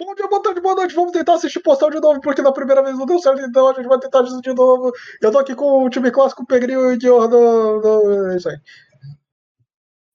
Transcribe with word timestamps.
Bom 0.00 0.14
dia, 0.14 0.26
boa 0.28 0.42
tarde, 0.42 0.62
boa 0.62 0.74
noite. 0.74 0.94
Vamos 0.94 1.12
tentar 1.12 1.34
assistir 1.34 1.60
postal 1.60 1.90
de 1.90 2.00
novo, 2.00 2.22
porque 2.22 2.40
na 2.40 2.50
primeira 2.50 2.82
vez 2.82 2.96
não 2.96 3.04
deu 3.04 3.18
certo, 3.18 3.42
então 3.42 3.68
a 3.68 3.74
gente 3.74 3.86
vai 3.86 3.98
tentar 3.98 4.22
isso 4.22 4.40
de 4.40 4.54
novo. 4.54 4.90
Eu 5.20 5.30
tô 5.30 5.38
aqui 5.38 5.54
com 5.54 5.84
o 5.84 5.90
time 5.90 6.10
clássico, 6.10 6.42
o 6.42 6.46
Pegrinho 6.46 6.90
e 6.90 6.94
o 6.94 6.98
Dior 6.98 7.28
do, 7.28 7.80
do. 7.80 8.30
É 8.30 8.36
isso 8.38 8.48
aí. 8.48 8.56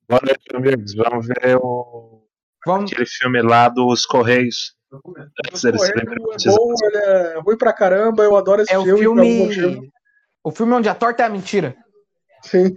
Boa 0.09 0.21
noite, 0.25 0.41
amigos. 0.55 0.95
Vamos 0.95 1.27
ver 1.27 1.57
o... 1.57 2.23
Vamos. 2.65 2.91
aquele 2.91 3.05
filme 3.05 3.43
lá 3.43 3.69
dos 3.69 4.07
Correios. 4.07 4.75
Antes 5.45 5.61
deles 5.61 5.83
é 5.83 6.49
bom, 6.49 6.73
ele 6.81 6.97
é 6.97 7.39
ruim 7.41 7.57
pra 7.57 7.71
caramba, 7.71 8.23
eu 8.23 8.35
adoro 8.35 8.63
esse 8.63 8.73
É 8.73 8.79
o 8.79 8.83
filme. 8.83 9.45
motivo. 9.45 9.69
filme. 9.71 9.91
O 10.43 10.51
filme 10.51 10.73
onde 10.73 10.89
a 10.89 10.95
torta 10.95 11.21
é 11.21 11.25
a 11.27 11.29
mentira. 11.29 11.75
Sim. 12.41 12.75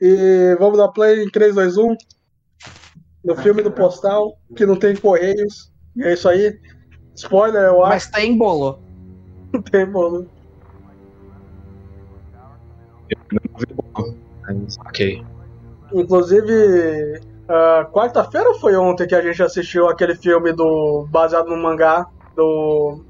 E 0.00 0.54
vamos 0.60 0.78
dar 0.78 0.88
play 0.88 1.24
em 1.24 1.30
3, 1.30 1.52
2, 1.52 1.78
1. 1.78 1.96
No 3.24 3.36
filme 3.36 3.60
do 3.60 3.72
postal, 3.72 4.38
que 4.54 4.64
não 4.64 4.78
tem 4.78 4.94
correios. 4.94 5.73
E 5.96 6.02
é 6.02 6.12
isso 6.12 6.28
aí. 6.28 6.58
Spoiler, 7.14 7.62
eu 7.62 7.84
acho 7.84 7.92
Mas 7.92 8.06
tem 8.10 8.36
bolo. 8.36 8.78
que 9.50 9.56
não 9.56 9.62
tem, 9.62 9.86
mano. 9.86 10.28
Mas, 14.46 14.76
Ok. 14.86 15.24
Inclusive, 15.92 17.20
ah, 17.48 17.86
quarta-feira 17.92 18.54
foi 18.54 18.74
ontem 18.76 19.06
que 19.06 19.14
a 19.14 19.22
gente 19.22 19.42
assistiu 19.42 19.88
aquele 19.88 20.14
filme 20.14 20.52
do 20.52 21.06
baseado 21.10 21.48
no 21.48 21.56
mangá 21.56 22.06
do. 22.34 23.04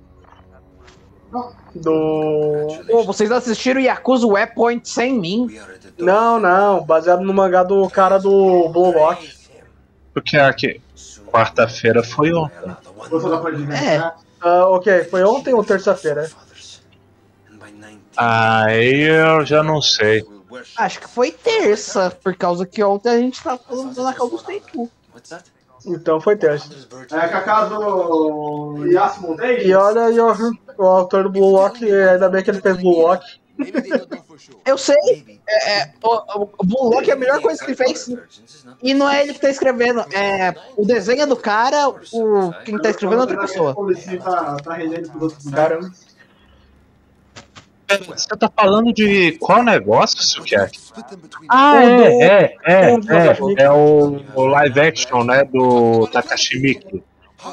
Do. 1.75 2.69
Pô, 2.89 3.03
vocês 3.05 3.33
assistiram 3.33 3.81
Yakuza 3.81 4.27
Waypoint 4.27 4.89
sem 4.89 5.19
mim? 5.19 5.49
Não, 5.99 6.39
não, 6.39 6.85
baseado 6.85 7.23
no 7.23 7.33
mangá 7.33 7.63
do 7.65 7.89
cara 7.89 8.19
do 8.19 8.69
Blue 8.69 8.93
Lock. 8.93 9.29
Porque 10.13 10.37
aqui, 10.37 10.81
quarta-feira 11.27 12.03
foi 12.03 12.33
ontem. 12.33 12.71
É. 13.73 14.13
Ah, 14.41 14.67
ok, 14.69 15.05
foi 15.05 15.25
ontem 15.25 15.55
ou 15.55 15.65
terça-feira? 15.65 16.31
Aí 18.17 19.03
eu 19.03 19.45
já 19.45 19.63
não 19.63 19.81
sei. 19.83 20.25
Acho 20.77 21.01
que 21.01 21.09
foi 21.09 21.33
terça, 21.33 22.11
por 22.23 22.35
causa 22.37 22.65
que 22.65 22.83
ontem 22.83 23.09
a 23.09 23.19
gente 23.19 23.43
tava 23.43 23.59
falando 23.59 24.03
na 24.03 24.13
casa 24.13 24.31
dos 24.31 24.43
Tenku. 24.43 24.91
Então 25.87 26.21
foi 26.21 26.37
terça. 26.37 26.71
É 27.11 27.29
que 27.29 27.35
a 27.35 27.43
casa 27.43 27.75
do 27.75 28.87
Yasuo. 28.87 29.37
E 29.43 29.75
olha 29.75 30.09
o 30.79 30.87
autor 30.87 31.25
do 31.25 31.31
Blue 31.31 31.51
Lock, 31.51 31.85
ainda 31.85 32.29
bem 32.29 32.43
que 32.43 32.51
ele 32.51 32.61
fez 32.61 32.77
Blue 32.77 33.01
Lock. 33.03 33.25
Eu 34.67 34.77
sei, 34.77 35.41
é, 35.47 35.81
é, 35.81 35.93
o, 36.03 36.49
o 36.59 36.65
Blue 36.65 36.91
Lock 36.91 37.09
é 37.09 37.13
a 37.13 37.17
melhor 37.17 37.41
coisa 37.41 37.65
que 37.65 37.71
ele 37.71 37.77
fez. 37.77 38.11
E 38.83 38.93
não 38.93 39.09
é 39.09 39.23
ele 39.23 39.35
que 39.35 39.41
tá 39.41 39.49
escrevendo, 39.49 40.01
é 40.13 40.55
o 40.77 40.85
desenho 40.85 41.23
é 41.23 41.27
do 41.27 41.37
cara, 41.37 41.89
o 41.89 42.53
quem 42.65 42.79
tá 42.79 42.91
escrevendo 42.91 43.19
é 43.19 43.23
outra 43.23 43.41
pessoa. 43.41 43.75
Você 48.07 48.37
tá 48.37 48.51
falando 48.57 48.93
de 48.93 49.33
qual 49.39 49.63
negócio, 49.63 50.21
Sukiyaki? 50.23 50.81
Ah, 51.49 51.85
é, 51.85 52.25
é, 52.25 52.59
é, 52.65 52.91
é. 52.93 53.65
É 53.65 53.71
o, 53.71 54.21
o 54.35 54.47
live 54.47 54.81
action, 54.81 55.23
né, 55.23 55.45
do 55.45 56.09
Takashi 56.09 56.59
Miike. 56.59 57.05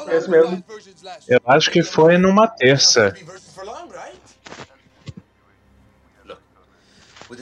É 0.08 0.16
isso 0.16 0.30
mesmo. 0.30 0.64
Eu 1.28 1.40
acho 1.46 1.70
que 1.70 1.82
foi 1.82 2.16
numa 2.16 2.48
terça. 2.48 3.14
Would 7.28 7.40
it 7.40 7.41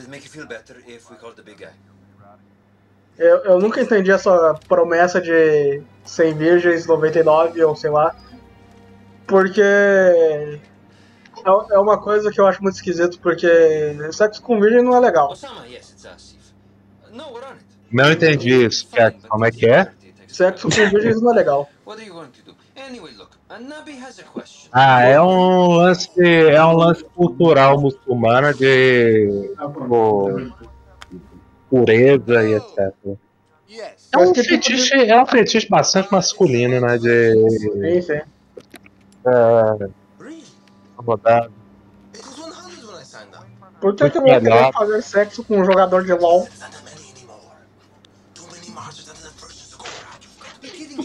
Eu, 3.17 3.37
eu 3.39 3.59
nunca 3.59 3.81
entendi 3.81 4.11
essa 4.11 4.53
promessa 4.67 5.21
de 5.21 5.83
100 6.05 6.33
virgens, 6.35 6.85
99 6.85 7.63
ou 7.63 7.75
sei 7.75 7.89
lá. 7.89 8.15
Porque 9.27 9.61
é, 9.61 10.63
é 11.45 11.79
uma 11.79 12.01
coisa 12.01 12.31
que 12.31 12.39
eu 12.39 12.47
acho 12.47 12.61
muito 12.61 12.75
esquisito, 12.75 13.19
porque 13.19 13.47
sexo 14.11 14.41
com 14.41 14.59
virgem 14.59 14.83
não 14.83 14.95
é 14.95 14.99
legal. 14.99 15.35
Não 17.91 18.11
entendi 18.11 18.65
isso. 18.65 18.87
Como 19.27 19.45
é 19.45 19.51
que 19.51 19.67
é? 19.67 19.91
Sexo 20.27 20.69
com 20.69 20.89
virgens 20.89 21.21
não 21.21 21.31
é 21.31 21.35
legal. 21.35 21.69
What 21.85 22.01
are 22.01 22.07
you 22.07 22.13
going 22.13 22.29
to 22.29 22.41
do? 22.43 22.55
Anyway, 22.75 23.13
look, 23.15 23.30
Ah, 24.71 25.01
é 25.01 25.21
um 25.21 25.67
lance, 25.73 26.09
é 26.17 26.63
um 26.63 26.73
lance 26.73 27.03
cultural 27.03 27.79
muçulmano 27.81 28.53
de 28.53 29.49
tipo, 29.49 30.51
pureza 31.69 32.43
e 32.43 32.53
etc. 32.55 32.93
É 34.13 34.17
um 34.17 34.33
fetiche, 34.33 34.93
é 34.93 35.21
um 35.21 35.25
fetiche 35.25 35.67
bastante 35.67 36.11
masculino, 36.11 36.79
né? 36.79 36.97
De 36.97 37.33
Sim, 37.33 38.01
sim. 38.01 38.21
é, 39.25 39.89
Really? 40.19 40.43
rodar. 40.97 41.49
It 42.13 42.25
was 42.25 42.37
100 42.37 42.85
when 42.87 43.01
I 43.01 43.03
signed 43.03 43.33
up. 43.33 43.45
Por 43.81 43.95
que, 43.95 44.09
que 44.09 44.17
eu 44.17 44.21
vou 44.21 44.39
querer 44.39 44.73
fazer 44.73 45.01
sexo 45.01 45.43
com 45.43 45.59
um 45.59 45.65
jogador 45.65 46.05
de 46.05 46.13
LOL? 46.13 46.47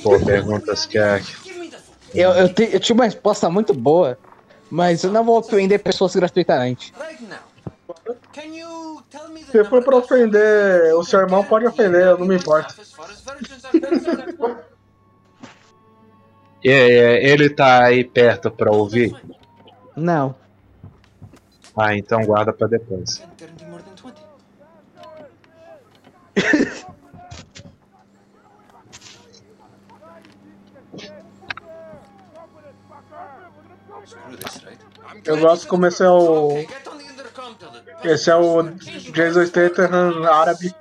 Pô, 0.02 0.20
perguntas 0.24 0.86
que 0.86 0.98
é. 0.98 1.20
Eu, 2.16 2.31
eu, 2.32 2.53
te- 2.53 2.71
eu 2.72 2.81
tinha 2.81 2.94
uma 2.94 3.04
resposta 3.04 3.49
muito 3.50 3.75
boa, 3.75 4.19
mas 4.71 5.04
eu 5.04 5.10
não 5.12 5.25
vou 5.25 5.38
ofender 5.38 5.82
pessoas 5.82 6.15
gratuitamente. 6.15 6.93
Right 6.99 7.22
now. 7.25 8.16
Can 8.32 8.54
you 8.54 9.03
tell 9.10 9.28
me 9.28 9.41
the 9.44 9.53
Se 9.53 9.65
for 9.65 9.82
pra 9.82 9.97
of 9.97 10.04
ofender 10.12 10.94
o 10.94 11.05
seu 11.05 11.21
irmão, 11.21 11.44
pode 11.44 11.66
ofender, 11.66 12.03
eu 12.06 12.19
não 12.19 12.26
me 12.26 12.37
importo. 12.37 12.75
Concerned. 12.75 14.56
E, 16.65 16.71
é, 16.71 17.28
ele 17.31 17.50
tá 17.50 17.84
aí 17.84 18.03
perto 18.05 18.50
pra 18.50 18.72
ouvir? 18.72 19.15
Não. 19.94 20.34
Ah, 21.76 21.94
então 21.94 22.25
guarda 22.25 22.53
pra 22.53 22.66
depois. 22.66 23.19
Can't 23.26 23.38
guarantee 23.38 23.65
more 23.66 23.82
than 23.82 23.94
20. 23.97 24.15
Screw 34.05 34.37
this, 34.37 34.65
right? 34.65 34.78
Eu 35.26 35.38
gosto 35.38 35.66
como 35.66 35.87
esse 35.87 36.03
é 36.03 36.09
o. 36.10 36.64
Esse 38.04 38.31
é 38.31 38.37
o 38.37 38.62
Jason 39.12 39.44
Statham 39.47 40.25
árabe. 40.25 40.75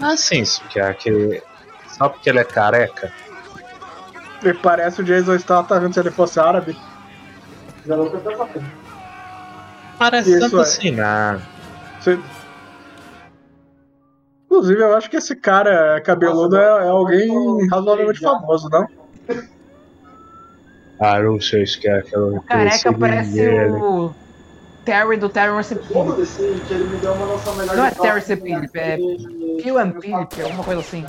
Ah, 0.00 0.16
sim, 0.16 0.44
Sukiyaki. 0.44 1.42
Só 1.88 2.08
porque 2.08 2.30
ele 2.30 2.40
é 2.40 2.44
careca? 2.44 3.12
Ele 4.42 4.54
parece 4.54 5.02
o 5.02 5.04
Jason 5.04 5.38
Statham 5.38 5.92
se 5.92 6.00
ele 6.00 6.10
fosse 6.10 6.40
árabe. 6.40 6.76
Já 7.86 7.96
não. 7.96 8.10
Parece 9.98 10.30
Isso 10.30 10.40
tanto 10.40 10.58
é. 10.58 10.62
assim, 10.62 10.90
não. 10.92 11.40
Se- 12.00 12.18
Inclusive, 14.46 14.82
eu 14.82 14.96
acho 14.96 15.08
que 15.08 15.16
esse 15.16 15.36
cara 15.36 16.00
cabeludo 16.00 16.56
é, 16.56 16.86
é 16.86 16.88
alguém 16.88 17.68
razoavelmente 17.68 18.20
famoso, 18.20 18.68
não? 18.68 18.84
Ah, 21.00 21.18
não 21.18 21.40
sei 21.40 21.66
se 21.66 21.80
quer 21.80 22.00
aquela. 22.00 22.26
O 22.26 22.42
careca 22.42 22.92
parece 22.92 23.40
o 23.48 24.14
Terry 24.84 25.16
do 25.16 25.30
Terrence 25.30 25.74
Phillip. 25.74 25.92
Foda-se, 25.92 26.60
que 26.66 26.74
ele 26.74 26.84
me 26.84 26.98
deu 26.98 27.12
uma 27.12 27.26
noção 27.26 27.54
melhor 27.54 27.76
Não 27.76 27.84
é 27.86 27.90
toque, 27.90 28.02
Terrence 28.02 28.36
Phillip, 28.36 28.78
é 28.78 28.96
Phil 29.62 29.78
and 29.78 29.92
Philip, 30.00 30.42
alguma 30.42 30.64
coisa 30.64 30.80
assim. 30.80 31.06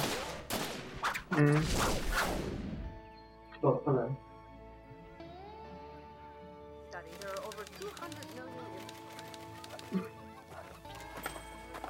Pô, 3.62 3.74
tá 3.74 3.91
vendo. 3.91 4.18
study, 6.90 7.09
there 7.19 7.31
are 7.31 7.46
over 7.46 7.66
200 7.79 8.16
million 8.34 10.08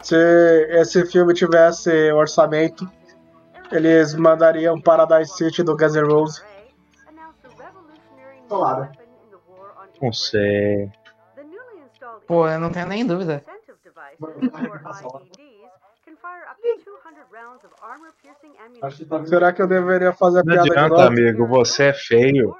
Se 0.01 0.67
esse 0.71 1.05
filme 1.05 1.33
tivesse 1.33 2.11
orçamento, 2.11 2.89
eles 3.71 4.13
mandariam 4.15 4.81
Paradise 4.81 5.33
City 5.35 5.63
do 5.63 5.77
Guns 5.77 5.95
N' 5.95 6.03
Roses. 6.03 6.50
Newly 11.43 11.81
installed 11.85 12.25
Pô, 12.27 12.47
eu 12.47 12.59
não 12.59 12.69
tenho 12.71 12.87
nem 12.87 13.05
dúvida. 13.05 13.43
incentive 13.45 13.77
devices, 13.83 14.19
or 14.21 14.81
IEDs, 14.83 15.71
can 16.05 16.15
fire 16.17 16.43
up 16.49 16.61
to 16.61 16.83
200 16.83 17.25
rounds 17.31 17.63
of 17.63 17.73
armor-piercing 17.81 18.51
Acho 18.57 18.65
ammunition. 18.65 18.97
que 18.97 19.05
tá. 19.05 19.25
Será 19.25 19.53
que 19.53 19.61
eu 19.61 19.67
deveria 19.67 20.13
fazer 20.13 20.39
a 20.39 20.43
Não 20.43 20.53
piada 20.53 20.63
de 20.69 20.71
adianta, 20.71 20.95
novo? 20.95 21.07
amigo. 21.07 21.47
Você 21.47 21.83
é 21.85 21.93
feio. 21.93 22.55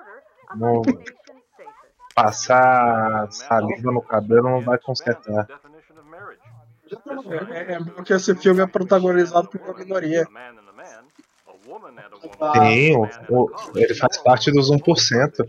Não. 0.55 0.81
Passar 2.13 3.31
saliva 3.31 3.91
no 3.91 4.01
cabelo 4.01 4.49
não 4.49 4.61
vai 4.61 4.77
consertar. 4.77 5.47
É, 7.51 7.73
é 7.73 7.79
bom 7.79 8.03
que 8.03 8.11
esse 8.13 8.35
filme 8.35 8.61
é 8.61 8.67
protagonizado 8.67 9.47
por 9.47 9.61
uma 9.61 9.73
minoria. 9.73 10.27
Sim, 12.53 12.95
o- 13.29 13.43
o- 13.45 13.77
ele 13.77 13.93
faz 13.95 14.17
parte 14.17 14.51
dos 14.51 14.69
1%. 14.69 15.43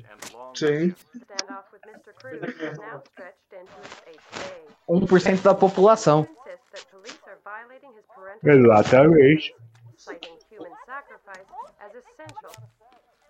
Sim. 0.54 0.94
Standoff 1.14 1.68
with 1.72 1.80
Mr. 1.86 2.12
Cruz 2.20 2.42
is 2.42 2.78
now 2.78 3.02
stretched 3.10 3.52
into 3.52 3.72
its 3.80 4.02
eighth 4.06 4.48
day. 4.48 4.66
1% 4.88 5.42
da 5.42 5.54
população. 5.54 6.26
Exatamente. 8.44 9.54
citing 9.96 10.36
human 10.50 10.72
sacrifice 10.84 11.46
as 11.80 11.94
essential. 11.94 12.50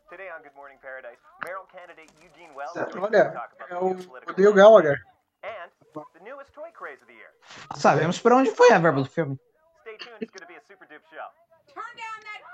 Today 0.09 0.29
on 0.31 0.43
Good 0.43 0.55
Morning 0.57 0.79
Paradise, 0.81 1.19
mayoral 1.45 1.67
candidate 1.73 2.09
Eugene 2.23 2.51
Wells 2.55 2.73
Olha, 2.97 3.49
é 3.69 3.77
o, 3.77 3.95
Neil 4.37 4.53
Gallagher. 4.55 4.99
And 5.43 5.71
the 5.95 6.25
newest 6.25 6.53
toy 6.53 6.71
craze 6.73 7.01
of 7.03 7.07
the 7.07 7.13
year. 7.15 7.31
Sabemos 7.77 8.19
para 8.19 8.37
onde 8.37 8.51
foi 8.53 8.73
a 8.73 8.79
verba 8.79 9.03
do 9.03 9.09
filme. 9.09 9.39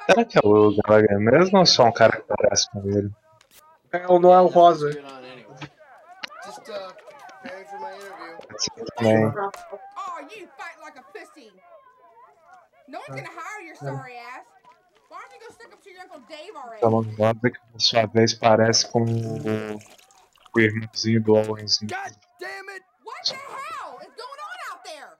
Será 0.08 0.24
que 0.24 0.38
é 0.38 0.40
o 0.42 0.74
Gallagher 0.76 1.18
mesmo 1.18 1.58
ou 1.58 1.66
só 1.66 1.84
um 1.84 1.92
cara 1.92 2.16
que 2.16 2.22
parece 2.22 2.70
com 2.70 2.80
ele? 2.88 3.10
É 3.92 4.06
o 4.06 4.18
Noel 4.18 4.46
Rosa. 4.46 4.88
Uh, 4.88 5.02
também. 8.96 9.26
Oh, 9.26 10.18
already? 16.56 16.78
Então, 16.78 17.02
nota 17.18 17.50
que 17.50 17.58
por 17.70 17.80
sua 17.80 18.06
vez 18.06 18.32
parece 18.32 18.90
com 18.90 19.02
o, 19.02 19.78
o 20.56 20.60
irmãozinho 20.60 21.22
do 21.22 21.34
Owen 21.34 21.66
Smith. 21.66 21.90
God 21.90 22.16
damn 22.40 22.68
it! 22.70 22.82
What 23.04 23.26
the 23.26 23.34
hell 23.34 23.98
is 24.00 24.08
going 24.16 24.40
on 24.40 24.72
out 24.72 24.82
there? 24.84 25.16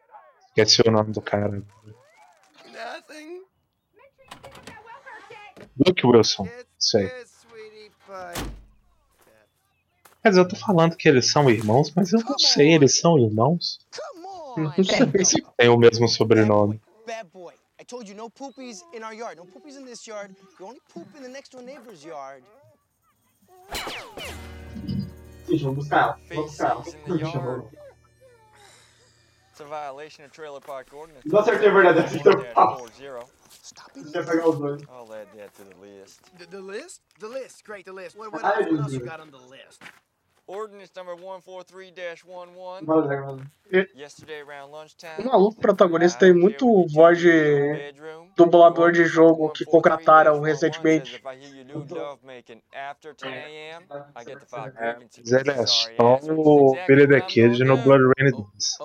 Esqueci 0.48 0.82
o 0.86 0.90
nome 0.90 1.12
do 1.12 1.20
cara. 1.20 1.62
Luke 5.78 6.06
Wilson. 6.06 6.48
Sweetie 6.78 7.90
pie. 8.06 8.58
Quer 10.22 10.30
dizer, 10.30 10.40
eu 10.40 10.48
tô 10.48 10.56
falando 10.56 10.96
que 10.96 11.08
eles 11.08 11.30
são 11.30 11.48
irmãos, 11.48 11.92
mas 11.94 12.12
eu 12.12 12.20
não 12.20 12.38
sei, 12.38 12.74
eles 12.74 12.98
são 12.98 13.18
irmãos? 13.18 13.78
Come 14.54 14.66
Não 14.66 14.84
sei 14.84 15.24
se 15.24 15.42
Tem 15.56 15.68
o 15.68 15.76
mesmo 15.76 16.08
sobrenome. 16.08 16.80
Bad 17.06 17.30
boy. 17.32 17.54
I 17.80 17.84
told 17.84 18.08
you 18.08 18.16
no 18.16 18.28
poopies 18.28 18.84
in 18.92 19.04
our 19.04 19.14
yard. 19.14 19.36
No 19.36 19.46
poopies 19.46 19.76
in 19.76 19.84
this 19.84 20.04
yard. 20.06 20.34
You 20.58 20.66
only 20.66 20.80
poop 20.92 21.06
in 21.16 21.22
the 21.22 21.28
next 21.28 21.52
door 21.52 21.62
neighbor's 21.62 22.04
yard. 22.04 22.42
Vamos 25.48 25.76
buscar 25.76 25.98
ela. 25.98 26.18
Vamos 26.28 26.52
buscar. 26.52 26.82
It's 29.50 29.60
a 29.60 29.64
violation 29.64 30.24
of 30.24 30.32
trailer 30.32 30.60
park 30.60 30.92
ordinance. 30.92 31.26
Não 31.26 31.40
acertei 31.40 31.68
a 31.68 31.72
verdade, 31.72 31.98
acertei 32.00 32.32
o 32.32 32.54
papo. 32.54 32.88
40. 33.48 33.56
Stop 33.62 33.96
it. 33.96 34.12
pegar 34.12 34.48
os 34.48 34.58
dois. 34.58 34.82
I'll 34.88 35.12
add 35.12 35.28
that 35.36 35.54
to 35.54 35.64
the 35.64 35.76
list. 35.80 36.20
The, 36.38 36.46
the 36.46 36.60
list? 36.60 37.00
The 37.18 37.28
list. 37.28 37.64
Great, 37.64 37.84
the 37.84 37.92
list. 37.92 38.16
What, 38.16 38.32
what, 38.32 38.44
else, 38.44 38.70
what 38.70 38.80
else 38.80 38.92
you 38.92 39.00
got 39.00 39.20
on 39.20 39.30
the 39.30 39.38
list? 39.38 39.82
Ordinance 40.46 40.90
number 40.96 41.14
143-11. 41.14 42.86
Vai, 42.86 43.02
Zé, 43.02 43.20
vai. 43.20 43.86
Yesterday 43.94 44.40
around 44.40 44.72
lunchtime. 44.72 45.18
O 45.18 45.26
maluco 45.26 45.60
protagonista 45.60 46.20
tem 46.20 46.32
muito 46.32 46.86
voz 46.94 47.18
de 47.18 47.92
dublador 48.34 48.90
de 48.92 49.04
jogo 49.04 49.50
que 49.50 49.66
contrataram 49.66 50.40
recentemente. 50.40 51.20
Mas 51.22 51.44
ele 55.32 55.50
é 55.50 55.66
só 55.66 56.18
o 56.30 56.74
Billy 56.86 57.06
the 57.06 57.20
Kid 57.20 57.62
no 57.64 57.76
Blood 57.76 58.04
Rain 58.16 58.30
2. 58.30 58.78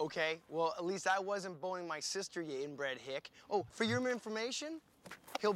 Okay. 0.00 0.38
Well, 0.48 0.72
at 0.78 0.84
least 0.84 1.06
I 1.06 1.20
wasn't 1.20 1.60
boning 1.60 1.86
my 1.86 2.00
sister, 2.00 2.40
you 2.40 2.64
inbred 2.64 2.98
hick. 2.98 3.30
Oh, 3.50 3.64
for 3.70 3.84
your 3.84 4.08
information. 4.08 4.80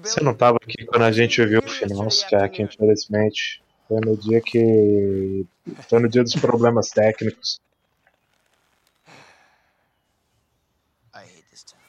Você 0.02 0.23
não 0.23 0.35
tava 0.35 0.58
aqui 0.62 0.85
quando 0.87 1.02
a 1.02 1.12
gente 1.12 1.44
viu 1.44 1.61
o 1.61 1.69
final, 1.69 2.08
Skak, 2.08 2.62
infelizmente. 2.62 3.62
Foi 3.87 4.00
no 4.00 4.17
dia 4.17 4.41
que. 4.41 5.46
Foi 5.88 6.00
no 6.00 6.08
dia 6.08 6.23
dos 6.23 6.35
problemas 6.37 6.91
técnicos. 6.91 7.61
I 11.14 11.20
hate 11.20 11.44
this 11.50 11.64
town. 11.64 11.81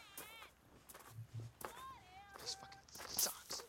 This 2.41 2.55
fucking 2.55 2.81
sucks. 3.17 3.63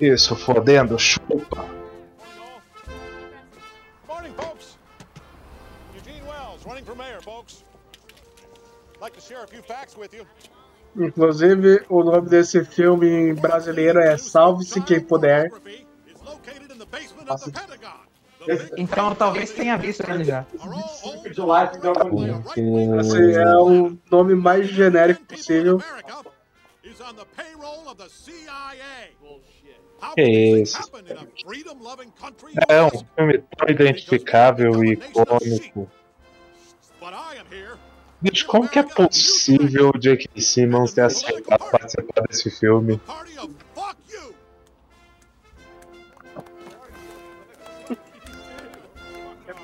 Isso, 0.00 0.34
fodendo, 0.34 0.98
chupa. 0.98 1.83
Inclusive, 10.96 11.84
o 11.88 12.04
nome 12.04 12.28
desse 12.28 12.64
filme 12.64 13.08
em 13.08 13.34
brasileiro 13.34 13.98
é 13.98 14.16
Salve-se 14.16 14.80
Quem 14.80 15.00
Puder. 15.00 15.50
Então 18.76 19.14
talvez 19.14 19.50
tenha 19.52 19.76
visto 19.76 20.08
ele 20.08 20.24
já. 20.24 20.44
Assim, 22.98 23.32
é 23.32 23.56
o 23.56 23.96
nome 24.10 24.34
mais 24.34 24.68
genérico 24.68 25.24
possível. 25.24 25.80
Que 30.14 30.22
isso? 30.22 30.78
É 32.68 32.82
um 32.82 32.90
filme 32.90 33.38
tão 33.56 33.68
identificável 33.68 34.84
e 34.84 34.92
icônico. 34.92 35.90
Gente, 38.24 38.46
como 38.46 38.66
que 38.66 38.78
é 38.78 38.82
possível 38.82 39.92
o 39.94 39.98
J.K. 39.98 40.40
Simmons 40.40 40.94
ter 40.94 41.02
aceitado 41.02 41.70
participar 41.70 42.22
desse 42.26 42.50
filme? 42.50 42.98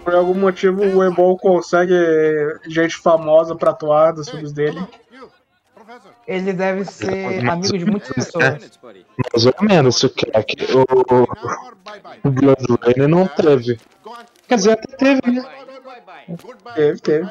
Por 0.05 0.15
algum 0.15 0.35
motivo, 0.35 0.83
o 0.83 1.03
Ebol 1.03 1.39
consegue 1.39 1.95
gente 2.69 2.99
famosa 2.99 3.57
pra 3.57 3.71
atuar 3.71 4.13
nos 4.13 4.29
filmes 4.29 4.53
dele. 4.53 4.87
Ele 6.29 6.53
deve 6.53 6.85
ser 6.85 7.49
amigo 7.49 7.79
de 7.79 7.87
muitas 7.87 8.11
pessoas. 8.11 8.79
Mais 8.83 9.47
ou 9.47 9.55
menos, 9.63 10.03
o 10.03 10.11
que 10.11 10.27
é 10.27 10.45
o, 10.77 12.29
o 12.29 12.31
Blood 12.31 12.67
Rain 12.83 13.09
não 13.09 13.27
teve. 13.27 13.81
Quer 14.47 14.57
dizer, 14.57 14.73
até 14.73 14.97
teve, 14.97 15.31
né? 15.31 15.49
Teve, 16.75 17.01
teve. 17.01 17.31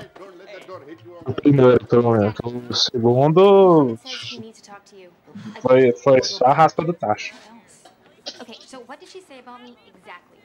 O 1.25 1.33
primeiro, 1.33 1.85
pelo 1.87 2.11
menos. 2.11 2.35
O 2.43 2.73
segundo 2.73 3.97
Says 3.97 4.11
she 4.11 4.39
needs 4.39 4.61
to 4.61 4.71
talk 4.71 4.85
to 4.85 4.95
you. 4.95 5.09
foi, 5.61 5.91
foi 5.93 6.23
só 6.23 6.45
a 6.45 6.53
raspa 6.53 6.83
do 6.83 6.93
tacho. 6.93 7.33
Okay, 8.41 8.55
so 8.65 8.79
what 8.87 8.99
did 8.99 9.09
she 9.09 9.21
say 9.21 9.39
about 9.39 9.63
me 9.63 9.75
exactly? 9.87 10.39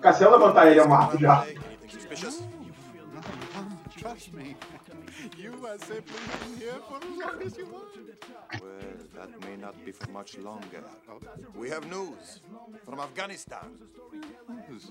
Cassião 0.00 0.30
levantar 0.32 0.66
ele, 0.66 0.80
eu 0.80 0.88
mato 0.88 1.18
já. 1.18 1.46
Trust 4.04 4.34
me. 4.34 4.54
You 5.38 5.54
are 5.66 5.78
simply 5.78 6.18
here 6.58 6.76
for 6.86 6.98
as 6.98 7.18
long 7.18 7.42
as 7.42 7.56
you 7.56 7.64
want. 7.64 7.88
Well, 8.60 8.98
that 9.14 9.30
may 9.48 9.56
not 9.56 9.82
be 9.82 9.92
for 9.92 10.10
much 10.10 10.36
longer. 10.36 10.84
We 11.56 11.70
have 11.70 11.88
news 11.88 12.42
from 12.84 13.00
Afghanistan. 13.00 13.78
News? 14.68 14.90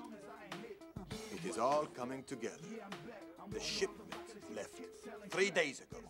It 1.31 1.45
is 1.47 1.59
all 1.59 1.85
coming 1.93 2.23
together. 2.23 2.57
The 3.51 3.59
shipment 3.59 4.15
left 4.55 4.81
three 5.29 5.51
days 5.51 5.81
ago. 5.81 6.01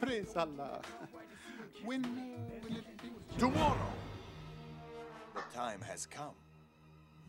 Praise 0.00 0.34
Allah. 0.34 0.80
When 1.84 2.02
uh, 2.02 2.08
will 2.66 2.78
it 2.78 3.02
be? 3.02 3.38
Tomorrow. 3.38 3.92
The 5.34 5.42
time 5.54 5.82
has 5.82 6.06
come 6.06 6.38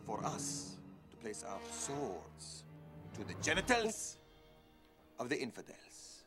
for 0.05 0.23
us 0.23 0.77
to 1.11 1.17
place 1.17 1.43
our 1.43 1.59
swords 1.71 2.64
to 3.15 3.23
the 3.23 3.33
genitals 3.41 4.17
of 5.19 5.29
the 5.29 5.41
infidels. 5.41 6.25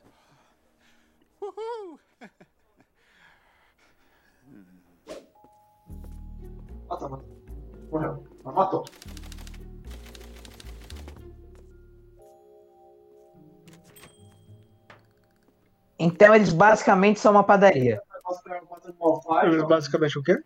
Mata. 6.89 7.09
Morreu. 7.91 8.25
Mas 8.43 8.55
matou. 8.55 8.85
Então 15.99 16.35
eles 16.35 16.53
basicamente 16.53 17.21
são 17.21 17.33
uma 17.33 17.45
padaria. 17.45 18.01
Eles 19.43 19.63
basicamente 19.65 20.19
o 20.19 20.23
quê? 20.23 20.43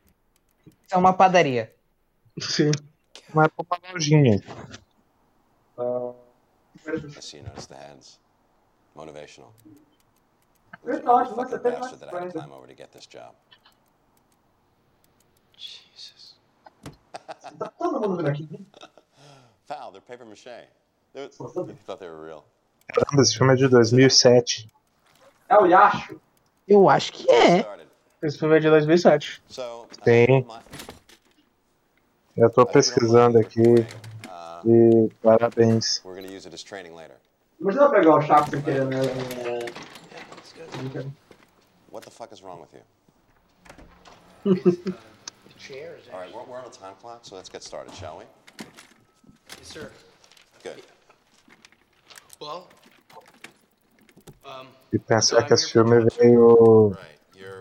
São 0.89 0.99
uma 0.99 1.13
padaria. 1.13 1.73
Sim. 2.41 2.73
Mas 3.33 3.47
é 3.47 3.51
uma 3.63 3.93
lojinha. 3.93 4.41
I 5.79 6.12
see 7.21 7.39
you 7.39 7.45
notice 7.45 7.67
the 7.67 7.77
hands. 7.77 8.19
Motivational. 8.97 9.53
Verdade, 10.85 11.29
Fucking 11.31 11.45
você 11.45 11.59
tem 11.59 11.73
bastard 11.73 12.01
that 12.01 12.15
I 12.15 12.21
had 12.21 12.33
to 12.33 12.39
climb 12.39 12.53
over 12.53 12.67
to 12.67 12.75
get 12.75 12.91
this 12.93 13.07
job. 13.07 13.35
Jesus. 15.57 16.35
Todo 17.79 18.01
mundo 18.01 18.17
vindo 18.17 18.29
aqui. 18.29 18.67
Foul, 19.67 19.93
they're 19.93 20.01
paper 20.01 20.27
mache. 20.27 20.69
They, 21.15 21.29
thought 21.29 22.01
they 22.01 22.09
were 22.09 22.25
real. 22.25 22.45
Caramba, 22.89 23.23
esse 23.23 23.37
filme 23.37 23.53
é 23.53 23.57
de 23.57 23.69
2007. 23.69 24.71
É 25.49 25.57
o 25.57 25.67
Yashu. 25.67 26.21
Eu 26.67 26.89
acho 26.89 27.12
que 27.12 27.31
é. 27.31 27.67
Esse 28.23 28.39
filme 28.39 28.57
é 28.57 28.61
de 28.61 28.71
2007. 28.71 29.43
Tem. 30.05 30.47
Eu 32.37 32.51
tô 32.51 32.65
pesquisando 32.65 33.39
aqui. 33.39 33.62
E 34.64 35.11
parabéns. 35.23 36.00
We're 36.04 36.14
gonna 36.14 36.33
use 36.33 36.47
it 36.47 36.54
as 36.54 36.62
training 36.62 36.95
later. 36.95 37.16
Imagina 37.61 37.90
pegar 37.90 38.16
o 38.16 38.21
Chaco 38.23 38.50
sem 38.50 38.62
querer, 38.62 38.85
né? 38.87 39.00
What 41.90 42.04
the 42.04 42.11
fuck 42.11 42.33
is 42.33 42.42
wrong 42.42 42.61
with 42.61 42.73
you? 42.75 42.83
All 46.12 46.19
right, 46.19 46.35
we're, 46.35 46.42
we're 46.45 46.59
on 46.59 46.66
a 46.66 46.71
time 46.71 46.95
clock, 47.00 47.21
so 47.23 47.37
let's 47.37 47.49
get 47.49 47.62
started, 47.62 47.95
shall 47.95 48.19
we? 48.19 48.25
Yes, 49.59 49.69
sir. 49.69 49.90
Good. 50.64 50.83
Well, 52.40 52.66
um, 54.45 54.66
E 54.92 54.99
pensar 54.99 55.42
que 55.45 55.54
esse 55.54 55.71
filme 55.71 56.04
veio. 56.19 56.97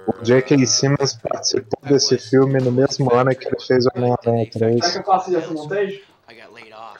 O 0.08 0.24
J.K. 0.24 0.65
Simmons 0.65 1.13
participou 1.13 1.79
desse 1.84 2.17
filme 2.17 2.60
no 2.60 2.72
mesmo 2.72 3.13
ano 3.13 3.36
que 3.36 3.48
ele 3.48 3.60
fez 3.60 3.86
Homem-Aranha 3.96 4.50
3. 4.50 4.84
Será 4.84 4.91
que 4.91 4.98
eu 4.98 5.03
faço 5.13 5.38
essa 5.38 5.53
montagem? 5.53 6.03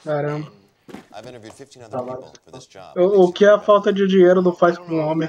Caramba. 0.04 0.50
I've 1.14 1.26
interviewed 1.26 1.54
15 1.54 1.82
other 1.82 1.98
people 1.98 2.32
for 2.44 2.52
this 2.52 2.66
job. 2.66 2.98
O, 2.98 3.24
o 3.24 3.32
que 3.32 3.44
a 3.44 3.58
falta 3.58 3.92
de 3.92 4.06
dinheiro 4.06 4.42
não 4.42 4.52
faz 4.52 4.76
com 4.76 4.94
o 4.94 4.98
homem? 4.98 5.28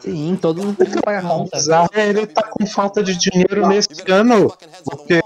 Sim, 0.00 0.36
todo 0.40 0.62
mundo 0.62 0.76
tem 0.76 0.90
que 0.90 1.00
pagar 1.00 1.22
conta. 1.22 1.50
Apesar 1.52 1.88
ele 1.94 2.26
tá 2.26 2.42
com 2.42 2.66
falta 2.66 3.02
de 3.02 3.16
dinheiro 3.16 3.68
nesse 3.68 3.88
ano. 4.10 4.52
Porque, 4.84 5.22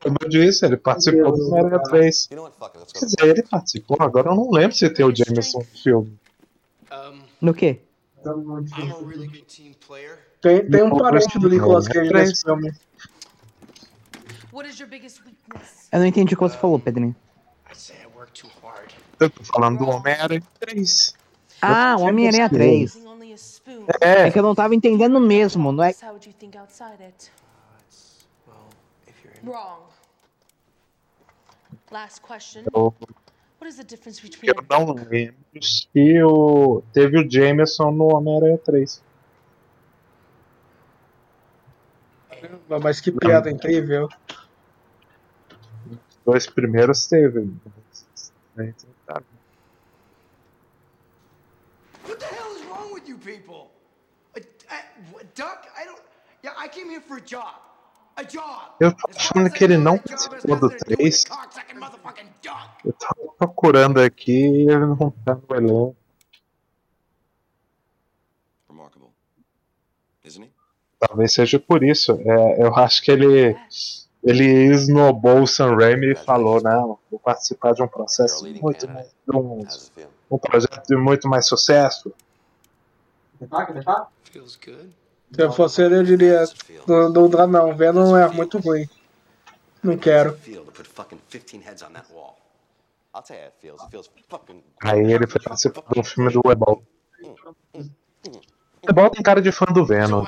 como 0.00 0.16
eu 0.22 0.28
disse, 0.28 0.64
ele 0.64 0.76
participou 0.76 1.32
do 1.32 1.48
Homem-Aranha 1.48 1.82
3. 1.82 2.28
Quer 2.28 3.04
dizer, 3.04 3.22
ele 3.22 3.42
participou, 3.42 3.96
agora 4.00 4.30
eu 4.30 4.36
não 4.36 4.48
lembro 4.50 4.76
se 4.76 4.88
tem 4.90 5.04
o 5.04 5.14
Jameson 5.14 5.58
no 5.58 5.64
filme. 5.64 6.18
No 7.40 7.52
quê? 7.52 7.80
Tem, 10.40 10.70
tem 10.70 10.82
um 10.84 10.96
parente 10.96 11.38
do 11.40 11.48
Nicolas 11.48 11.88
Cage 11.88 12.12
nesse 12.12 12.42
filme. 12.42 12.72
Eu 15.90 15.98
não 15.98 16.06
entendi 16.06 16.34
o 16.34 16.36
que 16.36 16.42
você 16.42 16.56
falou, 16.56 16.78
Pedrinho. 16.78 17.16
Eu 19.20 19.30
tô 19.30 19.44
falando 19.44 19.78
do 19.78 19.88
Homem-Aranha 19.88 20.42
3. 20.60 21.14
Ah, 21.60 21.96
o 21.98 22.02
Homem-Aranha 22.02 22.48
3. 22.48 23.02
É. 24.00 24.28
É 24.28 24.30
que 24.30 24.38
eu 24.38 24.42
não 24.42 24.54
tava 24.54 24.74
entendendo 24.74 25.18
mesmo, 25.20 25.72
não 25.72 25.84
é? 25.84 25.94
How 26.02 26.10
would 26.10 26.28
you 26.28 26.34
think 26.34 26.56
outside 26.58 27.02
it? 27.02 27.30
Wrong. 29.44 29.82
Last 31.90 32.20
question. 32.20 32.62
Eu, 32.72 32.94
What 33.62 33.68
is 33.68 33.76
the 33.76 33.84
difference 33.84 34.20
between 34.20 34.50
eu 34.50 34.64
não 34.68 34.92
lembro 34.92 35.36
se 35.62 36.22
o, 36.24 36.82
teve 36.92 37.18
o 37.18 37.30
Jameson 37.30 37.92
no 37.92 38.14
Homem-Aranha 38.16 38.58
3. 38.58 39.02
Mas 42.82 43.00
que 43.00 43.12
piada 43.12 43.50
incrível. 43.50 44.08
Os 46.22 46.24
dois 46.24 46.46
primeiros 46.46 47.06
teve. 47.06 47.40
What 52.06 52.18
the 52.18 52.26
hell 52.26 52.56
is 52.56 52.64
wrong 52.66 52.92
with 52.94 53.08
you 53.08 53.18
people? 53.18 53.70
A, 54.36 54.40
a, 54.40 55.20
a 55.20 55.24
duck? 55.34 55.66
I 55.76 55.84
don't. 55.84 56.00
Yeah, 56.42 56.54
I 56.56 56.68
came 56.68 56.88
here 56.90 57.00
for 57.00 57.18
a 57.18 57.20
job. 57.20 57.54
A 58.16 58.22
job. 58.22 58.74
Eu 58.80 58.92
tô 58.92 59.08
achando 59.10 59.50
que 59.50 59.64
ele 59.64 59.76
não 59.78 59.98
participou 59.98 60.56
do 60.58 60.68
3. 60.70 61.24
Eu 62.84 62.92
tava 62.92 63.32
procurando 63.38 64.00
aqui 64.00 64.32
e 64.32 64.70
ele 64.70 64.86
não 64.86 65.10
tá 65.24 65.34
no 65.34 65.56
elenco. 65.56 65.96
Remarkable. 68.68 69.10
Isn't 70.24 70.44
he? 70.46 70.50
Talvez 71.00 71.32
seja 71.32 71.58
por 71.58 71.82
isso. 71.82 72.12
É, 72.12 72.62
eu 72.62 72.74
acho 72.76 73.02
que 73.02 73.10
ele 73.10 73.56
ele 74.22 74.44
esnobou 74.72 75.42
o 75.42 75.46
Sam 75.46 75.76
Raimi 75.76 76.12
e 76.12 76.14
falou, 76.14 76.62
não, 76.62 76.98
vou 77.10 77.18
participar 77.18 77.72
de 77.72 77.82
um 77.82 77.88
processo 77.88 78.46
muito 78.60 78.88
mais, 78.88 79.08
de 79.28 79.36
um, 79.36 79.66
um 80.30 80.38
projeto 80.38 80.86
de 80.86 80.96
muito 80.96 81.28
mais 81.28 81.46
sucesso. 81.46 82.12
Feels 84.30 84.56
good. 84.56 84.94
Se 85.34 85.42
eu 85.42 85.52
fosse 85.52 85.82
ele, 85.82 85.96
eu 85.96 86.04
diria: 86.04 86.44
não, 86.86 87.08
não 87.08 87.28
dá 87.28 87.46
não, 87.46 87.74
Venom 87.74 88.16
é 88.16 88.28
muito 88.28 88.58
ruim. 88.58 88.88
Não 89.82 89.96
quero. 89.96 90.36
Feel 90.38 90.64
to 90.64 90.72
put 90.72 90.88
fucking 90.88 91.18
15 91.28 91.58
heads 91.64 91.82
on 91.82 91.92
that 91.92 92.06
wall. 92.12 92.38
I'll 93.14 93.22
tell 93.22 93.36
you 93.36 93.42
how 93.42 93.48
it 93.48 93.54
feels. 93.60 93.82
It 93.82 93.90
feels 93.90 94.10
fucking. 94.28 94.62
Aí 94.82 95.12
ele 95.12 95.26
foi 95.26 95.40
participar 95.40 95.82
de 95.92 96.00
um 96.00 96.04
filme 96.04 96.32
do 96.32 96.40
Ebol. 96.50 96.82
Ebol 98.88 99.10
tem 99.10 99.22
cara 99.22 99.42
de 99.42 99.50
fã 99.50 99.66
do 99.66 99.84
Venom. 99.84 100.24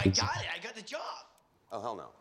Oh 1.70 1.76
hell 1.76 1.96
no. 1.96 2.13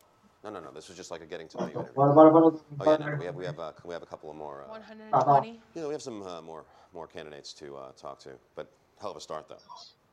No, 0.44 0.50
no, 0.50 0.60
no. 0.60 0.70
This 0.72 0.88
was 0.88 0.96
just 0.98 1.10
like 1.10 1.22
a 1.22 1.26
getting 1.26 1.48
to 1.48 1.56
know 1.56 1.64
you. 1.64 1.80
interview. 1.80 1.92
Oh 1.96 2.84
yeah, 2.84 2.96
no, 2.98 3.16
we 3.18 3.24
have 3.24 3.34
we 3.34 3.46
have 3.46 3.58
uh, 3.58 3.72
we 3.82 3.94
have 3.94 4.02
a 4.02 4.06
couple 4.06 4.30
of 4.30 4.36
more. 4.36 4.64
Uh, 4.68 4.72
120? 4.72 5.60
yeah, 5.74 5.86
we 5.86 5.92
have 5.94 6.02
some 6.02 6.22
uh, 6.22 6.42
more 6.42 6.66
more 6.92 7.06
candidates 7.06 7.54
to 7.54 7.74
uh, 7.76 7.92
talk 7.92 8.18
to, 8.20 8.32
but 8.54 8.70
hell 9.00 9.10
of 9.10 9.16
a 9.16 9.20
start 9.20 9.48
though. 9.48 9.56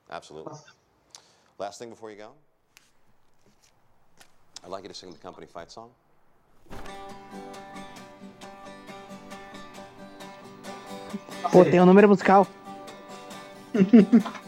Absolutely. 0.10 0.54
Last 1.60 1.80
thing 1.80 1.90
before 1.90 2.12
you 2.12 2.16
go, 2.16 2.32
I'd 4.64 4.70
like 4.70 4.84
you 4.84 4.90
to 4.90 4.96
sing 4.96 5.12
the 5.12 5.18
company 5.18 5.48
fight 5.48 5.70
song. 5.70 5.90
Pô, 11.52 11.66
tem 11.66 11.82
um 11.82 11.86
número 11.86 12.08
musical. 12.08 12.48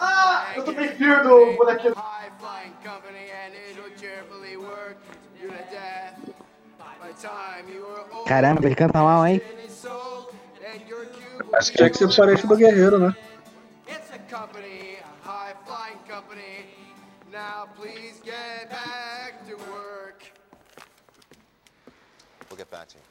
Ah, 0.00 0.52
eu 0.56 0.64
tô 0.64 0.72
bem 0.72 0.88
fio 0.96 1.22
do 1.22 1.56
bonequinho. 1.56 1.94
Caramba, 8.26 8.66
ele 8.66 8.74
canta 8.74 9.02
mal, 9.02 9.26
hein? 9.26 9.40
Acho 11.52 11.72
que 11.72 11.78
tinha 11.78 11.90
que 11.90 11.98
ser 11.98 12.14
parente 12.14 12.46
do 12.46 12.56
guerreiro, 12.56 12.98
né? 12.98 13.16
It's 13.88 14.10
a 14.12 14.18
company, 14.36 14.98
a 15.02 15.28
high 15.28 15.54
flying 15.66 15.98
company. 16.06 16.66
Now 17.32 17.68
please 17.76 18.20
get 18.24 18.68
back 18.68 19.44
to 19.48 19.56
work. 19.70 20.24
We'll 22.48 22.58
get 22.58 22.70
back 22.70 22.88
to 22.88 22.96
you. 22.98 23.02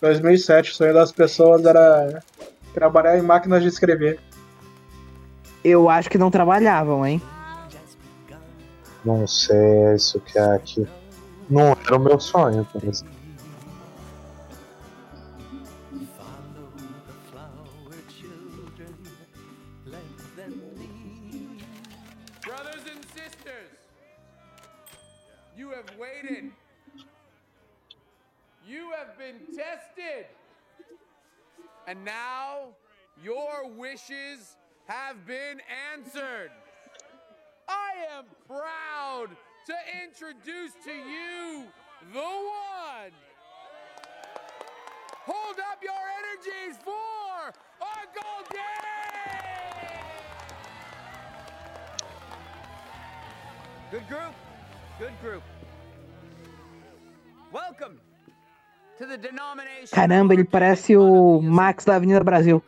2007, 0.00 0.70
o 0.70 0.74
sonho 0.74 0.92
das 0.94 1.10
pessoas 1.10 1.64
era 1.64 2.22
trabalhar 2.74 3.16
em 3.16 3.22
máquinas 3.22 3.62
de 3.62 3.68
escrever. 3.68 4.20
Eu 5.64 5.88
acho 5.88 6.10
que 6.10 6.18
não 6.18 6.30
trabalhavam, 6.30 7.06
hein? 7.06 7.22
Não 9.04 9.26
sei 9.26 9.94
isso 9.94 10.18
que 10.20 10.38
é 10.38 10.54
aqui. 10.54 10.88
Não 11.50 11.72
era 11.72 11.96
o 11.96 11.98
meu 11.98 12.18
sonho, 12.18 12.64
por 12.72 12.82
exemplo. 12.82 13.12
Brothers 22.42 22.84
and 22.90 23.04
sisters, 23.12 23.76
you 25.54 25.70
have 25.70 25.84
waited. 25.98 26.50
You 28.66 28.90
have 28.96 29.18
been 29.18 29.40
tested. 29.54 30.26
And 31.86 32.02
now 32.06 32.68
your 33.22 33.68
wishes 33.76 34.56
have 34.86 35.26
been 35.26 35.60
answered. 35.92 36.50
I 37.68 37.92
am 38.18 38.24
proud 38.46 39.28
to 39.66 39.74
introduce 40.04 40.72
to 40.84 40.92
you 40.92 41.64
the 42.12 42.18
one. 42.20 43.12
Hold 45.26 45.58
up 45.70 45.82
your 45.82 46.04
energies 46.20 46.76
for 46.84 47.52
Uncle 47.80 48.44
Dave! 48.50 50.04
Good 53.90 54.08
group. 54.08 54.34
Good 54.98 55.20
group. 55.22 55.42
Welcome 57.52 58.00
to 58.98 59.06
the 59.06 59.16
denomination. 59.16 59.94
Caramba, 59.94 60.34
ele 60.34 60.44
parece 60.44 60.96
o 60.96 61.40
Max 61.40 61.84
da 61.84 61.96
Avenida 61.96 62.22
Brasil. 62.22 62.62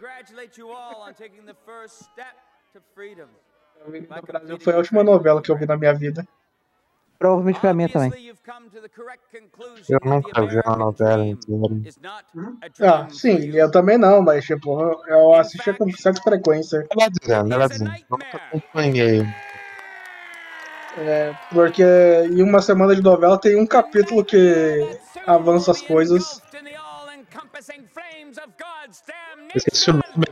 Brasil 4.27 4.59
foi 4.61 4.75
a 4.75 4.79
última 4.79 5.05
novela 5.05 5.41
que 5.43 5.51
eu 5.51 5.57
vi 5.57 5.67
na 5.67 5.77
minha 5.77 5.95
vida. 5.95 6.27
Provavelmente 7.19 7.61
foi 7.61 7.71
a 7.71 7.75
minha 7.75 7.89
também. 7.89 8.11
Eu 9.89 9.99
nunca 10.05 10.47
vi 10.47 10.61
uma 10.67 10.77
novela 10.77 11.25
inteira. 11.25 11.93
Ah, 12.81 13.09
sim, 13.11 13.51
eu 13.57 13.71
também 13.71 13.97
não, 13.97 14.23
mas 14.23 14.45
tipo, 14.45 14.81
eu- 15.07 15.35
assistia 15.35 15.75
com 15.75 15.91
certa 15.93 16.21
frequência. 16.23 16.87
Ela 16.91 17.09
dizendo, 17.09 17.55
ela 17.55 17.69
dizendo, 17.69 17.93
nunca 18.11 18.37
acompanhei. 18.37 19.23
É, 20.99 21.35
porque 21.53 21.83
em 21.83 22.43
uma 22.43 22.63
semana 22.63 22.95
de 22.95 23.03
novela 23.03 23.39
tem 23.39 23.57
um 23.57 23.67
capítulo 23.67 24.25
que 24.25 24.99
avança 25.27 25.71
as 25.71 25.83
coisas. 25.83 26.43
Esqueci 29.55 29.91
o 29.91 29.95
nome 29.95 30.27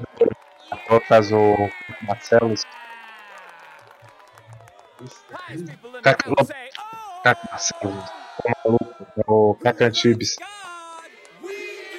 do 0.88 1.00
caso 1.02 1.36
Marcelo. 2.02 2.54
Caca 6.02 6.30
Caca 7.22 7.48
Marcelo. 7.50 8.04
O 8.44 8.50
maluco. 8.64 9.06
É 9.16 9.22
o 9.26 9.54
Caca 9.54 9.86
Antibes. 9.86 10.36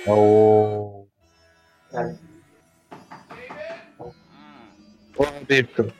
É 0.05 0.12
o. 0.12 1.07
Ô, 5.17 5.24
Bíblia. 5.47 5.93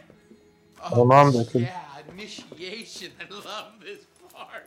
É 0.91 0.95
o 0.95 1.05
nome 1.05 1.38
daquele. 1.38 1.69
Initiation. 2.12 3.12
I 3.19 3.27
love 3.29 3.79
this 3.83 4.07
part. 4.31 4.65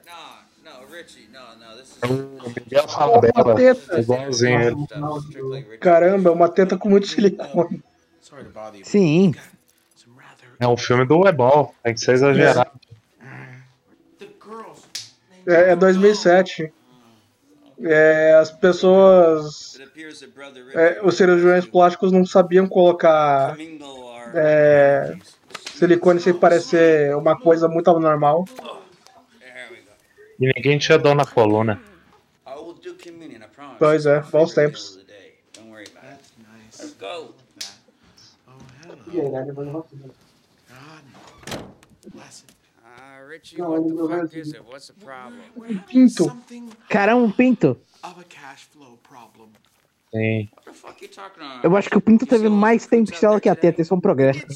No, 0.64 0.80
no, 0.80 0.86
Richie, 0.92 1.28
no, 1.32 1.56
no, 1.56 1.76
this 1.76 1.96
is. 1.96 2.02
O 2.02 2.50
Miguel 2.50 2.88
Falabella. 2.88 3.44
Uma 3.44 3.54
teta. 3.54 4.00
Igualzinho 4.00 4.60
ele. 4.60 5.78
Caramba, 5.78 6.30
é 6.30 6.32
uma 6.32 6.48
teta 6.48 6.76
com 6.76 6.88
muito 6.88 7.06
silicone. 7.06 7.82
Sim. 8.84 9.34
É 10.60 10.66
um 10.66 10.76
filme 10.76 11.04
do 11.04 11.26
Ebol. 11.26 11.74
Tem 11.82 11.94
que 11.94 12.00
ser 12.00 12.12
exagerado. 12.12 12.70
É, 15.46 15.72
é 15.72 15.76
2007. 15.76 16.72
É, 17.80 18.34
as 18.34 18.50
pessoas. 18.50 19.78
é, 20.74 21.00
os 21.02 21.16
cirurgiões 21.16 21.64
plásticos 21.64 22.10
não 22.10 22.26
sabiam 22.26 22.66
colocar 22.66 23.56
é, 24.34 25.16
silicone 25.74 26.18
sem 26.20 26.34
parecer 26.34 27.14
uma 27.16 27.38
coisa 27.38 27.68
muito 27.68 27.88
anormal. 27.88 28.44
E 30.40 30.52
ninguém 30.54 30.78
tinha 30.78 30.98
dor 30.98 31.14
na 31.14 31.24
coluna. 31.24 31.80
Pois 33.78 34.06
é, 34.06 34.20
bons 34.20 34.54
tempos. 34.54 34.98
Let's 36.78 36.94
go. 36.94 37.34
Ah, 39.10 39.10
Richie, 39.10 39.22
what 39.22 39.46
the 39.46 39.54
fuck 39.54 39.88
is 39.92 40.00
it? 40.04 40.14
What's 42.12 42.40
the 42.42 42.50
Pinto. 45.86 46.36
Cara, 46.88 47.16
um 47.16 47.30
pinto. 47.30 47.78
Sim. 50.10 50.48
Eu 51.62 51.76
acho 51.76 51.90
que 51.90 51.98
o 51.98 52.00
pinto 52.00 52.26
teve 52.26 52.48
mais 52.48 52.86
tempo 52.86 53.10
de 53.10 53.18
tela 53.18 53.40
que 53.40 53.48
a 53.48 53.54
teta. 53.54 53.82
Isso 53.82 53.92
é 53.92 53.96
um 53.96 54.00
progresso. 54.00 54.46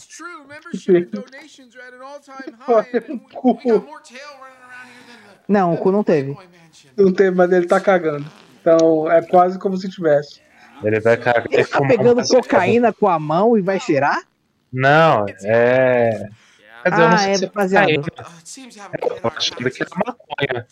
Não, 5.46 5.74
o 5.74 5.78
cu 5.78 5.92
não 5.92 6.02
teve. 6.02 6.36
Não 6.96 7.12
teve, 7.12 7.36
mas 7.36 7.52
ele 7.52 7.66
tá 7.66 7.80
cagando. 7.80 8.24
Então 8.60 9.10
é 9.10 9.20
quase 9.22 9.58
como 9.58 9.76
se 9.76 9.90
tivesse. 9.90 10.40
Ele 10.82 11.00
vai 11.00 11.16
cagar 11.16 11.46
Ele 11.50 11.64
tá 11.64 11.80
pegando 11.86 12.26
cocaína 12.26 12.92
com 12.92 13.08
a 13.08 13.18
mão 13.18 13.56
e 13.56 13.60
vai 13.60 13.78
cheirar? 13.78 14.22
Não, 14.72 15.26
é. 15.44 16.28
Quer 16.82 16.90
dizer, 16.90 17.02
eu 17.02 17.08
não 17.08 17.14
Ah, 17.14 17.18
sei 17.18 17.32
é 17.32 17.36
se 17.38 17.46
baseado. 17.46 17.84
cocaína. 17.86 18.04
Eu 19.02 19.20
tô 19.20 19.28
achando 19.28 19.70
que 19.70 19.82
é 19.82 19.86
maconha. 20.06 20.66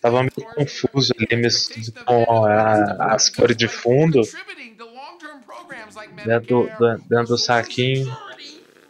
Tava 0.00 0.20
meio 0.22 0.48
confuso 0.54 1.12
ali 1.18 1.40
misturado 1.42 2.04
com 2.04 2.44
a- 2.46 3.14
as 3.14 3.28
cores 3.30 3.56
de 3.56 3.68
fundo. 3.68 4.20
Dentro, 6.24 6.70
do- 6.78 6.98
dentro 7.08 7.26
do 7.28 7.38
saquinho. 7.38 8.06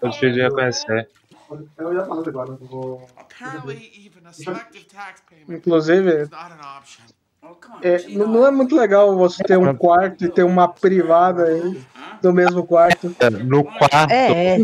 Eu 0.03 0.09
difícil 0.11 0.33
de 0.33 0.43
reconhecer. 0.43 1.09
Eu 1.79 1.95
ia 1.95 2.05
falar 2.05 2.29
agora, 2.29 2.51
eu 2.51 2.67
vou. 2.67 3.09
Inclusive, 5.49 6.29
é, 7.83 8.09
não 8.09 8.27
não 8.27 8.47
é 8.47 8.51
muito 8.51 8.75
legal 8.75 9.17
você 9.17 9.43
ter 9.43 9.59
um 9.59 9.75
quarto 9.75 10.25
e 10.25 10.29
ter 10.29 10.43
uma 10.43 10.69
privada 10.69 11.45
aí 11.45 11.83
no 12.23 12.33
mesmo 12.33 12.67
quarto. 12.67 13.15
No 13.45 13.65
quarto, 13.65 14.11
É, 14.11 14.61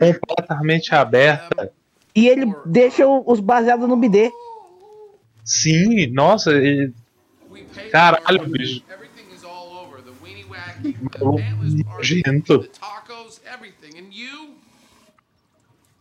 é. 0.00 0.14
completamente 0.14 0.94
aberta. 0.94 1.72
E 2.14 2.28
ele 2.28 2.54
deixa 2.66 3.06
os 3.06 3.40
baseados 3.40 3.88
no 3.88 3.96
bidê. 3.96 4.30
Sim, 5.44 6.06
nossa, 6.12 6.52
e... 6.52 6.92
caralho, 7.90 8.48
bicho. 8.48 8.84
Nojento. 11.20 12.68
Tacos, 12.68 13.40
everything. 13.46 13.98
And 13.98 14.12
you? 14.12 14.54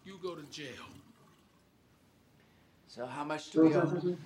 You 0.06 0.18
go 0.22 0.36
to 0.36 0.44
jail. 0.52 0.86
So 2.88 3.06
how 3.06 3.24
much 3.24 3.52
do 3.52 3.62
we 3.62 3.76
owe? 3.76 4.18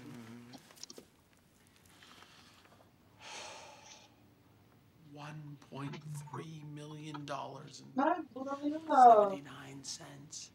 Seventy-nine 7.96 9.84
cents. 9.84 10.52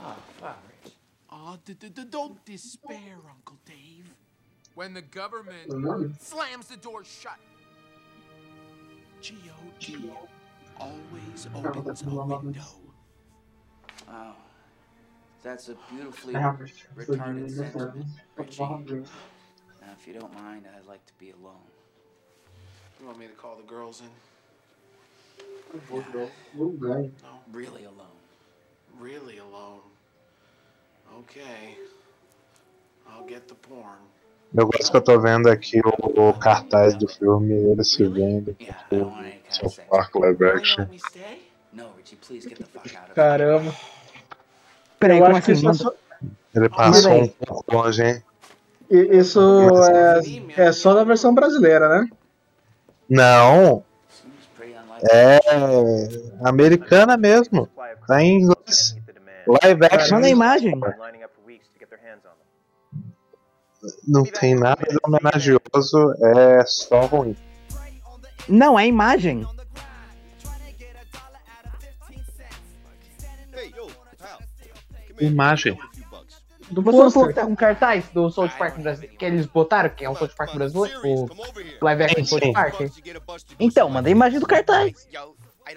Oh, 0.00 0.16
fuck, 0.40 0.62
Rich. 0.84 0.92
Oh, 1.30 1.56
d- 1.64 1.74
d- 1.74 1.88
d- 1.88 2.04
don't 2.10 2.44
despair, 2.44 3.16
Uncle 3.30 3.56
Dave. 3.64 4.12
When 4.74 4.92
the 4.92 5.00
government 5.02 5.72
slams 6.20 6.66
the 6.68 6.76
door 6.76 7.02
shut, 7.02 7.38
G.O.D. 9.22 10.10
always 10.78 11.48
opens 11.54 12.02
a 12.02 12.10
window. 12.10 12.60
Oh, 14.08 14.34
that's 15.42 15.70
a 15.70 15.76
beautifully 15.90 16.34
retarded 16.34 17.50
sentiment, 17.50 18.06
Richie. 18.36 18.62
Now, 19.80 19.92
if 19.98 20.06
you 20.06 20.12
don't 20.12 20.34
mind, 20.34 20.66
I'd 20.76 20.86
like 20.86 21.04
to 21.06 21.14
be 21.18 21.30
alone. 21.30 21.56
You 23.00 23.06
want 23.06 23.18
me 23.18 23.26
to 23.26 23.32
call 23.32 23.56
the 23.56 23.62
girls 23.62 24.02
in? 24.02 24.08
Really 27.52 27.84
alone. 27.84 28.16
Really 29.00 29.38
alone. 29.38 29.80
Okay. 31.20 31.76
I'll 33.08 33.26
get 33.28 33.46
the 33.48 33.54
porn. 33.54 33.98
Eu 34.54 34.66
gosto 34.66 34.90
que 34.90 34.96
eu 34.96 35.00
tô 35.02 35.20
vendo 35.20 35.48
aqui 35.48 35.80
o, 35.84 36.28
o 36.28 36.32
cartaz 36.38 36.94
do 36.94 37.06
filme, 37.08 37.52
ele 37.52 37.84
se 37.84 38.06
vendo 38.06 38.54
tipo 38.54 39.12
South 39.50 39.82
Park 39.90 40.14
live 40.14 40.44
action. 40.46 40.86
No, 41.72 41.88
Richie, 41.96 42.16
please 42.16 42.48
get 42.48 42.58
the 42.58 42.64
fuck 42.64 42.96
out 42.96 43.08
of 43.08 43.14
Caramba. 43.14 43.74
Peraí, 44.98 45.18
Eu 45.18 45.24
como 45.24 45.36
acho 45.36 45.46
que 45.46 45.52
assim? 45.52 45.70
isso 45.70 45.82
só, 45.82 45.94
Ele 46.54 46.68
passou 46.70 47.12
um 47.12 47.28
pouco 47.28 47.74
longe, 47.74 48.02
hein? 48.02 48.22
isso 48.88 49.40
é, 50.56 50.68
é 50.68 50.72
só 50.72 50.94
na 50.94 51.04
versão 51.04 51.34
brasileira, 51.34 51.88
né? 51.88 52.08
Não. 53.10 53.84
É 55.10 55.38
americana 56.44 57.16
mesmo. 57.16 57.68
Tá 58.06 58.22
em 58.22 58.40
inglês. 58.40 58.96
Live 59.46 59.84
action. 59.84 60.16
Manda 60.16 60.26
a 60.26 60.30
imagem. 60.30 60.80
Não 64.06 64.24
tem 64.24 64.54
nada 64.54 64.82
de 64.88 64.96
homenagioso, 65.04 66.14
é 66.20 66.64
só 66.66 67.02
ruim. 67.02 67.36
Não, 68.48 68.78
é 68.78 68.82
a 68.82 68.86
imagem. 68.86 69.46
Imagem. 75.20 75.78
Do 76.70 76.82
Você 76.82 76.98
não 76.98 77.10
falou 77.10 77.28
que 77.28 77.34
tá 77.34 77.46
com 77.46 77.54
cartaz 77.54 78.08
do 78.08 78.30
South 78.30 78.50
Park 78.58 78.78
brasileiro? 78.78 79.16
Que 79.16 79.24
eles 79.24 79.46
botaram, 79.46 79.88
que 79.90 80.04
é 80.04 80.10
um 80.10 80.16
South 80.16 80.32
Park 80.36 80.54
brasileiro? 80.54 81.00
O 81.04 81.84
live 81.84 82.02
action 82.02 82.24
Sim, 82.24 82.38
South. 82.40 82.52
Park? 82.52 82.74
Então, 83.60 83.88
manda 83.88 84.08
a 84.08 84.12
imagem 84.12 84.40
do 84.40 84.46
cartaz. 84.46 85.08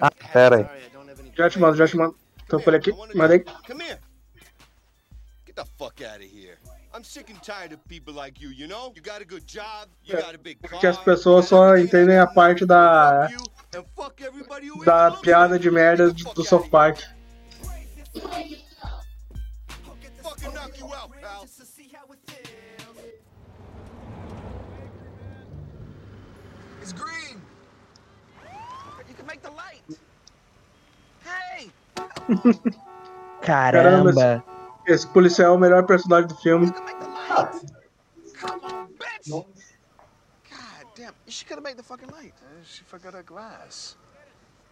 Ah, 0.00 0.10
pera 0.32 0.56
aí. 0.56 0.90
Já 1.36 1.48
te 1.48 1.58
mando, 1.58 1.76
já 1.76 1.86
te 1.86 1.96
mando. 1.96 2.16
Tô 2.48 2.58
por 2.60 2.74
aqui, 2.74 2.92
mandei. 3.14 3.44
Get 5.46 5.54
the 5.54 5.64
fuck 5.78 6.02
out 6.04 6.16
of 6.16 6.24
here. 6.24 6.58
I'm 6.92 7.04
sick 7.04 7.30
and 7.30 7.40
tired 7.40 7.72
of 7.72 7.78
people 7.88 8.12
like 8.12 8.42
you, 8.42 8.50
you 8.50 8.66
know? 8.66 8.92
You 8.96 9.02
got 9.02 9.22
a 9.22 9.24
good 9.24 9.46
job, 9.46 9.88
you 10.04 10.16
got 10.16 10.34
a 10.34 10.38
big 10.38 10.58
car. 10.60 10.80
Que 10.80 10.88
as 10.88 10.98
pessoas 10.98 11.44
só 11.46 11.76
entendem 11.76 12.18
a 12.18 12.26
parte 12.26 12.66
da. 12.66 13.28
da 14.84 15.12
piada 15.12 15.56
de 15.56 15.70
merda 15.70 16.12
do 16.12 16.34
do 16.34 16.44
South 16.44 16.68
Park. 16.68 17.00
Fucking 20.40 20.54
knock 20.54 20.78
you 20.78 20.86
out, 20.94 21.10
pal. 21.20 21.46
It's 26.80 26.92
green. 26.94 27.42
You 29.06 29.14
can 29.14 29.26
make 29.26 29.42
the 29.42 29.50
light. 29.50 29.82
Hey. 31.22 31.70
Caramba, 33.42 34.12
Caramba. 34.14 34.44
esse, 34.86 34.92
esse 34.92 35.06
policial 35.08 35.46
é 35.46 35.50
o 35.50 35.58
melhor 35.58 35.84
personagem 35.84 36.28
do 36.28 36.34
filme. 36.36 36.66
God 36.66 37.46
damn, 40.94 41.14
she 41.28 41.44
could 41.44 41.56
have 41.56 41.64
made 41.64 41.76
the 41.76 41.82
fucking 41.82 42.08
light. 42.08 42.32
she 42.64 42.82
forgot 42.84 43.12
her 43.12 43.22
glass. 43.22 43.96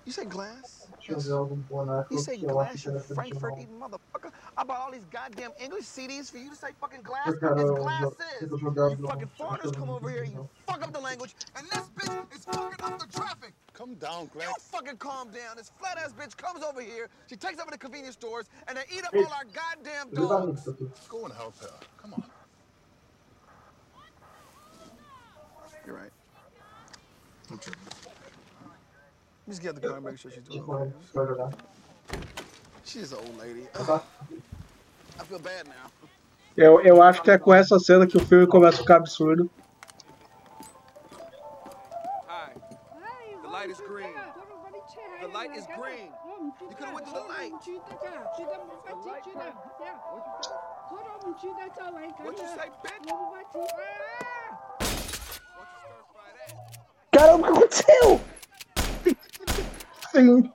You 0.08 0.12
say 0.12 0.24
glass? 0.24 0.88
Deixa 1.06 1.12
eu 1.30 1.44
ver 1.44 2.06
You 2.10 2.18
say 2.18 2.38
que 2.38 2.46
eu 2.46 2.58
acho 2.58 2.72
glass, 2.72 2.84
you 2.86 2.90
interessante 2.92 3.14
Frankfurt 3.14 3.52
não. 3.52 3.58
eating 3.60 3.78
motherfucker. 3.78 4.32
I 4.56 4.64
bought 4.64 4.80
all 4.80 4.90
these 4.90 5.04
goddamn 5.04 5.52
English 5.60 5.84
CDs 5.84 6.30
for 6.30 6.38
you 6.38 6.48
to 6.48 6.56
say 6.56 6.72
fucking 6.80 7.02
glass. 7.02 7.26
Eu 7.26 7.38
quero 7.38 7.60
It's 7.60 7.68
jo- 7.68 7.74
glasses. 7.76 8.40
eu 8.40 8.48
You 8.58 8.96
no- 8.96 9.08
fucking 9.08 9.28
foreigners 9.36 9.70
come 9.72 9.90
over 9.90 10.08
here, 10.08 10.24
you 10.24 10.48
fuck 10.66 10.82
up 10.82 10.94
the 10.94 10.98
language, 10.98 11.36
and 11.56 11.68
this 11.68 11.90
bitch 11.90 12.34
is 12.34 12.42
fucking 12.46 12.82
up 12.86 12.98
the 12.98 13.06
traffic. 13.08 13.52
Come 13.74 13.96
down, 13.96 14.30
You 14.34 14.54
fucking 14.72 14.96
calm 14.96 15.30
down. 15.30 15.56
This 15.58 15.68
flat 15.78 15.98
ass 15.98 16.14
bitch 16.14 16.34
comes 16.38 16.64
over 16.64 16.80
here, 16.80 17.10
she 17.26 17.36
takes 17.36 17.60
over 17.60 17.70
the 17.70 17.76
convenience 17.76 18.14
stores, 18.14 18.48
and 18.66 18.78
they 18.78 18.86
eat 18.90 19.04
up 19.04 19.12
Hey. 19.12 19.24
all 19.24 19.32
our 19.34 19.44
goddamn 19.44 20.08
Ele 20.08 20.26
tá 20.26 20.40
dogs. 20.40 20.46
nisso 20.64 20.70
aqui. 20.70 20.90
Go 21.10 21.26
and 21.26 21.34
help 21.34 21.54
her. 21.60 21.68
Come 21.98 22.14
on. 22.14 22.24
You're 25.84 25.96
right. 26.00 26.12
I'm 27.50 27.58
tripping. 27.58 28.07
Just 29.48 29.62
get 29.62 29.74
the 29.74 29.80
car 29.80 29.96
and 29.96 30.04
make 30.04 30.18
sure 30.18 30.30
she's 30.30 30.42
doing 30.42 30.92
jogar. 31.14 31.52
She's 32.84 33.12
an 33.12 33.18
old 33.18 33.38
lady. 33.38 33.66
Tá? 33.72 34.02
I 35.18 35.24
feel 35.24 35.38
bad 35.38 35.66
now. 35.66 35.90
Eu, 36.54 36.80
eu 36.82 37.02
acho 37.02 37.22
que 37.22 37.30
é 37.30 37.38
com 37.38 37.54
essa 37.54 37.78
cena 37.78 38.06
que 38.06 38.18
o 38.18 38.20
filme 38.20 38.46
começa 38.46 38.76
a 38.76 38.80
ficar 38.80 38.96
absurdo. 38.96 39.50
The 43.42 43.48
light 43.48 43.70
is 43.70 43.80
green. 43.80 44.12
The 45.20 45.28
light 45.28 45.56
is 45.56 45.66
green. 45.66 46.12
You 46.60 46.76
could 46.76 46.84
have 46.84 46.94
went 46.94 47.06
through 47.06 47.22
the 47.22 47.28
light. 47.28 47.52
What 52.22 52.38
you 52.38 52.46
say, 52.48 52.70
bitch? 52.84 53.08
Caramba, 57.12 57.48
o 57.48 57.52
que 57.52 57.58
aconteceu? 57.58 58.37
Sim. 60.12 60.52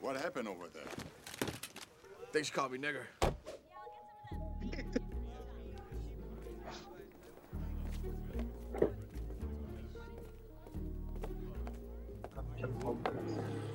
What 0.00 0.16
happened 0.16 0.48
over 0.48 0.66
there? 0.72 0.82
They 2.32 2.42
should 2.42 2.54
call 2.54 2.68
me 2.68 2.78
nigger. 2.78 3.04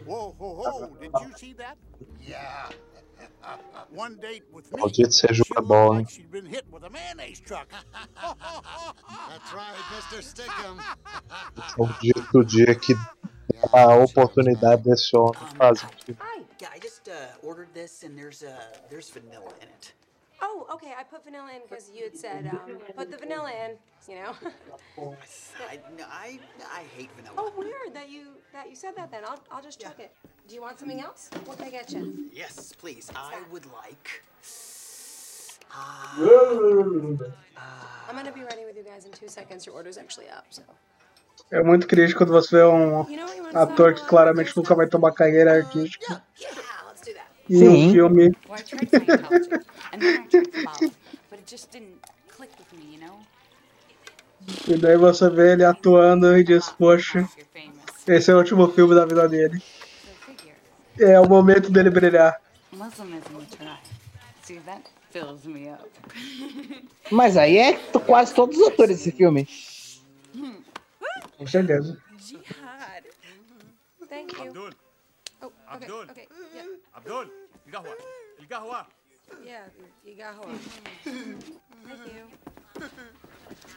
Whoa, 0.05 0.35
whoa, 0.37 0.53
whoa! 0.53 0.87
Did 0.99 1.11
you 1.21 1.33
see 1.37 1.53
that? 1.53 1.77
Yeah. 2.19 2.69
One 3.91 4.17
date 4.17 4.43
with 4.51 4.71
me. 4.71 4.81
Maldito 4.81 5.11
seja 5.11 5.41
o 5.41 5.55
looked 5.55 5.67
bola, 5.67 5.95
hein? 5.95 6.03
like 6.03 6.09
she'd 6.09 6.31
been 6.31 6.45
hit 6.45 6.65
with 6.71 6.83
a 6.83 6.89
mayonnaise 6.89 7.39
truck. 7.39 7.67
That's 9.29 9.53
right, 9.53 9.75
Mr. 9.95 10.21
Stickum. 10.21 10.79
Maldito 11.77 12.43
dia 12.43 12.75
que 12.75 12.95
a 13.73 13.97
oportunidade 13.97 14.83
desse 14.83 15.11
homem 15.13 15.33
fazer. 15.57 15.89
Hi. 16.19 16.43
Yeah, 16.61 16.69
I 16.73 16.79
just 16.79 17.09
uh, 17.09 17.13
ordered 17.41 17.73
this, 17.73 18.03
and 18.03 18.17
there's 18.17 18.43
uh, 18.43 18.59
there's 18.89 19.09
vanilla 19.09 19.53
in 19.61 19.67
it. 19.69 19.93
Oh, 20.41 20.67
okay. 20.73 20.93
I 20.97 21.03
put 21.03 21.23
vanilla 21.23 21.51
in 21.55 21.61
because 21.67 21.91
you 21.93 22.03
had 22.03 22.17
said 22.17 22.47
um, 22.47 22.77
put 22.95 23.11
the 23.11 23.17
vanilla 23.17 23.51
in. 23.65 23.77
You 24.07 24.15
know. 24.21 24.33
I, 25.69 25.79
no, 25.97 26.05
I 26.09 26.39
I 26.71 26.83
hate 26.95 27.09
vanilla. 27.15 27.35
oh, 27.37 27.53
weird 27.57 27.93
that 27.93 28.09
you 28.09 28.37
that 28.53 28.69
you 28.69 28.75
said 28.75 28.95
that. 28.97 29.11
Then 29.11 29.23
I'll 29.25 29.39
I'll 29.51 29.61
just 29.61 29.79
chuck 29.79 29.99
it. 29.99 30.11
Do 30.49 30.55
you 30.55 30.61
want 30.63 30.79
something 30.79 30.99
else? 30.99 31.29
What 31.45 31.59
can 31.59 31.67
I 31.67 31.69
get 31.69 31.91
you? 31.93 32.25
Yes, 32.33 32.73
please. 32.81 33.11
I 33.15 33.37
would 33.51 33.67
like. 33.67 34.23
I'm 38.09 38.15
gonna 38.15 38.31
be 38.31 38.41
ready 38.41 38.65
with 38.65 38.75
you 38.75 38.83
guys 38.83 39.05
in 39.05 39.11
two 39.11 39.27
seconds. 39.27 39.67
Your 39.67 39.75
order's 39.75 39.99
actually 39.99 40.27
up. 40.27 40.45
So. 40.49 40.63
É 41.51 41.61
muito 41.61 41.87
crítico 41.87 42.17
quando 42.19 42.31
você 42.31 42.55
vê 42.57 42.63
um 42.63 43.05
ator 43.53 43.93
que 43.93 44.03
claramente 44.07 44.57
nunca 44.57 44.73
vai 44.73 44.87
tomar 44.87 45.11
carreira 45.11 45.53
artística 45.53 46.23
that. 46.35 47.21
em 47.47 47.69
um 47.69 47.75
Sim. 47.75 47.91
filme. 47.91 48.35
E 54.67 54.77
daí 54.77 54.97
você 54.97 55.29
vê 55.29 55.53
ele 55.53 55.63
atuando 55.63 56.35
e 56.35 56.43
diz, 56.43 56.69
poxa, 56.71 57.29
esse 58.07 58.31
é 58.31 58.33
o 58.33 58.37
último 58.39 58.67
filme 58.71 58.95
da 58.95 59.05
vida 59.05 59.29
dele. 59.29 59.61
É 60.98 61.18
o 61.20 61.28
momento 61.28 61.70
dele 61.70 61.90
brilhar. 61.90 62.40
Muslimism 62.72 63.38
a 63.40 63.56
try. 63.56 63.78
See, 64.42 64.58
that 64.60 64.82
fills 65.10 65.44
me 65.44 65.68
up. 65.70 65.88
Mas 67.10 67.36
aí 67.36 67.56
é 67.58 67.72
t- 67.72 67.98
quase 68.00 68.34
todos 68.34 68.56
os 68.58 68.68
atores 68.68 68.98
desse 68.98 69.12
filme. 69.12 69.48
Com 71.38 71.46
certeza. 71.46 72.00
Jihad. 72.18 73.04
Thank 74.08 74.34
you. 74.34 74.48
Abdul. 74.48 74.70
Oh, 75.42 75.46
okay. 75.46 75.54
Abdul. 75.68 76.02
Okay. 76.10 76.28
Yeah. 76.54 76.68
Abdul. 76.94 77.30
القهوة. 77.66 77.96
القهوة. 78.40 78.86
Yeah. 79.44 79.66
Igahua. 80.06 80.52
Thank 81.04 81.48
you. 82.14 82.28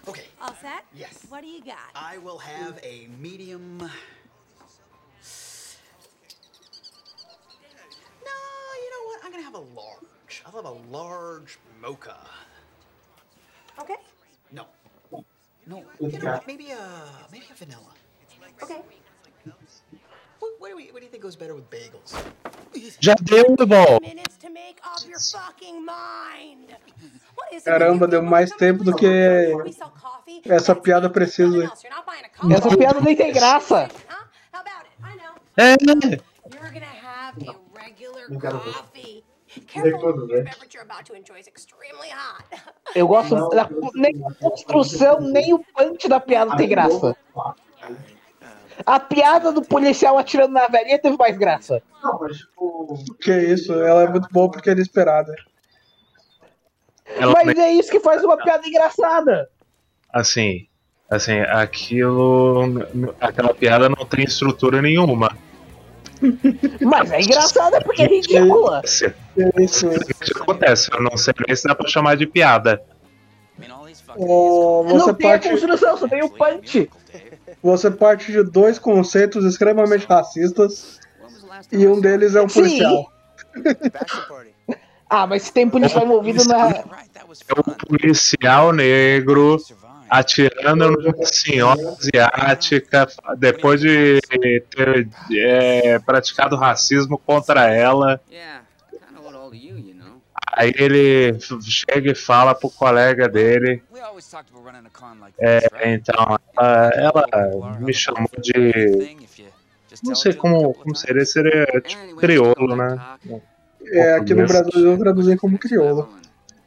Okay. 0.08 0.26
All 0.42 0.54
set? 0.62 0.84
Yes. 0.96 1.26
What 1.30 1.42
do 1.42 1.48
you 1.48 1.64
got? 1.64 1.92
I 1.96 2.18
will 2.20 2.38
have 2.38 2.80
a 2.84 3.08
medium. 3.20 3.90
I'm 9.25 9.31
gonna 9.31 9.43
have 9.43 9.55
a 9.55 9.59
large. 9.59 10.43
I'll 10.45 10.53
have 10.53 10.65
a 10.65 10.79
large 10.91 11.59
mocha. 11.81 12.17
Okay. 13.81 13.97
No. 14.51 14.67
No. 15.67 15.85
You 16.01 16.19
know 16.19 16.33
what? 16.33 16.47
Maybe 16.47 16.71
a 16.71 16.79
maybe 17.31 17.47
a 17.51 17.55
vanilla. 17.55 17.95
Okay. 18.63 18.83
What, 20.41 20.51
what, 20.59 20.69
do 20.71 20.77
we, 20.77 20.91
what 20.91 20.99
do 20.99 21.05
you 21.05 21.11
think 21.11 21.23
goes 21.23 21.37
better 21.37 21.55
with 21.55 21.71
bagels? 21.71 22.15
Já 23.01 23.15
deu, 23.15 23.57
bom. 23.67 24.01
Minutes 24.01 24.37
to 24.39 24.51
make 24.51 24.81
up 24.85 24.99
your 25.07 25.21
fucking 25.21 25.85
mind. 25.85 26.75
What 27.37 27.53
is 27.53 27.63
it? 27.63 27.71
Caramba, 27.71 28.09
deu 28.09 28.23
mais 28.23 28.51
tempo 28.51 28.83
do 28.83 28.95
que 28.97 29.53
essa 30.45 30.75
piada 30.75 31.09
precisa. 31.09 31.71
Essa 32.51 32.77
piada 32.77 33.01
nem 33.01 33.15
tem 33.15 33.33
graça. 33.33 33.89
É. 35.57 35.77
You're 36.51 36.73
gonna 36.73 36.87
have 36.87 37.37
a 37.49 37.55
regular 37.83 38.27
coffee. 38.41 39.25
Careful, 39.67 40.27
the 40.27 40.43
beverage 40.45 40.73
you're 40.73 40.83
about 40.83 41.05
to 41.05 41.15
enjoy 41.15 41.39
is 41.39 41.47
extremely 41.47 42.09
hot. 42.09 42.45
Eu 42.95 43.07
gosto 43.07 43.35
da 43.51 43.69
nem 43.95 44.15
a 44.25 44.35
construção, 44.35 45.21
nem 45.21 45.53
o 45.53 45.59
punch 45.59 46.09
da 46.09 46.19
piada 46.19 46.57
tem 46.57 46.69
graça. 46.69 47.15
A 48.87 48.99
piada 48.99 49.53
do 49.53 49.63
policial 49.63 50.17
atirando 50.17 50.53
na 50.53 50.67
velhinha 50.69 50.99
teve 50.99 51.17
mais 51.19 51.37
graça. 51.37 51.83
Não, 52.03 52.19
mas 52.19 52.39
tipo. 52.39 52.99
Que 53.21 53.37
isso, 53.37 53.73
ela 53.75 54.05
é 54.05 54.09
muito 54.09 54.29
boa 54.33 54.51
porque 54.51 54.71
é 54.71 54.73
inesperada. 54.73 55.35
Mas 57.35 57.59
é 57.59 57.73
isso 57.73 57.91
que 57.91 58.01
faz 58.01 58.25
uma 58.25 58.39
piada 58.39 58.67
engraçada. 58.67 59.51
Assim, 60.11 60.67
assim, 61.11 61.41
aquilo, 61.41 62.65
aquela 63.21 63.53
piada 63.55 63.89
não 63.89 64.07
tem 64.07 64.25
estrutura 64.25 64.81
nenhuma. 64.81 65.37
Mas 66.81 67.11
é 67.11 67.21
engraçada 67.21 67.81
porque 67.81 68.03
é 68.03 68.07
ridícula. 68.07 68.83
Isso 69.59 69.87
acontece, 70.41 70.91
eu 70.93 71.03
não 71.03 71.17
sei 71.17 71.35
nem 71.47 71.57
se 71.57 71.65
dá 71.67 71.75
pra 71.75 71.89
chamar 71.89 72.17
de 72.17 72.27
piada. 72.27 72.83
Ou 74.17 74.85
você 74.85 75.07
Não 75.07 75.15
tem 75.15 75.27
a 75.27 75.31
parte, 75.31 75.49
construção, 75.51 75.97
só 75.97 76.09
tem 76.09 76.23
o 76.23 76.31
punch. 76.31 76.91
você 77.63 77.91
parte 77.91 78.31
de 78.33 78.43
dois 78.43 78.79
conceitos 78.79 79.45
extremamente 79.45 80.07
racistas 80.07 81.01
e 81.71 81.87
um 81.87 82.01
deles 82.01 82.35
é 82.35 82.43
um 82.43 82.49
Sim. 82.49 82.61
policial. 82.61 83.13
Ah, 85.09 85.27
mas 85.27 85.43
se 85.43 85.53
tem 85.53 85.69
policial 85.69 86.05
envolvido 86.05 86.45
na. 86.45 86.71
É 86.71 86.85
um 87.59 87.75
policial 87.75 88.73
negro 88.73 89.59
atirando 90.13 90.91
numa 90.91 91.25
senhora 91.25 91.81
asiática 91.99 93.09
depois 93.39 93.81
de 93.81 94.21
ter 94.29 95.09
é, 95.33 95.99
praticado 96.01 96.55
racismo 96.55 97.17
contra 97.17 97.73
ela. 97.73 98.21
Aí 100.55 100.71
ele 100.77 101.39
chega 101.63 102.11
e 102.11 102.15
fala 102.15 102.55
pro 102.55 102.69
colega 102.69 103.27
dele. 103.27 103.83
É, 105.39 105.95
então, 105.95 106.39
ela, 106.55 107.27
ela 107.33 107.79
me 107.81 107.95
chamou 107.95 108.29
de. 108.39 109.17
Não 110.05 110.15
sei 110.15 110.35
como, 110.35 110.75
como 110.75 110.95
seria, 110.95 111.25
seria 111.25 111.67
tipo 111.81 112.17
crioulo, 112.17 112.77
né? 112.77 112.99
É, 113.87 114.15
aqui 114.15 114.35
no 114.35 114.47
Brasil 114.47 114.71
eles 114.75 114.85
vão 114.85 114.99
traduzir 114.99 115.39
como 115.39 115.59
crioulo. 115.59 116.22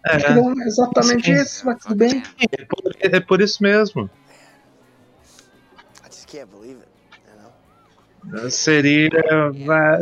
Que 0.05 0.29
não 0.33 0.51
é 0.61 0.67
exatamente 0.67 1.25
Sim. 1.25 1.41
isso, 1.41 1.65
mas 1.65 1.81
tudo 1.81 1.95
bem. 1.95 2.21
É 2.51 2.65
por, 2.65 2.95
é 2.99 3.19
por 3.19 3.41
isso 3.41 3.63
mesmo. 3.63 4.09
I 6.03 6.09
just 6.11 6.27
can't 6.27 6.49
believe 6.51 6.79
it. 6.81 6.89
Seria, 8.49 9.09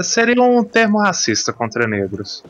seria 0.01 0.41
um 0.41 0.63
termo 0.63 0.99
racista 0.99 1.51
contra 1.51 1.85
negros. 1.87 2.43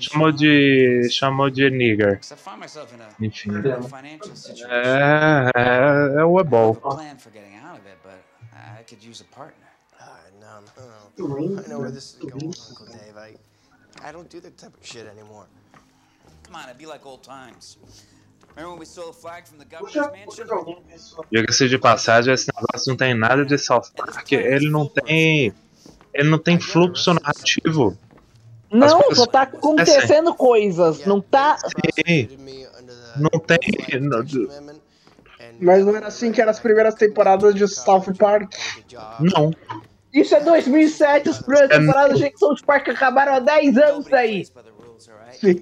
Chamou 0.00 0.32
de. 0.32 1.08
chamou 1.10 1.50
de 1.50 1.70
nigger. 1.70 2.20
Enfim. 3.20 3.50
É, 4.68 5.50
é, 5.54 6.20
é 6.20 6.24
o 6.24 6.40
ebol. 6.40 6.80
I 8.76 8.82
could 8.86 9.02
use 9.02 9.22
a 9.22 9.24
partner. 9.34 9.64
no, 11.16 11.28
no, 11.28 11.54
no. 11.54 11.60
I 11.60 11.68
know 11.68 11.80
where 11.80 11.90
this 11.90 12.14
is 12.14 12.18
going, 12.18 12.52
Uncle 12.70 12.86
Dave. 12.86 13.16
I, 13.16 13.36
I 14.06 14.12
don't 14.12 14.28
do 14.28 14.40
that 14.40 14.56
type 14.56 14.74
of 14.78 14.86
shit 14.86 15.06
anymore. 15.06 15.46
Come 16.44 16.56
on, 16.56 16.64
it'd 16.64 16.78
be 16.78 16.86
like 16.86 17.06
old 17.06 17.22
times. 17.22 17.78
Remember 18.54 18.70
when 18.72 18.80
we 18.80 18.86
stole 18.86 19.08
a 19.10 19.12
flag 19.12 19.46
from 19.48 19.58
the 19.58 19.64
governor's 19.64 20.12
mansion? 20.12 20.46
Diga-se 21.32 21.68
de 21.68 21.78
passagem, 21.78 22.34
esse 22.34 22.48
negócio 22.54 22.90
não 22.90 22.96
tem 22.96 23.14
nada 23.14 23.44
de 23.44 23.56
South 23.58 23.90
Park. 23.96 24.30
Ele 24.32 24.68
não 24.70 24.86
tem. 24.86 25.52
Ele 26.12 26.28
não 26.30 26.38
tem 26.38 26.60
fluxo 26.60 27.14
narrativo. 27.14 27.98
Não, 28.70 29.00
só 29.14 29.26
tá 29.26 29.42
acontecendo 29.42 30.34
coisas. 30.34 31.04
Não 31.06 31.20
tá. 31.20 31.56
Sim. 32.06 32.28
Não 33.16 33.40
tem. 33.40 33.58
não- 34.00 34.24
Mas 35.60 35.84
não 35.84 35.96
era 35.96 36.08
assim 36.08 36.30
que 36.30 36.40
eram 36.40 36.50
as 36.50 36.60
primeiras 36.60 36.94
temporadas 36.94 37.54
de 37.54 37.66
South 37.66 38.12
Park? 38.18 38.52
Não. 39.20 39.50
Isso 40.14 40.34
é 40.36 40.40
2007, 40.40 41.28
as 41.28 41.42
primeiras 41.42 41.70
É 41.72 41.78
temporadas 41.80 42.18
de 42.20 42.38
South 42.38 42.58
Park 42.64 42.88
acabaram 42.88 43.34
há 43.34 43.40
10 43.40 43.76
anos 43.78 44.12
aí. 44.12 44.46
Sim. 45.32 45.60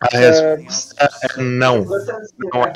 A 0.00 0.08
resposta 0.16 0.96
é 0.98 1.40
não. 1.40 1.84
Não 1.84 2.64
é. 2.64 2.72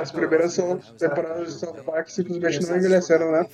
As 0.00 0.10
primeiras 0.10 0.52
são 0.52 0.78
temporadas 0.98 1.54
de 1.54 1.60
South 1.60 1.84
Park 1.84 2.08
simplesmente 2.08 2.68
não 2.68 2.76
envelheceram, 2.76 3.30
né? 3.30 3.46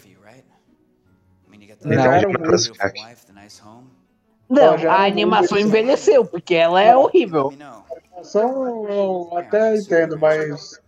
Ruins. 1.85 2.39
Prospect. 2.39 3.01
Não, 4.49 4.75
a 4.91 5.05
animação 5.05 5.59
envelheceu. 5.59 6.25
porque 6.25 6.55
ela 6.55 6.81
é 6.81 6.97
horrível. 6.97 7.53
São, 8.23 8.89
eu 8.89 9.37
até 9.37 9.77
entendo, 9.77 10.19
mas 10.19 10.81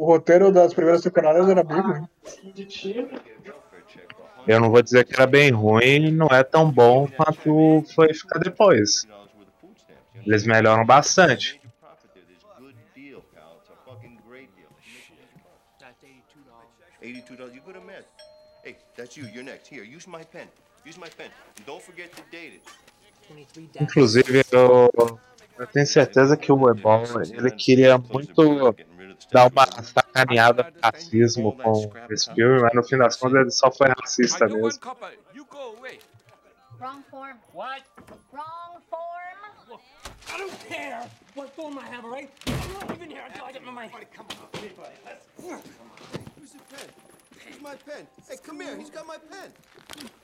o 0.00 0.06
roteiro 0.06 0.50
das 0.50 0.72
primeiras 0.72 1.02
temporadas 1.02 1.46
era 1.46 1.62
bem 1.62 1.78
ruim. 1.78 2.08
Eu 4.48 4.58
não 4.58 4.70
vou 4.70 4.80
dizer 4.80 5.04
que 5.04 5.12
era 5.12 5.26
bem 5.26 5.50
ruim, 5.50 6.10
não 6.10 6.28
é 6.28 6.42
tão 6.42 6.70
bom 6.70 7.06
quanto 7.06 7.84
foi 7.94 8.14
ficar 8.14 8.38
depois. 8.38 9.06
Eles 10.26 10.46
melhoram 10.46 10.86
bastante. 10.86 11.60
Inclusive, 23.78 24.44
eu, 24.50 24.90
eu 25.58 25.66
tenho 25.66 25.86
certeza 25.86 26.38
que 26.38 26.50
o 26.50 26.70
Ebon, 26.70 27.04
ele 27.34 27.50
queria 27.50 27.98
muito 27.98 28.74
dar 29.32 29.48
uma 29.48 29.66
sacaneada 29.82 30.72
no 30.74 30.80
racismo 30.82 31.56
com 31.56 31.92
esse 32.10 32.32
filme, 32.34 32.60
mas 32.62 32.72
no 32.74 32.82
fim 32.82 32.98
das 32.98 33.16
contas 33.16 33.40
ele 33.40 33.50
só 33.50 33.70
foi 33.70 33.88
racista 33.88 34.46
mesmo. 34.46 34.80
Wrong 36.80 37.02
form. 37.10 37.36
What? 37.52 37.82
Wrong 38.32 38.80
form. 38.88 39.80
I 40.32 40.38
don't 40.38 40.68
care 40.68 41.06
what 41.34 41.54
form 41.54 41.78
I 41.78 41.86
have, 41.86 42.06
all 42.06 42.10
right? 42.10 42.30
I'm 42.46 42.72
not 42.72 42.88
leaving 42.88 43.10
here 43.10 43.22
until 43.26 43.44
I 43.44 43.52
get 43.52 43.62
my 43.62 43.70
money. 43.70 43.90
Come 44.14 44.26
on, 44.30 45.60
Use 46.40 46.52
the 46.52 46.58
pen. 46.74 46.88
Use 47.46 47.60
my 47.60 47.74
pen. 47.74 48.06
Hey, 48.26 48.36
come 48.42 48.60
here. 48.60 48.76
He's 48.78 48.88
got 48.88 49.06
my 49.06 49.18
pen. 49.18 49.52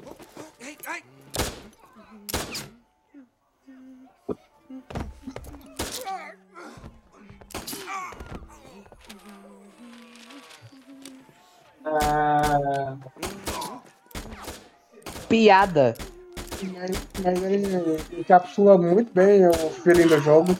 Oh, 0.07 0.17
oh, 0.39 0.47
hey, 0.59 0.77
hey. 0.87 1.03
Ah, 7.89 8.13
Piada. 15.29 15.95
mas, 16.73 16.91
mas 17.23 17.43
ele 17.43 17.99
encapsula 18.19 18.79
muito 18.79 19.13
bem 19.13 19.47
o 19.49 19.53
feeling 19.53 20.07
do 20.07 20.21
jogo. 20.21 20.57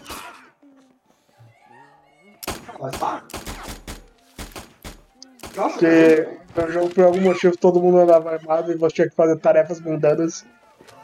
Porque 5.55 6.29
no 6.55 6.71
jogo, 6.71 6.91
por 6.91 7.05
algum 7.05 7.21
motivo, 7.21 7.57
todo 7.57 7.81
mundo 7.81 7.99
andava 7.99 8.33
armado 8.33 8.73
e 8.73 8.77
você 8.77 8.97
tinha 8.97 9.09
que 9.09 9.17
fazer 9.17 9.37
tarefas 9.39 9.81
mundanas. 9.81 10.45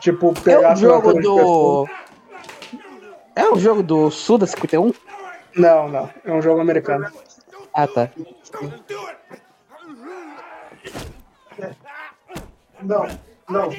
Tipo, 0.01 0.33
É 0.37 0.41
pegar 0.41 0.73
um 0.73 0.77
jogo 0.77 1.15
do. 1.15 1.89
É 3.35 3.49
um 3.49 3.57
jogo 3.57 3.83
do 3.83 4.11
Suda 4.11 4.47
51? 4.47 4.93
Não, 5.57 5.89
não. 5.89 6.11
É 6.25 6.33
um 6.33 6.43
jogo 6.43 6.61
americano. 6.61 7.11
Ah, 7.73 7.87
tá. 7.87 8.11
Não, 12.85 13.07
não. 13.49 13.49
Não, 13.49 13.71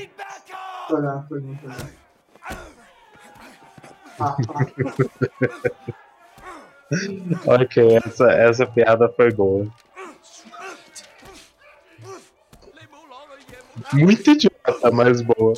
foi 0.87 1.01
não, 1.01 1.27
foi 1.27 1.41
não. 1.41 1.57
Ah, 4.19 4.35
ok, 7.45 7.97
essa, 7.97 8.31
essa 8.31 8.65
piada 8.67 9.09
foi 9.09 9.31
boa. 9.31 9.67
Muito 13.93 14.31
idiota, 14.31 14.91
mas 14.91 15.21
boa. 15.21 15.53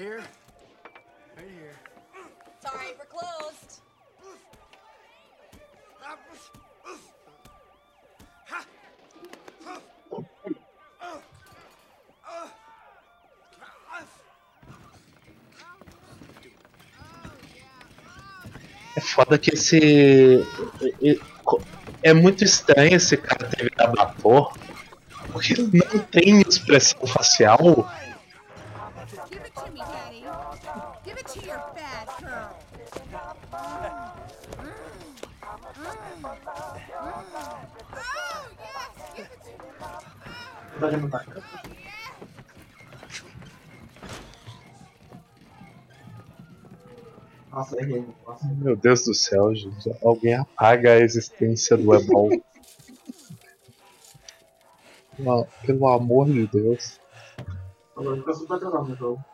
Here? 0.00 0.22
Foda 19.12 19.38
que 19.38 19.54
esse. 19.54 20.44
é- 21.02 21.10
é- 21.10 21.18
É 22.02 22.14
muito 22.14 22.42
estranho 22.42 22.96
esse 22.96 23.14
cara 23.14 23.46
ter 23.46 23.64
virado 23.64 24.00
ator. 24.00 24.54
Porque 25.32 25.52
ele 25.52 25.84
não 25.92 25.98
tem 26.04 26.40
expressão 26.40 27.06
facial. 27.06 27.86
Give 29.28 29.44
it 29.44 29.54
to 29.54 29.70
me, 29.70 29.82
Nossa, 47.60 47.78
errei. 47.78 48.06
Nossa. 48.26 48.46
Meu 48.54 48.74
Deus 48.74 49.04
do 49.04 49.12
céu, 49.14 49.54
gente. 49.54 49.90
Alguém 50.02 50.34
apaga 50.34 50.92
a 50.92 50.98
existência 50.98 51.76
do 51.76 51.94
Ebol. 51.94 52.30
Pelo- 55.14 55.46
Pelo 55.66 55.88
amor 55.88 56.26
de 56.28 56.46
Deus. 56.46 56.98
Agora 57.94 58.16
fica 58.16 58.32
super 58.32 58.54
legal 58.54 58.84
no 58.86 58.96
jogo. 58.96 59.24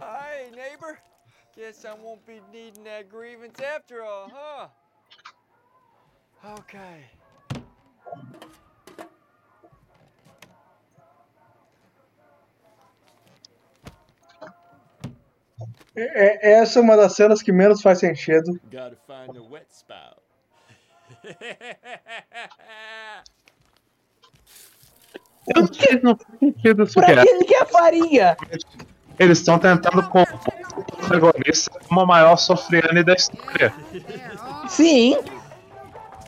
Hey, 0.00 0.50
neighbor. 0.50 0.98
Guess 1.54 1.84
I 1.84 1.94
won't 1.94 2.26
be 2.26 2.40
needing 2.52 2.82
that 2.84 3.08
grievance 3.08 3.60
after 3.62 4.02
all, 4.02 4.28
huh? 4.32 4.68
Okay. 6.58 7.04
É, 15.96 16.48
é- 16.48 16.52
essa 16.60 16.78
é 16.78 16.82
uma 16.82 16.96
das 16.96 17.14
cenas 17.14 17.42
que 17.42 17.52
menos 17.52 17.82
faz 17.82 17.98
sentido. 17.98 18.58
Gotta 18.70 18.96
find 19.06 19.32
the 19.34 19.40
wet 19.50 19.66
spout. 19.70 20.16
Eu 25.54 25.62
não 25.62 25.72
sei, 25.72 26.00
não 26.02 26.16
faz 26.16 26.38
sentido 26.38 26.84
isso 26.84 26.94
Pra 26.94 27.06
que 27.06 27.12
é. 27.28 27.32
ele 27.34 27.44
quer 27.44 27.66
farinha? 27.66 28.36
Eles 29.18 29.38
estão 29.38 29.58
tentando 29.58 30.02
compor 30.08 30.28
o 30.76 30.82
protagonista 30.84 31.70
como 31.88 32.02
o 32.02 32.06
maior 32.06 32.36
sofriane 32.36 33.02
da 33.02 33.14
história. 33.14 33.74
Sim. 34.68 35.16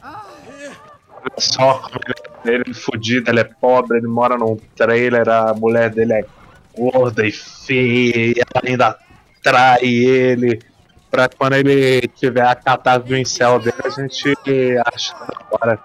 Olha 0.02 1.32
só 1.38 1.74
como 1.78 2.00
ele, 2.44 2.56
ele 2.64 2.70
é 2.70 2.74
fudido, 2.74 3.30
ele 3.30 3.40
é 3.40 3.44
pobre, 3.44 3.98
ele 3.98 4.08
mora 4.08 4.36
num 4.36 4.56
trailer, 4.76 5.28
a 5.28 5.54
mulher 5.54 5.90
dele 5.90 6.12
é 6.14 6.24
gorda 6.76 7.24
e 7.24 7.30
feia, 7.30 8.16
e 8.16 8.34
ela 8.38 8.62
ainda 8.66 8.98
trai 9.42 9.84
ele, 9.84 10.60
pra 11.10 11.28
quando 11.28 11.54
ele 11.54 12.08
tiver 12.08 12.46
a 12.46 12.54
catástrofe 12.54 13.08
do 13.08 13.16
incel 13.16 13.58
dele, 13.58 13.76
a 13.84 13.88
gente 13.90 14.34
acha 14.92 15.14
da 15.14 15.46
hora. 15.50 15.80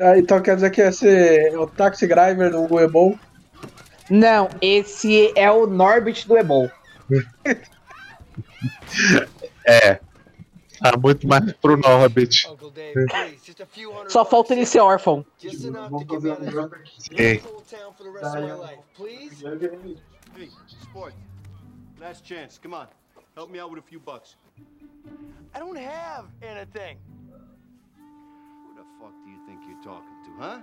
Ah, 0.00 0.18
então 0.18 0.40
quer 0.42 0.56
dizer 0.56 0.70
que 0.70 0.82
esse 0.82 1.08
é 1.08 1.58
o 1.58 1.66
Taxi 1.66 2.06
Driver 2.06 2.50
do 2.50 2.66
Goebol? 2.68 3.18
Não, 4.10 4.48
esse 4.60 5.32
é 5.34 5.50
o 5.50 5.66
Norbit 5.66 6.28
do 6.28 6.36
Ebol. 6.36 6.70
É. 9.68 9.98
Tá 10.80 10.96
muito 10.96 11.26
mais 11.26 11.52
pro 11.54 11.76
Norbit. 11.76 12.48
Só 14.08 14.24
falta 14.24 14.54
ele 14.54 14.64
ser 14.64 14.80
órfão. 14.80 15.24
Sim. 16.98 17.40
Hey, 21.96 22.02
sport. 22.02 22.08
Last 22.08 22.24
chance. 22.24 22.58
Come 22.62 22.74
on. 22.74 22.86
Help 23.34 23.50
me 23.50 23.58
out 23.58 23.70
with 23.70 23.78
a 23.78 23.82
few 23.82 23.98
bucks. 23.98 24.36
I 25.54 25.58
don't 25.58 25.76
have 25.76 26.26
anything. 26.42 26.98
Who 27.96 28.74
the 28.74 28.84
fuck 29.00 29.12
do 29.24 29.30
you 29.30 29.38
think 29.46 29.60
you're 29.68 29.82
talking 29.82 30.16
to, 30.24 30.30
huh? 30.38 30.58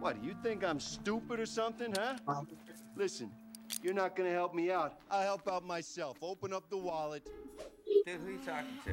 What, 0.00 0.20
do 0.20 0.28
you 0.28 0.34
think 0.42 0.64
I'm 0.64 0.80
stupid 0.80 1.40
or 1.40 1.46
something, 1.46 1.94
huh? 1.96 2.16
Um. 2.28 2.48
Listen, 2.96 3.30
you're 3.82 3.94
not 3.94 4.14
gonna 4.16 4.30
help 4.30 4.54
me 4.54 4.70
out. 4.70 4.98
I'll 5.10 5.22
help 5.22 5.48
out 5.48 5.64
myself. 5.64 6.16
Open 6.22 6.52
up 6.52 6.68
the 6.70 6.76
wallet. 6.76 7.28
Dude, 8.06 8.20
who 8.20 8.28
are 8.28 8.32
you 8.32 8.38
talking 8.38 8.78
to? 8.84 8.92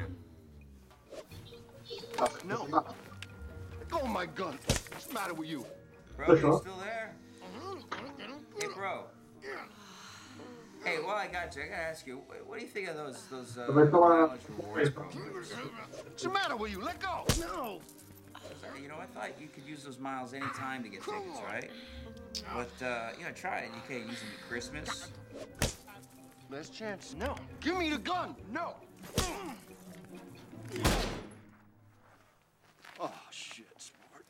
No. 2.46 2.62
Let 2.64 3.88
go 3.88 3.98
of 3.98 4.04
oh 4.04 4.06
my 4.06 4.26
gun. 4.26 4.58
What's 4.66 5.06
the 5.06 5.14
matter 5.14 5.34
with 5.34 5.48
you? 5.48 5.66
Bro, 6.16 6.34
you 6.34 6.38
still 6.38 6.78
there? 6.78 7.14
Mm-hmm. 7.60 8.38
Hey, 8.60 8.68
bro. 8.74 9.04
Hey, 10.84 10.98
well, 10.98 11.14
I 11.14 11.28
got 11.28 11.54
you. 11.54 11.62
I 11.62 11.66
gotta 11.66 11.82
ask 11.82 12.06
you, 12.06 12.20
what, 12.26 12.46
what 12.46 12.58
do 12.58 12.64
you 12.64 12.70
think 12.70 12.88
of 12.88 12.96
those 12.96 13.24
those 13.30 13.56
uh, 13.56 13.70
mileage 13.70 14.40
rewards 14.48 14.90
programs? 14.90 15.52
What's 15.52 16.22
the 16.22 16.30
matter 16.30 16.56
with 16.56 16.72
you? 16.72 16.82
Let 16.82 17.00
go. 17.00 17.24
No. 17.38 17.80
You 18.80 18.88
know, 18.88 18.96
I 19.00 19.06
thought 19.06 19.30
you 19.40 19.48
could 19.48 19.64
use 19.64 19.84
those 19.84 19.98
miles 19.98 20.34
anytime 20.34 20.82
to 20.82 20.88
get 20.88 21.02
tickets, 21.02 21.40
right? 21.46 21.70
But 22.54 22.84
uh, 22.84 23.10
you 23.18 23.24
know, 23.24 23.30
try 23.32 23.60
it. 23.60 23.70
You 23.74 23.82
can't 23.86 24.10
use 24.10 24.18
them 24.18 24.28
at 24.36 24.48
Christmas. 24.48 25.08
Last 26.50 26.74
chance. 26.74 27.14
No. 27.18 27.36
Give 27.60 27.76
me 27.76 27.90
the 27.90 27.98
gun. 27.98 28.34
No. 28.52 28.74
Oh, 33.00 33.10
shit, 33.30 33.66
sport. 33.78 34.24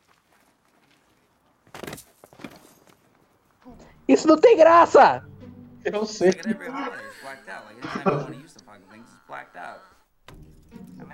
Isso 4.08 4.26
não 4.26 4.38
tem 4.38 4.56
graça! 4.56 5.24
Eu 5.84 6.06
sei. 6.06 6.30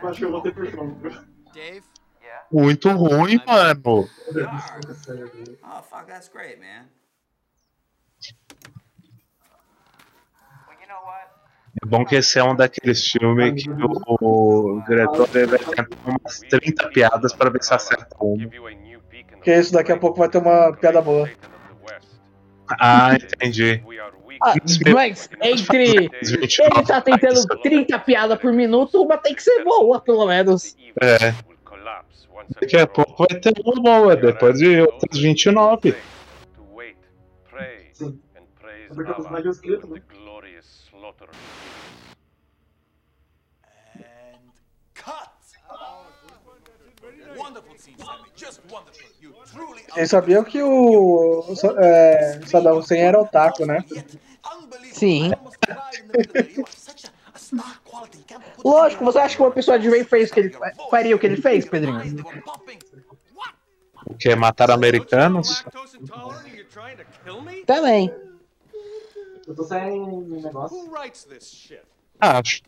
Eu 0.02 0.09
acho 0.09 0.18
que 0.18 0.24
eu 0.24 0.31
vou 0.31 0.42
ter 0.42 0.54
pressão. 0.54 0.96
Dave? 1.52 1.85
Muito 2.50 2.88
ruim, 2.90 3.38
mano. 3.46 4.09
Oh, 5.62 5.83
fuck, 5.83 6.07
that's 6.07 6.28
great, 6.28 6.59
man. 6.59 6.87
É 11.81 11.87
bom 11.87 12.04
que 12.04 12.16
esse 12.16 12.38
é 12.38 12.42
um 12.44 12.57
daqueles 12.57 13.07
filmes 13.07 13.62
que 13.62 13.70
o, 13.70 14.16
o 14.20 14.83
diretor 14.88 15.28
vai 15.28 15.46
tentar 15.46 15.88
umas 16.04 16.40
30 16.40 16.88
piadas 16.88 17.33
pra 17.35 17.50
ver 17.50 17.62
se 17.62 17.72
acerta 17.72 18.16
uma. 18.20 18.50
Porque 19.31 19.54
isso 19.54 19.72
daqui 19.72 19.92
a 19.92 19.98
pouco 19.98 20.18
vai 20.18 20.28
ter 20.28 20.38
uma 20.38 20.72
piada 20.72 21.00
boa. 21.00 21.31
Ah, 22.81 23.14
entendi. 23.14 23.83
Ah, 24.40 24.55
mas 24.92 25.29
entre. 25.42 26.11
Ele 26.22 26.87
tá 26.87 27.01
tentando 27.01 27.46
30 27.62 27.98
piadas 28.01 28.38
por 28.38 28.53
minuto, 28.53 29.03
uma 29.03 29.18
tem 29.18 29.35
que 29.35 29.42
ser 29.42 29.64
boa, 29.64 30.01
pelo 30.01 30.27
menos. 30.27 30.77
É. 31.01 31.35
Daqui 32.61 32.77
a 32.77 32.87
pouco 32.87 33.27
vai 33.29 33.40
ter 33.40 33.53
uma 33.64 33.83
boa, 33.83 34.16
depois 34.16 34.59
de 34.59 34.81
outras 34.81 35.18
29. 35.18 35.94
Wonderful 47.37 47.79
scene, 47.79 47.96
Sammy. 47.98 48.29
Just 48.35 48.61
wonderful. 48.70 49.07
You 49.20 49.33
truly 49.53 49.83
Vocês 49.88 50.11
sabiam 50.11 50.42
que 50.42 50.62
o 50.62 51.44
é, 51.79 52.40
Saddam 52.46 52.79
Hussein 52.79 53.01
era 53.01 53.20
otaku, 53.20 53.64
né? 53.64 53.85
Sim. 54.92 55.33
Lógico, 58.64 59.04
você 59.04 59.18
acha 59.18 59.37
que 59.37 59.42
uma 59.42 59.50
pessoa 59.50 59.78
de 59.78 59.90
bem 59.90 60.04
fez 60.04 60.31
o 60.31 60.35
que 60.35 60.40
ele 60.40 60.57
faria 60.90 61.16
o 61.16 61.18
que 61.18 61.26
ele 61.26 61.40
fez, 61.40 61.66
Pedrinho? 61.66 62.24
O 64.07 64.14
que? 64.14 64.35
Matar 64.35 64.70
americanos? 64.70 65.64
Também. 67.66 68.12
Eu 69.46 69.54
tô 69.54 69.64
sem 69.64 70.00
negócio. 70.26 70.76
Who 70.76 70.90
writes 70.90 71.24
this 71.24 71.50
shit? 71.50 71.83
Acho. 72.20 72.61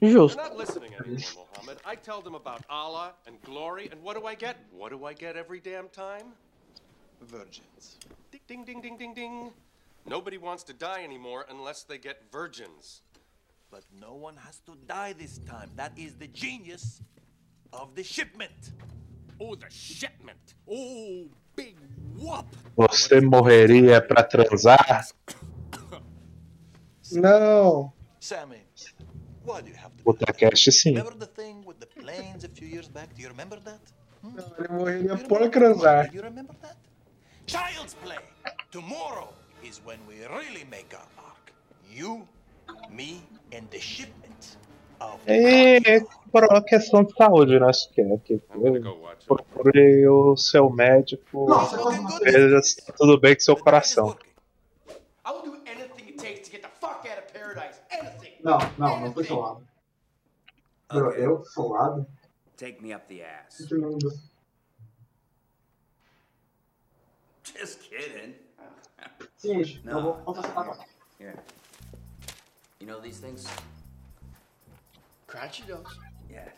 Justo. 0.00 0.36
They're 0.36 0.48
not 0.50 0.58
listening 0.58 0.94
anymore, 0.94 1.46
Mohammed. 1.56 1.78
I 1.84 1.96
tell 1.96 2.22
them 2.22 2.34
about 2.34 2.64
Allah 2.68 3.14
and 3.26 3.36
glory, 3.44 3.88
and 3.92 4.00
what 4.02 4.16
do 4.16 4.26
I 4.26 4.36
get? 4.36 4.56
What 4.72 4.90
do 4.90 5.04
I 5.04 5.14
get 5.14 5.36
every 5.36 5.60
damn 5.60 5.88
time? 5.88 6.32
Virgins. 7.20 7.98
Ding, 8.30 8.40
ding, 8.46 8.64
ding, 8.64 8.80
ding, 8.80 8.96
ding, 8.96 9.14
ding. 9.14 9.52
Nobody 10.08 10.38
wants 10.38 10.62
to 10.64 10.72
die 10.72 11.04
anymore 11.04 11.44
unless 11.50 11.82
they 11.82 11.98
get 11.98 12.22
virgins. 12.32 13.02
But 13.70 13.84
no 14.00 14.14
one 14.14 14.36
has 14.36 14.60
to 14.60 14.72
die 14.86 15.12
this 15.12 15.38
time. 15.46 15.70
That 15.76 15.92
is 15.98 16.14
the 16.14 16.28
genius 16.28 17.02
of 17.74 17.94
the 17.94 18.02
shipment. 18.02 18.72
Oh, 19.38 19.54
the 19.54 19.68
shipment. 19.68 20.54
Oh, 20.66 21.26
big 21.54 21.76
whoop. 22.16 22.46
Você 22.76 23.20
morreria 23.20 24.00
pra 24.00 24.24
transar? 24.24 25.08
Não. 27.12 27.92
Sammy, 28.18 28.62
why 29.44 29.60
do 29.60 29.68
you 29.68 29.76
have 29.76 29.94
to? 29.94 30.04
Potacast 30.04 30.72
sim. 30.72 30.94
Remember 30.94 31.18
the 31.18 31.26
thing 31.26 31.62
with 31.66 31.78
the 31.80 31.86
planes 31.86 32.44
a 32.44 32.48
few 32.48 32.66
years 32.66 32.88
back? 32.88 33.14
Do 33.14 33.20
you 33.20 33.28
remember 33.28 33.60
that? 33.60 33.80
Hmm? 34.22 34.34
Não, 34.34 34.56
ele 34.56 34.68
morreria 34.70 35.18
por 35.28 35.50
transar. 35.50 36.08
Do 36.08 36.16
you 36.16 36.22
remember 36.22 36.54
that? 36.62 36.78
Child's 37.46 37.94
play. 38.02 38.18
Tomorrow 38.70 39.28
is 39.62 39.80
when 39.84 39.98
we 40.06 40.24
really 40.26 40.64
make 40.70 40.94
our 40.94 41.08
mark. 41.16 41.52
You, 41.90 42.26
me, 42.90 43.22
and 43.52 43.68
the 43.70 43.80
shipment 43.80 44.56
of 45.00 45.20
E 45.26 45.80
por 46.30 46.44
uma 46.44 46.62
questão 46.62 47.02
de 47.04 47.14
saúde, 47.14 47.58
né? 47.58 47.66
Acho 47.66 47.90
que 47.90 48.00
é. 48.00 48.18
Que 48.18 48.38
procure 49.26 50.08
o 50.08 50.36
seu 50.36 50.70
médico. 50.70 51.46
Veja 52.22 52.62
se 52.62 52.84
tá 52.84 52.92
tudo 52.96 53.18
bem 53.18 53.34
com 53.34 53.40
seu 53.40 53.56
coração. 53.56 54.16
Não, 58.42 58.58
não, 58.78 59.00
não 59.00 59.12
foi 59.12 59.24
solado. 59.24 59.66
Eu, 60.90 61.10
eu 61.12 61.44
solado? 61.44 62.06
Take 62.56 62.82
me 62.82 62.94
up 62.94 63.06
the 63.08 63.22
ass. 63.22 63.68
Just 67.44 67.80
kidding. 67.82 68.47
Seguinte, 69.38 69.80
eu 69.84 69.94
No. 69.94 70.02
vou 70.02 70.14
vou 70.24 70.34
passar 70.34 70.52
pra 70.52 70.64
cá. 70.64 70.84
Here. 71.20 71.36
You 72.80 72.86
know 72.88 73.00
these 73.00 73.20
things? 73.20 73.46
Crunchy 75.28 75.62
does. 75.64 75.96
Yeah. 76.28 76.52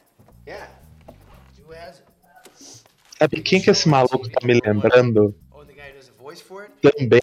Yeah. 0.46 0.70
Who 1.66 1.72
has 1.74 2.00
it? 2.00 2.84
Sabe 3.18 3.42
quem 3.42 3.60
que 3.60 3.70
esse 3.70 3.86
maluco 3.88 4.28
tá 4.30 4.46
me 4.46 4.58
lembrando? 4.64 5.34
Oh, 5.52 5.62
the 5.64 5.74
guy 5.74 5.90
who 5.90 5.98
does 5.98 6.08
a 6.08 6.12
voice 6.22 6.40
for 6.42 6.62
it? 6.64 6.72
Também. 6.80 7.20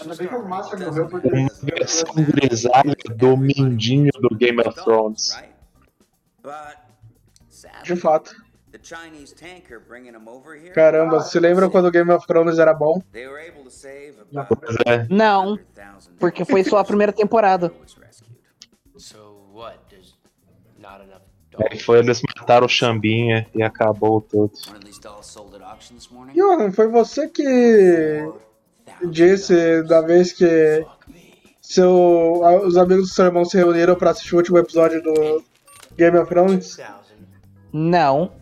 Uma 0.00 1.48
versão 1.62 2.14
grisalha 2.14 2.94
do 3.16 3.36
Mindinho 3.36 4.12
do 4.12 4.34
Game 4.36 4.60
of 4.60 4.74
Thrones. 4.84 5.36
De 7.82 7.96
fato. 7.96 8.32
The 8.82 8.94
Chinese 8.94 9.32
tanker 9.32 9.80
bringing 9.80 10.12
them 10.12 10.28
over 10.28 10.54
here. 10.54 10.74
Caramba, 10.74 11.20
se 11.22 11.38
lembra 11.38 11.70
quando 11.70 11.86
o 11.86 11.90
Game 11.90 12.10
of 12.10 12.26
Thrones 12.26 12.58
era 12.58 12.74
bom? 12.74 13.00
Pois 13.10 14.76
é. 14.86 15.06
Não, 15.08 15.58
porque 16.18 16.44
foi 16.44 16.64
só 16.64 16.78
a 16.78 16.84
primeira 16.84 17.12
temporada. 17.12 17.72
Aí 21.70 21.78
foi 21.78 21.98
eles 21.98 22.22
mataram 22.38 22.64
o 22.64 22.68
Xambinha 22.68 23.46
e 23.54 23.62
acabou 23.62 24.22
tudo. 24.22 24.52
one 24.68 24.78
of 24.78 24.84
these 24.84 24.98
dolls 24.98 25.26
sold 25.26 25.54
at 25.54 25.60
auction 25.62 25.96
this 25.96 26.10
morning. 26.10 26.32
Johan, 26.34 26.72
foi 26.72 26.88
você 26.88 27.28
que 27.28 28.26
disse 29.10 29.82
da 29.82 30.00
vez 30.00 30.32
que 30.32 30.86
seu, 31.60 32.40
os 32.64 32.78
amigos 32.78 33.08
do 33.08 33.14
seu 33.14 33.26
irmão 33.26 33.44
se 33.44 33.58
reuniram 33.58 33.94
pra 33.94 34.12
assistir 34.12 34.34
o 34.34 34.38
último 34.38 34.56
episódio 34.56 35.02
do 35.02 35.44
Game 35.94 36.16
of 36.16 36.30
Thrones? 36.30 36.78
Não. 37.70 38.32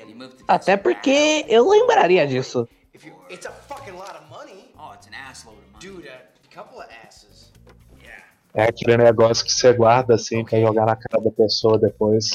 And 0.00 0.08
you 0.08 0.16
move 0.16 0.36
to 0.36 0.44
Até 0.46 0.76
porque 0.76 1.44
eu 1.48 1.68
lembraria 1.68 2.26
disso. 2.26 2.68
If 2.94 3.04
you, 3.04 3.14
it's 3.28 3.46
a 3.46 3.50
fucking 3.50 3.94
lot 3.94 4.16
of 4.16 4.28
money. 4.30 4.72
Oh, 4.78 4.92
it's 4.94 5.06
an 5.06 5.14
assload 5.14 5.58
of 5.58 5.72
money. 5.72 6.02
Dude, 6.02 6.08
a 6.08 6.54
couple 6.54 6.78
of 6.78 6.88
asses. 7.04 7.50
É 8.52 8.64
aquele 8.64 8.96
negócio 8.96 9.44
que 9.44 9.52
você 9.52 9.72
guarda 9.72 10.16
assim 10.16 10.44
pra 10.44 10.60
jogar 10.60 10.84
na 10.84 10.96
cara 10.96 11.22
da 11.22 11.30
pessoa 11.30 11.78
depois. 11.78 12.30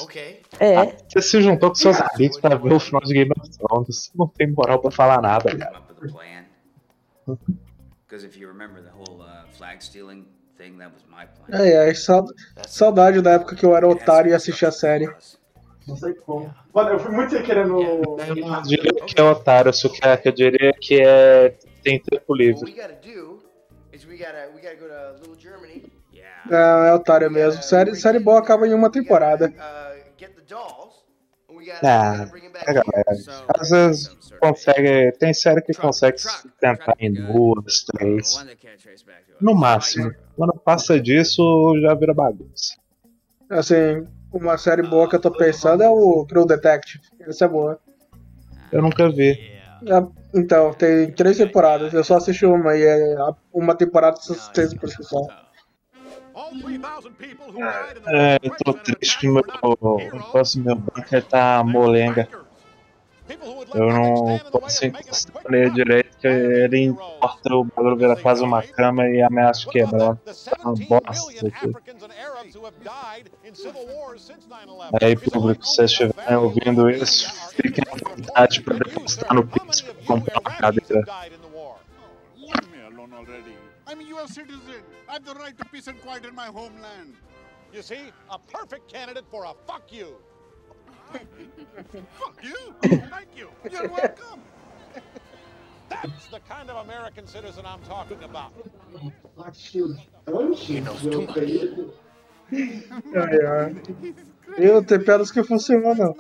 É. 0.59 0.77
Ah, 0.77 0.97
você 1.09 1.21
se 1.21 1.41
juntou 1.41 1.69
com 1.69 1.75
seus 1.75 1.99
amigos 1.99 2.39
pra 2.39 2.55
ver 2.55 2.73
o 2.73 2.79
final 2.79 3.01
de 3.01 3.13
Game 3.13 3.31
of 3.37 3.49
Thrones. 3.57 3.87
Você 3.87 4.11
não 4.15 4.27
tem 4.29 4.49
moral 4.49 4.79
pra 4.79 4.91
falar 4.91 5.21
nada, 5.21 5.53
cara. 5.57 5.81
Because 8.07 8.23
if 8.25 8.37
you 8.37 8.47
remember 8.47 8.81
the 8.81 8.91
whole 8.91 9.21
uh, 9.21 9.45
flag 9.57 9.83
stealing 9.83 10.25
É, 11.49 11.89
é, 11.89 11.93
sau- 11.93 12.25
saudade 12.67 13.21
da 13.21 13.31
época 13.31 13.55
que 13.55 13.65
eu 13.65 13.75
era 13.75 13.87
otário 13.87 14.31
e 14.31 14.33
assistia 14.33 14.69
a 14.69 14.71
série. 14.71 15.07
Não 15.87 15.95
sei 15.95 16.13
como. 16.15 16.53
Mano, 16.73 16.89
eu 16.89 16.99
fui 16.99 17.11
muito 17.11 17.31
sem 17.31 17.43
querer 17.43 17.67
no. 17.67 17.79
Eu 18.27 18.35
não 18.35 18.61
diria 18.63 18.91
que 19.05 19.19
é 19.19 19.23
otário, 19.23 19.71
só 19.73 19.87
que 19.87 20.05
é- 20.05 20.17
que 20.17 20.27
eu 20.29 20.31
diria 20.31 20.73
que 20.73 20.99
é. 21.01 21.55
tem 21.83 21.99
tempo 21.99 22.33
livre. 22.35 22.73
Não, 26.49 26.57
é 26.85 26.93
otário 26.93 27.29
mesmo. 27.29 27.61
Série, 27.61 27.95
série 27.95 28.19
boa 28.19 28.39
acaba 28.39 28.67
em 28.67 28.73
uma 28.73 28.91
temporada. 28.91 29.47
Uh, 29.49 29.95
Ah, 31.83 32.27
é, 32.67 32.73
galera. 32.73 33.15
Às 33.59 33.69
vezes 33.69 34.09
consegue. 34.39 35.11
Tem 35.19 35.33
série 35.33 35.61
que 35.61 35.73
consegue 35.73 36.17
se 36.19 36.47
tentar 36.59 36.95
em 36.99 37.13
duas, 37.13 37.83
três. 37.85 38.35
No 39.39 39.53
máximo. 39.55 40.13
Quando 40.35 40.53
passa 40.53 40.99
disso, 40.99 41.73
já 41.81 41.93
vira 41.93 42.13
bagunça. 42.13 42.75
Assim, 43.49 44.05
uma 44.33 44.57
série 44.57 44.83
boa 44.83 45.09
que 45.09 45.15
eu 45.15 45.21
tô 45.21 45.31
pensando 45.31 45.83
é 45.83 45.89
o 45.89 46.25
True 46.27 46.45
Detective. 46.45 47.01
Essa 47.21 47.45
é 47.45 47.47
boa. 47.47 47.79
Eu 48.71 48.81
nunca 48.81 49.09
vi. 49.09 49.31
É, 49.87 50.03
Então, 50.33 50.73
tem 50.73 51.11
três 51.11 51.37
temporadas. 51.37 51.93
Eu 51.93 52.03
só 52.03 52.17
assisti 52.17 52.45
uma 52.45 52.75
e 52.75 52.83
é 52.83 53.15
uma 53.53 53.75
temporada 53.75 54.17
de 54.19 54.79
por 54.79 54.89
si 54.89 55.03
só. 55.03 55.27
É, 58.07 58.37
eu 58.43 58.51
tô 58.63 58.73
triste 58.73 59.19
que 59.19 59.27
meu, 59.29 59.41
o 59.63 60.31
próximo 60.31 60.65
meu 60.65 60.75
bunker 60.75 61.23
tá 61.23 61.63
molenga. 61.63 62.27
Eu 63.73 63.87
não 63.89 64.39
posso 64.51 64.85
encostar 64.85 65.43
nele 65.49 65.71
direito, 65.71 66.17
que 66.17 66.27
ele 66.27 66.79
entorta 66.85 67.55
o 67.55 67.63
bagulho, 67.63 67.97
vira 67.97 68.15
quase 68.15 68.43
uma 68.43 68.61
cama 68.61 69.07
e 69.07 69.21
ameaça 69.21 69.67
quebrar. 69.69 70.15
Tá 70.17 70.57
uma 70.63 70.75
bosta 71.01 71.47
aqui. 71.47 71.71
Aí, 75.01 75.15
público, 75.15 75.65
se 75.65 75.75
vocês 75.75 75.91
estiverem 75.91 76.37
ouvindo 76.37 76.89
isso, 76.89 77.31
fiquem 77.51 77.83
à 77.91 78.09
vontade 78.09 78.61
para 78.61 78.77
depositar 78.77 79.33
no 79.33 79.47
Pix 79.47 79.81
pra 79.81 79.93
comprar 80.05 80.39
uma 80.39 80.51
cadeira. 80.51 81.03
Leave 82.37 82.67
me 82.71 82.81
alone 82.83 83.13
already. 83.13 83.55
I'm 83.87 83.99
a 83.99 84.03
U.S. 84.15 84.33
citizen. 84.33 84.83
I 85.09 85.13
have 85.13 85.25
the 85.25 85.33
right 85.33 85.57
to 85.57 85.65
peace 85.65 85.87
and 85.87 85.99
quiet 86.01 86.25
in 86.25 86.35
my 86.35 86.47
homeland. 86.47 87.15
You 87.73 87.81
see, 87.81 88.11
a 88.29 88.37
perfect 88.37 88.87
candidate 88.91 89.25
for 89.31 89.45
a 89.45 89.53
fuck 89.67 89.91
you. 89.91 90.15
Fuck 92.19 92.43
you? 92.43 92.73
Thank 92.81 93.35
you. 93.35 93.49
You're 93.71 93.89
welcome. 93.89 94.41
That's 95.89 96.27
the 96.27 96.39
kind 96.41 96.69
of 96.69 96.77
American 96.77 97.27
citizen 97.27 97.65
I'm 97.65 97.81
talking 97.81 98.23
about. 98.23 98.51
Ai, 103.15 103.39
ai. 103.45 103.75
Eu 104.57 104.83
tem 104.83 104.99
piadas 105.03 105.31
que 105.31 105.43
funcionam. 105.43 106.15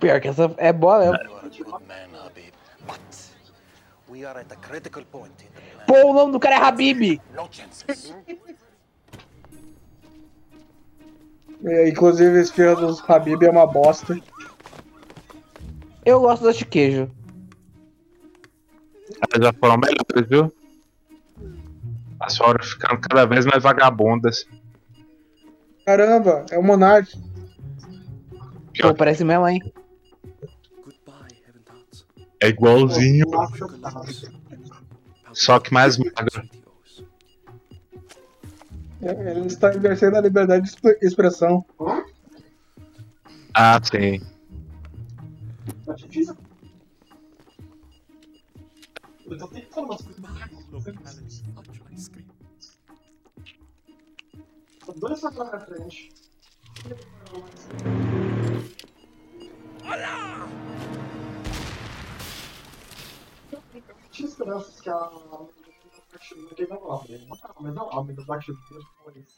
Pior 0.00 0.20
que 0.20 0.28
essa 0.28 0.54
é 0.58 0.72
boa 0.72 0.98
mesmo. 0.98 1.18
We 4.08 4.24
are 4.24 4.40
at 4.40 4.50
a 4.50 4.56
critical 4.56 5.04
point 5.04 5.44
in 5.44 5.48
the 5.54 5.60
plan. 5.60 5.84
Pô, 5.86 6.10
o 6.10 6.14
nome 6.14 6.32
do 6.32 6.40
cara 6.40 6.56
é 6.56 6.58
Habib. 6.58 7.20
Inclusive, 11.88 12.40
esse 12.40 12.52
filme 12.52 12.76
dos 12.76 13.02
Habib 13.08 13.42
é 13.42 13.50
uma 13.50 13.66
bosta. 13.66 14.18
Eu 16.04 16.20
gosto 16.20 16.44
das 16.44 16.56
de 16.56 16.64
queijo. 16.64 17.10
Elas 19.20 19.46
já 19.46 19.52
foram 19.52 19.76
melhores, 19.76 20.28
viu? 20.28 20.52
As 22.20 22.36
foram 22.36 22.62
ficando 22.64 23.00
cada 23.00 23.26
vez 23.26 23.44
mais 23.46 23.62
vagabundas. 23.62 24.46
Caramba, 25.84 26.44
é 26.50 26.58
o 26.58 26.62
Monark. 26.62 27.12
Pô, 28.80 28.94
parece 28.94 29.24
mesmo, 29.24 29.46
hein? 29.48 29.60
É 32.40 32.48
igualzinho. 32.48 33.26
Só 35.32 35.58
que 35.58 35.72
mais 35.72 35.98
magro. 35.98 36.48
É, 39.02 39.30
Ele 39.30 39.46
está 39.46 39.70
exercendo 39.74 40.16
a 40.16 40.20
liberdade 40.20 40.62
de 40.64 40.68
expre- 40.70 40.98
expressão. 41.02 41.64
Ah, 43.54 43.80
sim. 43.82 44.20
Tá 45.84 45.94
difícil. 45.94 46.36
Eu 49.26 49.38
tô 49.38 49.48
tentando 49.48 49.84
umas 49.86 50.02
coisas. 50.02 51.42
Tô 54.84 54.92
dois 54.94 55.20
pra 55.20 55.30
pra 55.30 55.60
frente. 55.60 56.10
Eu 63.52 63.60
tinha 64.10 64.28
esperanças 64.28 64.80
que 64.80 64.90
a. 64.90 65.10
Ninguém 66.36 66.66
vai 66.66 66.78
lá, 66.80 67.02
né? 67.08 67.26
Mas 67.60 67.74
não, 67.74 67.90
a 67.90 68.00
amiga 68.00 68.24
Black 68.24 68.44
Shield 68.44 68.60
foi 69.04 69.18
isso. 69.18 69.36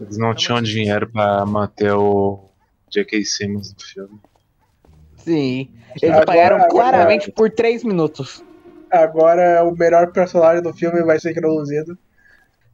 Eles 0.00 0.18
não 0.18 0.34
tinham 0.34 0.60
dinheiro 0.60 1.08
pra 1.10 1.44
manter 1.46 1.92
o 1.92 2.48
J.K. 2.90 3.24
Simmons 3.24 3.72
no 3.72 3.80
filme. 3.80 4.20
Sim. 5.16 5.70
Eles 5.90 6.02
Agora- 6.10 6.22
apagaram 6.22 6.56
agora- 6.56 6.70
claramente 6.70 7.30
por 7.30 7.50
3 7.50 7.84
minutos. 7.84 8.44
Agora 8.90 9.64
o 9.64 9.72
melhor 9.76 10.12
personagem 10.12 10.62
do 10.62 10.72
filme 10.72 11.02
vai 11.02 11.18
ser 11.18 11.30
introduzido. 11.32 11.96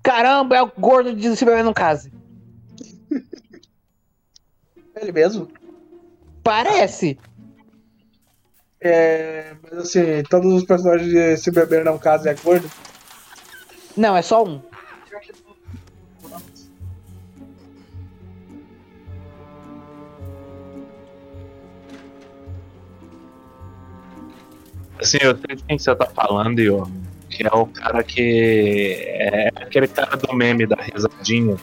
Caramba, 0.03 0.57
é 0.57 0.63
o 0.63 0.73
gordo 0.79 1.15
de 1.15 1.37
Superman 1.37 1.65
no 1.65 1.75
case. 1.75 2.13
Ele 4.97 5.13
mesmo? 5.13 5.49
Parece. 6.43 7.19
É, 8.81 9.55
mas 9.63 9.79
assim, 9.79 10.23
todos 10.29 10.55
os 10.55 10.65
personagens 10.65 11.11
de 11.11 11.37
Se 11.37 11.51
Beber 11.51 11.85
Não 11.85 11.99
Caso 11.99 12.29
é 12.29 12.35
gordo. 12.35 12.71
Não, 13.97 14.17
é 14.17 14.23
só 14.23 14.45
um. 14.45 14.63
Assim, 24.99 25.19
eu 25.23 25.37
sei 25.37 25.57
de 25.57 25.65
quem 25.65 25.79
você 25.79 25.95
tá 25.95 26.07
falando, 26.07 26.59
Iô. 26.61 26.87
Que 27.31 27.47
é 27.47 27.55
o 27.55 27.67
cara 27.67 28.03
que. 28.03 28.97
É 28.99 29.49
aquele 29.57 29.89
cara 29.89 30.17
do 30.17 30.35
meme 30.35 30.67
da 30.67 30.77
risadinha. 30.77 31.57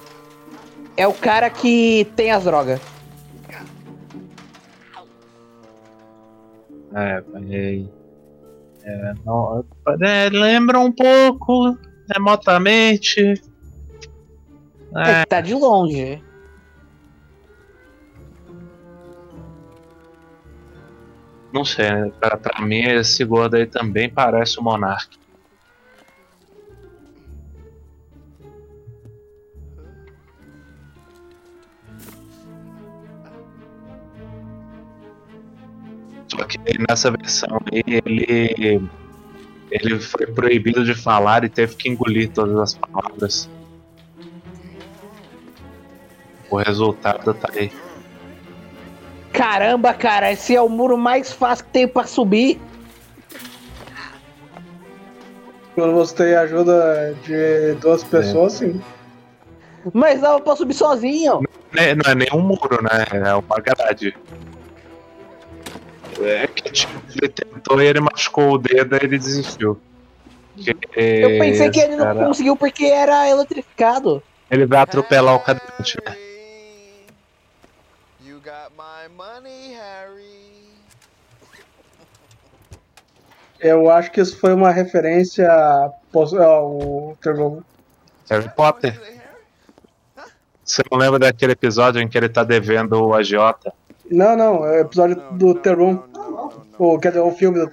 É 0.95 1.05
o 1.05 1.13
cara 1.13 1.49
que 1.49 2.07
tem 2.15 2.32
as 2.32 2.45
drogas. 2.45 2.82
É, 6.95 7.24
é, 7.51 7.86
é, 8.84 9.13
não, 9.24 9.63
é, 10.01 10.30
lembra 10.30 10.80
um 10.80 10.91
pouco, 10.91 11.78
remotamente. 12.11 13.34
É, 14.95 15.22
que 15.22 15.26
tá 15.28 15.41
de 15.41 15.53
longe. 15.53 16.24
Não 21.53 21.63
sei, 21.63 21.89
né? 21.89 22.11
pra, 22.20 22.38
pra 22.38 22.61
mim 22.61 22.82
esse 22.82 23.24
gordo 23.24 23.55
aí 23.55 23.65
também 23.65 24.09
parece 24.09 24.59
o 24.59 24.63
Monark. 24.63 25.18
Só 36.38 36.44
que 36.46 36.60
nessa 36.88 37.10
versão 37.12 37.60
aí, 37.72 37.84
ele, 37.88 38.82
ele 39.72 40.00
foi 40.00 40.28
proibido 40.28 40.86
de 40.86 40.94
falar 40.94 41.44
e 41.44 41.50
teve 41.50 41.76
que 41.76 41.90
engolir 41.90 42.30
todas 42.30 42.58
as 42.58 42.74
palavras. 42.76 43.50
O 46.50 46.58
resultado 46.58 47.34
tá 47.34 47.50
aí. 47.56 47.72
Caramba, 49.34 49.94
cara, 49.94 50.32
esse 50.32 50.56
é 50.56 50.62
o 50.62 50.70
muro 50.70 50.98
mais 50.98 51.32
fácil 51.32 51.66
que 51.66 51.72
tem 51.72 51.88
pra 51.88 52.06
subir. 52.06 52.60
Quando 55.76 55.94
você 55.94 56.16
tem 56.16 56.36
ajuda 56.36 57.16
de 57.24 57.76
duas 57.80 58.04
pessoas, 58.04 58.54
sim. 58.54 58.82
Mas 59.94 60.22
dava 60.22 60.40
pra 60.40 60.56
subir 60.56 60.74
sozinho. 60.74 61.42
Não 61.72 61.84
é, 61.84 61.96
não 61.96 62.12
é 62.12 62.16
nem 62.16 62.28
um 62.34 62.42
muro, 62.42 62.82
né? 62.82 63.06
É 63.12 63.36
uma 63.36 63.58
grade. 63.60 64.16
É 66.22 66.47
que 66.47 66.72
tipo, 66.72 66.93
ele 67.15 67.30
tentou 67.30 67.82
e 67.82 67.86
ele 67.86 67.99
machucou 67.99 68.53
o 68.53 68.57
dedo 68.57 68.95
e 68.95 68.99
ele 69.03 69.18
desistiu. 69.18 69.80
Porque, 70.55 70.76
Eu 70.95 71.39
pensei 71.39 71.70
que 71.70 71.80
ele 71.80 71.95
não 71.95 72.05
cara, 72.05 72.26
conseguiu 72.26 72.55
porque 72.55 72.86
era 72.86 73.30
eletrificado. 73.30 74.24
Ele 74.49 74.65
vai 74.65 74.80
atropelar 74.80 75.36
o 75.36 75.39
cadeirante, 75.39 75.97
né? 76.05 76.18
You 78.26 78.39
got 78.39 78.72
my 78.76 79.13
money, 79.15 79.76
Harry. 79.76 80.47
Eu 83.59 83.89
acho 83.89 84.11
que 84.11 84.22
isso 84.22 84.39
foi 84.39 84.53
uma 84.53 84.72
referência 84.72 85.47
ao. 85.51 87.18
Harry 88.30 88.49
Potter. 88.55 89.18
Você 90.63 90.84
não 90.91 90.97
lembra 90.97 91.20
daquele 91.20 91.53
episódio 91.53 92.01
em 92.01 92.07
que 92.07 92.18
ele 92.18 92.28
tá 92.28 92.43
devendo 92.43 93.01
o 93.01 93.13
agiota? 93.13 93.74
Não, 94.10 94.36
não, 94.36 94.66
é 94.66 94.78
o 94.78 94.82
episódio 94.82 95.16
do 95.34 95.55
The 95.55 95.74
Room. 95.74 96.03
Ou, 96.80 96.99
quer 96.99 97.10
dizer, 97.10 97.22
o 97.22 97.32
filme 97.32 97.60
do 97.60 97.70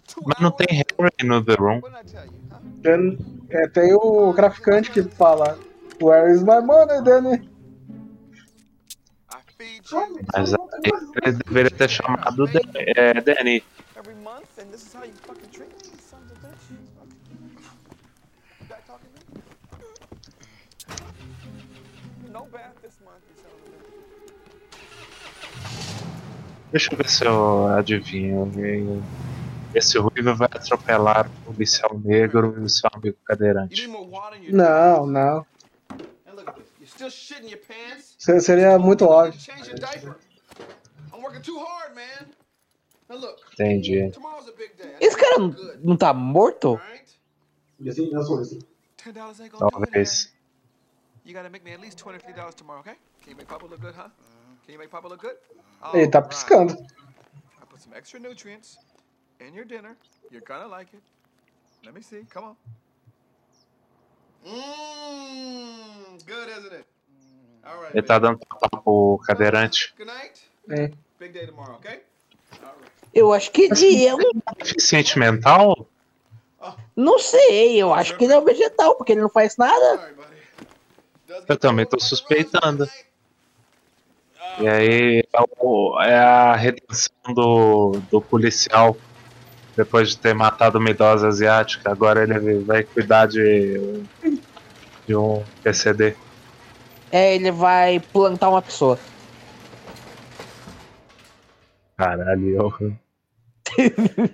two 0.00 0.22
Mas 0.24 0.40
não 0.40 0.50
tem 0.50 0.66
Harry 0.70 1.12
no 1.24 1.44
The 1.44 1.54
Room. 1.54 1.80
Tem, 2.82 3.18
é, 3.50 3.68
tem 3.68 3.94
o 3.94 4.32
traficante 4.32 4.90
que 4.90 5.02
fala 5.02 5.58
Where 6.00 6.32
is 6.32 6.42
my 6.42 6.60
money, 6.60 7.02
Danny? 7.02 7.50
Mas 10.32 10.54
aí 10.54 10.60
ele 11.24 11.38
deveria 11.44 11.70
ter 11.70 11.90
chamado 11.90 12.46
Dan- 12.46 12.60
é, 12.74 13.20
Danny. 13.20 13.64
Deixa 26.70 26.92
eu 26.92 26.98
ver 26.98 27.08
se 27.08 27.24
eu 27.24 27.66
adivinho. 27.68 29.02
Esse 29.74 29.98
ruivo 29.98 30.34
vai 30.34 30.48
atropelar 30.50 31.30
o 31.46 31.52
policial 31.52 31.98
negro 31.98 32.54
e 32.58 32.64
o 32.64 32.68
seu 32.68 32.90
amigo 32.92 33.16
cadeirante. 33.24 33.86
Não, 34.50 35.06
não. 35.06 35.46
Seria 38.40 38.78
muito 38.78 39.06
óbvio. 39.06 39.40
Entendi. 43.52 44.12
Esse 45.00 45.16
cara 45.16 45.36
não, 45.82 45.96
tá 45.96 46.12
morto? 46.12 46.80
Talvez. 49.58 50.32
You 51.24 51.34
gotta 51.34 51.50
make 51.50 51.64
me 51.64 51.72
at 51.72 51.80
least 51.80 51.98
twenty-three 51.98 52.32
dollars 52.32 52.54
tomorrow, 52.54 52.80
okay? 52.80 52.96
Can 53.22 53.32
you 53.32 53.36
make 53.36 53.46
Papa 53.48 53.66
look 53.66 53.80
good, 53.80 53.94
huh? 53.94 54.08
Can 54.68 54.74
you 54.74 54.80
make 54.80 54.90
Papa 54.90 55.08
look 55.08 55.22
good? 55.22 55.36
Ele 55.94 56.08
tá 56.08 56.18
Alright. 56.18 56.28
piscando. 56.28 56.74
I 56.74 57.64
put 57.70 57.80
some 57.80 57.96
extra 57.96 58.20
nutrients 58.20 58.76
in 59.40 59.54
your 59.54 59.64
dinner. 59.64 59.96
You're 60.30 60.44
gonna 60.46 60.68
like 60.68 60.94
it. 60.94 61.02
Let 61.86 61.94
me 61.94 62.02
see. 62.02 62.26
Come 62.28 62.48
on. 62.48 62.56
Mmm, 64.44 66.22
good, 66.26 66.48
isn't 66.50 66.74
it? 66.74 66.84
All 67.64 67.80
right. 67.80 67.94
Ele 67.94 68.06
tá 68.06 68.18
dando 68.18 68.40
tapa 68.40 68.82
pro 68.82 69.18
cadeirante. 69.24 69.94
Good 69.96 70.06
night. 70.06 70.42
É. 70.68 70.92
Big 71.18 71.32
day 71.32 71.46
tomorrow, 71.46 71.76
okay? 71.76 72.02
Eu 73.14 73.32
acho 73.32 73.50
que 73.50 73.70
é 74.06 74.14
um. 74.14 74.18
Deficiente 74.58 75.18
mental? 75.18 75.88
Não 76.94 77.18
sei, 77.18 77.80
eu 77.82 77.94
acho 77.94 78.18
que 78.18 78.24
ele 78.24 78.34
é 78.34 78.38
um 78.38 78.44
vegetal, 78.44 78.96
porque 78.96 79.12
ele 79.12 79.22
não 79.22 79.30
faz 79.30 79.56
nada. 79.56 80.14
Eu 81.48 81.56
também 81.56 81.86
tô 81.86 81.98
suspeitando. 81.98 82.86
E 84.60 84.66
aí 84.68 85.18
é, 85.32 85.40
o- 85.60 86.00
é 86.02 86.14
a 86.18 86.56
redenção 86.56 87.12
do, 87.34 87.92
do 88.10 88.20
policial 88.20 88.96
depois 89.76 90.10
de 90.10 90.18
ter 90.18 90.34
matado 90.34 90.78
uma 90.78 90.90
idosa 90.90 91.28
asiática. 91.28 91.92
Agora 91.92 92.24
ele 92.24 92.64
vai 92.64 92.82
cuidar 92.82 93.26
de, 93.26 94.02
de 95.06 95.14
um 95.14 95.44
PCD. 95.62 96.16
É, 97.12 97.36
ele 97.36 97.52
vai 97.52 98.00
plantar 98.00 98.48
uma 98.50 98.60
pessoa. 98.60 98.98
Caralho, 101.96 102.48
eu... 102.48 102.98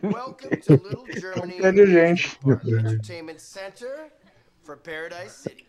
Welcome 0.03 0.57
to 0.57 0.73
Little 0.73 1.05
Germany 1.21 1.59
Inteligente. 1.59 2.39
Entertainment 2.47 3.39
Center 3.41 4.11
for 4.63 4.79
Paradise 4.79 5.33
City. 5.33 5.67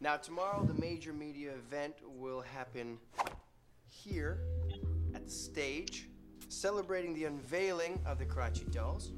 Now, 0.00 0.18
tomorrow, 0.18 0.66
the 0.66 0.74
major 0.74 1.14
media 1.14 1.52
event 1.52 1.94
will 2.20 2.42
happen 2.42 2.98
here 3.94 4.38
at 5.14 5.24
the 5.24 5.30
stage, 5.30 6.08
celebrating 6.48 7.14
the 7.14 7.24
unveiling 7.24 8.00
of 8.04 8.18
the 8.18 8.24
Karachi 8.24 8.64
Dolls. 8.70 9.12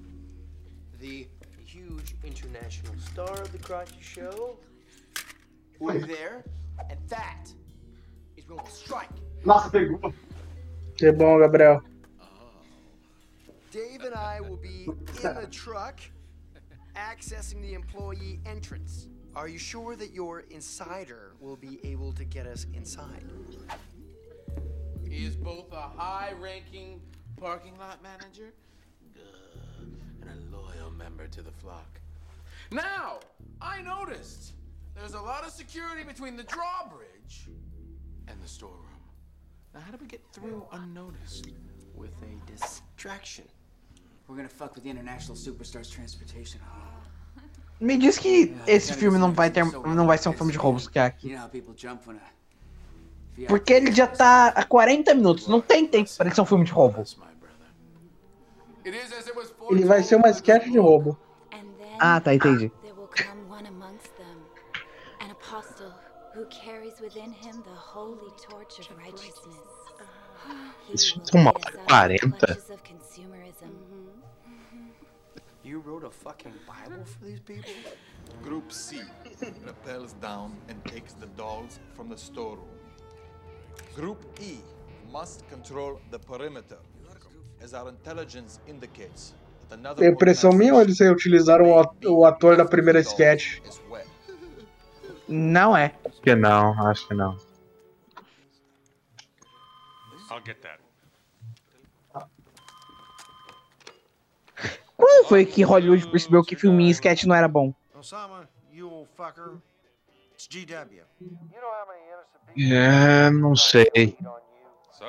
The 1.00 1.26
huge 1.64 2.14
international 2.24 2.94
star 3.12 3.42
of 3.42 3.52
the 3.52 3.58
Karachi 3.58 4.00
show 4.00 4.58
will 5.80 5.94
be 5.94 6.06
there, 6.06 6.44
and 6.88 6.98
that 7.08 7.46
is 8.36 8.48
when 8.48 8.58
we'll 8.58 8.66
strike. 8.66 9.10
Nossa, 9.44 9.70
pegou. 9.70 10.12
Que 10.96 11.12
bom, 11.12 11.40
Gabriel. 11.40 11.82
Dave 13.70 14.02
and 14.04 14.14
I 14.14 14.40
will 14.40 14.56
be 14.56 14.84
in 14.86 15.34
the 15.34 15.48
truck 15.50 16.00
accessing 16.96 17.60
the 17.60 17.74
employee 17.74 18.40
entrance. 18.46 19.08
Are 19.34 19.48
you 19.48 19.58
sure 19.58 19.96
that 19.96 20.14
your 20.14 20.40
insider 20.50 21.34
will 21.40 21.56
be 21.56 21.78
able 21.84 22.12
to 22.14 22.24
get 22.24 22.46
us 22.46 22.66
inside? 22.72 23.24
He 25.08 25.24
is 25.24 25.36
both 25.36 25.72
a 25.72 25.88
high-ranking 25.96 27.00
parking 27.36 27.78
lot 27.78 28.02
manager 28.02 28.52
Good. 29.14 30.00
and 30.22 30.30
a 30.30 30.56
loyal 30.56 30.90
member 30.90 31.26
to 31.28 31.42
the 31.42 31.52
flock. 31.52 32.00
Now, 32.72 33.20
I 33.60 33.82
noticed 33.82 34.54
there's 34.94 35.14
a 35.14 35.20
lot 35.20 35.44
of 35.44 35.52
security 35.52 36.02
between 36.02 36.36
the 36.36 36.42
drawbridge 36.44 37.48
and 38.28 38.42
the 38.42 38.48
storeroom. 38.48 38.82
Now, 39.74 39.80
how 39.80 39.92
do 39.92 39.98
we 40.00 40.06
get 40.06 40.22
through 40.32 40.66
unnoticed? 40.72 41.48
With 41.94 42.12
a 42.22 42.50
distraction. 42.50 43.44
We're 44.28 44.36
gonna 44.36 44.48
fuck 44.48 44.74
with 44.74 44.84
the 44.84 44.90
International 44.90 45.36
Superstars 45.36 45.90
Transportation 45.90 46.60
Hall. 46.60 47.02
Me 47.78 47.96
diz 47.98 48.18
que 48.18 48.56
esse 48.66 48.92
filme 48.94 49.18
não 49.18 49.32
vai 49.32 49.50
ter, 49.50 49.64
não 49.64 50.06
vai 50.06 50.18
ser 50.18 50.30
um 50.30 50.32
filme 50.32 50.50
de 50.50 50.58
roubos 50.58 50.88
que 50.88 50.98
é 50.98 51.04
aqui. 51.04 51.28
You 51.28 51.36
know 51.36 51.42
how 51.44 51.48
people 51.48 51.74
jump 51.76 52.06
when 52.06 52.16
a 52.16 52.35
Porque 53.48 53.72
ele 53.72 53.92
já 53.92 54.06
tá 54.06 54.48
a 54.48 54.64
40 54.64 55.14
minutos, 55.14 55.46
não 55.46 55.60
tem 55.60 55.86
tempo 55.86 56.10
pra 56.16 56.26
ele 56.26 56.34
ser 56.34 56.40
um 56.40 56.46
filme 56.46 56.64
de 56.64 56.72
roubo. 56.72 57.04
Ele 59.70 59.84
vai 59.84 60.02
ser 60.02 60.16
uma 60.16 60.30
sketch 60.30 60.64
de 60.70 60.78
roubo. 60.78 61.18
Ah, 61.98 62.20
tá, 62.20 62.34
entendi. 62.34 62.70
Isso 70.92 71.20
é 71.34 71.36
uma 71.36 71.50
hora 71.50 72.14
e 72.14 72.18
quarenta. 72.18 72.52
of 72.52 72.82
consumerism. 72.82 73.70
You 75.64 75.80
wrote 75.80 76.04
a 76.04 76.10
fucking 76.10 76.54
Bible 76.64 77.04
for 77.04 77.24
these 77.24 77.40
people? 77.40 77.72
Group 78.42 78.70
C 78.70 79.00
rappels 79.64 80.14
down 80.20 80.52
and 80.68 80.76
takes 80.84 81.14
the 81.14 81.26
dolls 81.36 81.80
from 81.94 82.08
the 82.08 82.16
storeroom. 82.16 82.75
Group 83.94 84.18
E 84.40 84.60
must 85.10 85.44
control 85.50 86.00
the 86.10 86.18
perimeter, 86.18 86.78
as 87.62 87.72
our 87.72 87.90
intelligence 87.90 88.60
indicates 88.68 89.34
É 89.98 90.06
impressão 90.08 90.52
minha 90.52 90.74
ou 90.74 90.80
eles 90.80 91.00
utilizaram 91.00 91.70
o 91.72 91.78
at- 91.80 92.04
o 92.06 92.24
ator 92.24 92.56
da 92.56 92.64
primeira 92.64 93.00
sketch? 93.00 93.58
Não 95.28 95.76
é. 95.76 95.92
Acho 96.04 96.20
que 96.20 96.34
não, 96.36 96.86
acho 96.88 97.08
que 97.08 97.14
não. 97.14 97.36
I'll 100.30 100.40
get 100.44 100.60
that. 100.60 100.78
Quando 104.96 105.26
foi 105.28 105.44
que 105.44 105.62
Hollywood 105.64 106.08
percebeu 106.10 106.42
que 106.44 106.54
filminho 106.54 106.88
e 106.88 106.92
sketch 106.92 107.24
não 107.24 107.34
era 107.34 107.48
bom? 107.48 107.74
Osama, 107.94 108.48
you 108.72 108.88
old 108.88 109.08
fucker. 109.16 109.54
It's 110.34 110.46
GW. 110.46 111.02
É, 111.02 111.60
não 111.60 111.70
sei. 111.86 112.06
So 112.32 112.35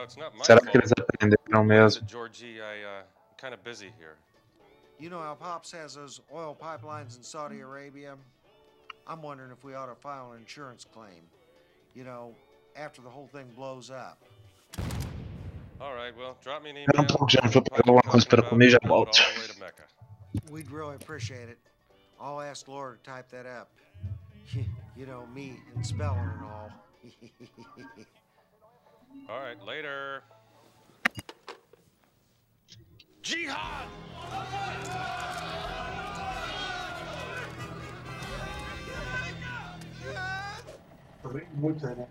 it's 0.04 0.18
not 0.18 0.36
my 0.36 0.44
Será 0.44 0.60
que 0.62 0.78
eles 0.78 0.92
aprenderam 0.92 1.64
mesmo? 1.66 2.06
Georgie, 2.06 2.62
I, 2.62 2.84
uh, 2.84 3.02
I'm 3.02 3.38
kind 3.38 3.54
of 3.54 3.64
busy 3.64 3.92
here. 3.98 4.18
You 5.00 5.10
know 5.10 5.20
how 5.20 5.36
Pops 5.36 5.72
has 5.72 5.96
those 5.96 6.22
oil 6.34 6.58
pipelines 6.60 7.18
in 7.18 7.24
Saudi 7.24 7.60
Arabia? 7.60 8.16
I'm 9.06 9.22
wondering 9.22 9.52
if 9.52 9.64
we 9.64 9.76
ought 9.76 9.86
to 9.88 9.96
file 9.96 10.32
an 10.32 10.40
insurance 10.40 10.86
claim. 10.86 11.22
You 11.94 12.04
know, 12.04 12.36
after 12.76 13.02
the 13.02 13.10
whole 13.10 13.28
thing 13.28 13.48
blows 13.56 13.90
up. 13.90 14.24
All 15.80 15.94
right, 15.94 16.16
well, 16.18 16.38
drop 16.44 16.64
me 16.64 16.72
an 16.72 16.78
Espera 16.78 17.00
um 17.00 17.06
email. 17.06 17.18
pouco, 17.18 17.28
Jennifer, 17.28 17.54
vou 17.54 17.62
pegar 17.62 17.84
alguma 17.88 18.02
coisa 18.02 18.28
para 18.28 18.42
comer 18.42 18.68
e 18.68 18.70
já 18.72 18.80
volto. 18.84 19.22
All 19.22 19.34
the 19.34 19.40
way 19.40 19.48
to 19.48 19.60
Mecca. 19.60 19.84
We'd 20.52 20.72
really 20.72 20.96
appreciate 20.96 21.50
it. 21.50 21.60
I'll 22.20 22.42
ask 22.42 22.68
Laura 22.68 22.98
to 22.98 23.04
type 23.04 23.30
that 23.30 23.46
up. 23.46 23.70
You 24.98 25.06
know, 25.06 25.28
me 25.28 25.60
and 25.76 25.86
spelling 25.86 26.18
and 26.18 26.44
all. 26.44 26.72
All 29.30 29.40
right, 29.40 29.58
later. 29.66 30.24
Jihad! 33.22 33.88
Muito, 41.56 41.86
né? 41.86 42.08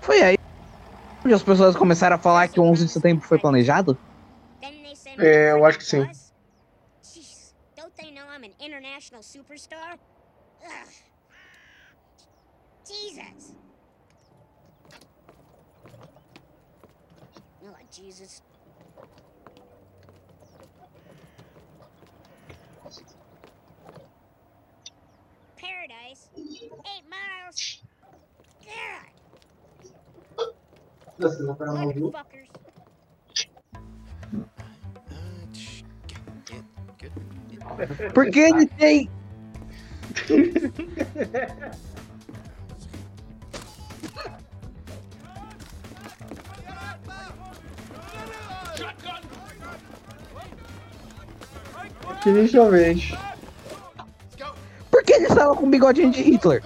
Foi 0.00 0.22
aí 0.22 0.38
onde 1.24 1.34
as 1.34 1.42
pessoas 1.42 1.76
começaram 1.76 2.16
a 2.16 2.18
falar 2.18 2.48
que 2.48 2.58
o 2.58 2.64
11 2.64 2.86
de 2.86 2.92
setembro 2.92 3.26
foi 3.26 3.38
planejado? 3.38 3.98
É, 5.18 5.52
eu 5.52 5.64
acho 5.66 5.78
que 5.78 5.84
sim. 5.84 6.02
Jeez, 7.02 7.54
don't 7.76 7.92
they 7.96 8.10
know 8.10 8.24
I'm 8.26 8.44
an 8.44 8.54
international 8.58 9.22
superstar? 9.22 9.98
Ugh. 10.62 11.11
Jesus. 12.92 13.54
Oh, 17.64 17.74
Jesus. 17.90 18.42
Paradise. 25.56 26.28
Eight 26.36 27.04
miles. 27.08 27.82
God. 28.64 29.08
Motherfuckers. 31.18 32.48
Porque 38.12 38.40
ele 38.40 38.66
tem. 38.66 39.10
Inicialmente. 52.26 53.18
Por 54.90 55.02
que 55.02 55.12
eles 55.14 55.30
estavam 55.30 55.56
com 55.56 55.70
bigodinho 55.70 56.10
de 56.10 56.22
Hitler? 56.22 56.62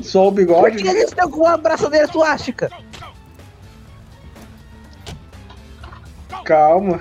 Só 0.00 0.22
o 0.28 0.32
Por 0.32 0.36
bigode? 0.36 0.82
que 0.82 0.88
eles 0.88 1.04
estão 1.04 1.30
com 1.30 1.46
a 1.46 1.56
braçadeira 1.56 2.08
suástica? 2.10 2.70
Calma. 6.44 7.00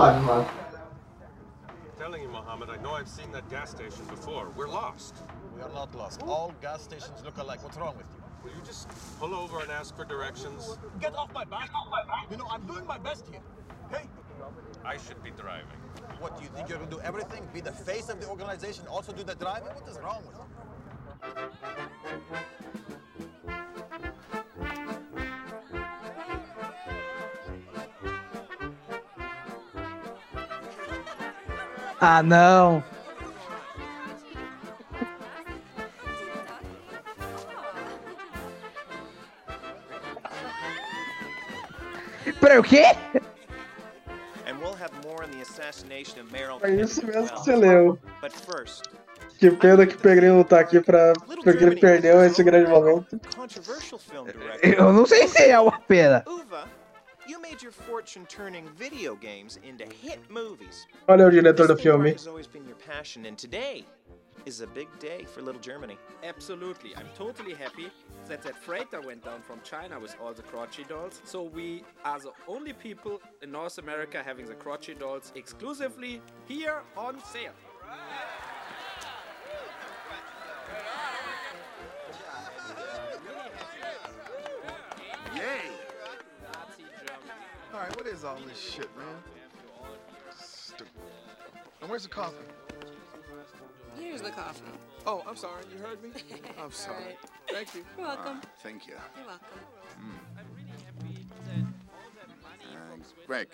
sabe, 0.00 0.24
mano. 0.24 0.48
telling 1.98 2.22
you, 2.22 2.28
Mohammed, 2.28 2.70
I 2.70 2.76
know 2.82 2.92
I've 2.92 3.08
seen 3.08 3.30
that 3.32 3.48
gas 3.50 3.70
station 3.70 4.04
before. 4.06 4.48
We're 4.56 4.68
lost. 4.68 5.16
We 5.54 5.62
are 5.62 5.68
not 5.68 5.94
lost. 5.94 6.22
All 6.22 6.54
gas 6.62 6.82
stations 6.82 7.22
look 7.24 7.36
alike. 7.36 7.62
What's 7.62 7.76
wrong 7.76 7.94
with 7.96 8.06
you? 8.14 8.22
Will 8.42 8.56
you 8.56 8.62
just 8.64 8.88
pull 9.18 9.34
over 9.34 9.60
and 9.60 9.70
ask 9.70 9.94
for 9.94 10.06
directions? 10.06 10.78
Get 10.98 11.14
off 11.14 11.30
my 11.34 11.44
back. 11.44 11.68
You 12.30 12.38
know, 12.38 12.46
I'm 12.50 12.66
doing 12.66 12.86
my 12.86 12.96
best 12.96 13.26
here. 13.30 13.42
Hey, 13.90 14.06
I 14.84 14.96
should 14.96 15.22
be 15.22 15.30
driving. 15.32 15.66
What, 16.20 16.38
do 16.38 16.44
you 16.44 16.50
think 16.50 16.70
you're 16.70 16.78
gonna 16.78 16.90
do 16.90 17.00
everything? 17.00 17.46
Be 17.52 17.60
the 17.60 17.72
face 17.72 18.08
of 18.08 18.18
the 18.20 18.28
organization, 18.28 18.86
also 18.86 19.12
do 19.12 19.22
the 19.22 19.34
driving? 19.34 19.68
What 19.68 19.86
is 19.88 19.98
wrong 19.98 20.22
with 20.26 20.36
you? 20.36 20.44
Ah, 32.00 32.22
não. 32.22 32.82
Peraí, 42.40 42.58
o 42.58 42.62
quê? 42.62 42.84
É 46.62 46.70
isso 46.82 47.04
mesmo 47.06 47.28
que 47.28 47.38
você 47.38 47.54
leu. 47.54 47.98
Que 49.38 49.50
pena 49.50 49.86
que 49.86 49.94
o 49.94 49.98
Peregrino 49.98 50.36
não 50.36 50.44
tá 50.44 50.60
aqui 50.60 50.80
pra. 50.80 51.12
Porque 51.42 51.64
ele 51.64 51.76
perdeu 51.80 52.24
esse 52.24 52.42
grande 52.42 52.70
momento. 52.70 53.20
Eu 54.62 54.92
não 54.92 55.06
sei 55.06 55.28
se 55.28 55.42
é 55.50 55.60
uma 55.60 55.78
pena. 55.80 56.24
Uva, 57.30 57.38
you 57.38 57.40
made 57.40 57.62
your 57.62 57.72
fortune 57.72 58.26
turning 58.26 58.68
video 58.76 59.14
games 59.14 59.58
into 59.62 59.84
hit 59.84 60.18
movies. 60.30 60.86
Olha 61.08 61.26
o 61.26 61.30
diretor 61.30 61.66
do 61.66 61.74
This 61.74 61.82
filme. 61.82 62.12
has 62.12 62.26
always 62.26 62.46
been 62.46 62.66
your 62.66 62.76
passion, 62.76 63.26
and 63.26 63.38
today 63.38 63.84
is 64.46 64.62
a 64.62 64.66
big 64.66 64.88
day 64.98 65.24
for 65.24 65.42
little 65.42 65.60
Germany. 65.60 65.96
Absolutely. 66.24 66.96
I'm 66.96 67.08
totally 67.14 67.54
happy 67.54 67.90
that 68.26 68.42
that 68.42 68.56
freighter 68.56 69.00
went 69.00 69.24
down 69.24 69.42
from 69.42 69.60
China 69.62 70.00
with 70.00 70.16
all 70.20 70.32
the 70.32 70.42
crotchy 70.42 70.84
dolls. 70.88 71.20
So 71.24 71.42
we 71.42 71.84
are 72.04 72.18
the 72.18 72.32
only 72.48 72.72
people 72.72 73.20
in 73.42 73.52
North 73.52 73.78
America 73.78 74.22
having 74.24 74.46
the 74.46 74.54
crotchy 74.54 74.98
dolls 74.98 75.32
exclusively 75.34 76.20
here 76.48 76.82
on 76.96 77.20
sale. 77.22 77.54
All 87.90 87.96
right, 87.96 88.04
what 88.04 88.14
is 88.14 88.24
all 88.24 88.38
this 88.46 88.60
shit, 88.60 88.88
man? 88.96 89.06
Stupid. 90.38 90.92
And 91.80 91.90
where's 91.90 92.04
the 92.04 92.08
coffee? 92.08 92.36
Here's 93.98 94.22
the 94.22 94.30
coffee. 94.30 94.62
Oh, 95.06 95.24
I'm 95.26 95.34
sorry. 95.34 95.64
You 95.72 95.84
heard 95.84 96.00
me? 96.00 96.10
I'm 96.62 96.70
sorry. 96.70 96.96
Alright. 96.98 97.18
Thank 97.50 97.74
you. 97.74 97.84
You're 97.98 98.06
welcome. 98.06 98.40
Thank 98.62 98.86
you. 98.86 98.94
You're 99.16 99.26
welcome. 99.26 99.48
Uh, 102.62 103.24
Greg, 103.26 103.48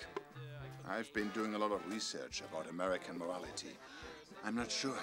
I've 0.86 1.10
been 1.14 1.28
doing 1.28 1.54
a 1.54 1.58
lot 1.58 1.72
of 1.72 1.80
research 1.90 2.42
about 2.50 2.68
American 2.68 3.16
morality. 3.16 3.70
I'm 4.44 4.54
not 4.54 4.70
sure 4.70 4.96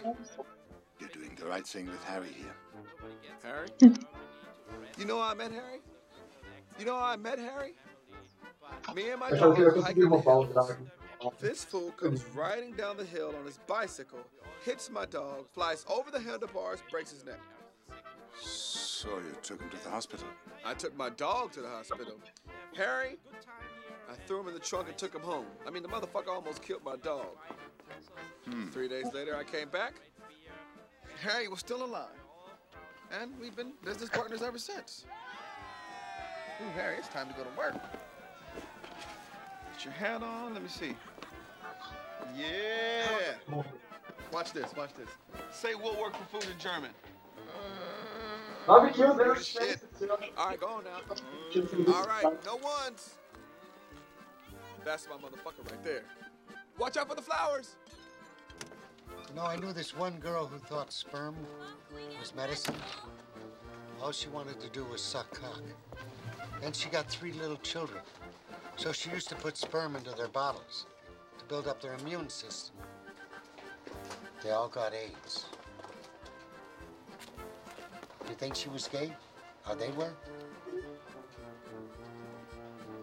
you're 1.00 1.10
doing 1.10 1.36
the 1.40 1.48
right 1.48 1.66
thing 1.66 1.88
with 1.88 2.04
Harry 2.04 2.30
here. 2.38 2.56
Harry? 3.42 3.70
you 5.00 5.06
know 5.06 5.20
how 5.20 5.30
I 5.30 5.34
met 5.34 5.52
Harry? 5.52 5.80
You 6.78 6.86
know 6.86 7.00
how 7.00 7.06
I 7.06 7.16
met 7.16 7.40
Harry? 7.40 7.74
Me 8.96 9.10
and 9.10 9.20
my 9.20 9.30
dog 9.32 9.56
que 9.56 9.64
ele 9.64 9.66
ia 9.66 9.66
were 9.66 9.82
conseguir 9.82 9.84
hiking 9.84 10.10
the 10.10 10.20
hills. 10.20 10.78
This 11.40 11.64
fool 11.64 11.92
comes 11.92 12.24
riding 12.36 12.74
down 12.74 12.98
the 12.98 13.06
hill 13.06 13.34
on 13.40 13.46
his 13.46 13.58
bicycle, 13.66 14.20
hits 14.64 14.90
my 14.90 15.06
dog, 15.06 15.48
flies 15.54 15.86
over 15.90 16.12
the 16.12 16.20
handlebars, 16.20 16.84
breaks 16.92 17.12
his 17.12 17.26
neck. 17.26 17.40
So 18.40 19.10
you 19.10 19.36
took 19.42 19.62
him 19.62 19.70
to 19.70 19.84
the 19.84 19.90
hospital. 19.90 20.28
I 20.66 20.74
took 20.74 20.96
my 20.98 21.10
dog 21.10 21.52
to 21.54 21.62
the 21.62 21.70
hospital. 21.70 22.16
Harry, 22.76 23.18
I 24.10 24.16
threw 24.28 24.42
him 24.42 24.48
in 24.48 24.54
the 24.54 24.60
trunk 24.60 24.90
and 24.90 24.98
took 24.98 25.14
him 25.14 25.22
home. 25.22 25.46
I 25.66 25.70
mean, 25.70 25.84
the 25.84 25.90
motherfucker 25.90 26.30
almost 26.30 26.62
killed 26.62 26.84
my 26.84 26.96
dog. 26.98 27.38
Hmm. 28.46 28.68
Three 28.68 28.88
days 28.88 29.08
later, 29.14 29.36
I 29.36 29.44
came 29.44 29.70
back. 29.70 29.94
Harry 31.22 31.48
was 31.48 31.60
still 31.60 31.84
alive. 31.84 32.20
And 33.12 33.32
we've 33.40 33.56
been 33.56 33.74
business 33.86 34.10
partners 34.10 34.42
ever 34.42 34.58
since. 34.58 35.06
Ooh, 36.62 36.70
Harry, 36.76 36.98
it's 36.98 37.08
time 37.10 37.28
to 37.28 37.34
go 37.34 37.44
to 37.44 37.58
work. 37.58 37.76
Put 39.84 39.92
your 40.00 40.10
hat 40.10 40.24
on. 40.24 40.54
Let 40.54 40.64
me 40.64 40.70
see. 40.70 40.96
Yeah. 42.38 43.64
Watch 44.32 44.54
this. 44.54 44.74
Watch 44.78 44.92
this. 44.94 45.10
Say 45.52 45.76
we'll 45.76 46.00
work 46.00 46.16
for 46.16 46.40
food 46.40 46.50
in 46.50 46.58
German. 46.58 46.92
Barbecue, 48.66 49.08
quilos, 49.08 49.58
né? 49.60 49.78
Shit. 50.00 50.10
All 50.38 50.48
right, 50.48 50.60
go 50.60 50.68
on 50.68 50.86
now. 50.86 51.94
All 51.94 52.08
right, 52.08 52.46
no 52.46 52.56
ones. 52.56 53.16
That's 54.86 55.06
my 55.10 55.16
motherfucker 55.16 55.70
right 55.70 55.84
there. 55.84 56.04
Watch 56.78 56.96
out 56.96 57.10
for 57.10 57.16
the 57.16 57.22
flowers. 57.22 57.76
You 59.28 59.36
know, 59.36 59.46
I 59.46 59.58
knew 59.58 59.74
this 59.74 59.94
one 59.94 60.18
girl 60.20 60.46
who 60.46 60.60
thought 60.60 60.94
sperm 60.94 61.36
was 62.22 62.34
medicine. 62.34 62.76
All 64.02 64.14
she 64.14 64.30
wanted 64.30 64.62
to 64.62 64.70
do 64.70 64.86
was 64.86 65.02
suck 65.02 65.30
cock. 65.34 65.62
Then 66.62 66.72
she 66.72 66.88
got 66.88 67.10
three 67.10 67.34
little 67.34 67.58
children. 67.58 68.02
So 68.76 68.92
she 68.92 69.10
used 69.12 69.30
to 69.30 69.36
put 69.36 69.58
sperm 69.58 69.96
into 69.96 70.12
their 70.12 70.28
bottles 70.28 70.86
to 71.40 71.46
build 71.46 71.68
up 71.68 71.82
their 71.82 71.94
immune 71.94 72.30
system. 72.30 72.76
They 74.44 74.52
all 74.52 74.68
got 74.68 74.94
AIDS. 74.94 75.46
you 78.30 78.36
think 78.36 78.56
she 78.56 78.70
was 78.70 78.88
gay? 78.88 79.14
How 79.64 79.76
they 79.76 79.92
were? 79.92 80.14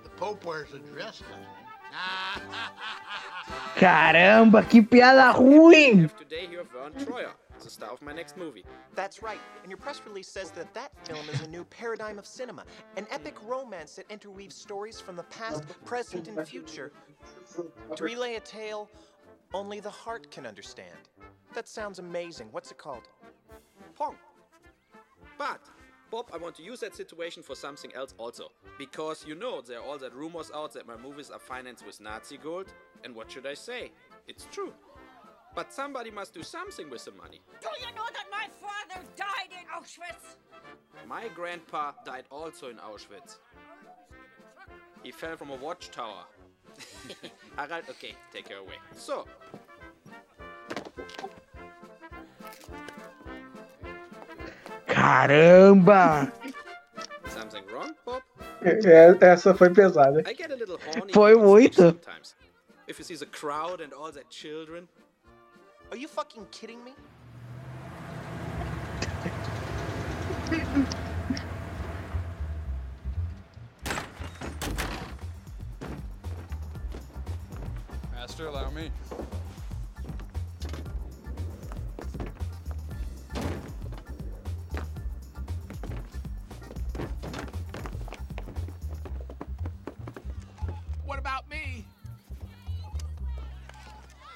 The 0.02 0.08
Pope 0.10 0.44
wears 0.44 0.72
a 0.74 0.78
dress, 0.78 1.20
doesn't 1.20 1.46
Caramba, 3.76 4.62
que 4.62 4.82
piada 4.82 5.32
ruim! 5.32 6.10
Vern 7.61 7.64
the 7.64 7.70
star 7.70 7.90
of 7.90 8.02
my 8.02 8.12
next 8.12 8.36
movie. 8.36 8.64
That's 8.94 9.22
right. 9.22 9.40
And 9.62 9.70
your 9.70 9.78
press 9.78 10.00
release 10.06 10.28
says 10.28 10.50
that 10.52 10.72
that 10.74 10.92
film 11.06 11.28
is 11.32 11.40
a 11.42 11.48
new 11.48 11.64
paradigm 11.64 12.18
of 12.18 12.26
cinema, 12.26 12.64
an 12.96 13.06
epic 13.11 13.36
romance 13.44 13.96
that 13.96 14.11
interweaves 14.11 14.54
stories 14.54 15.00
from 15.00 15.16
the 15.16 15.24
past, 15.24 15.64
present, 15.84 16.28
and 16.28 16.46
future 16.46 16.92
to 17.96 18.04
relay 18.04 18.36
a 18.36 18.40
tale 18.40 18.88
only 19.52 19.80
the 19.80 19.90
heart 19.90 20.30
can 20.30 20.46
understand. 20.46 21.08
That 21.54 21.68
sounds 21.68 21.98
amazing. 21.98 22.48
What's 22.52 22.70
it 22.70 22.78
called? 22.78 23.08
Pong. 23.94 24.16
But 25.36 25.61
Bob, 26.11 26.30
I 26.32 26.38
want 26.38 26.56
to 26.56 26.62
use 26.62 26.80
that 26.80 26.94
situation 26.94 27.42
for 27.42 27.54
something 27.54 27.92
else 27.94 28.14
also. 28.18 28.48
Because 28.78 29.24
you 29.26 29.34
know, 29.34 29.61
there 29.61 29.78
are 29.78 29.82
all 29.82 29.98
that 29.98 30.14
rumors 30.14 30.50
out 30.54 30.72
that 30.74 30.86
my 30.86 30.96
movies 30.96 31.30
are 31.30 31.38
financed 31.38 31.84
with 31.84 32.00
Nazi 32.00 32.36
gold. 32.36 32.66
And 33.04 33.14
what 33.14 33.30
should 33.30 33.46
I 33.46 33.54
say? 33.54 33.92
It's 34.28 34.46
true. 34.50 34.72
But 35.55 35.72
somebody 35.72 36.11
must 36.11 36.32
do 36.32 36.42
something 36.42 36.88
with 36.88 37.05
the 37.05 37.11
money. 37.12 37.40
Do 37.61 37.68
you 37.80 37.92
know 37.94 38.07
that 38.12 38.26
my 38.30 38.46
father 38.61 39.05
died 39.16 39.51
in 39.51 39.66
Auschwitz? 39.76 40.36
My 41.07 41.28
grandpa 41.34 41.92
died 42.05 42.24
also 42.30 42.68
in 42.70 42.76
Auschwitz. 42.76 43.38
He 45.03 45.11
fell 45.11 45.36
from 45.36 45.51
a 45.51 45.57
watchtower. 45.57 46.24
Harald, 47.57 47.84
okay, 47.90 48.14
take 48.32 48.48
her 48.48 48.57
away. 48.57 48.78
So. 48.96 49.26
Caramba! 54.86 56.30
Something 57.28 57.64
wrong, 57.72 57.94
Bob? 58.05 58.22
É, 58.62 59.16
essa 59.24 59.55
foi 59.55 59.70
pesada. 59.70 60.22
I 60.26 60.34
get 60.34 60.51
a 60.51 60.55
little 60.55 60.78
horny 60.78 61.12
Foi 61.12 61.34
muito. 61.34 61.76
sometimes. 61.76 62.34
If 62.86 62.98
you 62.98 63.05
see 63.05 63.16
the 63.16 63.26
crowd 63.26 63.80
and 63.80 63.92
all 63.92 64.12
the 64.12 64.24
children. 64.28 64.88
Are 65.91 65.97
you 65.97 66.07
fucking 66.07 66.47
kidding 66.53 66.84
me? 66.84 66.93
Master, 78.12 78.47
allow 78.47 78.70
me. 78.70 78.93
What 91.05 91.18
about 91.18 91.51
me? 91.51 91.84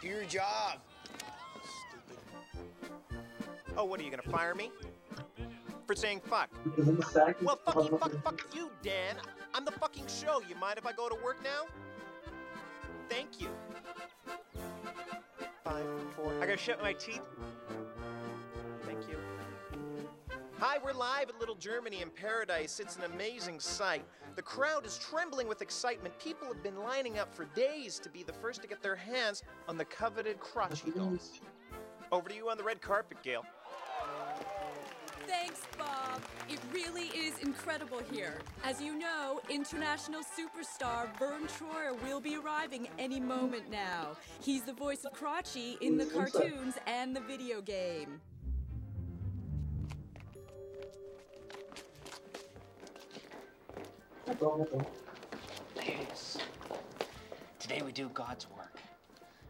Do 0.02 0.08
your 0.08 0.24
job. 0.24 0.80
Oh, 3.76 3.84
what 3.84 4.00
are 4.00 4.02
you 4.04 4.10
gonna 4.10 4.22
fire 4.22 4.54
me? 4.54 4.70
For 5.86 5.94
saying 5.94 6.22
fuck? 6.24 6.48
Well, 7.42 7.58
fuck 7.64 7.90
you, 7.90 7.98
fuck, 7.98 8.22
fuck 8.22 8.54
you, 8.54 8.70
Dan. 8.82 9.16
I'm 9.52 9.64
the 9.64 9.72
fucking 9.72 10.06
show. 10.06 10.40
You 10.48 10.54
mind 10.56 10.78
if 10.78 10.86
I 10.86 10.92
go 10.92 11.08
to 11.08 11.16
work 11.22 11.42
now? 11.42 11.64
Thank 13.08 13.40
you. 13.40 13.48
Five, 15.64 15.84
four. 16.16 16.32
I 16.40 16.46
gotta 16.46 16.56
shut 16.56 16.80
my 16.80 16.92
teeth. 16.92 17.20
Thank 18.86 19.00
you. 19.08 19.16
Hi, 20.58 20.78
we're 20.82 20.92
live 20.92 21.28
at 21.28 21.38
Little 21.40 21.56
Germany 21.56 22.00
in 22.00 22.10
Paradise. 22.10 22.80
It's 22.80 22.96
an 22.96 23.02
amazing 23.12 23.60
sight. 23.60 24.04
The 24.36 24.42
crowd 24.42 24.86
is 24.86 24.98
trembling 24.98 25.48
with 25.48 25.62
excitement. 25.62 26.18
People 26.18 26.48
have 26.48 26.62
been 26.62 26.78
lining 26.78 27.18
up 27.18 27.34
for 27.34 27.44
days 27.56 27.98
to 27.98 28.08
be 28.08 28.22
the 28.22 28.32
first 28.32 28.62
to 28.62 28.68
get 28.68 28.82
their 28.82 28.96
hands 28.96 29.42
on 29.68 29.76
the 29.76 29.84
coveted 29.84 30.38
crotchy 30.40 30.94
dolls. 30.94 31.40
Over 32.12 32.28
to 32.28 32.34
you 32.34 32.48
on 32.48 32.56
the 32.56 32.64
red 32.64 32.80
carpet, 32.80 33.18
Gail. 33.22 33.44
Thanks, 35.26 35.60
Bob. 35.78 36.20
It 36.48 36.58
really 36.72 37.08
is 37.08 37.38
incredible 37.38 38.00
here. 38.12 38.38
As 38.62 38.80
you 38.80 38.98
know, 38.98 39.40
international 39.48 40.20
superstar 40.22 41.08
Vern 41.18 41.46
Troyer 41.46 42.00
will 42.02 42.20
be 42.20 42.36
arriving 42.36 42.88
any 42.98 43.20
moment 43.20 43.70
now. 43.70 44.16
He's 44.40 44.62
the 44.62 44.72
voice 44.72 45.04
of 45.04 45.12
Crotchy 45.12 45.80
in 45.80 45.96
the 45.96 46.06
cartoons 46.06 46.74
and 46.86 47.14
the 47.16 47.20
video 47.20 47.60
game. 47.60 48.20
Ladies, 55.76 56.38
today 57.58 57.82
we 57.84 57.92
do 57.92 58.08
God's 58.10 58.46
work. 58.50 58.78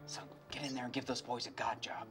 So 0.07 0.21
get 0.51 0.65
in 0.65 0.75
there 0.75 0.85
and 0.85 0.93
give 0.93 1.07
those 1.07 1.23
boys 1.23 1.47
a 1.47 1.51
God 1.51 1.81
job. 1.81 2.07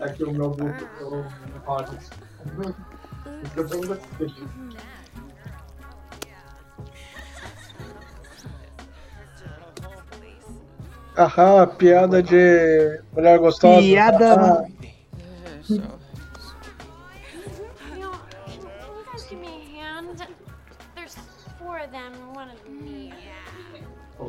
Aqui 0.00 0.24
o 0.24 0.32
meu 0.32 0.50
book, 0.50 0.86
eu 1.00 1.24
falo 1.64 1.84
isso. 1.98 2.10
Eu 3.56 3.68
tô 3.68 3.76
indo 3.76 3.92
aqui. 3.92 4.34
Aham, 11.18 11.66
piada 11.76 12.22
de 12.22 13.02
mulher 13.12 13.38
gostosa. 13.38 13.80
Piada. 13.80 14.64
Ah, 15.68 15.99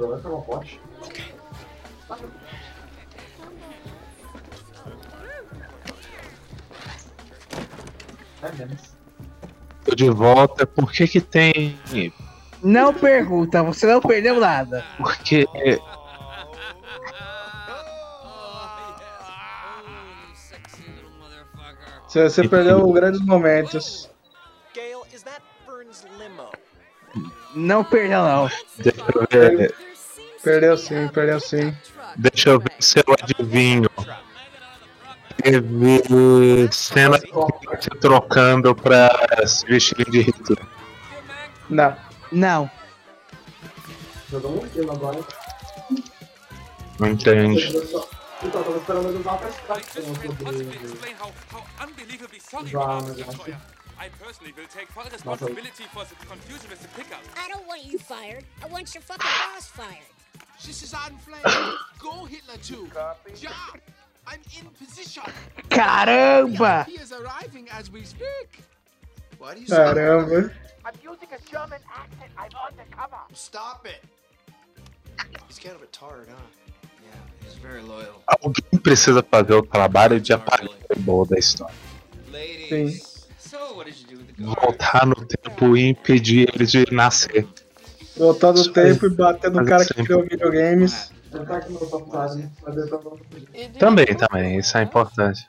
Agora 0.01 0.17
vai 0.17 0.31
uma 0.31 0.41
pote. 0.41 0.81
É 8.41 8.51
menos. 8.57 8.95
Tô 9.85 9.93
de 9.93 10.09
volta. 10.09 10.65
Por 10.65 10.91
que 10.91 11.07
que 11.07 11.21
tem. 11.21 11.79
Não 12.63 12.91
pergunta, 12.91 13.61
você 13.61 13.85
não 13.85 14.01
perdeu 14.01 14.39
nada. 14.39 14.83
Porque. 14.97 15.47
Você, 22.07 22.23
você 22.23 22.47
perdeu 22.47 22.91
grandes 22.91 23.21
momentos. 23.21 24.09
Não 27.53 27.83
perdeu, 27.83 28.23
não. 28.23 28.49
Deixa 28.77 29.01
eu 29.13 29.27
ver. 29.29 29.90
Perdeu 30.43 30.77
sim, 30.77 31.07
perdeu 31.09 31.39
sim. 31.39 31.75
Deixa 32.15 32.49
eu 32.49 32.59
ver 32.59 32.75
se 32.79 32.99
eu 32.99 33.15
adivinho. 33.21 33.89
Teve 35.43 36.71
cena 36.71 37.17
se 37.17 37.89
trocando 37.99 38.75
pra 38.75 39.09
se 39.47 39.65
vestir 39.65 40.09
de 40.09 40.21
Hitler. 40.21 40.59
Não. 41.69 41.97
Não. 42.31 42.71
Jogou 44.29 44.63
um 44.63 44.67
quilo 44.69 44.91
agora. 44.91 45.19
Não 46.99 47.07
entende. 47.09 47.77
Então, 48.43 48.63
tava 48.63 48.77
esperando 48.77 49.09
ele 49.09 49.19
usar 49.19 49.37
pra 49.37 49.49
extração 49.49 50.03
sobre 50.03 50.27
usar 50.27 50.49
are, 52.85 53.03
o 53.03 53.07
Mr. 53.07 53.17
negócio. 53.17 53.39
Troyer. 53.39 53.57
I 53.99 54.09
personally 54.17 54.53
will 54.57 54.67
take 54.67 54.91
full 54.91 55.03
responsibility 55.03 55.83
for 55.93 56.03
the 56.05 56.15
confusion 56.25 56.69
with 56.71 56.81
the 56.81 56.87
pickup. 56.97 57.21
I 57.37 57.47
don't 57.49 57.67
want 57.67 57.85
you 57.85 57.99
fired. 57.99 58.43
I 58.63 58.67
want 58.67 58.95
your 58.95 59.03
fucking 59.03 59.29
boss 59.53 59.67
fired. 59.67 60.20
This 60.65 60.83
is 60.83 60.93
on 60.93 61.17
flame. 61.17 61.41
Go 61.99 62.25
Hitler 62.25 62.57
too. 62.63 62.87
Job. 63.35 63.53
I'm 64.27 64.39
in 64.57 64.67
position. 64.71 65.23
Caramba! 65.69 66.85
He 66.85 66.93
is 66.93 67.11
arriving 67.11 67.67
as 67.71 67.91
we 67.91 68.03
speak. 68.03 68.61
Why 69.39 69.55
do 69.55 69.61
you 69.61 69.67
Caramba. 69.67 70.51
I'm 70.85 70.93
using 71.03 71.27
a 71.31 71.51
German 71.51 71.81
accent. 71.93 72.31
I'm 72.37 72.51
undercover. 72.69 73.17
Stop 73.33 73.85
it. 73.85 74.03
He's 75.47 75.59
kind 75.59 75.75
of 75.75 75.81
a 75.81 75.87
tard, 75.87 76.27
huh? 76.29 76.35
Yeah, 77.03 77.17
he's 77.43 77.55
very 77.55 77.81
loyal. 77.81 78.23
Alguém 78.41 78.79
precisa 78.81 79.23
fazer 79.23 79.53
o 79.53 79.63
trabalho 79.63 80.19
de 80.19 80.33
apagar 80.33 80.69
o 80.95 80.99
bom 80.99 81.25
da 81.25 81.37
história. 81.37 81.75
Sim. 82.69 82.99
Voltar 84.37 85.05
no 85.05 85.15
tempo 85.25 85.75
e 85.75 85.89
impedir 85.89 86.49
ele 86.53 86.65
de 86.65 86.85
nascer. 86.91 87.47
Voltar 88.17 88.53
no 88.53 88.71
tempo 88.71 89.05
e 89.05 89.09
bater 89.09 89.51
no 89.51 89.65
cara 89.65 89.85
que 89.85 89.93
criou 89.93 90.23
videogames. 90.23 91.11
Também, 93.79 94.05
também, 94.15 94.59
isso 94.59 94.77
é 94.77 94.83
importante. 94.83 95.47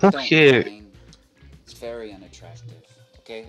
Porque. 0.00 0.62
que 0.64 2.16
unattractive. 2.16 2.74
Okay, 3.18 3.48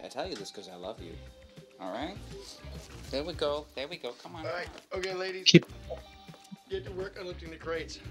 crates. 7.58 8.02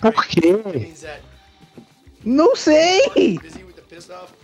Por 0.00 0.26
quê? 0.26 0.52
Não 2.24 2.54
sei 2.54 3.38
pissed 3.94 4.10
off 4.10 4.34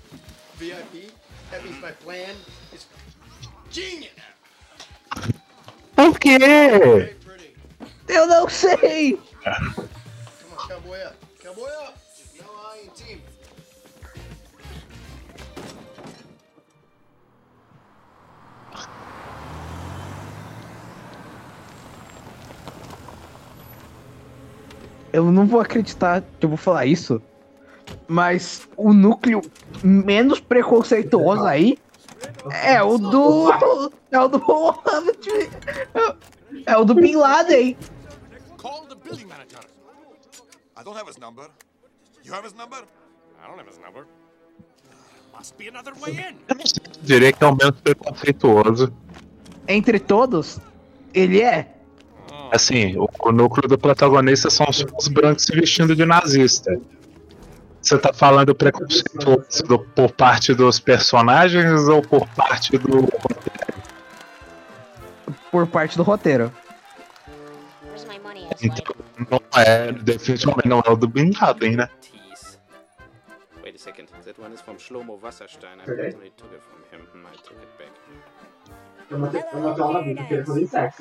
VIP. 0.59 1.11
That 1.51 1.65
means 1.65 1.83
my 1.83 1.91
plan 1.91 2.37
is 2.73 2.87
genius. 3.71 4.13
Quê? 6.21 6.39
Eu 8.09 8.27
não 8.27 8.49
sei! 8.49 9.19
Eu 25.13 25.33
não 25.33 25.45
vou 25.45 25.61
acreditar 25.61 26.23
que 26.39 26.47
eu 26.47 26.51
vou 26.51 26.57
falar 26.57 26.87
isso. 26.87 27.21
Mas 28.11 28.69
o 28.77 28.93
núcleo 28.93 29.41
menos 29.85 30.41
preconceituoso 30.41 31.45
aí 31.45 31.79
é 32.65 32.83
o 32.83 32.99
do. 32.99 33.51
É 34.11 34.19
o 34.19 34.27
do 34.27 34.41
É 36.67 36.77
o 36.77 36.85
do 36.85 36.95
Bin 36.95 37.15
Laden. 37.15 37.77
Call 38.57 38.85
the 38.89 38.97
billing 38.97 39.27
manager. 39.27 39.61
I 40.77 40.83
don't 40.83 40.99
have 40.99 41.09
his 41.09 41.19
number. 41.19 41.49
You 42.25 42.33
have 42.35 42.45
his 42.45 42.53
number? 42.55 42.83
I 43.41 43.47
don't 43.47 43.57
have 43.61 43.69
his 43.69 43.79
number. 43.79 44.05
Must 45.33 45.57
be 45.57 45.69
another 45.69 45.93
way 46.01 46.15
in. 46.15 46.35
Diria 47.03 47.33
que 47.33 47.45
é 47.45 47.47
o 47.47 47.55
menos 47.55 47.81
preconceituoso. 47.81 48.93
Entre 49.69 50.01
todos, 50.01 50.59
ele 51.15 51.41
é. 51.43 51.73
Assim, 52.51 52.97
o, 52.99 53.09
o 53.21 53.31
núcleo 53.31 53.69
do 53.69 53.79
protagonista 53.79 54.51
são 54.51 54.67
os 54.69 55.07
brancos 55.07 55.45
se 55.45 55.53
vestindo 55.53 55.95
de 55.95 56.05
nazista. 56.05 56.77
Você 57.83 57.99
tá 57.99 58.13
falando 58.13 58.55
preconceito 58.55 59.43
do, 59.67 59.79
por 59.79 60.13
parte 60.13 60.55
dos 60.55 60.79
personagens 60.79 61.89
ou 61.89 62.03
por 62.03 62.29
parte 62.29 62.77
do 62.77 63.01
roteiro? 63.01 63.83
Por 65.51 65.67
parte 65.67 65.97
do 65.97 66.03
roteiro. 66.03 66.53
Então, 68.63 68.95
não 69.31 69.41
é, 69.63 69.93
definitivamente 69.93 70.69
não 70.69 70.83
é 70.85 70.91
o 70.91 70.97
do 70.97 71.09
Bin 71.09 71.33
Laden, 71.41 71.77
né? 71.77 71.89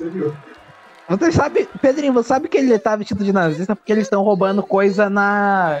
Viu? 0.08 0.34
Você 1.08 1.32
sabe, 1.32 1.68
Pedrinho, 1.80 2.12
você 2.12 2.28
sabe 2.28 2.48
que 2.48 2.56
ele 2.56 2.78
tá 2.78 2.94
vestido 2.96 3.24
de 3.24 3.32
nazista 3.32 3.74
porque 3.74 3.92
eles 3.92 4.04
estão 4.04 4.22
roubando 4.22 4.62
coisa 4.62 5.10
na. 5.10 5.80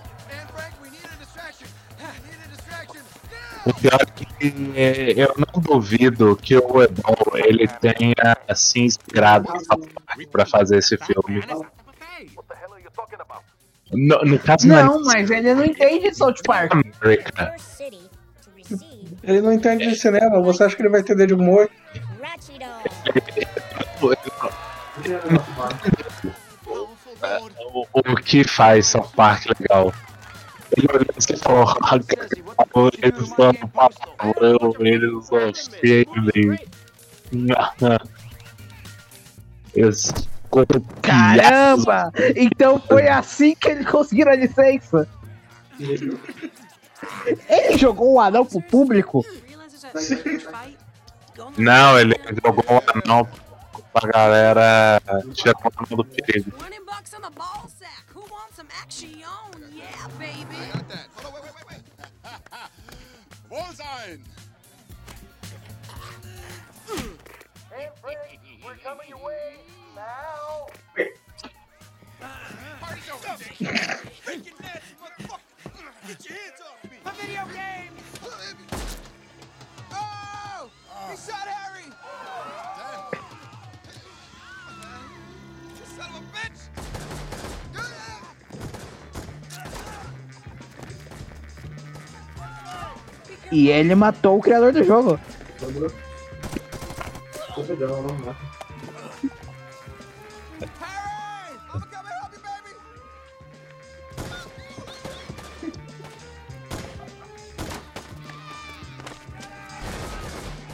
O 3.63 3.71
pior 3.75 3.99
é 4.01 4.05
que 4.05 4.25
é, 4.75 5.13
eu 5.15 5.35
não 5.37 5.61
duvido 5.61 6.35
que 6.35 6.57
o 6.57 6.81
Ebol 6.81 7.15
ele 7.35 7.67
tenha 7.67 8.35
se 8.55 8.79
inspirado 8.79 9.47
para 10.31 10.47
fazer 10.47 10.79
esse 10.79 10.97
filme. 10.97 11.43
No, 13.91 14.17
no 14.23 14.39
caso 14.39 14.67
não, 14.67 14.99
não 14.99 15.11
é... 15.11 15.13
mas 15.13 15.29
ele 15.29 15.53
não 15.53 15.63
entende 15.63 16.11
South 16.15 16.41
Park. 16.43 16.71
America. 16.71 17.55
Ele 19.23 19.41
não 19.41 19.53
entende 19.53 19.87
de 19.87 19.95
cinema. 19.95 20.41
Você 20.41 20.63
acha 20.63 20.75
que 20.75 20.81
ele 20.81 20.89
vai 20.89 21.01
entender 21.01 21.27
de 21.27 21.35
humor? 21.35 21.69
o, 27.73 27.87
o 27.93 28.15
que 28.15 28.43
faz 28.43 28.87
South 28.87 29.11
Park 29.15 29.45
legal? 29.59 29.93
Ignorância 30.77 31.37
forra, 31.37 31.75
valores 32.73 33.31
a 33.37 33.89
valores 34.19 35.31
ofendem. 35.31 36.59
Caramba! 41.01 42.11
Então 42.35 42.79
foi 42.79 43.07
assim 43.07 43.55
que 43.55 43.69
ele 43.69 43.85
conseguiu 43.85 44.29
a 44.29 44.35
licença. 44.35 45.07
Ele 47.49 47.77
jogou 47.77 48.09
o 48.09 48.15
um 48.15 48.19
anão 48.19 48.45
pro 48.45 48.61
público? 48.61 49.25
Não, 51.57 51.99
ele 51.99 52.15
jogou 52.43 52.63
o 52.67 52.73
um 52.73 52.81
anão 53.01 53.27
pra 53.93 54.09
galera 54.09 55.01
tirar 55.33 55.53
o 55.55 55.71
anão 55.77 55.97
do 55.97 56.05
perigo. 56.05 56.51
baby. 60.21 60.55
I 60.61 60.73
got 60.73 60.89
that. 60.89 61.07
Hold 61.15 61.25
on, 61.25 61.41
wait, 61.41 61.43
wait, 61.43 61.53
wait, 61.57 61.65
wait. 61.69 61.81
Wolfsine! 63.49 64.21
hey, 67.73 67.89
Fred, 68.01 68.17
we're 68.63 68.75
coming 68.75 69.09
your 69.09 69.17
way 69.17 69.57
now. 69.95 70.67
Party's 72.79 73.09
over. 73.09 73.43
Take 73.43 74.45
your 74.45 74.55
nasty 74.61 74.93
motherfucker. 75.01 75.39
Get 76.07 76.29
your 76.29 76.37
hands 76.37 76.61
off 76.61 76.91
me. 76.91 76.97
My 77.03 77.11
video 77.13 77.45
game. 77.47 77.93
Oh! 79.91 80.69
He 81.09 81.17
shot 81.17 81.47
Harry! 81.47 81.85
E 93.51 93.69
ele 93.69 93.93
matou 93.95 94.37
o 94.37 94.41
criador 94.41 94.71
do 94.71 94.83
jogo. 94.83 95.19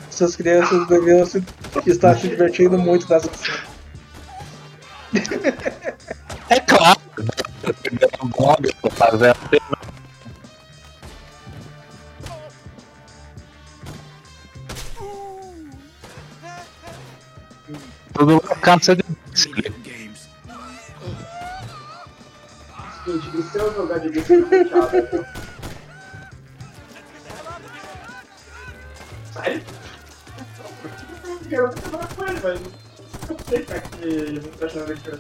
Essas 0.08 0.36
crianças 0.36 0.88
deviam 0.88 1.26
se, 1.26 1.44
estar 1.86 2.16
se 2.16 2.28
divertindo 2.28 2.78
muito 2.78 3.08
nessa 3.10 3.30
cena. 3.36 3.68
É 6.50 6.60
claro. 6.60 7.00
Fazendo 8.96 9.77
caça 18.68 18.98
de 18.98 19.04
Bixley. 19.04 19.70
Né? 19.70 19.76
Gente, 23.06 23.42
se 23.44 23.58
eu 23.58 23.74
jogar 23.74 24.00
de 24.00 24.10
Sério? 29.32 29.64
Eu 31.50 31.72
vou 31.72 31.78
falar 31.78 32.08
com 32.08 32.24
ele, 32.26 32.40
mas 32.44 32.60
Eu 33.30 33.38
sei 33.48 33.64
que 33.64 33.72
é 33.74 33.80
que 33.80 34.04
ele 34.04 34.42
não 34.42 34.52
tá 34.52 34.66
achando 34.66 34.94
que 34.98 35.08
eu 35.08 35.18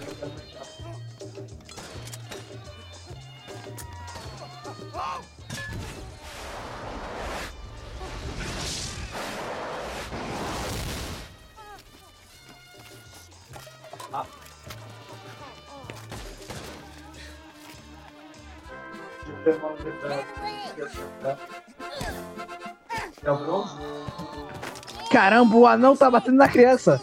o 25.68 25.70
anão 25.70 25.96
tá 25.98 26.10
batendo 26.10 26.38
na 26.38 26.48
criança. 26.48 27.02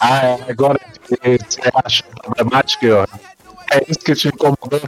Ah, 0.00 0.24
é, 0.24 0.50
agora 0.50 0.78
que 0.78 1.16
você 1.16 1.60
acha 1.84 2.02
problemático, 2.02 2.86
ó. 2.86 3.06
É 3.70 3.82
isso 3.88 4.00
que 4.00 4.14
te 4.14 4.28
incomodou? 4.28 4.80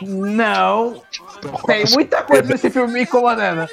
Não. 0.00 1.02
Tem 1.66 1.84
muita 1.92 2.22
coisa 2.22 2.42
nesse 2.42 2.70
filme 2.70 2.92
me 2.94 3.02
incomodando. 3.02 3.68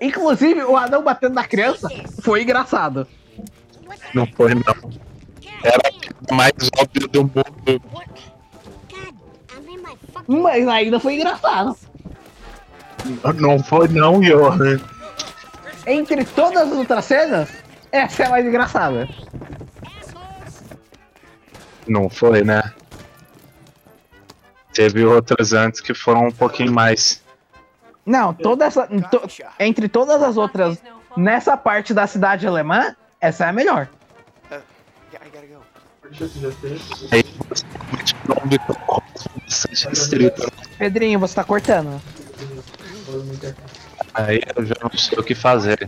Inclusive, 0.00 0.62
o 0.64 0.76
anão 0.76 1.02
batendo 1.02 1.34
na 1.34 1.44
criança 1.44 1.88
foi 2.22 2.42
engraçado. 2.42 3.06
Não 4.14 4.26
foi, 4.26 4.54
não. 4.54 4.90
Era 5.62 5.90
a 6.30 6.34
mais 6.34 6.52
óbvio 6.78 7.08
do 7.08 7.22
mundo. 7.22 7.82
Mas 10.26 10.68
ainda 10.68 11.00
foi 11.00 11.14
engraçado. 11.14 11.76
Não 13.36 13.62
foi, 13.62 13.88
não, 13.88 14.20
Johan. 14.20 14.78
Entre 15.90 16.22
todas 16.24 16.62
as 16.70 16.72
outras 16.72 17.04
cenas, 17.06 17.48
essa 17.90 18.22
é 18.22 18.26
a 18.26 18.30
mais 18.30 18.44
engraçada. 18.46 19.08
Não 21.86 22.10
foi, 22.10 22.44
né? 22.44 22.62
Teve 24.74 25.02
outras 25.04 25.54
antes 25.54 25.80
que 25.80 25.94
foram 25.94 26.26
um 26.26 26.30
pouquinho 26.30 26.70
mais. 26.70 27.22
Não, 28.04 28.34
toda 28.34 28.66
essa. 28.66 28.86
to- 28.86 29.22
entre 29.58 29.88
todas 29.88 30.22
as 30.22 30.36
outras, 30.36 30.76
nessa 31.16 31.56
parte 31.56 31.94
da 31.94 32.06
cidade 32.06 32.46
alemã, 32.46 32.94
essa 33.18 33.46
é 33.46 33.48
a 33.48 33.52
melhor. 33.52 33.88
Aí 37.10 37.24
você 39.48 39.88
restrito. 39.88 40.52
Pedrinho, 40.78 41.18
você 41.18 41.34
tá 41.34 41.44
cortando. 41.44 42.00
Aí 44.18 44.40
eu 44.56 44.66
já 44.66 44.74
não 44.82 44.90
sei 44.98 45.16
o 45.16 45.22
que 45.22 45.32
fazer. 45.34 45.78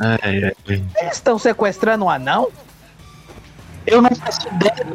Ai, 0.00 0.18
ai, 0.22 0.44
ai. 0.44 0.54
Eles 1.00 1.14
estão 1.14 1.38
sequestrando 1.38 2.04
o 2.04 2.10
anão? 2.10 2.50
Eu 3.86 4.02
não 4.02 4.10
faço 4.14 4.48
ideia. 4.48 4.86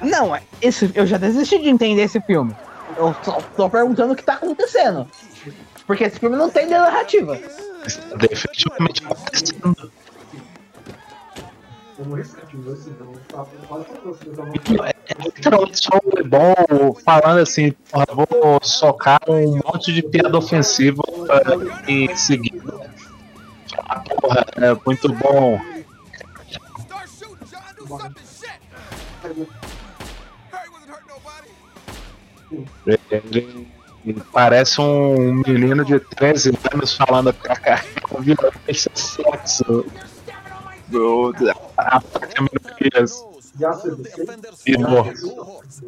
Não, 0.00 0.34
é- 0.34 0.42
esse, 0.62 0.90
eu 0.94 1.06
já 1.06 1.18
desisti 1.18 1.58
de 1.58 1.68
entender 1.68 2.02
esse 2.02 2.20
filme. 2.22 2.54
Eu 2.96 3.14
só 3.22 3.40
tô 3.56 3.68
perguntando 3.68 4.12
o 4.12 4.16
que 4.16 4.22
tá 4.22 4.34
acontecendo. 4.34 5.08
Porque 5.86 6.04
esse 6.04 6.18
filme 6.18 6.36
não 6.36 6.50
tem 6.50 6.66
narrativa. 6.66 7.36
Está 7.86 8.16
definitivamente 8.16 9.02
acontecendo. 9.04 9.92
É 15.08 15.22
literalmente 15.24 15.82
só 15.82 15.98
o 15.98 16.24
bom 16.24 16.94
falando 17.04 17.40
assim, 17.40 17.72
vou 18.14 18.60
socar 18.62 19.20
um 19.28 19.58
monte 19.64 19.92
de 19.92 20.02
piada 20.02 20.38
ofensiva 20.38 21.02
eh, 21.86 21.90
em 21.90 22.14
seguida. 22.14 22.88
Ah, 23.88 24.00
porra, 24.00 24.46
é 24.56 24.76
muito 24.86 25.12
bom. 25.14 25.60
Ele, 33.10 33.66
parece 34.32 34.80
um 34.80 35.34
menino 35.46 35.84
de 35.84 35.98
13 36.00 36.52
anos 36.72 36.94
falando 36.94 37.32
com 37.32 37.52
a 37.52 37.56
cara 37.56 37.84
violência, 38.20 38.90
sexo, 38.94 39.84
do, 40.90 41.32
ataque 41.78 42.38
a 42.38 42.42
minorias. 42.42 43.24
E. 44.66 44.76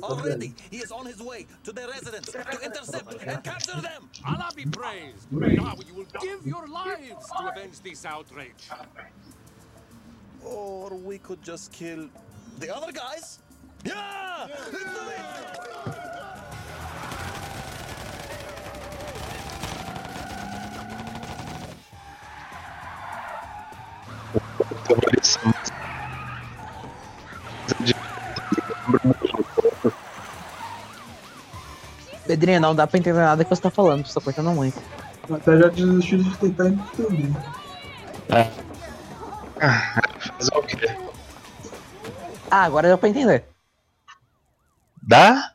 Already, 0.02 0.54
he 0.70 0.78
is 0.78 0.90
on 0.90 1.06
his 1.06 1.22
way 1.22 1.46
to 1.64 1.72
their 1.72 1.88
residence 1.88 2.26
to 2.32 2.40
intercept 2.64 3.14
and 3.22 3.44
capture 3.44 3.80
them. 3.80 4.08
Allah 4.26 4.50
be 4.56 4.64
praised. 4.66 5.30
Now 5.30 5.76
you 5.86 5.94
will 5.94 6.06
give 6.20 6.46
your 6.46 6.66
lives 6.66 7.28
to 7.38 7.48
avenge 7.48 7.80
this 7.82 8.04
outrage. 8.04 8.68
Or 10.44 10.90
we 10.94 11.18
could 11.18 11.42
just 11.42 11.72
kill 11.72 12.08
the 12.58 12.74
other 12.74 12.92
guys. 12.92 13.38
Yeah! 13.84 14.48
Pedrinho, 32.26 32.60
não 32.60 32.74
dá 32.74 32.86
pra 32.86 32.98
entender 32.98 33.18
nada 33.18 33.44
que 33.44 33.50
você 33.50 33.62
tá 33.62 33.70
falando, 33.70 34.06
você 34.06 34.14
tá 34.14 34.20
cortando 34.20 34.50
muito. 34.52 34.80
Até 35.32 35.58
já 35.58 35.68
desisti 35.68 36.18
de 36.18 36.36
tentar 36.38 36.68
entender. 36.68 37.36
É. 38.28 38.50
Ah, 39.60 40.00
Fazer 40.18 40.56
o 40.56 40.62
quê? 40.62 40.96
Ah, 42.50 42.64
agora 42.64 42.88
dá 42.88 42.98
pra 42.98 43.08
entender. 43.08 43.44
Dá? 45.02 45.52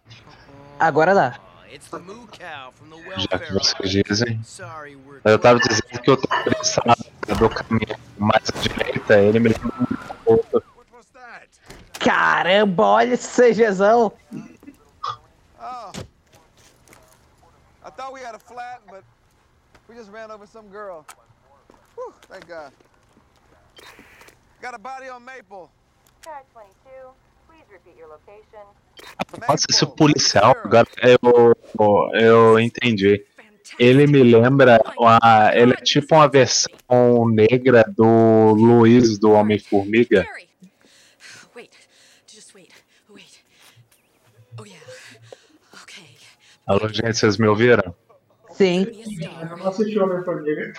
Agora 0.80 1.14
dá. 1.14 1.40
Já 3.18 3.40
que 3.40 3.54
vocês 3.54 3.90
dizem. 4.06 4.42
Eu 5.24 5.40
tava 5.40 5.60
dizendo 5.60 6.02
que 6.02 6.10
eu 6.10 6.18
tô 6.18 6.28
interessado 6.40 7.06
do 7.34 7.50
caminho 7.50 7.98
mais 8.18 8.44
à 8.54 8.60
direita, 8.60 9.20
ele 9.20 9.40
me 9.40 9.50
lembra. 9.50 10.64
Caramba, 12.00 12.84
olha 12.84 13.14
esse 13.14 13.54
CGzão. 13.54 14.12
Oh. 15.60 15.92
I 17.84 17.90
thought 17.90 18.14
we 18.14 18.22
had 18.22 18.36
a 18.36 18.40
flat, 18.40 18.82
but 18.88 19.04
we 19.90 19.96
just 19.96 20.12
ran 20.12 20.30
over 20.30 20.46
some 20.46 20.68
girl. 20.70 21.06
Whew, 21.96 22.14
thank 22.30 22.48
God. 22.48 22.72
Got 24.62 24.76
a 24.76 24.78
body 24.78 25.10
on 25.10 25.24
Maple. 25.26 25.70
Car 26.24 26.44
22, 26.54 27.14
please 27.48 27.66
repeat 27.72 27.98
your 27.98 28.08
location. 28.08 28.66
Nossa, 29.48 29.66
esse 29.70 29.86
policial, 29.86 30.56
agora 30.64 30.88
eu, 31.02 31.56
eu 32.14 32.60
entendi. 32.60 33.26
Ele 33.78 34.08
me 34.08 34.24
lembra, 34.24 34.80
uma, 34.98 35.20
ele 35.54 35.74
é 35.74 35.78
tipo 35.78 36.16
uma 36.16 36.28
versão 36.30 37.28
negra 37.30 37.84
do 37.96 38.54
Luiz 38.54 39.18
do 39.20 39.32
Homem-Formiga. 39.32 40.26
Wait, 41.56 41.72
just 42.34 42.56
wait, 42.56 42.70
wait. 43.10 43.44
Oh. 44.58 44.64
Alô, 46.72 46.88
gente, 46.88 47.14
vocês 47.18 47.38
me 47.38 47.48
ouviram? 47.48 47.94
Sim. 48.52 48.88
Eu 49.42 49.58
não 49.58 49.68
assisti 49.68 50.00
Homem-Formiga. 50.00 50.72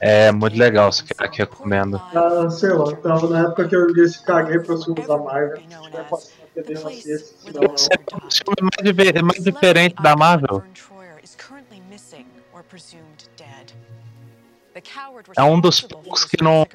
É 0.00 0.30
muito 0.32 0.56
legal, 0.56 0.90
se 0.92 1.04
quer 1.04 1.28
que 1.28 1.38
recomendo. 1.38 2.00
Ah, 2.14 2.48
sei 2.48 2.70
lá, 2.70 2.94
tava 2.96 3.28
na 3.28 3.40
época 3.40 3.68
que 3.68 3.74
eu 3.76 3.92
disse 3.92 4.24
caguei 4.24 4.60
pra 4.60 4.76
filmes 4.78 5.06
da 5.06 5.18
Marvel. 5.18 5.58
Senão 5.58 5.82
não. 5.90 7.74
Esse 7.74 7.88
é 7.92 7.96
o 8.16 8.30
filme 8.30 8.62
mais, 8.62 8.82
diver- 8.84 9.22
mais 9.24 9.42
diferente 9.44 9.96
da 10.00 10.16
Marvel. 10.16 10.62
É 15.36 15.42
um 15.42 15.60
dos 15.60 15.80
poucos 15.80 16.24
que 16.24 16.42
não, 16.42 16.66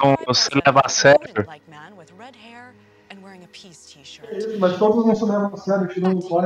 não 0.00 0.34
se 0.34 0.50
leva 0.54 0.82
a 0.84 0.88
sério. 0.88 1.46
Mas 4.58 4.78
todos 4.78 5.06
não 5.06 5.14
se 5.14 5.24
levam 5.24 5.54
a 5.54 5.56
sério, 5.56 5.88
tirando 5.88 6.18
o. 6.18 6.42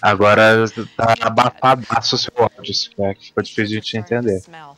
Agora 0.00 0.64
tá 0.96 1.14
abafadaço 1.20 2.14
o 2.14 2.18
seu 2.18 2.32
ódio, 2.36 2.74
se 2.74 2.90
quer, 2.90 3.14
que 3.14 3.26
ficou 3.26 3.42
difícil 3.42 3.80
de 3.80 3.86
te 3.86 3.96
entender. 3.96 4.38
Smell. 4.40 4.76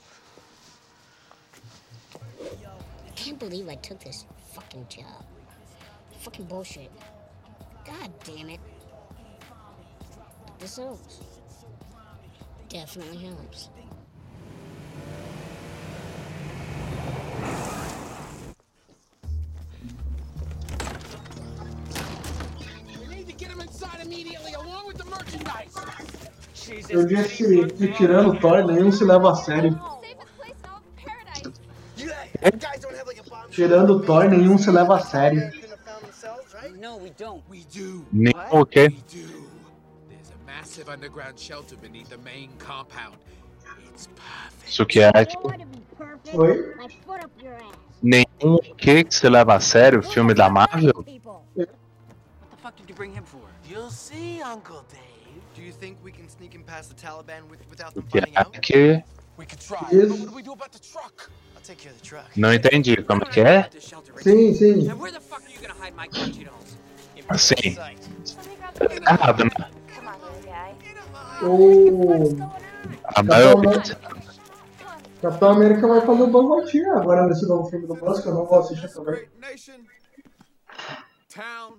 I 3.06 3.10
can't 3.14 3.38
believe 3.38 3.70
I 3.70 3.76
took 3.76 4.02
this 4.02 4.26
fucking 4.54 4.86
job. 4.88 5.24
Fucking 6.20 6.46
bullshit. 6.46 6.90
God 7.84 8.10
damn 8.24 8.50
it. 8.50 8.60
This 10.58 10.78
helps. 10.78 11.39
With 24.86 24.96
the 24.98 25.04
merchandise. 25.04 25.74
Eu 26.88 27.04
disse 27.04 27.66
que 27.76 27.88
tirando 27.88 28.30
o 28.30 28.38
Thor, 28.38 28.64
nenhum 28.64 28.92
se 28.92 29.04
leva 29.04 29.32
a 29.32 29.34
sério. 29.34 29.80
Tirando 33.50 33.96
o 33.96 34.00
Thor, 34.00 34.28
nenhum 34.28 34.56
se 34.56 34.70
leva 34.70 34.96
a 34.96 35.00
sério. 35.00 35.50
Nem 38.12 38.32
o 38.50 38.64
quê? 38.64 38.94
Massive 40.70 40.88
underground 40.88 41.36
shelter 41.36 41.74
beneath 41.76 42.10
the 42.10 42.18
main 42.18 42.48
compound. 42.60 43.16
It's 43.92 44.06
perfect. 44.06 44.68
Isso 44.68 44.86
que 44.86 45.00
é. 45.00 45.10
Oi? 46.32 46.76
Nenhum 48.00 48.56
que 48.78 49.02
que 49.02 49.12
você 49.12 49.28
leva 49.28 49.56
a 49.56 49.58
sério 49.58 49.98
o 49.98 50.02
filme 50.04 50.32
da 50.32 50.48
Marvel? 50.48 50.92
What 50.94 51.56
the 51.56 52.56
fuck 52.62 52.76
did 52.76 52.88
you 52.88 52.94
bring 52.94 53.12
him 53.12 53.24
for? 53.24 53.40
You'll 53.68 53.90
see, 53.90 54.40
Uncle 54.42 54.84
Dave. 54.88 55.42
Do 55.56 55.60
you 55.60 55.72
think 55.72 55.98
we 56.04 56.12
can 56.12 56.28
sneak 56.28 56.54
him 56.54 56.62
past 56.62 56.88
the 56.88 56.94
Taliban 56.94 57.50
with, 57.50 57.58
without 57.68 57.92
them 57.92 58.04
finding 58.08 58.36
out? 58.36 58.52
Que 58.62 59.02
We 59.38 59.46
could 59.46 59.58
try. 59.58 59.84
Yes. 59.90 60.06
But 60.06 60.18
what 60.20 60.28
do 60.28 60.36
we 60.36 60.42
do 60.44 60.52
about 60.52 60.70
the 60.70 60.78
truck? 60.78 61.28
I'll 61.56 61.62
take 61.64 61.78
care 61.78 61.90
of 61.90 61.98
the 61.98 62.06
truck. 62.06 62.30
não 62.36 62.54
entendi 62.54 62.96
como 63.02 63.26
que 63.26 63.40
é? 63.40 63.68
Sim, 64.22 64.54
sim. 64.54 64.88
And 64.88 65.00
where 65.00 65.10
the 65.10 65.18
fuck 65.18 65.42
are 65.42 65.50
you 65.50 65.60
gonna 65.60 65.74
hide 65.84 65.96
my 65.96 66.06
crotchy 66.06 66.44
dolls? 66.44 66.78
Assim. 67.28 67.76
Errado, 69.08 69.44
né? 69.44 69.79
O 71.42 72.36
A 73.14 73.22
maioria. 73.22 73.82
Capitão 75.22 75.50
América 75.50 75.86
vai 75.86 76.00
fazer 76.00 76.22
o 76.22 76.26
Bangotinho 76.28 76.92
agora 76.92 77.26
nesse 77.26 77.46
novo 77.46 77.68
filme 77.68 77.86
do 77.86 77.94
Buzz, 77.94 78.20
que 78.20 78.28
eu 78.28 78.34
não 78.34 78.46
vou 78.46 78.58
assistir 78.58 78.92
também. 78.92 79.28
Town. 81.28 81.78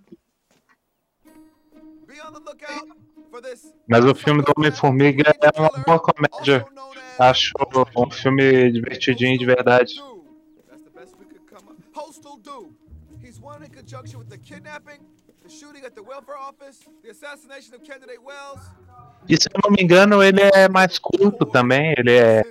Be 2.07 2.21
on 2.21 2.33
the 2.33 2.39
lookout 2.39 2.87
for 3.29 3.41
this. 3.41 3.73
Mas 3.87 4.05
o 4.05 4.13
filme 4.13 4.43
do 4.43 4.51
Homem-Formiga 4.57 5.33
é 5.41 5.59
uma 5.59 5.69
boa 5.85 5.99
comédia. 5.99 6.65
Acho 7.19 7.53
um 7.97 8.11
filme 8.11 8.71
divertidinho 8.71 9.37
de 9.37 9.45
verdade. 9.45 9.95
Shooting 15.59 15.83
at 15.85 15.93
the 15.95 16.01
welfare 16.01 16.37
office, 16.37 16.79
the 17.03 17.09
assassination 17.09 17.75
of 17.75 17.83
candidate 17.83 18.19
Wells. 18.23 18.61
E 19.27 19.35
se 19.35 19.49
eu 19.53 19.59
não 19.63 19.71
me 19.71 19.83
engano, 19.83 20.23
ele 20.23 20.41
é 20.41 20.69
mais 20.69 20.97
curto 20.97 21.45
também. 21.45 21.93
Ele 21.97 22.13
é. 22.13 22.43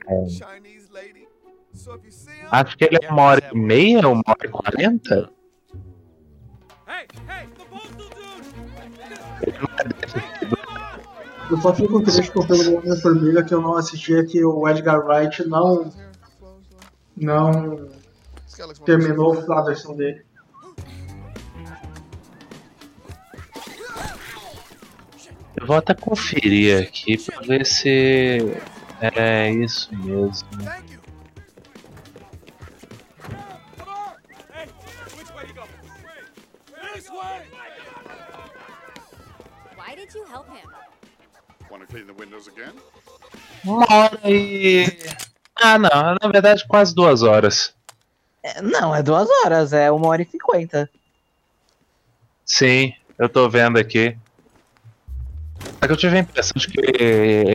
Acho 2.51 2.77
que 2.77 2.85
ele 2.85 2.99
é 3.03 3.11
uma 3.11 3.23
hora 3.23 3.51
e 3.53 3.57
meia, 3.57 4.07
uma 4.07 4.23
hora 4.27 4.47
e 4.47 4.49
quarenta. 4.49 5.31
Eu 11.51 11.57
só 11.61 11.75
fico 11.75 12.03
triste 12.03 12.31
com 12.31 12.41
o 12.41 12.47
pelo 12.47 12.79
Homem-Formiga 12.79 13.43
que 13.43 13.55
eu 13.55 13.61
não 13.61 13.77
assisti 13.77 14.15
é 14.15 14.25
que 14.25 14.45
o 14.45 14.69
Edgar 14.69 15.05
Wright 15.07 15.49
não. 15.49 15.91
não. 17.17 17.89
terminou 18.85 19.33
a 19.51 19.63
versão 19.63 19.97
dele. 19.97 20.23
Eu 25.61 25.67
vou 25.67 25.77
até 25.77 25.95
conferir 25.95 26.83
aqui 26.83 27.19
pra 27.19 27.41
ver 27.43 27.67
se 27.67 28.39
é 29.01 29.51
isso 29.51 29.95
mesmo. 29.95 30.49
Uma 43.63 43.87
hora 43.91 44.21
e. 44.25 44.87
Ah, 45.55 45.79
não, 45.79 46.17
na 46.21 46.29
verdade, 46.33 46.67
quase 46.67 46.95
duas 46.95 47.23
horas. 47.23 47.75
É, 48.43 48.63
Não, 48.63 48.95
é 48.95 49.03
duas 49.03 49.29
horas, 49.45 49.73
é 49.75 49.91
uma 49.91 50.09
hora 50.09 50.23
e 50.23 50.27
cinquenta. 50.27 50.89
Sim, 52.47 52.95
eu 53.19 53.29
tô 53.29 53.49
vendo 53.49 53.79
aqui. 53.79 54.17
Que 55.91 55.95
eu 55.95 55.97
tive 55.97 56.19
a 56.19 56.21
impressão 56.21 56.53
de 56.55 56.69
que 56.69 56.81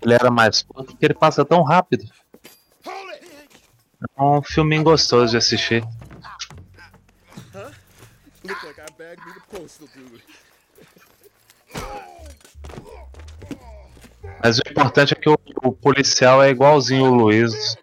ele 0.04 0.14
era 0.14 0.30
mais 0.30 0.62
curto 0.62 0.88
porque 0.88 1.06
ele 1.06 1.14
passa 1.14 1.46
tão 1.46 1.64
rápido. 1.64 2.04
É 2.84 4.22
um 4.22 4.42
filminho 4.42 4.84
gostoso 4.84 5.32
de 5.32 5.38
assistir. 5.38 5.82
Mas 14.44 14.58
o 14.58 14.62
importante 14.70 15.14
é 15.14 15.16
que 15.16 15.30
o, 15.30 15.40
o 15.64 15.72
policial 15.72 16.44
é 16.44 16.50
igualzinho 16.50 17.06
o 17.06 17.16
Luiz. 17.16 17.78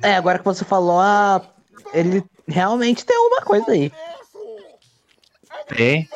É, 0.00 0.16
agora 0.16 0.38
que 0.38 0.46
você 0.46 0.64
falou, 0.64 1.02
ele 1.92 2.24
realmente 2.48 3.04
tem 3.04 3.18
alguma 3.18 3.42
coisa 3.42 3.70
aí. 3.70 3.92
Tem. 5.68 6.08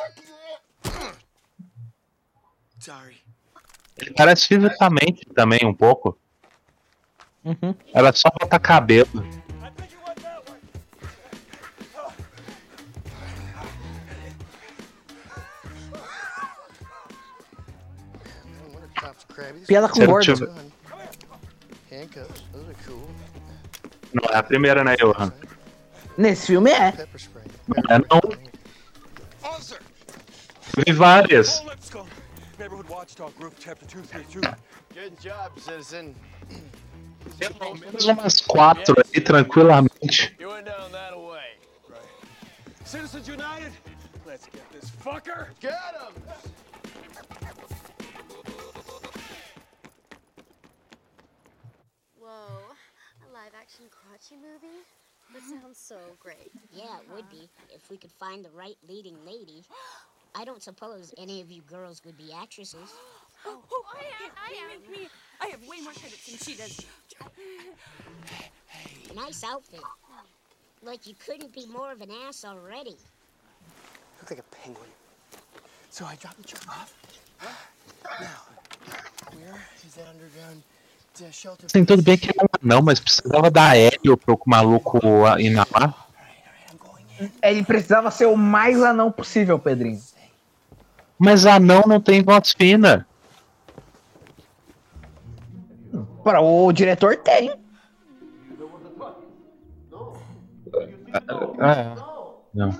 Ele 3.99 4.13
parece 4.15 4.47
fisicamente 4.47 5.25
também 5.33 5.59
um 5.65 5.73
pouco. 5.73 6.17
Uhum. 7.43 7.75
Ela 7.93 8.13
só 8.13 8.29
botar 8.29 8.59
cabelo. 8.59 9.25
Piada 19.65 19.89
com 19.89 20.05
gordo. 20.05 20.47
cool. 22.85 23.09
Não 24.13 24.23
é 24.33 24.37
a 24.37 24.43
primeira, 24.43 24.83
né, 24.83 24.95
Johan? 24.95 25.31
Nesse 26.17 26.47
filme 26.47 26.71
é. 26.71 26.93
Não 27.67 27.95
é 27.95 27.99
não. 27.99 28.21
Vi 30.85 30.91
várias. 30.93 31.63
Neighborhood 32.67 32.89
Watchdog 32.89 33.33
Group, 33.37 33.53
Chapter 33.57 33.85
232. 33.85 34.41
Good 34.93 35.17
job, 35.21 35.57
citizen. 35.57 36.13
Pelo 37.39 37.75
menos 37.75 38.05
umas 38.05 38.41
quatro 38.41 38.93
aí, 38.97 39.21
tranquilamente. 39.21 40.35
You 40.37 40.49
went 40.49 40.65
down 40.65 40.91
that 40.91 41.17
way. 41.17 41.55
Citizens 42.83 43.25
United, 43.29 43.71
let's 44.25 44.47
get 44.47 44.69
this 44.73 44.89
fucker. 44.89 45.47
Get 45.61 45.79
him! 45.95 46.21
Whoa, 52.19 52.27
a 52.27 53.27
live 53.31 53.53
action 53.57 53.85
crotchy 53.87 54.35
movie? 54.35 54.83
That 55.33 55.43
sounds 55.43 55.77
so 55.77 55.95
great. 56.19 56.51
Yeah, 56.73 56.97
it 56.99 57.15
would 57.15 57.29
be 57.29 57.49
if 57.73 57.89
we 57.89 57.95
could 57.95 58.11
find 58.11 58.43
the 58.43 58.51
right 58.51 58.75
leading 58.85 59.15
lady. 59.25 59.63
I 60.37 60.45
don't 60.45 60.61
suppose 60.61 61.13
any 61.17 61.41
of 61.41 61.49
you 61.49 61.61
girls 61.63 62.01
would 62.05 62.17
be 62.17 62.31
actresses. 62.31 62.79
Oh, 63.45 63.61
oh, 63.71 63.83
I 63.93 64.25
am, 64.25 64.31
I 64.35 64.73
am. 64.73 64.91
Me, 64.91 65.07
I 65.39 65.47
have 65.47 65.61
way 65.67 65.79
more 65.81 65.93
credits 65.93 66.25
than 66.25 66.39
she 66.39 66.55
does. 66.55 66.85
Nice 69.15 69.43
outfit. 69.43 69.79
Like 70.83 71.05
you 71.07 71.13
couldn't 71.23 71.53
be 71.53 71.67
more 71.67 71.91
of 71.91 72.01
an 72.01 72.09
ass 72.27 72.43
already. 72.43 72.97
Look 74.19 74.31
like 74.31 74.39
a 74.39 74.55
penguin. 74.55 74.89
So 75.91 76.05
I 76.05 76.15
dropped 76.15 76.37
the 76.37 76.47
truck 76.47 76.67
off. 76.67 76.93
Now, 78.19 79.37
where 79.37 79.63
is 79.85 79.93
that 79.93 80.07
underground 80.07 80.63
uh, 81.21 81.31
shelter? 81.31 81.67
Sim, 81.69 81.85
tudo 81.85 82.01
bem 82.01 82.17
que 82.17 82.31
um 82.31 82.47
anão, 82.61 82.81
mas 82.81 82.99
precisava 82.99 83.51
dar 83.51 83.77
hélio 83.77 84.17
pro 84.17 84.41
maluco 84.47 84.99
inalar. 85.39 86.07
Ele 87.41 87.63
precisava 87.63 88.09
ser 88.11 88.25
o 88.25 88.35
mais 88.35 88.81
anão 88.81 89.11
possível, 89.11 89.59
Pedrinho. 89.59 90.01
Mas 91.17 91.45
anão 91.45 91.83
não 91.87 91.99
tem 91.99 92.21
voz 92.21 92.51
fina. 92.51 93.07
Para 96.23 96.41
o 96.41 96.71
diretor 96.71 97.17
tem. 97.17 97.49
É. 101.59 101.95
Não. 102.53 102.71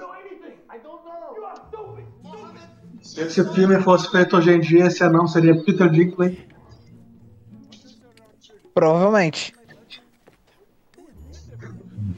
Se 3.02 3.22
esse 3.22 3.54
filme 3.54 3.82
fosse 3.82 4.12
feito 4.12 4.38
hoje 4.38 4.52
em 4.52 4.60
dia, 4.60 4.86
esse 4.86 5.04
anão 5.04 5.28
seria 5.28 5.64
Peter 5.64 5.90
Dinklage. 5.90 6.48
Provavelmente. 8.74 9.56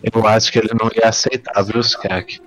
Eu 0.02 0.28
acho 0.28 0.52
que 0.52 0.60
ele 0.60 0.74
não 0.74 0.90
ia 0.94 1.08
aceitar, 1.10 1.62
viu, 1.64 1.80
Skak? 1.80 2.42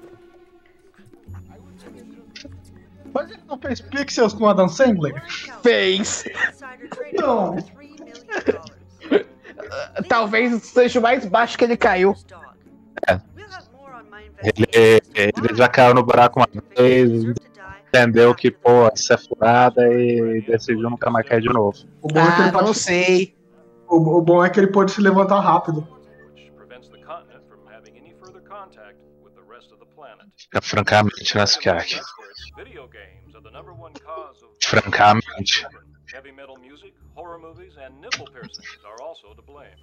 Fez 3.63 3.81
Pixels 3.81 4.33
com 4.35 4.47
Adam 4.49 4.69
Sandler? 4.69 5.23
Fez. 5.63 6.25
Não. 7.15 7.57
Talvez 10.09 10.61
seja 10.65 10.99
o 10.99 11.03
mais 11.03 11.25
baixo 11.25 11.57
que 11.57 11.65
ele 11.65 11.77
caiu. 11.77 12.15
Ele, 14.43 15.01
ele 15.15 15.55
já 15.55 15.69
caiu 15.69 15.95
no 15.95 16.03
buraco 16.03 16.41
uma 16.41 16.49
vez, 16.77 17.33
entendeu 17.89 18.35
que, 18.35 18.51
pô, 18.51 18.91
isso 18.93 19.13
é 19.13 19.17
furada 19.17 19.87
e 19.89 20.43
decidiu 20.43 20.91
nunca 20.91 21.09
mais 21.11 21.27
cair 21.29 21.43
de 21.43 21.49
novo. 21.49 21.79
O 22.03 22.09
bom, 22.09 22.21
é 22.21 22.35
que 22.35 22.41
ele 22.41 22.49
Ah, 22.49 22.53
pode- 22.53 22.67
não 22.67 22.75
sei. 22.75 23.37
o, 23.89 24.19
o 24.19 24.21
bom 24.21 24.45
é 24.45 24.51
que 24.51 24.59
ele 24.59 24.67
pode 24.67 24.91
se 24.91 25.01
levantar 25.01 25.39
rápido. 25.41 25.87
Francamente, 30.61 31.39
Skak? 31.39 32.01
Francamente. 34.63 35.67
Heavy 36.13 36.33
metal 36.33 36.57
music, 36.59 36.95
horror 37.15 37.39
movies, 37.39 37.77
and 37.77 38.01
nipple 38.01 38.27
piercings 38.27 38.85
are 38.85 39.03
also 39.03 39.35
to 39.35 39.43
blame. 39.43 39.77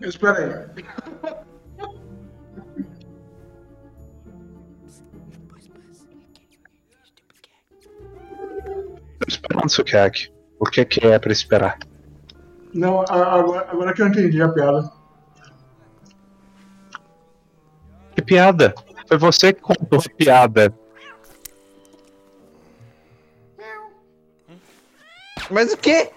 Espera 0.00 0.38
aí. 0.38 0.84
Tô 9.18 9.28
esperando. 9.28 10.34
O 10.58 10.66
que, 10.66 10.84
que 10.84 11.06
é 11.06 11.18
pra 11.18 11.32
esperar? 11.32 11.78
Não, 12.72 13.00
agora, 13.02 13.70
agora 13.70 13.92
que 13.92 14.02
eu 14.02 14.08
entendi 14.08 14.42
a 14.42 14.48
piada. 14.48 14.90
Que 18.14 18.22
piada? 18.22 18.74
Foi 19.06 19.18
você 19.18 19.52
que 19.52 19.60
contou 19.60 19.98
a 19.98 20.16
piada. 20.16 20.74
Mas 25.50 25.72
o 25.72 25.76
quê? 25.76 26.10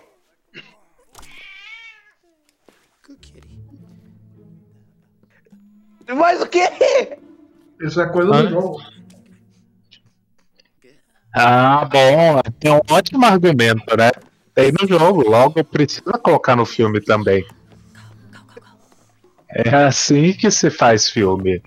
Mas 6.08 6.42
o 6.42 6.48
quê? 6.48 7.18
Isso 7.82 8.02
é 8.02 8.08
coisa 8.08 8.32
do 8.32 8.50
jogo. 8.50 8.82
Ah, 11.34 11.86
bom. 11.86 12.42
Tem 12.60 12.72
um 12.72 12.82
ótimo 12.90 13.26
argumento, 13.26 13.96
né? 13.98 14.10
Tem 14.56 14.72
no 14.72 14.88
jogo, 14.88 15.22
logo 15.22 15.64
precisa 15.64 16.14
colocar 16.14 16.56
no 16.56 16.66
filme 16.66 17.00
também. 17.02 17.46
É 19.50 19.70
assim 19.76 20.34
que 20.34 20.50
se 20.50 20.70
faz 20.70 21.10
filme. 21.10 21.62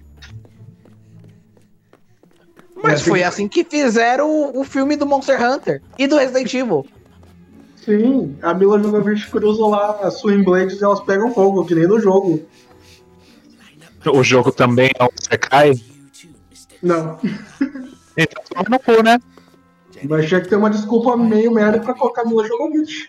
Mas 2.82 3.02
foi 3.02 3.22
assim 3.22 3.46
que 3.46 3.62
fizeram 3.62 4.28
o, 4.28 4.60
o 4.60 4.64
filme 4.64 4.96
do 4.96 5.06
Monster 5.06 5.40
Hunter 5.40 5.82
e 5.98 6.06
do 6.06 6.16
Resident 6.16 6.52
Evil. 6.54 6.86
Sim, 7.84 8.38
a 8.42 8.52
Mila 8.54 8.78
Jovovich 8.78 9.30
cruza 9.30 9.66
lá 9.66 10.00
as 10.02 10.18
Swing 10.20 10.44
Blades 10.44 10.80
e 10.80 10.84
elas 10.84 11.00
pegam 11.00 11.32
fogo, 11.32 11.64
que 11.64 11.74
nem 11.74 11.86
no 11.86 11.98
jogo. 12.00 12.46
O 14.12 14.22
jogo 14.22 14.52
também 14.52 14.90
é 14.98 15.04
um 15.04 15.08
Sekai? 15.20 15.72
Não. 16.82 17.18
Então 18.16 18.42
toma 18.50 18.64
no 18.68 18.78
cu, 18.80 19.02
né? 19.02 19.18
Mas 20.04 20.26
tinha 20.28 20.40
que 20.40 20.48
ter 20.48 20.56
uma 20.56 20.68
desculpa 20.68 21.16
meio 21.16 21.52
merda 21.52 21.78
pra 21.80 21.94
colocar 21.94 22.22
a 22.22 22.24
Mila 22.26 22.46
Jovovich. 22.46 23.08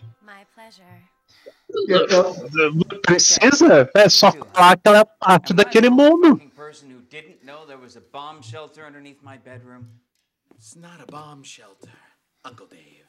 Eu- 1.87 2.07
eu- 2.07 3.01
Precisa? 3.01 3.89
É 3.95 4.07
só 4.07 4.31
falar 4.31 4.77
que 4.77 4.87
ela 4.87 4.99
é 4.99 5.05
parte 5.19 5.53
daquele 5.53 5.89
mundo. 5.89 6.39
It's 10.55 10.75
not 10.75 11.01
a 11.01 11.05
bomb 11.11 11.43
shelter, 11.43 11.89
Uncle 12.45 12.67
Dave. 12.69 13.01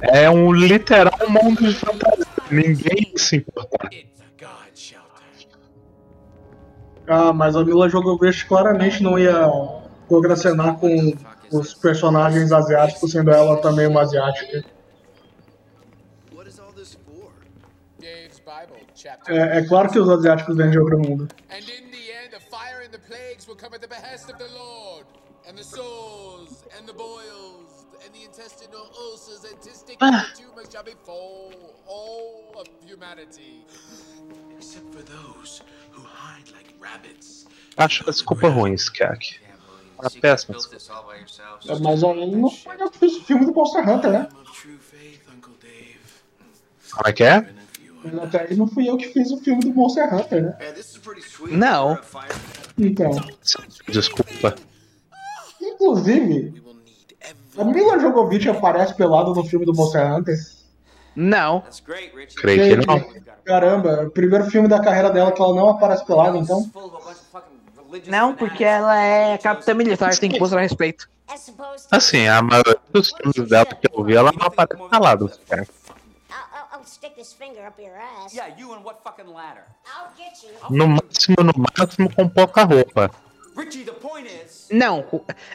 É 0.00 0.30
um 0.30 0.52
literal 0.52 1.28
mundo 1.28 1.62
de 1.62 1.74
fantasia. 1.74 2.26
Ninguém 2.50 3.12
se 3.16 3.36
importa. 3.36 3.90
Ah, 7.06 7.32
mas 7.32 7.56
a 7.56 7.64
Mila 7.64 7.88
Jovovich 7.88 8.46
claramente 8.46 9.02
não 9.02 9.18
ia 9.18 9.50
contracenar 10.08 10.76
com 10.78 11.12
os 11.52 11.74
personagens 11.74 12.52
asiáticos, 12.52 13.10
sendo 13.10 13.30
ela 13.30 13.60
também 13.60 13.86
uma 13.86 14.02
asiática. 14.02 14.64
Dave's 18.00 18.40
Bible, 18.40 18.86
chapter. 18.94 19.34
É, 19.34 19.58
é 19.58 19.66
claro 19.66 19.90
que 19.90 19.98
os 19.98 20.08
asiáticos 20.08 20.56
vêm 20.56 20.70
de 20.70 20.78
outro 20.78 20.98
mundo. 20.98 21.28
And 21.50 21.58
in 21.58 21.90
the 21.90 22.24
end, 22.24 22.30
the 22.30 22.40
fire 22.40 22.82
and 22.84 22.90
the 22.90 22.98
plagues 22.98 23.46
will 23.46 23.56
come 23.56 23.74
at 23.74 23.80
the 23.80 23.88
behest 23.88 24.30
of 24.30 24.38
the 24.38 24.48
Lord, 24.54 24.79
and 30.00 30.14
testicular 30.14 30.36
tumors 30.36 30.68
shall 30.72 30.82
befall 30.84 31.52
all 31.86 32.60
of 32.60 32.66
humanity, 32.86 33.64
except 34.56 34.92
for 34.94 35.02
those 35.02 35.62
who 35.92 36.02
hide 36.02 36.50
like 36.52 36.74
rabbits. 36.80 37.46
Acho 37.76 38.04
a 38.08 38.10
desculpa 38.12 38.48
ruim, 38.48 38.74
Skak. 38.74 39.40
Uma 39.98 40.10
péssima 40.10 40.56
desculpa. 40.56 41.14
É, 41.68 41.78
Mas 41.78 42.04
aí 42.04 42.36
não 42.36 42.50
foi 42.50 42.76
eu 42.80 42.90
que 42.90 42.98
fiz 42.98 43.16
o 43.16 43.24
filme 43.24 43.46
do 43.46 43.52
Monster 43.54 43.88
Hunter, 43.88 44.12
né? 44.12 44.28
Como 46.92 47.08
é 47.08 47.12
que 47.12 47.22
é? 47.24 47.54
Até 48.22 48.48
aí 48.48 48.56
não 48.56 48.66
fui 48.66 48.88
eu 48.88 48.96
que 48.96 49.08
fiz 49.08 49.30
o 49.30 49.36
filme 49.38 49.60
do 49.62 49.74
Monster 49.74 50.12
Hunter, 50.12 50.42
né? 50.42 50.58
Não. 51.50 51.98
Então, 52.78 53.10
Desculpa. 53.88 54.54
inclusive, 55.60 56.62
a 57.60 57.64
Mila 57.64 57.98
Jovovich 57.98 58.48
aparece 58.48 58.94
pelada 58.94 59.30
no 59.30 59.44
filme 59.44 59.66
do 59.66 59.74
Monster 59.74 60.12
Hunter. 60.12 60.36
Não. 61.14 61.62
Creio 62.36 62.80
que 62.80 62.86
não. 62.86 63.04
Caramba, 63.44 64.04
o 64.06 64.10
primeiro 64.10 64.46
filme 64.46 64.68
da 64.68 64.80
carreira 64.80 65.10
dela 65.10 65.32
que 65.32 65.42
ela 65.42 65.54
não 65.54 65.70
aparece 65.70 66.04
pelada, 66.06 66.38
então. 66.38 66.70
Não, 68.06 68.34
porque 68.34 68.64
ela 68.64 68.96
é 68.96 69.36
capitã 69.38 69.74
militar, 69.74 70.16
tem 70.16 70.30
que 70.30 70.38
mostrar 70.38 70.60
respeito. 70.60 71.10
Assim, 71.90 72.26
a 72.26 72.40
maioria 72.40 72.78
dos 72.92 73.10
filmes 73.12 73.50
dela 73.50 73.66
que 73.66 73.88
eu 73.92 74.04
vi, 74.04 74.14
ela 74.14 74.32
não 74.32 74.46
aparece? 74.46 74.80
I'll 79.86 80.12
get 80.16 80.42
you. 80.42 80.50
No 80.70 80.88
máximo, 80.88 81.36
no 81.42 81.52
máximo, 81.78 82.14
com 82.14 82.28
pouca 82.28 82.64
roupa. 82.64 83.10
Não, 84.70 85.04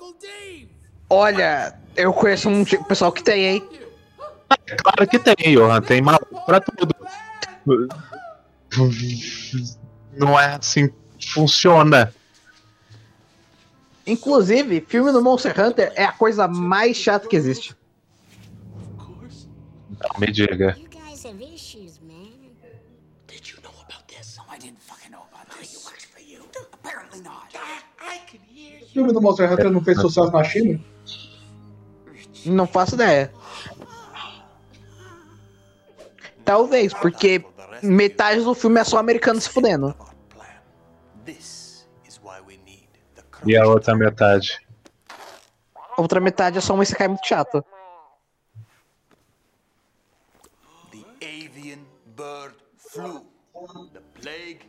Olha, 1.11 1.75
eu 1.97 2.13
conheço 2.13 2.49
um 2.49 2.65
tipo- 2.65 2.85
pessoal 2.85 3.11
que 3.13 3.23
tem, 3.23 3.45
hein? 3.45 3.69
Claro 4.83 5.07
que 5.09 5.19
tem, 5.19 5.55
Johan, 5.55 5.81
tem 5.83 6.01
maluco 6.01 6.45
pra 6.47 6.61
tudo. 6.61 6.95
Não 10.17 10.39
é 10.39 10.55
assim 10.55 10.91
que 11.19 11.31
funciona. 11.33 12.13
Inclusive, 14.07 14.85
filme 14.89 15.13
do 15.13 15.21
Monster 15.23 15.55
Hunter 15.61 15.93
é 15.95 16.05
a 16.05 16.13
coisa 16.13 16.49
mais 16.49 16.97
chata 16.97 17.29
que 17.29 17.37
existe. 17.37 17.77
Não 20.01 20.21
me 20.21 20.31
diga. 20.31 20.77
O 28.83 28.87
filme 28.93 29.13
do 29.13 29.21
Monster 29.21 29.53
Hunter 29.53 29.71
não 29.71 29.83
fez 29.83 30.01
sucesso 30.01 30.31
na 30.31 30.45
China? 30.45 30.81
Não 32.47 32.67
faço 32.67 32.95
ideia. 32.95 33.33
Talvez, 36.45 36.95
porque 36.95 37.45
metade 37.83 38.43
do 38.43 38.55
filme 38.55 38.81
é 38.81 38.85
só 38.85 38.99
americano 38.99 39.41
se 39.41 39.51
fudendo. 39.51 39.95
E 43.45 43.57
a 43.57 43.67
outra 43.67 43.95
metade? 43.95 44.61
A 45.97 46.01
outra 46.01 46.21
metade 46.21 46.59
é 46.59 46.61
só 46.61 46.75
um 46.75 46.83
Isekai 46.83 47.09
muito 47.09 47.27
chato. 47.27 47.65
Flu, 52.99 53.89
the 53.93 54.01
plague 54.21 54.63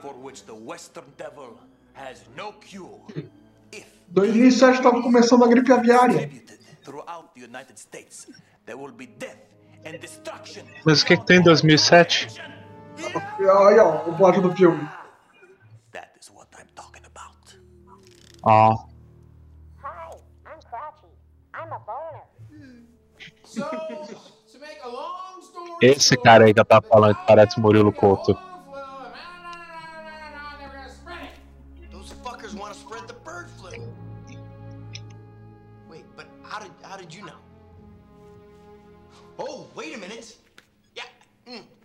for 0.00 0.14
which 0.14 0.44
the 0.46 0.54
Western 0.54 1.04
devil 1.16 1.58
has 1.92 2.24
no 2.36 2.52
cure. 2.52 3.00
2007 4.14 4.76
estava 4.76 5.02
começando 5.02 5.44
a 5.44 5.48
gripe 5.48 5.72
aviária. 5.72 6.30
Throughout 6.84 7.34
the 7.34 7.40
United 7.40 7.78
States, 7.78 8.26
there 8.66 8.76
will 8.76 8.92
be 8.92 9.06
death 9.06 9.38
and 9.84 9.98
destruction. 9.98 10.64
Mas 10.84 11.02
o 11.02 11.06
que, 11.06 11.16
que 11.16 11.26
tem 11.26 11.38
em 11.38 11.42
2007? 11.42 12.28
Olha, 13.40 13.84
ó, 13.84 14.08
o 14.08 14.16
plot 14.16 14.40
do 14.40 14.54
filme. 14.54 14.88
Ó, 18.46 18.74
Hi, 19.82 20.16
I'm 20.44 20.60
Crotchy. 20.68 21.08
I'm 21.54 21.72
a 21.72 21.78
boner. 21.78 22.24
So, 23.44 23.62
to 24.52 24.58
make 24.60 24.78
a 24.84 24.88
long 24.88 25.40
story 25.42 25.70
esse 25.84 26.16
cara 26.16 26.44
aí 26.44 26.54
que 26.54 26.60
eu 26.60 26.64
tava 26.64 26.86
falando 26.86 27.14
que 27.14 27.26
parece 27.26 27.60
Murilo 27.60 27.92
Couto. 27.92 28.36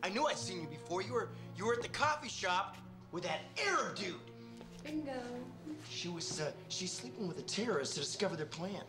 I 0.10 0.12
knew 0.12 0.26
I'd 0.26 0.40
seen 0.40 0.62
you 0.62 0.68
before. 0.68 1.04
You 1.04 1.14
were 1.14 1.30
you 1.56 1.66
were 1.68 1.74
at 1.74 1.84
the 1.84 1.88
coffee 1.90 2.30
shop 2.30 2.78
with 3.12 3.24
that 3.24 3.42
Arab 3.68 3.96
dude. 3.96 4.16
Bingo. 4.84 5.12
She 5.88 6.08
was 6.08 6.42
uh, 6.42 6.52
she's 6.68 6.92
sleeping 6.92 7.28
with 7.28 7.38
a 7.38 7.44
terrorist 7.44 7.94
to 7.94 8.00
discover 8.00 8.36
their 8.36 8.48
plan. 8.48 8.82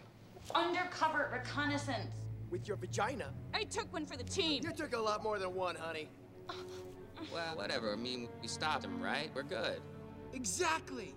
Undercover 0.54 1.28
reconnaissance. 1.30 2.14
With 2.50 2.66
your 2.66 2.76
vagina? 2.76 3.32
I 3.54 3.64
took 3.64 3.92
one 3.92 4.06
for 4.06 4.16
the 4.16 4.24
team. 4.24 4.62
You 4.64 4.72
took 4.72 4.94
a 4.94 4.98
lot 4.98 5.22
more 5.22 5.38
than 5.38 5.54
one, 5.54 5.76
honey. 5.76 6.08
Well, 7.34 7.54
whatever. 7.54 7.92
I 7.92 7.96
mean, 7.96 8.30
we 8.40 8.48
stopped 8.48 8.82
him, 8.82 8.98
right? 8.98 9.30
We're 9.34 9.42
good. 9.42 9.82
Exactly. 10.32 11.14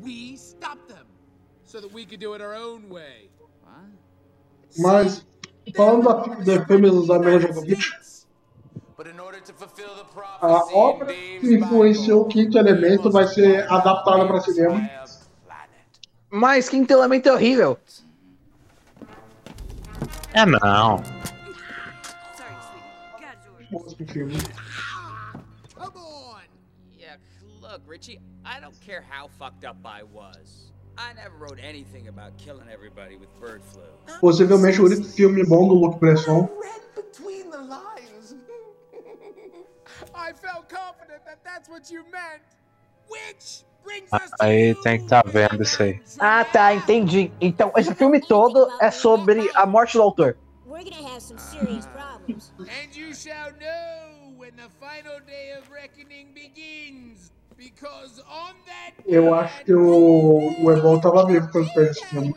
We 0.00 0.36
stopped 0.36 0.88
them 0.88 1.06
so 1.64 1.80
that 1.80 1.92
we 1.92 2.04
could 2.04 2.20
do 2.20 2.34
it 2.34 2.40
our 2.40 2.54
own 2.54 2.88
way. 2.88 3.28
Mas, 4.78 5.26
falando 5.74 6.04
da, 6.04 6.56
do 6.58 6.66
filme 6.66 6.90
da 6.90 7.38
Jovovich, 7.40 7.92
a 10.40 10.76
obra 10.76 11.12
que 11.12 11.54
influenciou 11.54 12.22
o 12.22 12.24
Quinto 12.26 12.56
Elemento 12.58 13.10
vai 13.10 13.26
ser 13.26 13.70
adaptada 13.70 14.26
para 14.26 14.40
cinema. 14.40 14.88
Mas 16.30 16.68
Quinto 16.68 16.92
Elemento 16.92 17.28
é 17.28 17.32
horrível. 17.32 17.78
É 20.34 20.46
não. 20.46 21.02
Outro 23.72 24.06
filme. 24.06 24.34
Yeah, 26.98 27.16
look, 27.60 27.82
Richie, 27.86 28.20
I 28.44 28.60
don't 28.60 28.78
care 28.80 29.02
how 29.02 29.28
fucked 29.28 29.64
up 29.64 29.76
I 29.84 30.02
was. 30.02 30.72
I 30.96 31.12
never 31.14 31.36
wrote 31.36 31.58
anything 31.58 32.08
about 32.08 32.36
killing 32.38 32.68
everybody 32.70 33.16
with 33.16 33.28
bird 33.40 33.62
flu. 33.62 33.82
Possivelmente 34.20 34.80
o 34.80 34.84
único 34.84 35.04
filme 35.04 35.44
bom 35.44 35.68
do 35.68 35.74
Luc 35.74 35.98
Besson. 36.00 36.48
Between 36.94 37.50
the 37.50 37.58
lines. 37.58 38.34
I 40.14 40.32
felt 40.32 40.68
confident 40.68 41.24
that 41.24 41.42
that's 41.44 41.68
what 41.68 41.90
you 41.90 42.04
meant. 42.10 42.42
Which 43.08 43.64
brings 43.64 43.64
us 43.64 43.71
Aí 44.40 44.74
tem 44.82 44.98
que 44.98 45.04
estar 45.04 45.22
tá 45.22 45.30
vendo 45.30 45.62
isso 45.62 45.82
aí. 45.82 46.00
Ah, 46.18 46.44
tá, 46.44 46.74
entendi. 46.74 47.32
Então, 47.40 47.72
esse 47.76 47.94
filme 47.94 48.20
todo 48.20 48.68
é 48.80 48.90
sobre 48.90 49.50
a 49.54 49.66
morte 49.66 49.94
do 49.94 50.02
autor. 50.02 50.36
We're 50.66 50.84
gonna 50.84 51.08
have 51.08 51.20
some 51.20 51.38
serious 51.38 51.86
problems. 51.86 52.52
And 52.58 52.96
you 52.96 53.14
shall 53.14 53.52
know 53.52 54.38
when 54.38 54.52
the 54.56 54.70
final 54.80 55.20
day 55.26 55.52
of 55.58 55.70
reckoning 55.70 56.32
begins. 56.34 57.30
Because 57.56 58.20
on 58.20 58.54
that 58.66 58.94
Eu 59.06 59.34
acho 59.34 59.64
que 59.64 59.72
o, 59.72 60.64
o 60.64 60.72
Ebon 60.72 61.00
tava 61.00 61.26
vivo 61.26 61.48
quando 61.52 61.72
fez 61.72 61.90
esse 61.90 62.06
filme. 62.06 62.34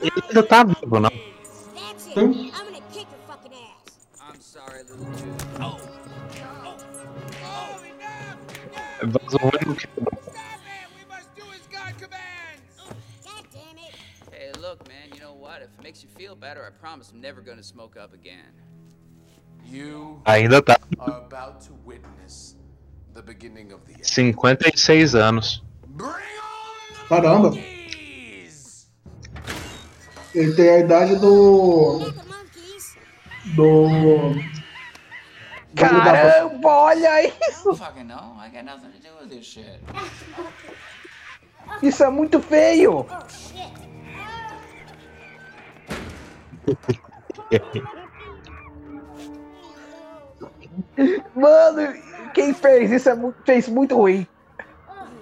Ele 0.00 0.12
ainda 0.28 0.42
tá 0.42 0.64
vivo, 0.64 1.00
não? 1.00 1.10
Sim. 1.96 2.50
Vazou 9.06 9.50
no 9.66 9.74
que 9.74 9.88
Hey, 14.32 14.52
look, 14.60 14.86
man, 14.88 15.10
you 15.14 15.20
know 15.20 15.34
what? 15.34 15.62
If 15.62 15.68
it 15.78 15.82
makes 15.82 16.02
you 16.02 16.08
feel 16.16 16.34
better, 16.36 16.64
I 16.64 16.70
promise 16.70 17.10
I'm 17.12 17.20
never 17.20 17.40
gonna 17.40 17.62
smoke 17.62 17.96
up 17.96 18.12
again. 18.12 18.52
You 19.64 20.22
Ainda 20.26 20.62
tá. 20.62 20.76
are 20.98 21.22
about 21.26 21.60
to 21.66 21.74
witness 21.84 22.56
the 23.14 23.22
beginning 23.22 23.72
of 23.72 23.80
the 23.86 23.94
end. 23.94 24.06
56 24.06 25.14
anos. 25.14 25.62
Caramba! 27.08 27.52
Ele 30.34 30.54
tem 30.54 30.68
a 30.68 30.78
idade 30.80 31.16
do. 31.16 32.12
Do. 33.56 34.57
Caramba, 35.78 36.68
olha 36.68 37.22
I 37.22 37.32
isso! 37.50 37.64
don't 37.64 37.78
fucking 37.78 38.06
know. 38.08 38.36
I 38.38 38.48
got 38.50 38.64
nothing 38.64 38.90
to 38.92 38.98
do 38.98 39.08
with 39.20 39.28
this 39.30 39.46
shit. 39.46 39.80
Isso 41.82 42.02
é 42.02 42.10
muito 42.10 42.40
feio! 42.40 43.06
Mano, 51.34 51.94
quem 52.34 52.52
fez 52.54 52.90
isso 52.90 53.08
é 53.08 53.14
mu- 53.14 53.34
fez 53.44 53.68
muito 53.68 53.96
ruim. 53.96 54.26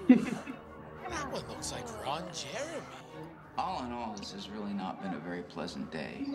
That 0.07 0.19
one 1.31 1.43
looks 1.49 1.71
like 1.71 1.85
Ron 2.05 2.23
Jeremy. 2.33 2.83
All 3.57 3.83
in 3.85 3.91
all, 3.91 4.13
this 4.15 4.31
has 4.33 4.49
really 4.49 4.73
not 4.73 5.01
been 5.01 5.13
a 5.13 5.19
very 5.19 5.41
pleasant 5.43 5.91
day. 5.91 6.25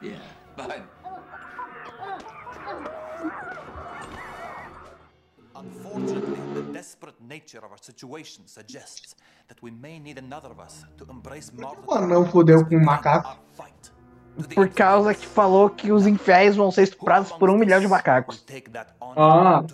Yeah, 0.00 0.18
but 0.56 0.82
Unfortunately, 5.64 6.40
the 6.54 6.72
desperate 6.72 7.16
nature 7.20 7.58
of 7.58 7.70
our 7.70 7.78
situation 7.78 8.46
suggests 8.46 9.14
that 9.48 9.62
we 9.62 9.70
may 9.70 9.98
need 9.98 10.18
another 10.18 10.50
of 10.50 10.60
us 10.60 10.84
to 10.96 11.04
embrace 11.10 11.50
O 11.86 11.94
anão 11.94 12.26
fodeu 12.26 12.64
com 12.66 12.76
um 12.76 12.84
macaco. 12.84 13.38
Por 14.54 14.68
causa 14.68 15.14
que 15.14 15.26
falou 15.26 15.70
que 15.70 15.92
os 15.92 16.06
infiéis 16.06 16.56
vão 16.56 16.70
ser 16.70 16.82
estuprados 16.82 17.30
por 17.32 17.48
um 17.48 17.56
milhão 17.56 17.80
de 17.80 17.86
macacos. 17.86 18.44
Ah. 19.16 19.64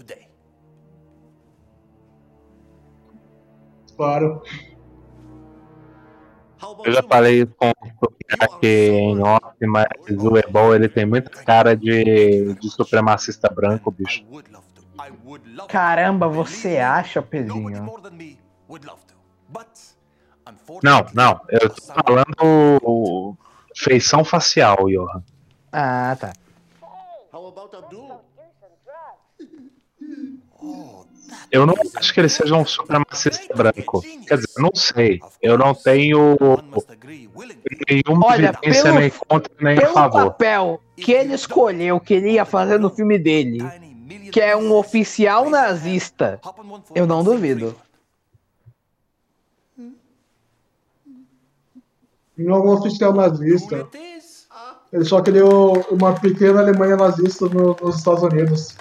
Claro. 3.97 4.43
Eu 6.85 6.93
já 6.93 7.03
falei 7.03 7.43
isso 7.43 7.55
com 7.57 7.71
o 7.71 8.11
aqui 8.39 8.89
em 8.91 9.21
off, 9.21 9.57
mas 9.63 9.87
o 10.09 10.37
Ebol 10.37 10.75
ele 10.75 10.89
tem 10.89 11.05
muita 11.05 11.31
cara 11.31 11.75
de, 11.75 12.55
de 12.55 12.71
supremacista 12.71 13.49
branco, 13.49 13.91
bicho. 13.91 14.25
Caramba, 15.69 16.29
você 16.29 16.79
acha, 16.79 17.21
Pedrinho? 17.23 17.71
Não, 20.83 21.07
não, 21.15 21.41
eu 21.49 21.71
tô 21.71 21.83
falando 22.05 23.37
feição 23.77 24.25
facial, 24.25 24.77
Johan. 24.89 25.23
Ah, 25.73 26.17
tá. 26.19 26.33
How 27.33 27.49
about 27.49 27.77
Abdul? 27.77 28.21
Eu 31.53 31.65
não 31.65 31.75
acho 31.97 32.13
que 32.13 32.21
ele 32.21 32.29
seja 32.29 32.55
um 32.57 32.67
supremacista 32.67 33.55
branco. 33.55 34.03
Quer 34.27 34.35
dizer, 34.37 34.49
eu 34.57 34.63
não 34.63 34.71
sei. 34.75 35.21
Eu 35.41 35.57
não 35.57 35.73
tenho 35.75 36.37
nenhuma 37.89 38.27
Olha, 38.27 38.49
evidência 38.49 38.83
pelo- 38.85 38.99
nem 38.99 39.11
contra 39.11 39.53
nem 39.61 39.79
a 39.79 39.81
Pelo 39.81 39.95
favor. 39.95 40.25
papel 40.33 40.83
que 40.97 41.13
ele 41.13 41.35
escolheu 41.35 42.01
que 42.01 42.15
ele 42.15 42.33
ia 42.33 42.45
fazer 42.45 42.79
no 42.79 42.91
filme 42.91 43.17
dele, 43.19 43.59
que 44.33 44.41
é 44.41 44.57
um 44.57 44.73
oficial 44.73 45.49
nazista, 45.51 46.41
eu 46.95 47.07
não 47.07 47.23
duvido. 47.23 47.77
Não 52.37 52.57
é 52.57 52.59
um 52.59 52.69
oficial 52.71 53.13
nazista. 53.13 53.89
Ele 54.93 55.05
só 55.05 55.23
criou 55.23 55.81
uma 55.91 56.19
pequena 56.19 56.61
Alemanha 56.61 56.97
nazista 56.97 57.47
no- 57.49 57.77
nos 57.81 57.97
Estados 57.99 58.23
Unidos. 58.23 58.77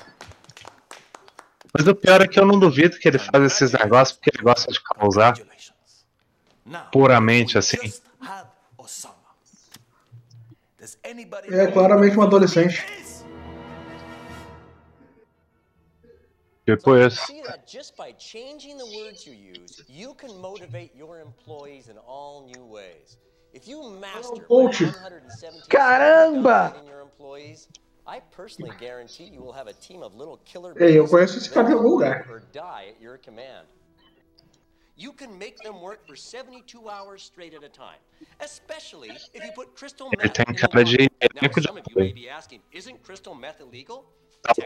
Mas 1.77 1.87
o 1.87 1.93
pior 1.93 2.21
é 2.21 2.27
que 2.27 2.39
eu 2.39 2.45
não 2.45 2.57
duvido 2.57 2.97
que 2.97 3.07
ele 3.07 3.19
faz 3.19 3.43
esses 3.43 3.71
negócios 3.73 4.17
porque 4.17 4.31
ele 4.33 4.43
gosta 4.43 4.71
de 4.71 4.81
causar. 4.81 5.33
Puramente 6.91 7.57
assim. 7.57 7.91
É 11.51 11.67
claramente 11.67 12.17
um 12.17 12.23
adolescente. 12.23 12.83
Master 23.99 24.43
Coach. 24.43 24.81
117 24.81 25.69
Caramba! 25.69 26.79
in 26.79 26.87
your 26.87 27.01
employees, 27.01 27.67
I 28.05 28.19
personally 28.31 28.71
guarantee 28.79 29.25
you 29.25 29.41
will 29.41 29.53
have 29.53 29.67
a 29.67 29.73
team 29.73 30.03
of 30.03 30.15
little 30.15 30.37
killer 30.45 30.73
Ei, 30.79 30.97
eu 30.97 31.03
bees 31.03 31.11
conheço 31.11 31.37
esse 31.37 31.49
cara 31.49 31.67
de 31.67 31.73
algum 31.73 31.89
lugar. 31.89 32.25
live 32.27 32.31
or 32.31 32.43
die 32.51 32.87
at 32.89 33.01
your 33.01 33.17
command. 33.17 33.67
You 34.95 35.13
can 35.13 35.37
make 35.37 35.55
them 35.63 35.79
work 35.81 36.05
for 36.05 36.15
72 36.17 36.89
hours 36.89 37.23
straight 37.23 37.53
at 37.53 37.63
a 37.63 37.69
time, 37.69 37.99
especially 38.41 39.11
if 39.33 39.45
you 39.45 39.51
put 39.53 39.73
crystal 39.75 40.09
Ele 40.11 40.23
meth 40.23 40.33
tem 40.33 40.53
cara 40.53 40.83
de 40.83 40.91
water. 40.91 41.07
elenco 41.21 41.57
Now, 41.57 41.63
some 41.67 41.77
of 41.77 41.85
you 41.87 41.95
may 41.95 42.11
be 42.11 42.27
asking, 42.29 42.61
isn't 42.73 43.01
crystal 43.01 43.33
meth 43.33 43.61
illegal? 43.61 44.03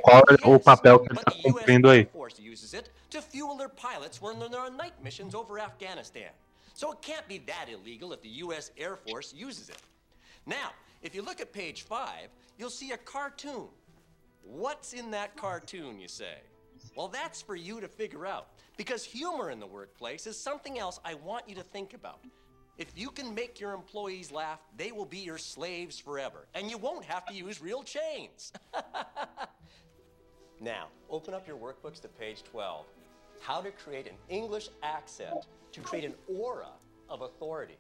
Qual 0.01 0.23
é 0.29 0.47
o 0.47 0.59
papel 0.59 0.99
que 0.99 1.11
ele 1.11 1.19
está 1.19 1.31
cumprindo 1.41 1.89
aí. 1.89 2.05
Force 2.05 2.41
uses 2.41 2.73
it 2.73 2.89
to 3.09 3.21
fuel 3.21 3.57
their 3.57 3.69
pilots 3.69 4.21
when 4.21 4.39
they're 4.39 4.59
on 4.59 4.77
night 4.77 4.93
missions 5.03 5.33
over 5.35 5.59
Afghanistan. 5.59 6.31
So 6.73 6.91
it 6.91 7.01
can't 7.01 7.27
be 7.27 7.39
that 7.39 7.69
illegal 7.69 8.13
if 8.13 8.21
the 8.21 8.29
U.S. 8.45 8.71
Air 8.77 8.95
Force 8.95 9.33
uses 9.33 9.69
it. 9.69 9.77
Now, 10.45 10.71
if 11.01 11.13
you 11.13 11.21
look 11.21 11.39
at 11.41 11.53
page 11.53 11.83
five, 11.83 12.29
you'll 12.57 12.69
see 12.69 12.91
a 12.91 12.97
cartoon. 12.97 13.67
What's 14.43 14.93
in 14.93 15.11
that 15.11 15.35
cartoon, 15.35 15.99
you 15.99 16.07
say? 16.07 16.37
Well, 16.95 17.07
that's 17.07 17.41
for 17.41 17.55
you 17.55 17.79
to 17.81 17.87
figure 17.87 18.25
out. 18.25 18.47
Because 18.77 19.03
humor 19.03 19.51
in 19.51 19.59
the 19.59 19.67
workplace 19.67 20.27
is 20.27 20.37
something 20.37 20.79
else 20.79 20.99
I 21.05 21.13
want 21.13 21.47
you 21.47 21.55
to 21.55 21.63
think 21.63 21.93
about. 21.93 22.19
If 22.77 22.91
you 22.95 23.09
can 23.09 23.35
make 23.35 23.59
your 23.59 23.73
employees 23.73 24.31
laugh, 24.31 24.59
they 24.77 24.91
will 24.91 25.05
be 25.05 25.19
your 25.19 25.37
slaves 25.37 25.99
forever. 25.99 26.47
And 26.55 26.71
you 26.71 26.77
won't 26.77 27.05
have 27.05 27.25
to 27.27 27.33
use 27.33 27.61
real 27.61 27.83
chains. 27.83 28.51
Now, 30.63 30.87
open 31.09 31.33
up 31.33 31.45
your 31.45 31.57
workbooks 31.57 31.99
to 32.03 32.07
page 32.07 32.41
12. 32.43 32.85
How 33.41 33.59
to 33.59 33.69
create 33.69 34.07
an 34.07 34.15
English 34.29 34.69
accent 34.81 35.45
to 35.73 35.81
create 35.81 36.05
an 36.05 36.13
aura 36.39 36.69
of 37.09 37.21
authority. 37.21 37.77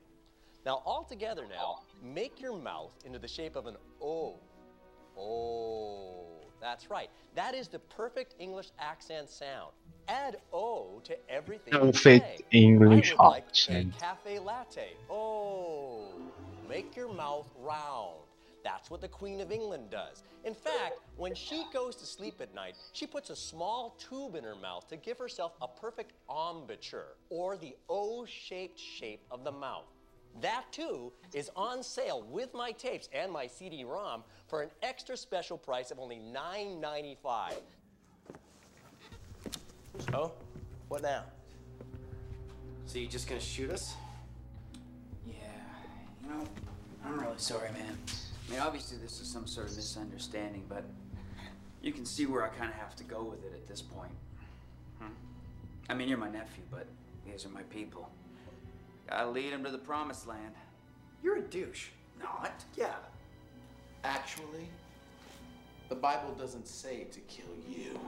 Now, 0.65 0.81
all 0.85 1.05
together 1.05 1.45
now, 1.49 1.79
make 2.03 2.41
your 2.41 2.57
mouth 2.57 2.93
into 3.05 3.19
the 3.19 3.27
shape 3.27 3.55
of 3.55 3.67
an 3.67 3.77
O. 4.01 4.35
Oh. 5.17 6.32
That's 6.63 6.89
right. 6.89 7.09
That 7.35 7.55
is 7.55 7.67
the 7.67 7.79
perfect 7.79 8.35
English 8.39 8.69
accent 8.79 9.29
sound. 9.29 9.73
Add 10.07 10.37
O 10.53 11.01
to 11.03 11.17
everything 11.29 11.73
you 11.73 11.79
Perfect. 11.79 12.43
English 12.51 13.13
like 13.19 13.43
accent. 13.49 13.93
a 13.97 13.99
cafe 13.99 14.39
latte. 14.39 14.93
Oh, 15.09 16.07
make 16.69 16.95
your 16.95 17.11
mouth 17.13 17.49
round. 17.59 18.15
That's 18.63 18.89
what 18.89 19.01
the 19.01 19.09
Queen 19.09 19.41
of 19.41 19.51
England 19.51 19.89
does. 19.89 20.23
In 20.45 20.53
fact, 20.53 20.95
when 21.17 21.35
she 21.35 21.65
goes 21.73 21.97
to 21.97 22.05
sleep 22.05 22.39
at 22.39 22.55
night, 22.55 22.77
she 22.93 23.05
puts 23.07 23.29
a 23.29 23.35
small 23.35 23.97
tube 23.99 24.35
in 24.35 24.45
her 24.45 24.55
mouth 24.55 24.87
to 24.87 24.95
give 24.95 25.17
herself 25.17 25.51
a 25.61 25.67
perfect 25.67 26.13
embouchure, 26.29 27.17
or 27.29 27.57
the 27.57 27.75
O 27.89 28.25
shaped 28.25 28.79
shape 28.79 29.25
of 29.29 29.43
the 29.43 29.51
mouth. 29.51 29.92
That 30.41 30.65
too 30.71 31.11
is 31.33 31.49
on 31.55 31.83
sale 31.83 32.23
with 32.29 32.53
my 32.53 32.71
tapes 32.71 33.07
and 33.13 33.31
my 33.31 33.47
CD 33.47 33.83
ROM 33.83 34.23
for 34.47 34.61
an 34.61 34.69
extra 34.81 35.15
special 35.15 35.57
price 35.57 35.91
of 35.91 35.99
only 35.99 36.17
$9.95. 36.17 37.53
Oh, 40.13 40.31
what 40.87 41.01
now? 41.01 41.23
So 42.85 42.99
you 42.99 43.07
just 43.07 43.27
gonna 43.27 43.39
shoot 43.39 43.71
us? 43.71 43.93
Yeah. 45.25 45.33
You 46.23 46.29
know, 46.29 46.43
I'm 47.05 47.19
really 47.19 47.37
sorry, 47.37 47.71
man. 47.71 47.97
I 48.47 48.51
mean, 48.51 48.59
obviously 48.59 48.97
this 48.97 49.21
is 49.21 49.27
some 49.27 49.47
sort 49.47 49.69
of 49.69 49.75
misunderstanding, 49.75 50.63
but 50.67 50.83
you 51.81 51.91
can 51.91 52.05
see 52.05 52.25
where 52.25 52.43
I 52.43 52.49
kind 52.49 52.69
of 52.69 52.75
have 52.75 52.95
to 52.97 53.03
go 53.03 53.23
with 53.23 53.43
it 53.45 53.53
at 53.53 53.67
this 53.67 53.81
point. 53.81 54.11
Hmm? 54.99 55.11
I 55.89 55.93
mean, 55.93 56.09
you're 56.09 56.17
my 56.17 56.29
nephew, 56.29 56.63
but 56.69 56.87
these 57.25 57.45
are 57.45 57.49
my 57.49 57.63
people. 57.63 58.09
Gotta 59.09 59.29
lead 59.29 59.53
them 59.53 59.63
to 59.63 59.71
the 59.71 59.77
promised 59.77 60.27
land. 60.27 60.53
You're 61.21 61.37
a 61.37 61.41
douche. 61.41 61.87
Not? 62.19 62.63
Yeah. 62.75 62.95
Actually, 64.03 64.67
the 65.89 65.95
Bible 65.95 66.33
doesn't 66.37 66.67
say 66.67 67.05
to 67.11 67.19
kill 67.21 67.45
you. 67.67 67.99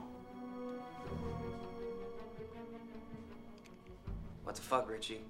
What 4.43 4.55
the 4.55 4.61
fuck, 4.61 4.89
Richie? 4.89 5.21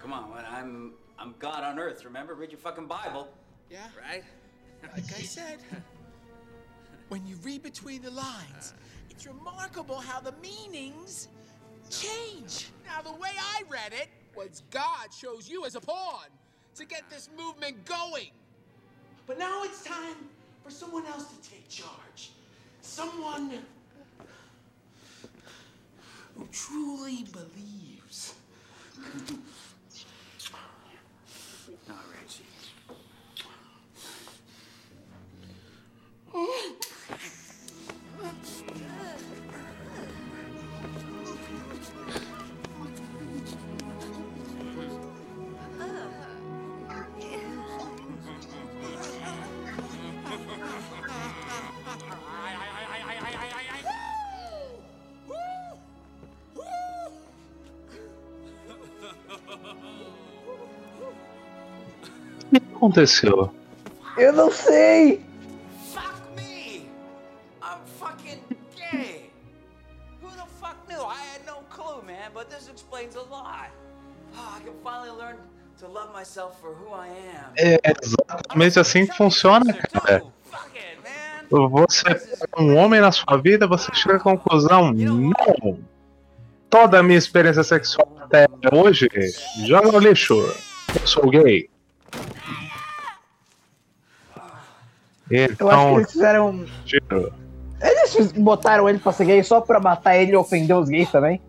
Come 0.00 0.12
on. 0.12 0.32
I'm 0.50 0.92
I'm 1.18 1.34
God 1.38 1.62
on 1.62 1.78
earth. 1.78 2.04
Remember, 2.04 2.34
read 2.34 2.50
your 2.50 2.58
fucking 2.58 2.86
Bible. 2.86 3.28
Yeah? 3.70 3.86
Right? 4.10 4.24
Like 4.82 5.04
I 5.16 5.22
said, 5.22 5.58
when 7.08 7.24
you 7.26 7.36
read 7.42 7.62
between 7.62 8.02
the 8.02 8.10
lines, 8.10 8.74
it's 9.08 9.26
remarkable 9.26 9.96
how 9.96 10.18
the 10.20 10.34
meanings 10.42 11.28
change. 11.92 12.68
Now, 12.86 13.02
the 13.02 13.12
way 13.12 13.30
I 13.38 13.62
read 13.68 13.92
it 13.92 14.08
was 14.34 14.62
God 14.70 15.08
chose 15.18 15.48
you 15.48 15.64
as 15.64 15.74
a 15.74 15.80
pawn 15.80 16.26
to 16.74 16.84
get 16.84 17.02
this 17.10 17.28
movement 17.36 17.84
going. 17.84 18.30
But 19.26 19.38
now 19.38 19.62
it's 19.64 19.84
time 19.84 20.16
for 20.64 20.70
someone 20.70 21.06
else 21.06 21.26
to 21.26 21.50
take 21.50 21.68
charge. 21.68 22.30
Someone 22.80 23.58
who 26.36 26.48
truly 26.50 27.24
believes. 27.32 28.34
No, 31.88 31.94
Richie. 32.20 32.44
Aconteceu? 62.82 63.54
Eu 64.18 64.32
não 64.32 64.50
sei! 64.50 65.24
I'm 67.62 67.78
fucking 67.98 68.40
gay. 68.76 69.30
Who 70.20 70.28
the 70.30 70.46
fuck 70.60 70.76
knew? 70.88 71.00
I 71.00 71.16
had 71.32 71.46
no 71.46 71.62
clue, 71.70 72.02
man, 72.04 72.32
but 72.34 72.50
this 72.50 72.68
explains 72.68 73.14
a 73.14 73.22
lot. 73.22 73.70
Oh, 74.36 74.56
I 74.58 74.60
can 74.64 74.74
finally 74.82 75.16
learn 75.16 75.36
to 75.80 75.86
love 75.86 76.12
myself 76.12 76.60
for 76.60 76.74
who 76.74 76.92
I 76.92 77.08
am. 77.08 77.52
É 77.56 77.78
exatamente 78.02 78.80
assim 78.80 79.06
que 79.06 79.16
funciona, 79.16 79.72
cara. 79.72 80.24
Você 81.50 82.08
é 82.08 82.60
um 82.60 82.76
homem 82.76 83.00
na 83.00 83.12
sua 83.12 83.36
vida, 83.36 83.66
você 83.66 83.92
chega 83.94 84.16
à 84.16 84.20
conclusão, 84.20 84.92
não. 84.92 85.78
Toda 86.70 86.98
a 86.98 87.02
minha 87.02 87.18
experiência 87.18 87.62
sexual 87.62 88.16
até 88.22 88.46
hoje, 88.72 89.06
joga 89.66 89.92
no 89.92 89.98
lixo. 89.98 90.34
Eu 90.34 91.06
sou 91.06 91.28
gay. 91.28 91.68
Eu 95.32 95.44
acho 95.44 95.56
que 95.56 95.62
Então, 95.64 95.96
eles 95.98 96.12
fizeram. 96.12 96.66
tiro. 96.84 97.32
Eles 97.80 98.32
botaram 98.32 98.88
ele 98.88 98.98
pra 98.98 99.12
ser 99.12 99.24
gay 99.24 99.42
só 99.42 99.60
pra 99.60 99.80
matar 99.80 100.16
ele 100.16 100.32
e 100.32 100.36
ofender 100.36 100.76
os 100.76 100.88
gays 100.88 101.10
também? 101.10 101.40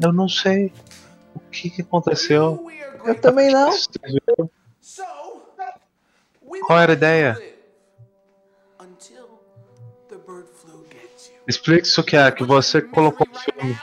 Eu 0.00 0.12
não 0.12 0.28
sei 0.28 0.72
o 1.34 1.40
que, 1.50 1.70
que 1.70 1.82
aconteceu. 1.82 2.66
Eu 3.04 3.20
também 3.20 3.52
não. 3.52 3.70
Qual 6.60 6.78
era 6.78 6.92
a 6.92 6.94
ideia? 6.94 7.52
Explique 11.46 11.86
isso 11.86 12.04
que 12.04 12.16
é, 12.16 12.30
que 12.30 12.44
você 12.44 12.80
colocou 12.80 13.26
o 13.30 13.38
filme. 13.38 13.78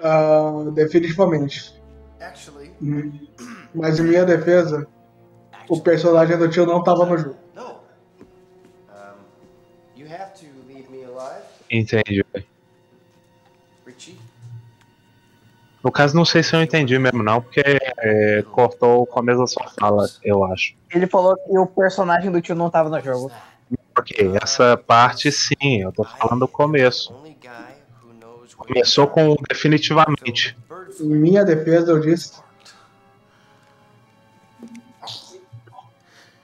Ah, 0.00 0.70
definitivamente. 0.72 1.74
Hum. 2.82 3.26
Mas 3.74 3.98
em 3.98 4.04
minha 4.04 4.24
defesa, 4.24 4.86
o 5.68 5.80
personagem 5.80 6.36
do 6.36 6.48
tio 6.48 6.66
não 6.66 6.82
tava 6.82 7.06
no 7.06 7.16
jogo. 7.16 7.36
No. 7.54 7.80
No 15.86 15.92
caso, 15.92 16.16
não 16.16 16.24
sei 16.24 16.42
se 16.42 16.52
eu 16.52 16.60
entendi 16.60 16.98
mesmo, 16.98 17.22
não, 17.22 17.40
porque 17.40 17.62
é, 17.98 18.42
cortou 18.50 19.02
o 19.02 19.06
começo 19.06 19.38
da 19.38 19.46
sua 19.46 19.68
fala, 19.68 20.04
eu 20.24 20.44
acho. 20.44 20.74
Ele 20.92 21.06
falou 21.06 21.36
que 21.36 21.56
o 21.56 21.64
personagem 21.64 22.28
do 22.28 22.42
tio 22.42 22.56
não 22.56 22.68
tava 22.68 22.90
no 22.90 23.00
jogo. 23.00 23.30
Ok, 23.96 24.32
essa 24.42 24.76
parte 24.76 25.30
sim, 25.30 25.82
eu 25.82 25.92
tô 25.92 26.02
falando 26.02 26.40
do 26.40 26.48
começo. 26.48 27.14
Começou 28.56 29.06
com 29.06 29.30
o 29.30 29.36
definitivamente. 29.48 30.58
Em 31.00 31.06
minha 31.06 31.44
defesa, 31.44 31.92
eu 31.92 32.00
disse. 32.00 32.32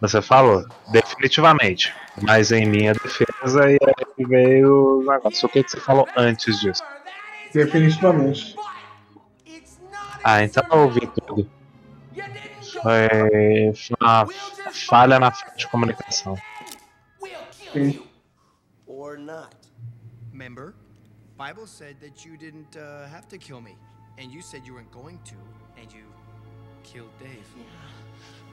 Você 0.00 0.22
falou 0.22 0.64
definitivamente, 0.92 1.92
mas 2.20 2.52
em 2.52 2.64
minha 2.64 2.92
defesa 2.92 3.72
e 3.72 3.76
aí 3.82 4.24
veio 4.24 5.00
o 5.00 5.04
negócio. 5.04 5.46
O 5.46 5.48
que, 5.48 5.64
que 5.64 5.70
você 5.72 5.80
falou 5.80 6.06
antes 6.16 6.60
disso? 6.60 6.84
Definitivamente. 7.52 8.54
Ah, 10.24 10.42
então 10.42 10.62
eu 10.70 10.78
ouvi 10.78 11.00
tudo. 11.06 11.50
Foi 12.82 13.72
uma 14.00 14.26
falha 14.72 15.18
na 15.18 15.32
falta 15.32 15.56
de 15.56 15.66
comunicação. 15.68 16.36
Or 18.86 19.18
not. 19.18 19.56
Remember, 20.30 20.74
Bible 21.36 21.66
said 21.66 21.96
that 22.00 22.24
you 22.24 22.36
didn't 22.36 22.76
uh, 22.76 23.08
have 23.08 23.26
to 23.28 23.38
kill 23.38 23.60
me, 23.60 23.76
and 24.18 24.30
you 24.30 24.42
said 24.42 24.66
you 24.66 24.74
weren't 24.74 24.92
going 24.92 25.18
to, 25.24 25.34
and 25.76 25.92
you 25.92 26.04
killed 26.84 27.10
Dave. 27.18 27.46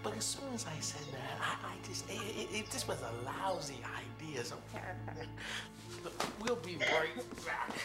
But 0.02 0.18
as 0.18 0.24
soon 0.26 0.54
as 0.56 0.66
I 0.66 0.80
said 0.80 1.06
that, 1.12 1.38
I, 1.42 1.74
I 1.74 1.88
just, 1.88 2.10
it, 2.10 2.22
it, 2.36 2.60
it 2.60 2.72
just 2.72 2.88
was 2.88 3.02
a 3.02 3.12
lousy 3.26 3.80
idea. 3.84 4.46
So 4.46 4.56
we'll 6.42 6.56
be 6.58 6.78
right 6.78 7.46
back. 7.46 7.76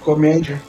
Comédia. 0.00 0.60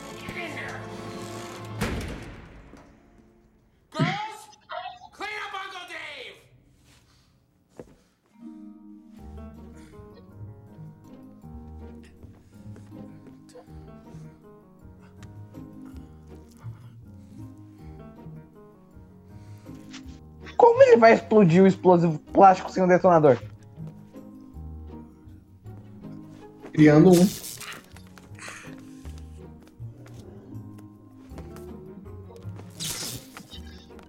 Como 20.58 20.82
ele 20.84 20.98
vai 20.98 21.14
explodir 21.14 21.64
o 21.64 21.68
explosivo 21.68 22.20
plástico 22.34 22.72
sem 22.72 22.84
um 22.84 22.88
detonador? 22.88 23.38
Criando 26.74 27.12
um. 27.12 27.28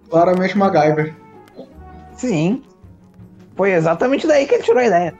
Claramente 0.09 0.57
MacGyver. 0.57 1.15
Sim. 2.17 2.63
Foi 3.55 3.71
exatamente 3.71 4.25
daí 4.25 4.47
que 4.47 4.55
ele 4.55 4.63
tirou 4.63 4.79
a 4.79 4.85
ideia. 4.85 5.13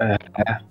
É, 0.00 0.63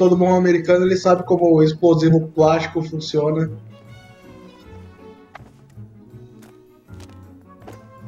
todo 0.00 0.16
bom 0.16 0.34
americano, 0.34 0.86
ele 0.86 0.96
sabe 0.96 1.24
como 1.24 1.52
o 1.52 1.62
explosivo 1.62 2.26
plástico 2.28 2.82
funciona. 2.82 3.50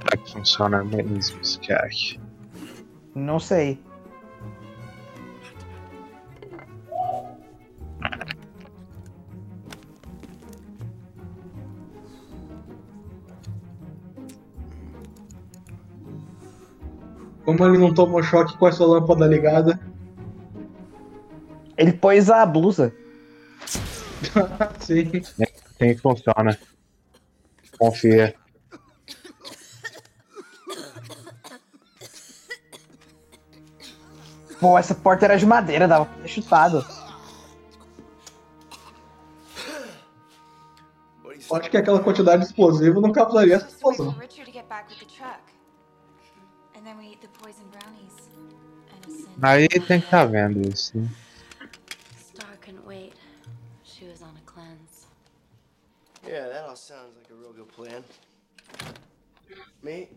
Como 0.00 0.10
é 0.10 0.16
que 0.16 0.32
funciona 0.32 0.82
mesmo 0.82 1.38
esse 1.42 1.60
Jack? 1.60 2.18
Não 3.14 3.38
sei. 3.38 3.78
Como 17.44 17.66
ele 17.66 17.76
não 17.76 17.92
tomou 17.92 18.22
choque 18.22 18.56
com 18.56 18.66
essa 18.66 18.82
lâmpada 18.82 19.26
ligada. 19.26 19.91
Ele 21.82 21.92
pôs 21.92 22.30
a 22.30 22.46
blusa. 22.46 22.94
Sim. 24.78 25.10
É 25.40 25.42
assim 25.42 25.94
que 25.94 26.00
funciona. 26.00 26.56
Confia. 27.76 28.36
Pô, 34.60 34.78
essa 34.78 34.94
porta 34.94 35.24
era 35.24 35.36
de 35.36 35.44
madeira, 35.44 35.88
dava 35.88 36.06
pra 36.06 36.22
ter 36.22 36.28
chutado. 36.28 36.86
Acho 41.52 41.68
que 41.68 41.76
aquela 41.76 41.98
quantidade 41.98 42.42
de 42.42 42.48
explosivo 42.48 43.00
não 43.00 43.10
causaria 43.10 43.56
essa 43.56 43.66
explosão. 43.66 44.14
Aí 49.42 49.68
tem 49.68 49.98
que 49.98 50.04
estar 50.06 50.24
vendo 50.26 50.60
isso. 50.72 50.96
Me? 59.82 60.08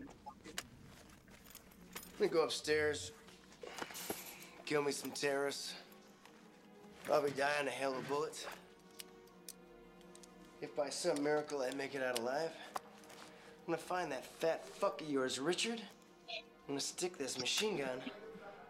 Let 2.18 2.20
me 2.20 2.28
go 2.28 2.44
upstairs, 2.44 3.10
kill 4.64 4.80
me 4.82 4.92
some 4.92 5.10
terrorists, 5.10 5.74
probably 7.04 7.32
die 7.32 7.50
in 7.60 7.66
a 7.66 7.70
hail 7.70 7.96
of 7.96 8.08
bullets. 8.08 8.46
If 10.62 10.74
by 10.76 10.88
some 10.88 11.20
miracle 11.22 11.62
I 11.62 11.74
make 11.74 11.96
it 11.96 12.02
out 12.02 12.20
alive, 12.20 12.52
I'm 12.76 13.74
gonna 13.74 13.78
find 13.78 14.10
that 14.12 14.24
fat 14.24 14.66
fuck 14.68 15.00
of 15.00 15.10
yours, 15.10 15.40
Richard. 15.40 15.80
I'm 16.30 16.68
gonna 16.68 16.80
stick 16.80 17.18
this 17.18 17.36
machine 17.38 17.78
gun 17.78 18.00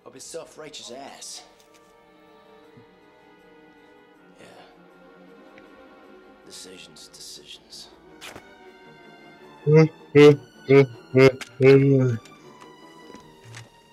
up 0.06 0.14
his 0.14 0.24
self-righteous 0.24 0.92
ass. 0.92 1.42
Yeah. 4.40 4.46
Decisions, 6.46 7.08
decisions. 7.08 7.88
Mm-hmm. 9.66 10.55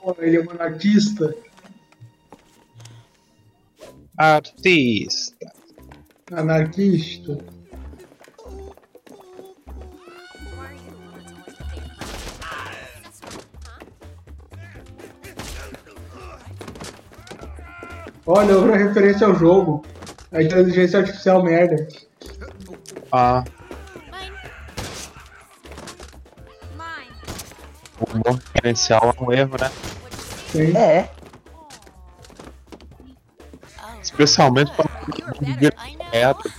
Pô, 0.02 0.16
ele 0.20 0.38
é 0.38 0.44
monarquista. 0.44 1.36
Artista. 4.18 5.54
Anarquista. 6.32 7.38
Olha, 18.26 18.56
outra 18.58 18.78
referência 18.78 19.28
ao 19.28 19.36
jogo. 19.36 19.86
A 20.32 20.42
inteligência 20.42 21.00
artificial 21.00 21.44
merda. 21.44 21.88
Ah. 23.12 23.44
O 28.14 28.16
humor 28.16 28.40
referencial 28.54 29.16
é 29.18 29.24
um 29.24 29.32
erro, 29.32 29.58
né? 29.60 29.70
Sim. 30.52 30.78
É. 30.78 31.10
Especialmente 34.00 34.72
ah, 34.72 34.76
para 34.76 34.92
um 35.42 36.12
reto. 36.12 36.54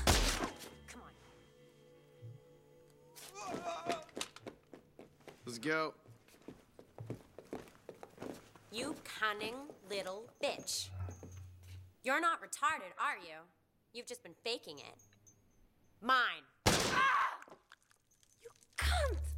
Let's 5.47 5.59
go. 5.59 5.95
You 8.73 8.97
cunning 9.05 9.55
little 9.89 10.25
bitch. 10.43 10.89
You're 12.03 12.21
not 12.21 12.41
retarded, 12.43 12.93
are 12.99 13.19
you? 13.19 13.47
You've 13.93 14.09
just 14.09 14.25
been 14.25 14.35
faking 14.43 14.79
it. 14.79 14.99
Mine. 16.03 16.43
Ah! 16.67 17.39
You 18.43 18.51
cunt! 18.77 19.34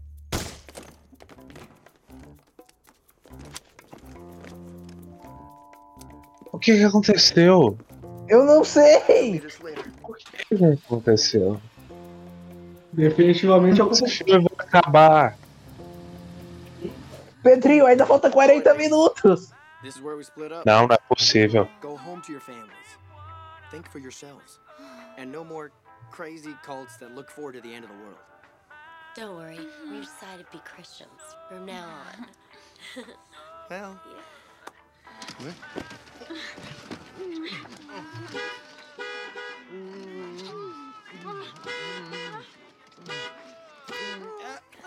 O 6.56 6.58
que 6.58 6.74
que 6.74 6.84
aconteceu? 6.84 7.76
Eu 8.30 8.46
não 8.46 8.64
sei! 8.64 9.42
O 10.02 10.14
que 10.14 10.56
que 10.56 10.64
aconteceu? 10.64 11.60
Definitivamente 12.94 13.82
Esse 13.82 14.24
filme 14.24 14.48
vai 14.56 14.66
acabar. 14.66 15.38
Pedrinho, 17.42 17.84
ainda 17.84 18.06
falta 18.06 18.30
40 18.30 18.72
minutos. 18.72 19.52
We. 19.84 19.92
Não, 20.64 20.86
não 20.86 20.94
é 20.94 20.98
possível. 21.14 21.68
Go 21.82 22.00
home 22.06 22.22
to 22.22 22.32
your 22.32 22.40
families. 22.40 22.98
Think 23.70 23.90
for 23.90 24.00
yourselves. 24.00 24.58
And 25.18 25.26
no 25.26 25.44
more 25.44 25.70
crazy 26.10 26.56
cults 26.64 26.96
that 27.00 27.14
look 27.14 27.30
forward 27.30 27.52
to 27.56 27.60
the 27.60 27.74
end 27.74 27.84
of 27.84 27.90
the 27.90 27.98
world. 28.02 28.16
Don't 29.14 29.36
worry, 29.36 29.60
we've 29.90 30.06
decided 30.06 30.46
to 30.46 30.52
be 30.52 30.62
Christians 30.64 31.20
from 31.50 31.66
now 31.66 31.84
on. 31.84 33.04
Well, 33.68 34.00
Uh, 36.28 36.32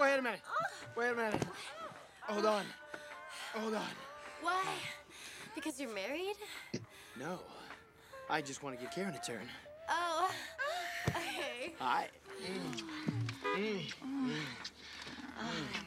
wait 0.02 0.18
a 0.18 0.22
minute. 0.22 0.42
Wait 0.98 1.10
a 1.10 1.16
minute. 1.16 1.42
Hold 2.24 2.46
on. 2.46 2.66
Hold 3.54 3.74
on. 3.76 3.82
Why? 4.42 4.66
Because 5.56 5.80
you're 5.80 5.94
married? 5.94 6.36
No. 7.18 7.40
I 8.30 8.42
just 8.42 8.62
want 8.62 8.76
to 8.78 8.82
give 8.82 8.94
Karen 8.94 9.16
a 9.16 9.26
turn. 9.26 9.48
Oh. 9.90 10.30
Okay. 11.08 11.74
Hi. 11.80 12.08
Oh 15.42 15.52
my 15.74 15.80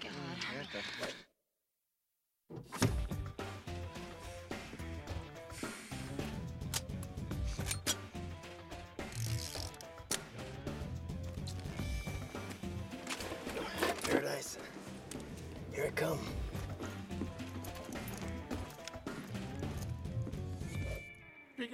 god. 2.80 2.91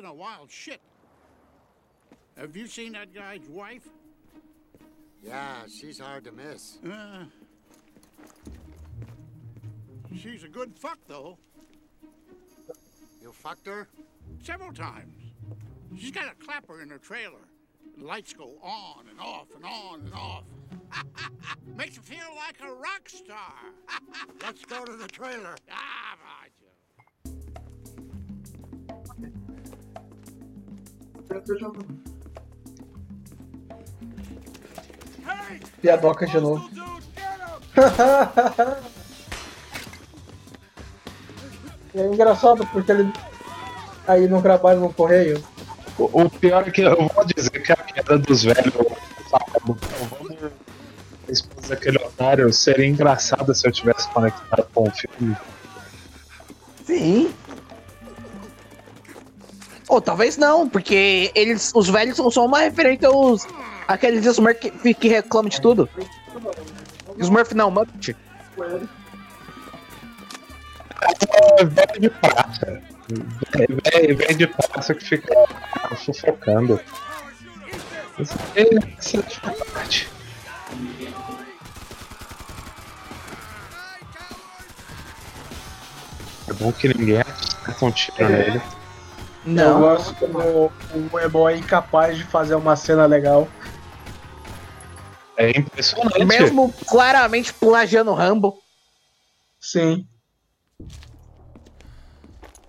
Of 0.09 0.17
wild 0.17 0.51
shit, 0.51 0.81
have 2.39 2.57
you 2.57 2.67
seen 2.67 2.93
that 2.93 3.13
guy's 3.15 3.47
wife? 3.47 3.87
Yeah, 5.23 5.57
she's 5.69 5.99
hard 5.99 6.25
to 6.25 6.33
miss. 6.33 6.79
Uh, 6.83 7.25
she's 10.17 10.45
a 10.45 10.49
good 10.49 10.73
fuck, 10.75 10.97
though. 11.07 11.37
You 13.21 13.33
fucked 13.33 13.67
her? 13.67 13.87
Several 14.43 14.73
times. 14.73 15.35
She's 15.99 16.11
got 16.11 16.33
a 16.33 16.35
clapper 16.43 16.81
in 16.81 16.89
her 16.89 16.99
trailer. 16.99 17.45
The 17.99 18.07
lights 18.07 18.33
go 18.33 18.55
on 18.63 19.05
and 19.11 19.21
off 19.21 19.49
and 19.55 19.65
on 19.67 20.01
and 20.01 20.15
off. 20.15 20.45
Makes 21.77 21.97
you 21.97 22.03
feel 22.03 22.35
like 22.35 22.57
a 22.67 22.73
rock 22.73 23.11
star. 23.11 23.53
Let's 24.43 24.65
go 24.65 24.87
to 24.87 24.93
the 24.97 25.09
trailer. 25.09 25.55
Ah, 25.71 26.17
Piadoca 35.81 36.27
de 36.27 36.41
novo. 36.41 36.69
é 41.95 42.07
engraçado 42.07 42.67
porque 42.73 42.91
ele 42.91 43.13
aí 44.07 44.29
não 44.29 44.43
trabalha 44.43 44.81
no 44.81 44.93
correio. 44.93 45.43
O, 45.97 46.23
o 46.23 46.31
pior 46.31 46.67
é 46.67 46.71
que 46.71 46.83
eu 46.83 47.09
vou 47.15 47.25
dizer 47.25 47.63
que 47.63 47.73
a 47.73 47.77
piada 47.77 48.19
dos 48.19 48.43
velhos 48.43 48.75
sábado, 49.29 49.79
vamos 50.11 50.53
esposa 51.29 51.69
daquele 51.69 51.99
otário 51.99 52.53
seria 52.53 52.87
engraçado 52.87 53.55
se 53.55 53.67
eu 53.67 53.73
tivesse 53.73 54.09
conectado 54.11 54.67
com 54.73 54.89
o 54.89 54.91
filme. 54.91 55.37
Sim. 56.85 57.35
Ou 59.89 60.01
talvez 60.01 60.37
não, 60.37 60.69
porque 60.69 61.33
eles, 61.35 61.73
os 61.75 61.89
velhos 61.89 62.17
são 62.17 62.31
só 62.31 62.45
uma 62.45 62.61
referência 62.61 63.09
aos 63.09 63.47
aqueles 63.87 64.27
Smurf 64.27 64.59
que, 64.61 64.95
que 64.95 65.09
reclamam 65.09 65.49
de 65.49 65.61
tudo. 65.61 65.89
Smurf 67.19 67.55
não, 67.55 67.71
Muppet. 67.71 68.15
É 71.01 71.65
velho 71.65 72.01
de 72.01 72.11
praça. 72.11 72.83
Velho, 73.09 74.37
de 74.37 74.47
praça 74.47 74.95
que 74.95 75.05
fica 75.05 75.35
fofocando. 76.05 76.79
Isso 78.19 78.37
é. 78.57 78.63
É 86.49 86.53
bom 86.55 86.73
que 86.73 86.89
ninguém 86.89 87.21
acerta 87.21 87.85
um 87.85 87.91
tiro 87.93 88.25
É. 88.25 88.61
nele. 89.49 89.69
Eu 89.69 89.79
gosto 89.79 90.15
como 90.15 90.71
o 91.13 91.21
Ebon 91.21 91.49
é 91.49 91.57
incapaz 91.57 92.17
de 92.17 92.25
fazer 92.25 92.55
uma 92.55 92.77
cena 92.77 93.07
legal. 93.07 93.49
É 95.37 95.57
impressionante. 95.57 96.25
Mesmo 96.25 96.73
claramente 96.87 97.53
plagiando 97.55 98.13
Rambo. 98.13 98.59
Sim. 99.61 100.07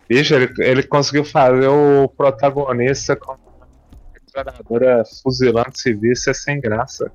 Bicho, 0.07 0.33
ele, 0.33 0.53
ele 0.59 0.83
conseguiu 0.83 1.23
fazer 1.23 1.67
o 1.67 2.07
protagonista 2.09 3.15
com 3.15 3.33
uma 3.33 3.67
metralhadora 4.13 5.03
fuzilando 5.21 5.77
civis, 5.77 6.19
isso 6.19 6.29
é 6.29 6.33
sem 6.33 6.59
graça. 6.59 7.11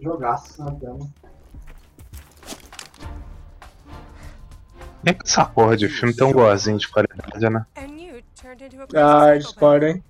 Jogaço 0.00 0.62
na 0.62 0.72
tela. 0.72 1.23
Nem 5.04 5.14
que 5.14 5.26
essa 5.26 5.44
porra 5.44 5.76
de 5.76 5.86
filme 5.86 6.14
tem 6.14 6.26
um 6.26 6.32
gozinho 6.32 6.78
de 6.78 6.88
qualidade, 6.88 7.50
né? 7.50 7.66
Ah, 8.96 9.36
discorda, 9.36 9.90
hein? 9.90 10.02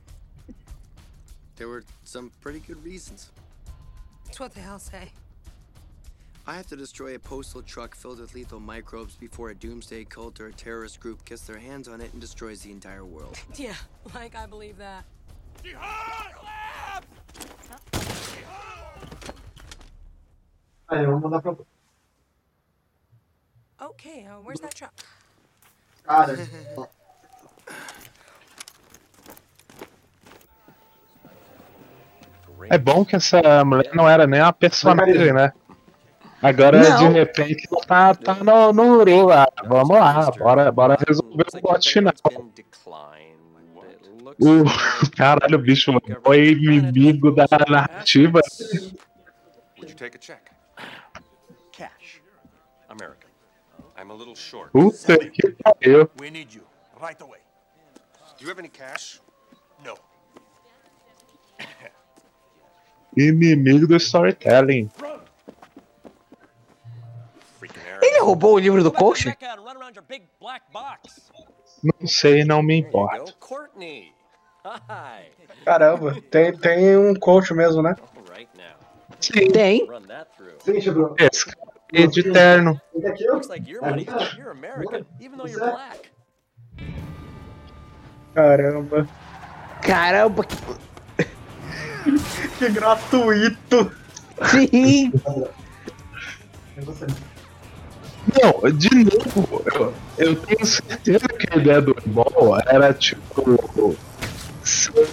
There 1.56 1.68
were 1.68 1.84
some 2.04 2.30
pretty 2.40 2.60
good 2.60 2.80
reasons. 2.84 3.32
It's 4.28 4.38
what 4.38 4.54
the 4.54 4.60
hell 4.60 4.78
say? 4.78 5.10
I 6.46 6.54
have 6.56 6.66
to 6.68 6.76
destroy 6.76 7.16
a 7.16 7.18
postal 7.18 7.62
truck 7.62 7.96
filled 7.96 8.20
with 8.20 8.34
lethal 8.34 8.60
microbes 8.60 9.16
before 9.16 9.50
a 9.50 9.54
doomsday 9.54 10.04
cult 10.04 10.40
or 10.40 10.48
a 10.48 10.52
terrorist 10.52 11.00
group 11.00 11.24
gets 11.24 11.42
their 11.46 11.58
hands 11.58 11.88
on 11.88 12.00
it 12.00 12.12
and 12.12 12.20
destroys 12.20 12.60
the 12.62 12.70
entire 12.70 13.04
world. 13.04 13.36
Yeah, 13.56 13.74
like 14.14 14.36
I 14.36 14.46
believe 14.46 14.76
that. 14.78 15.04
Aí, 20.88 21.06
vamos 21.06 21.22
mandar 21.22 21.40
pra. 21.40 21.56
Okay, 23.80 24.26
uh, 24.26 24.40
where's 24.40 24.60
that 24.60 24.74
truck? 24.74 24.92
Cara. 26.05 26.36
É 32.70 32.78
bom 32.78 33.05
que 33.05 33.16
essa 33.16 33.64
mulher 33.64 33.90
não 33.94 34.09
era 34.09 34.26
nem 34.26 34.40
uma 34.40 34.52
personagem, 34.52 35.32
né? 35.32 35.52
Agora, 36.40 36.78
Não. 36.78 36.98
de 36.98 37.18
repente, 37.18 37.66
ela 37.70 37.80
tá, 37.84 38.14
tá 38.14 38.34
no, 38.34 38.72
no 38.72 38.98
Uru 38.98 39.26
lá. 39.26 39.46
Vamos 39.66 39.96
lá, 39.98 40.30
bora, 40.30 40.70
bora 40.70 40.98
resolver 41.06 41.46
o 41.55 41.60
plot 41.60 41.90
final. 41.90 42.12
O 44.38 44.64
caralho, 45.16 45.56
o 45.56 45.62
bicho 45.62 45.92
foi 46.22 46.48
inimigo 46.48 47.30
da 47.30 47.46
narrativa. 47.68 48.40
Would 49.78 49.90
you 49.90 49.96
take 49.96 50.16
a 50.16 50.20
check? 50.20 50.53
I'm 54.05 54.10
a 54.10 54.14
little 54.14 54.35
short. 54.35 54.70
Puta 54.70 55.16
que 55.16 55.56
pariu. 55.64 56.10
We 56.20 56.28
need 56.31 56.52
you 56.52 56.62
right 57.01 57.18
away. 57.22 57.39
Do 58.36 58.44
you 58.44 58.51
have 58.51 58.59
any 58.59 58.68
cash? 58.68 59.18
No. 59.82 59.97
Inimigo 63.16 63.86
do 63.86 63.97
storytelling. 63.97 64.90
Ele 68.02 68.20
roubou 68.20 68.56
o 68.56 68.59
livro 68.59 68.82
do 68.82 68.93
coach? 68.93 69.35
Não 71.82 72.06
sei, 72.06 72.44
não 72.44 72.62
me 72.62 72.76
importa. 72.76 73.35
Caramba, 75.64 76.20
tem, 76.31 76.55
tem 76.59 76.98
um 76.98 77.14
coach 77.14 77.55
mesmo, 77.55 77.81
né? 77.81 77.97
Sim. 79.18 79.51
Tem. 79.51 79.89
Sim, 80.62 80.90
Bruno. 80.93 81.16
Esse 81.18 81.47
cara 81.47 81.73
é 81.94 82.06
de 82.06 82.22
terno. 82.32 82.80
Though 85.36 85.46
you're 85.46 85.58
black. 85.58 86.10
Caramba. 88.34 89.08
Caramba, 89.82 90.44
que... 90.44 90.56
Que 92.58 92.68
gratuito! 92.68 93.92
Sim! 94.50 95.12
Não, 98.42 98.70
de 98.72 99.04
novo, 99.04 99.62
eu, 99.74 99.94
eu 100.18 100.36
tenho 100.36 100.66
certeza 100.66 101.28
que 101.28 101.46
a 101.52 101.56
ideia 101.56 101.80
do 101.80 101.94
Ball 102.06 102.58
era 102.66 102.92
tipo. 102.92 103.96
ser, 104.64 105.08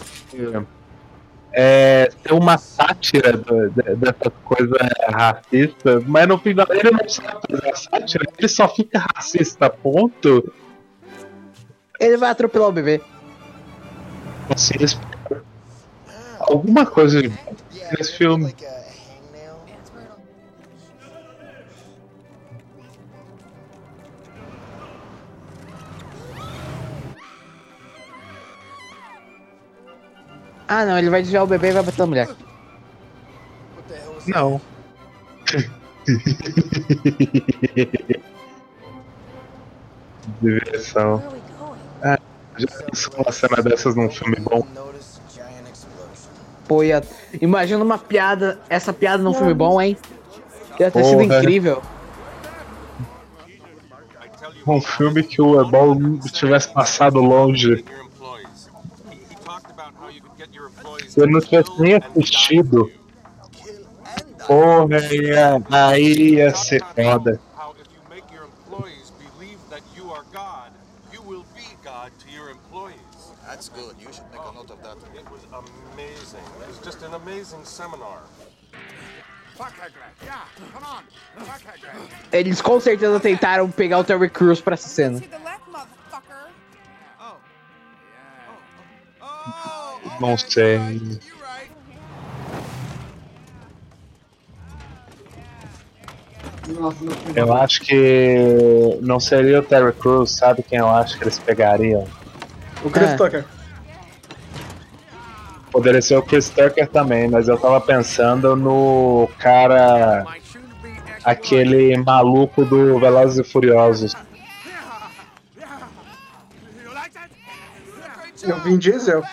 É, 1.54 2.10
ter 2.24 2.34
uma 2.34 2.58
sátira 2.58 3.34
do- 3.34 3.70
de- 3.72 3.96
dessa 3.96 4.30
coisa 4.46 4.78
racista, 5.10 6.02
mas 6.08 6.28
no 6.28 6.38
final 6.38 6.66
ele 6.70 6.92
não 6.92 7.10
sabe 7.10 7.40
fazer 7.50 7.70
a 7.70 7.76
sátira, 7.76 8.26
ele 8.38 8.48
só 8.48 8.68
fica 8.74 9.06
racista, 9.16 9.70
ponto. 9.70 10.54
Ele 12.00 12.18
vai 12.18 12.30
atropelar 12.32 12.70
o 12.70 12.72
bebê. 12.72 13.02
Alguma 16.40 16.86
coisa 16.86 17.22
nesse 17.98 18.14
filme. 18.18 18.56
Ah, 30.74 30.86
não, 30.86 30.98
ele 30.98 31.10
vai 31.10 31.22
desviar 31.22 31.44
o 31.44 31.48
bebê 31.48 31.68
e 31.68 31.74
vai 31.74 31.84
bater 31.84 32.00
na 32.00 32.06
mulher. 32.06 32.30
Não. 34.26 34.62
Diversão. 40.42 41.22
Ah, 42.02 42.18
já 42.58 42.68
pensou 42.86 43.14
uma 43.18 43.34
cena 43.34 43.62
dessas 43.62 43.98
num 43.98 44.10
filme 44.10 44.38
bom? 44.40 44.66
Pô, 46.70 46.84
ia... 46.84 47.04
imagina 47.42 47.84
uma 47.84 47.98
piada, 47.98 48.58
essa 48.70 48.94
piada 48.94 49.22
num 49.22 49.34
filme 49.34 49.54
bom, 49.54 49.82
hein? 49.82 49.98
Ia 50.80 50.90
ter 50.90 51.04
sido 51.04 51.18
Porra. 51.18 51.40
incrível. 51.40 51.82
Um 54.66 54.80
filme 54.80 55.22
que 55.22 55.42
o 55.42 55.60
Ebol 55.60 55.98
tivesse 56.32 56.74
passado 56.74 57.20
longe. 57.20 57.84
Se 61.08 61.20
eu 61.20 61.28
não 61.28 61.40
tivesse 61.40 61.72
nem 61.80 61.96
assistido. 61.96 62.92
Porra, 64.48 65.00
ia, 65.14 65.62
aí 65.70 66.36
ia 66.36 66.56
ser 66.56 66.84
foda. 66.96 67.40
How 67.56 67.76
if 67.80 67.88
you 67.94 68.02
make 68.10 68.26
your 68.34 68.46
employees 68.46 69.12
believe 69.20 69.60
that 69.70 69.84
you 69.96 70.12
are 70.12 70.24
God, 70.34 70.72
you 71.14 71.22
will 71.22 71.46
be 71.54 71.68
God 71.84 72.12
to 72.20 72.30
your 72.36 72.50
employees. 72.50 72.98
That's 73.48 73.70
good. 73.70 73.96
You 74.00 74.12
should 74.12 74.30
make 74.32 74.42
a 74.42 74.54
note 74.54 74.72
of 74.72 74.82
that. 74.84 74.98
It 75.16 75.30
was 75.30 75.42
amazing. 75.52 76.44
It 76.62 76.68
was 76.68 76.80
just 76.84 77.04
an 77.04 77.14
amazing 77.14 77.64
seminar. 77.66 78.22
Fuck 79.56 79.78
that 79.78 79.92
guy. 79.94 80.26
Yeah, 80.26 80.46
come 80.74 80.84
on. 80.84 81.04
Fuck 81.46 81.64
that 81.64 81.82
guy. 81.82 82.38
Eles 82.38 82.62
com 82.62 82.80
certeza 82.80 83.20
tentaram 83.20 83.70
pegar 83.70 84.00
o 84.00 84.04
Terry 84.04 84.30
Crews 84.30 84.62
pra 84.62 84.74
essa 84.74 84.88
cena. 84.88 85.22
Não 90.22 90.38
sei. 90.38 91.20
Eu 97.36 97.54
acho 97.54 97.82
que 97.82 98.98
não 99.02 99.20
seria 99.20 99.60
o 99.60 99.64
Terry 99.64 99.92
Crews, 99.94 100.32
sabe 100.32 100.64
quem 100.64 100.78
eu 100.80 100.88
acho 100.88 101.18
que 101.18 101.24
eles 101.24 101.40
pegariam? 101.40 102.06
O 102.84 102.90
Chris 102.90 103.10
É. 103.10 103.18
Tucker. 103.18 103.46
Poderia 105.72 106.02
ser 106.02 106.18
o 106.18 106.22
Chris 106.22 106.50
Tucker 106.50 106.88
também, 106.88 107.28
mas 107.30 107.48
eu 107.48 107.58
tava 107.58 107.82
pensando 107.82 108.56
no 108.56 109.28
cara. 109.40 110.24
aquele 111.24 111.96
maluco 111.98 112.66
do 112.66 113.00
Velozes 113.00 113.40
e 113.40 113.44
Furiosos. 113.52 114.16
Eu 118.44 118.60
vim 118.62 118.78
Diesel. 118.78 119.24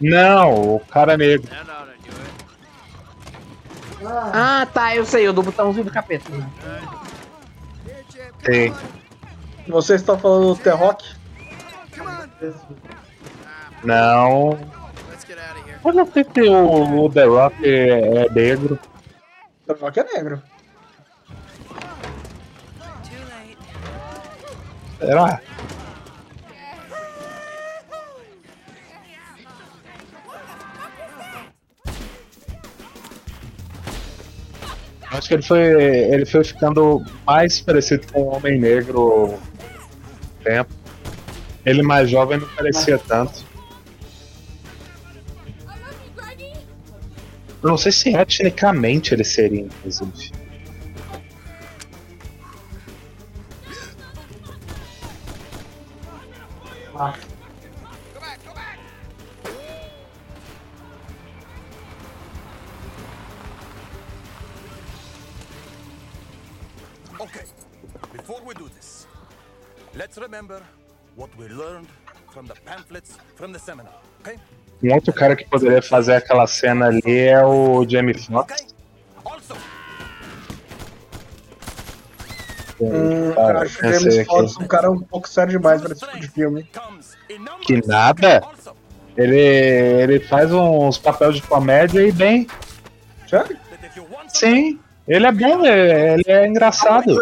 Não, 0.00 0.76
o 0.76 0.80
cara 0.80 1.16
negro. 1.16 1.50
Ah, 4.04 4.66
tá, 4.72 4.94
eu 4.94 5.04
sei, 5.04 5.26
o 5.28 5.32
do 5.32 5.42
botãozinho 5.42 5.84
do 5.84 5.90
capeta. 5.90 6.30
Sim. 8.44 8.74
Você 9.68 9.94
está 9.94 10.16
falando 10.16 10.54
do 10.54 10.60
T-Rock? 10.62 11.04
Não. 13.82 14.58
Eu 15.84 15.92
não 15.92 16.06
sei 16.12 16.24
se 16.24 16.40
o, 16.40 17.04
o 17.04 17.10
The 17.10 17.24
Rock 17.24 17.64
é, 17.64 18.24
é 18.24 18.30
negro. 18.30 18.78
T-Rock 19.66 20.00
é 20.00 20.04
negro. 20.14 20.42
Será? 24.98 25.40
Acho 35.16 35.28
que 35.28 35.34
ele 35.34 35.42
foi, 35.42 35.62
ele 35.62 36.26
foi 36.26 36.44
ficando 36.44 37.02
mais 37.26 37.58
parecido 37.60 38.06
com 38.12 38.20
o 38.20 38.36
Homem 38.36 38.60
Negro 38.60 39.38
tempo. 40.44 40.70
Ele 41.64 41.82
mais 41.82 42.10
jovem 42.10 42.38
não 42.38 42.48
parecia 42.48 42.98
tanto. 42.98 43.44
Eu 47.62 47.70
não 47.70 47.78
sei 47.78 47.90
se 47.90 48.14
etnicamente 48.14 49.14
ele 49.14 49.24
seria, 49.24 49.62
inclusive. 49.62 50.35
Um 74.82 74.94
outro 74.94 75.12
cara 75.12 75.34
que 75.34 75.44
poderia 75.48 75.82
fazer 75.82 76.14
aquela 76.16 76.46
cena 76.46 76.86
ali 76.86 77.18
é 77.18 77.44
o 77.44 77.86
Jamie 77.88 78.18
Foxx. 78.18 78.66
Hum, 82.78 83.32
Cara, 83.34 83.62
acho 83.62 83.78
que 83.78 83.92
James. 83.92 84.26
Fox 84.26 84.56
é 84.60 84.62
um 84.62 84.66
cara 84.66 84.90
um 84.90 85.00
pouco 85.00 85.28
sério 85.28 85.52
demais 85.52 85.80
pra 85.80 85.92
esse 85.92 86.04
tipo 86.04 86.20
de 86.20 86.28
filme. 86.28 86.70
Que 87.62 87.86
nada. 87.86 88.42
Ele, 89.16 89.38
ele 89.38 90.20
faz 90.20 90.52
uns 90.52 90.98
papéis 90.98 91.36
de 91.36 91.42
comédia 91.42 92.06
e 92.06 92.12
bem. 92.12 92.46
Sério? 93.26 93.56
Sim, 94.28 94.78
ele 95.08 95.26
é 95.26 95.32
bom, 95.32 95.64
ele 95.64 96.12
ele 96.12 96.24
é 96.26 96.46
engraçado. 96.46 97.16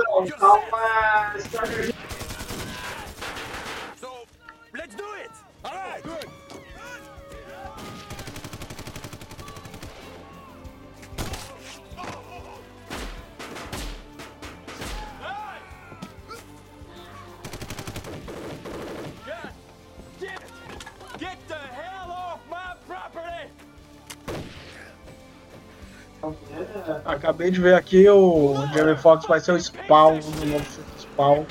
Acabei 27.04 27.50
de 27.50 27.60
ver 27.60 27.74
aqui 27.74 28.08
o 28.08 28.54
Jamie 28.74 28.96
Foxx 28.96 29.26
vai 29.26 29.38
ser 29.38 29.52
o 29.52 29.60
Spawn 29.60 30.20
no 30.40 30.46
novo 30.46 30.64
Spawn. 30.98 31.44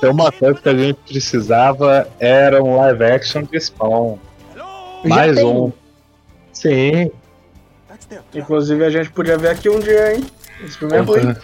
Tem 0.00 0.10
uma 0.10 0.30
coisa 0.30 0.60
que 0.60 0.68
a 0.68 0.76
gente 0.76 0.98
precisava 1.06 2.08
era 2.20 2.62
um 2.62 2.76
live 2.76 3.04
action 3.04 3.42
de 3.42 3.58
Spawn. 3.58 4.18
Mais 5.04 5.36
tem. 5.36 5.44
um. 5.44 5.72
Sim. 6.52 7.10
Inclusive 8.32 8.84
a 8.84 8.90
gente 8.90 9.10
podia 9.10 9.36
ver 9.36 9.50
aqui 9.50 9.68
um 9.68 9.80
dia, 9.80 10.14
hein? 10.14 10.24
Esse 10.62 10.78
filme 10.78 10.96
é 10.96 11.00
ruim. 11.00 11.34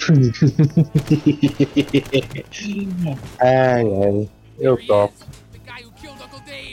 ai, 3.38 3.84
ai. 3.84 4.28
Eu 4.58 4.78
topo. 4.86 5.14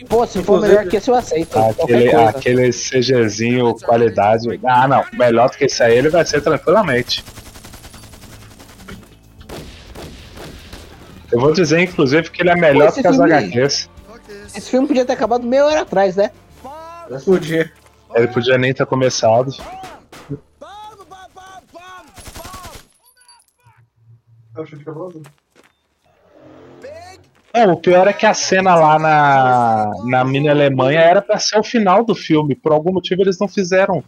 Pô, 0.07 0.25
se 0.25 0.41
for 0.43 0.61
melhor 0.61 0.87
que 0.87 0.97
esse 0.97 1.09
eu 1.09 1.15
aceito. 1.15 1.57
Aquele, 1.57 2.13
aquele 2.13 2.71
CGzinho, 2.71 3.75
qualidade. 3.75 4.59
Ah, 4.65 4.87
não. 4.87 5.03
Melhor 5.13 5.49
do 5.49 5.57
que 5.57 5.65
isso 5.65 5.83
aí 5.83 5.97
ele 5.97 6.09
vai 6.09 6.25
ser 6.25 6.41
tranquilamente. 6.41 7.23
Eu 11.31 11.41
vou 11.41 11.51
dizer, 11.51 11.81
inclusive, 11.81 12.29
que 12.31 12.41
ele 12.41 12.51
é 12.51 12.55
melhor 12.55 12.87
esse 12.87 12.97
do 12.97 13.01
que 13.01 13.07
as 13.07 13.19
HQs. 13.19 13.89
Esse 14.55 14.71
filme 14.71 14.87
podia 14.87 15.05
ter 15.05 15.13
acabado 15.13 15.45
meia 15.45 15.65
hora 15.65 15.81
atrás, 15.81 16.15
né? 16.15 16.31
Podia. 17.25 17.71
Ele 18.15 18.27
podia 18.27 18.57
nem 18.57 18.73
ter 18.73 18.85
começado. 18.85 19.51
Não, 27.65 27.73
o 27.73 27.77
pior 27.77 28.07
é 28.07 28.13
que 28.13 28.25
a 28.25 28.35
cena 28.35 28.75
lá 28.75 28.99
na, 28.99 29.91
na 30.05 30.23
mini 30.23 30.47
Alemanha 30.47 30.99
era 30.99 31.23
pra 31.23 31.39
ser 31.39 31.57
o 31.57 31.63
final 31.63 32.05
do 32.05 32.13
filme. 32.13 32.53
Por 32.53 32.71
algum 32.71 32.93
motivo 32.93 33.23
eles 33.23 33.39
não 33.39 33.47
fizeram. 33.47 34.03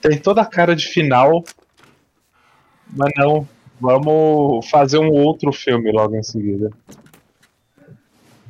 Tem 0.00 0.16
toda 0.18 0.42
a 0.42 0.46
cara 0.46 0.76
de 0.76 0.86
final. 0.86 1.42
Mas 2.86 3.10
não. 3.16 3.48
Vamos 3.80 4.70
fazer 4.70 4.98
um 4.98 5.10
outro 5.10 5.52
filme 5.52 5.90
logo 5.90 6.14
em 6.14 6.22
seguida. 6.22 6.70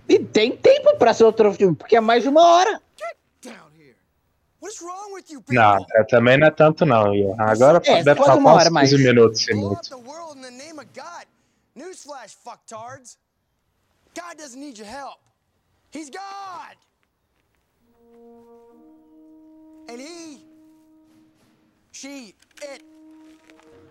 E 0.07 0.19
tem 0.19 0.55
tempo 0.55 0.95
pra 0.99 1.15
ser 1.15 1.25
outro 1.25 1.51
filme, 1.55 1.75
porque 1.75 1.97
é 1.97 2.01
mais 2.03 2.23
de 2.23 2.29
uma 2.29 2.47
hora. 2.47 2.83
Não, 5.51 5.87
é, 5.95 6.05
também 6.05 6.39
não 6.39 6.47
é 6.47 6.51
tanto 6.51 6.87
não, 6.87 7.15
Ian. 7.15 7.35
Agora 7.39 7.81
É, 7.85 8.03
deve 8.05 8.21
quase 8.21 8.33
faltar 8.33 8.39
uma 8.39 8.55
uns 8.55 8.61
hora 8.61 8.71
mais. 8.71 8.91
15 8.91 9.03
minutos 9.03 9.47
muito. 9.55 9.91
Newsflash, 11.75 12.35
fucktards. 12.35 13.17
God 14.15 14.37
doesn't 14.37 14.61
need 14.61 14.79
your 14.79 14.87
help. 14.87 15.21
He's 15.91 16.11
God. 16.11 16.77
And 19.89 19.99
he, 20.01 20.45
she, 21.93 22.35
it, 22.63 22.83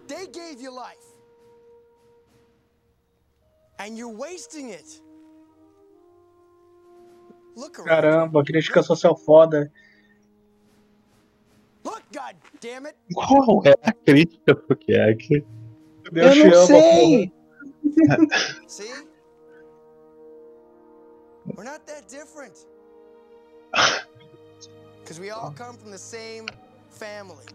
they 0.07 0.27
gave 0.27 0.61
you 0.61 0.71
life. 0.71 0.97
And 3.79 3.97
you're 3.97 4.15
wasting 4.15 4.69
it. 4.69 5.01
Look 7.55 7.79
around. 7.79 7.87
Caramba, 7.87 8.43
crítica 8.43 8.83
social 8.83 9.15
foda. 9.17 9.71
Look, 11.83 12.03
God 12.13 12.35
damn 12.59 12.85
it. 12.85 12.95
Qual 13.13 13.63
é 13.65 13.73
a 13.83 13.93
crítica 13.93 14.57
é 14.89 15.13
que? 15.15 15.43
Deus 16.11 16.37
Eu 16.37 16.49
não 16.49 16.57
ama, 16.57 16.67
sei. 16.67 17.31
See? 18.67 19.07
We're 21.55 21.63
not 21.63 21.85
that 21.87 22.07
different. 22.07 22.65
Because 25.01 25.19
we 25.19 25.31
all 25.31 25.51
come 25.51 25.77
from 25.77 25.91
the 25.91 25.97
same 25.97 26.45
family. 26.89 27.45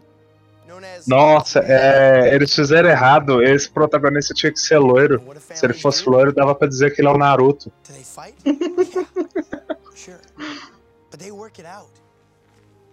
Nossa, 1.07 1.59
é, 1.59 2.35
eles 2.35 2.53
fizeram 2.53 2.89
errado. 2.89 3.41
Esse 3.41 3.69
protagonista 3.69 4.33
tinha 4.33 4.51
que 4.51 4.59
ser 4.59 4.77
loiro. 4.77 5.21
Se 5.53 5.65
ele 5.65 5.73
fosse 5.73 6.07
loiro, 6.07 6.33
dava 6.33 6.53
pra 6.53 6.67
dizer 6.67 6.93
que 6.93 7.01
ele 7.01 7.07
é 7.07 7.11
o 7.11 7.17
Naruto. 7.17 7.71
Sure. 9.95 10.19
But 11.09 11.19
they 11.19 11.31
work 11.31 11.59
it 11.59 11.65
out. 11.65 11.89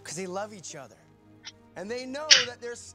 Because 0.03 0.17
they 0.17 0.27
love 0.27 0.55
each 0.55 0.75
other. 0.75 0.97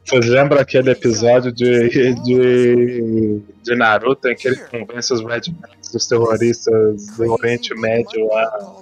Vocês 0.06 0.26
lembram 0.26 0.62
aquele 0.62 0.92
episódio 0.92 1.52
de, 1.52 1.90
de, 2.24 3.42
de 3.62 3.76
Naruto 3.76 4.30
em 4.30 4.36
que 4.36 4.48
ele 4.48 4.56
convence 4.56 5.14
os 5.14 5.20
Red 5.22 5.52
Blacks, 5.52 5.94
os 5.94 6.08
terroristas 6.08 7.08
do 7.18 7.34
Oriente 7.34 7.76
Médio 7.76 8.34
a, 8.34 8.82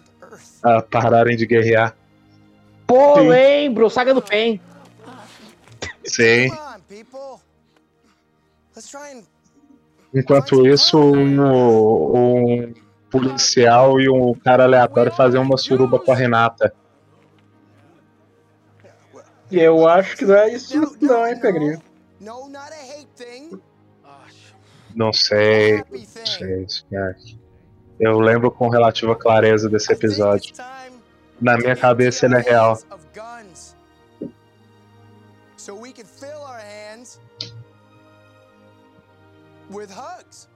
a 0.63 0.81
pararem 0.83 1.35
de 1.35 1.47
guerrear? 1.47 1.95
Pô, 2.85 3.19
lembro, 3.19 3.89
Saga 3.89 4.13
do 4.13 4.21
Pen. 4.21 4.61
Sim. 6.05 6.51
Enquanto 10.13 10.67
isso, 10.67 10.97
um, 10.97 12.15
um 12.15 12.73
policial 13.09 13.99
e 13.99 14.07
um 14.07 14.33
cara 14.33 14.63
aleatório 14.63 15.11
fazem 15.11 15.39
uma 15.39 15.57
suruba 15.57 15.99
com 15.99 16.11
a 16.11 16.15
Renata. 16.15 16.73
E 19.49 19.59
eu 19.59 19.87
acho 19.87 20.17
que 20.17 20.25
não 20.25 20.35
é 20.35 20.53
isso 20.53 20.97
não, 20.99 21.25
hein, 21.25 21.39
Pegrinho? 21.39 21.81
Não 24.93 25.13
sei. 25.13 25.83
Não 25.89 26.05
sei, 26.25 26.63
Smack. 26.63 27.39
Eu 27.99 28.19
lembro 28.19 28.51
com 28.51 28.67
relativa 28.67 29.15
clareza 29.15 29.69
desse 29.69 29.91
episódio. 29.93 30.53
Na 31.39 31.57
minha 31.57 31.75
cabeça 31.75 32.25
ele 32.25 32.35
é 32.35 32.41
real. 32.41 32.77
So 35.55 35.75
we 35.75 35.91
can 35.91 36.05
fill 36.05 36.41
our 36.41 36.59
hands 36.59 37.19
with 39.69 39.89
hugs. 39.91 40.47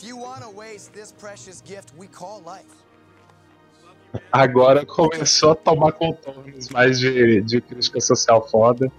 you 0.05 0.17
want 0.17 0.43
to 0.43 0.51
waste 0.51 0.93
this 0.93 1.13
precious 1.13 1.63
gift 1.63 1.93
we 1.97 2.07
call 2.07 2.43
life. 2.45 2.85
Agora 4.31 4.87
começou 4.87 5.53
a 5.53 5.55
tomar 5.57 5.93
contornos 5.93 6.69
mais 6.69 6.99
de, 6.99 7.41
de 7.43 7.61
crítica 7.61 8.01
social 8.01 8.47
foda. 8.49 8.91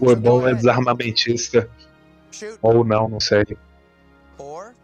O 0.00 0.10
Ebon 0.10 0.48
é 0.48 0.54
desarmamentista. 0.54 1.68
Ou 2.62 2.84
não, 2.84 3.08
não 3.08 3.20
sei. 3.20 3.44
Or 4.38 4.74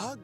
hug. 0.00 0.20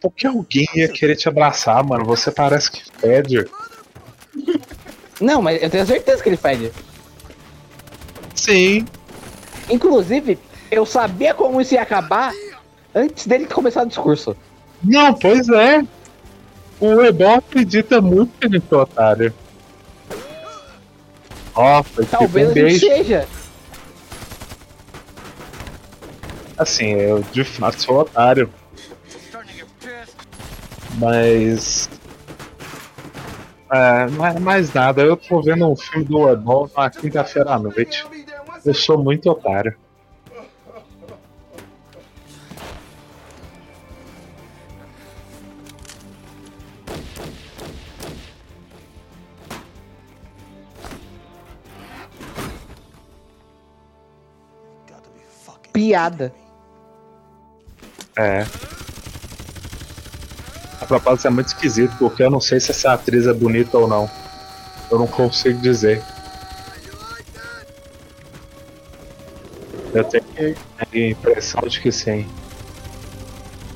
Por 0.00 0.12
que 0.12 0.26
alguém 0.26 0.66
ia 0.74 0.88
querer 0.88 1.16
te 1.16 1.28
abraçar, 1.28 1.82
mano? 1.84 2.04
Você 2.04 2.30
parece 2.30 2.70
que 2.70 2.84
fede. 2.98 3.46
Não, 5.20 5.40
mas 5.40 5.62
eu 5.62 5.70
tenho 5.70 5.86
certeza 5.86 6.22
que 6.22 6.28
ele 6.28 6.36
fede. 6.36 6.72
Sim. 8.34 8.86
Inclusive, 9.68 10.38
eu 10.70 10.84
sabia 10.84 11.34
como 11.34 11.60
isso 11.60 11.74
ia 11.74 11.82
acabar 11.82 12.32
antes 12.94 13.26
dele 13.26 13.46
começar 13.46 13.82
o 13.82 13.86
discurso. 13.86 14.36
Não, 14.82 15.14
pois 15.14 15.48
é. 15.48 15.84
O 16.78 17.00
Ebon 17.02 17.36
acredita 17.36 18.00
muito 18.00 18.32
que 18.38 18.46
ele 18.46 18.62
é 18.70 18.74
otário. 18.74 19.32
Ó, 21.54 21.82
foi 21.82 22.04
tipo 22.04 22.18
Talvez 22.18 22.48
gente 22.48 22.54
beijo. 22.54 22.86
seja. 22.86 23.28
Assim, 26.58 26.90
eu 26.92 27.24
de 27.32 27.44
fato 27.44 27.80
sou 27.82 28.00
otário. 28.00 28.52
Mas. 30.98 31.88
É, 33.70 34.06
não 34.10 34.24
é 34.24 34.38
mais 34.38 34.72
nada. 34.72 35.02
Eu 35.02 35.16
tô 35.16 35.42
vendo 35.42 35.68
um 35.68 35.76
filme 35.76 36.04
do 36.04 36.28
Ebon 36.28 36.68
na 36.76 36.88
quinta-feira 36.90 37.54
à 37.54 37.58
noite. 37.58 38.06
Eu 38.64 38.74
sou 38.74 39.02
muito 39.02 39.30
otário. 39.30 39.76
Piada. 55.72 56.32
É. 58.16 58.44
A 60.80 60.86
propósito 60.86 61.26
é 61.26 61.30
muito 61.30 61.48
esquisito, 61.48 61.94
porque 61.98 62.22
eu 62.22 62.30
não 62.30 62.40
sei 62.40 62.60
se 62.60 62.70
essa 62.70 62.92
atriz 62.92 63.26
é 63.26 63.32
bonita 63.32 63.78
ou 63.78 63.88
não. 63.88 64.10
Eu 64.90 64.98
não 64.98 65.06
consigo 65.06 65.60
dizer. 65.60 66.02
Eu 69.92 70.04
tenho 70.04 70.56
a 70.78 70.98
impressão 70.98 71.62
de 71.62 71.80
que 71.80 71.90
sim. 71.90 72.28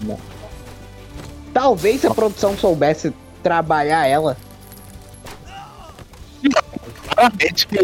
Não. 0.02 0.18
Talvez 1.52 2.02
se 2.02 2.06
a 2.06 2.14
produção 2.14 2.56
soubesse 2.56 3.12
trabalhar 3.42 4.06
ela. 4.06 4.36
Claramente 7.08 7.66
que 7.66 7.78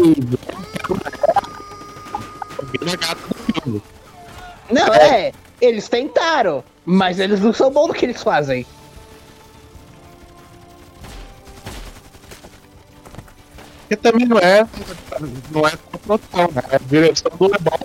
Não, 4.71 4.93
é. 4.93 5.31
Eles 5.59 5.89
tentaram, 5.89 6.63
mas 6.85 7.19
eles 7.19 7.39
não 7.39 7.51
são 7.51 7.71
bons 7.71 7.87
no 7.87 7.93
que 7.95 8.05
eles 8.05 8.21
fazem. 8.21 8.65
Porque 13.87 13.95
também 13.95 14.27
não 14.27 14.37
é. 14.37 14.67
Não 15.49 15.65
é 15.65 15.71
a 15.71 15.97
produção, 15.97 16.51
né? 16.51 16.61
É 16.69 16.75
a 16.75 16.79
direção 16.79 17.31
do 17.37 17.47
Lebon. 17.47 17.79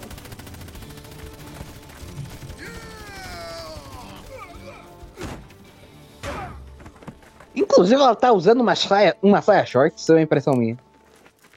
Inclusive, 7.54 8.00
ela 8.00 8.16
tá 8.16 8.32
usando 8.32 8.60
uma 8.60 8.74
saia, 8.74 9.16
uma 9.22 9.40
saia 9.40 9.64
short, 9.64 9.96
isso 9.96 10.10
é 10.12 10.16
uma 10.16 10.22
impressão 10.22 10.54
minha. 10.54 10.76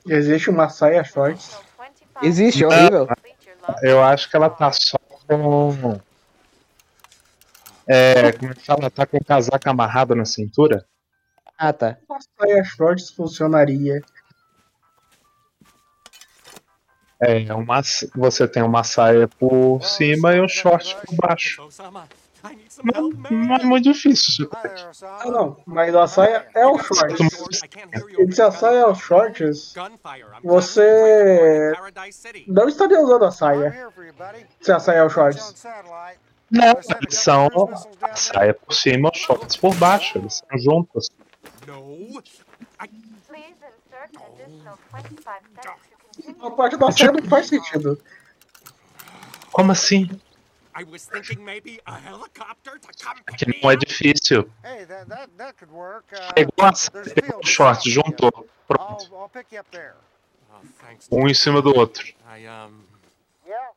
Existe 0.07 0.51
uma 0.51 0.69
saia 0.69 1.03
shorts. 1.03 1.57
Existe, 2.21 2.63
é 2.63 2.67
horrível. 2.67 3.07
Eu 3.81 4.03
acho 4.03 4.29
que 4.29 4.35
ela 4.35 4.49
tá 4.49 4.71
só 4.71 4.99
com. 5.27 5.99
É, 7.87 8.31
como 8.33 8.51
é 8.51 8.55
que 8.55 8.63
fala? 8.63 8.91
Tá 8.91 9.07
com 9.07 9.17
o 9.17 9.25
casaco 9.25 9.67
amarrado 9.67 10.13
na 10.13 10.25
cintura? 10.25 10.85
Ah, 11.57 11.73
tá. 11.73 11.97
Uma 12.07 12.19
saia 12.39 12.63
shorts 12.63 13.09
funcionaria. 13.09 14.01
É, 17.21 17.53
uma, 17.53 17.81
você 18.15 18.47
tem 18.47 18.61
uma 18.61 18.83
saia 18.83 19.27
por 19.27 19.81
cima 19.81 20.35
e 20.35 20.41
um 20.41 20.47
short 20.47 20.95
por 21.05 21.15
baixo. 21.15 21.67
Não, 22.83 23.09
não 23.31 23.55
é 23.55 23.63
muito 23.63 23.91
difícil. 23.91 24.49
Ah, 25.01 25.31
não, 25.31 25.57
mas 25.65 25.95
a 25.95 26.07
saia 26.07 26.47
é 26.53 26.65
o 26.67 26.77
shorts. 26.77 27.61
E 28.19 28.31
se 28.31 28.41
a 28.41 28.51
saia 28.51 28.79
é 28.79 28.85
o 28.85 28.93
shorts, 28.93 29.73
você 30.43 31.73
não 32.47 32.67
estaria 32.67 33.01
usando 33.01 33.25
a 33.25 33.31
saia. 33.31 33.89
Se 34.61 34.71
a 34.71 34.79
saia 34.79 34.97
é 34.99 35.03
o 35.03 35.09
shorts. 35.09 35.65
Não, 36.51 36.73
eles 37.01 37.17
são 37.17 37.47
a 38.01 38.15
saia 38.15 38.53
por 38.53 38.73
cima 38.73 39.09
e 39.09 39.17
os 39.17 39.23
shorts 39.23 39.57
por 39.57 39.73
baixo. 39.75 40.19
Eles 40.19 40.43
são 40.47 40.59
juntos. 40.59 41.09
A 46.41 46.51
parte 46.51 46.77
da 46.77 46.91
saia 46.91 47.11
não 47.11 47.21
faz 47.23 47.47
sentido. 47.47 48.01
Como 49.51 49.71
assim? 49.71 50.07
Que 53.37 53.61
não 53.61 53.71
é 53.71 53.75
difícil. 53.77 54.51
Hey, 54.63 54.85
that, 54.85 55.07
that, 55.07 55.29
that 55.37 55.57
could 55.57 55.71
work. 55.73 56.05
Uh, 56.13 56.33
Pegou 56.33 56.65
a 56.65 56.73
pegou 57.13 57.39
o 57.41 57.45
short, 57.45 57.89
juntou. 57.89 58.49
Pronto. 58.67 59.05
I'll, 59.05 59.21
I'll 59.21 59.29
pick 59.29 59.53
you 59.53 59.61
up 59.61 59.69
there. 59.71 59.95
Um 61.11 61.27
em 61.27 61.33
cima 61.33 61.61
do 61.61 61.73
outro. 61.75 62.05
I, 62.27 62.45
um. 62.47 62.83
Yeah. 63.45 63.71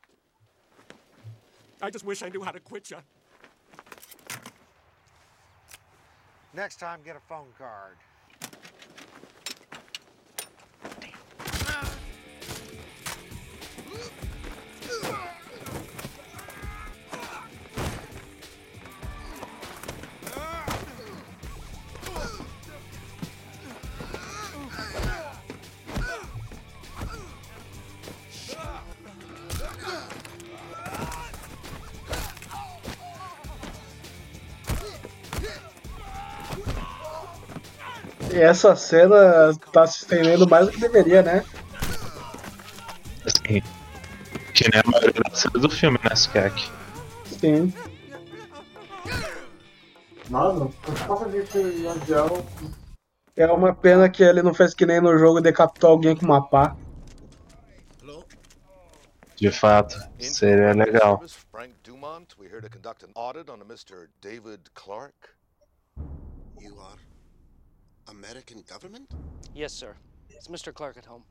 I 1.81 1.91
just 1.91 2.05
wish 2.05 2.23
I 2.23 2.31
knew 2.31 2.43
how 2.43 2.53
to 2.53 2.61
quit 2.61 2.91
you. 2.91 2.99
Next 6.55 6.81
time, 6.81 7.01
get 7.05 7.15
a 7.17 7.21
phone 7.29 7.53
card. 7.57 7.97
E 11.03 11.13
essa 38.49 38.75
cena 38.75 39.53
tá 39.73 39.87
se 39.87 39.99
estendendo 39.99 40.49
mais 40.49 40.67
do 40.67 40.73
que 40.73 40.81
deveria, 40.81 41.23
né? 41.23 41.45
Que 44.69 44.73
nem 44.73 44.83
a 44.85 44.91
maioria 44.91 45.23
das 45.31 45.39
cenas 45.39 45.63
do 45.63 45.71
filme, 45.71 45.99
né, 46.05 46.15
Skek? 46.15 46.71
Sim. 47.25 47.73
Nossa, 50.29 50.69
passa 51.07 51.29
de 51.31 51.89
avião. 51.89 52.47
É 53.35 53.47
uma 53.47 53.75
pena 53.75 54.11
que 54.11 54.23
ele 54.23 54.43
não 54.43 54.53
fez 54.53 54.75
que 54.75 54.85
nem 54.85 55.01
no 55.01 55.17
jogo 55.17 55.41
decapitou 55.41 55.91
alguém 55.91 56.15
com 56.15 56.27
uma 56.27 56.47
pá. 56.47 56.77
De 59.37 59.51
fato, 59.51 59.97
seria 60.19 60.73
legal. 60.73 61.23
Frank 61.51 61.73
Dumont, 61.83 62.37
we're 62.39 62.51
here 62.51 62.61
to 62.61 62.69
conduct 62.69 63.03
an 63.05 63.13
audit 63.15 63.49
on 63.49 63.63
a 63.63 63.65
Mr. 63.65 64.09
David 64.21 64.69
Clark. 64.75 65.31
You 66.61 66.77
are 66.79 66.99
American 68.09 68.63
government? 68.69 69.15
Yes, 69.55 69.73
sir. 69.73 69.97
Is 70.29 70.49
Mr. 70.49 70.75
Clark 70.75 70.99
at 70.99 71.07
home? 71.07 71.23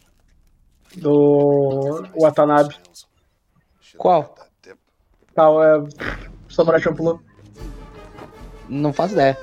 do. 0.97 2.09
Watanabe? 2.19 2.75
Qual? 3.99 4.35
Qual 5.35 5.63
é. 5.63 5.85
Samurai 6.49 6.81
Champloo. 6.81 7.21
Não 8.69 8.93
faço 8.93 9.15
ideia. 9.15 9.39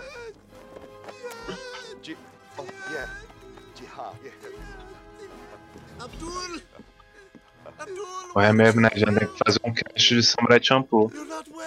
Oh! 7.95 8.33
Ou 8.35 8.41
é 8.41 8.51
mesmo, 8.51 8.81
né? 8.81 8.89
Já 8.95 9.05
tem 9.05 9.27
que 9.27 9.37
fazer 9.45 9.59
um 9.63 9.73
cast 9.73 10.15
de 10.15 10.23
Samurai 10.23 10.59
Champloo. 10.61 11.11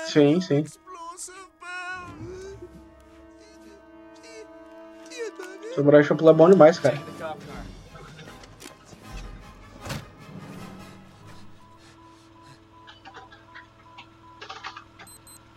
Sim, 0.06 0.40
sim. 0.40 0.64
Samurai 5.77 6.03
Champloo 6.03 6.31
é 6.31 6.32
bom 6.32 6.48
demais, 6.48 6.78
cara. 6.78 6.98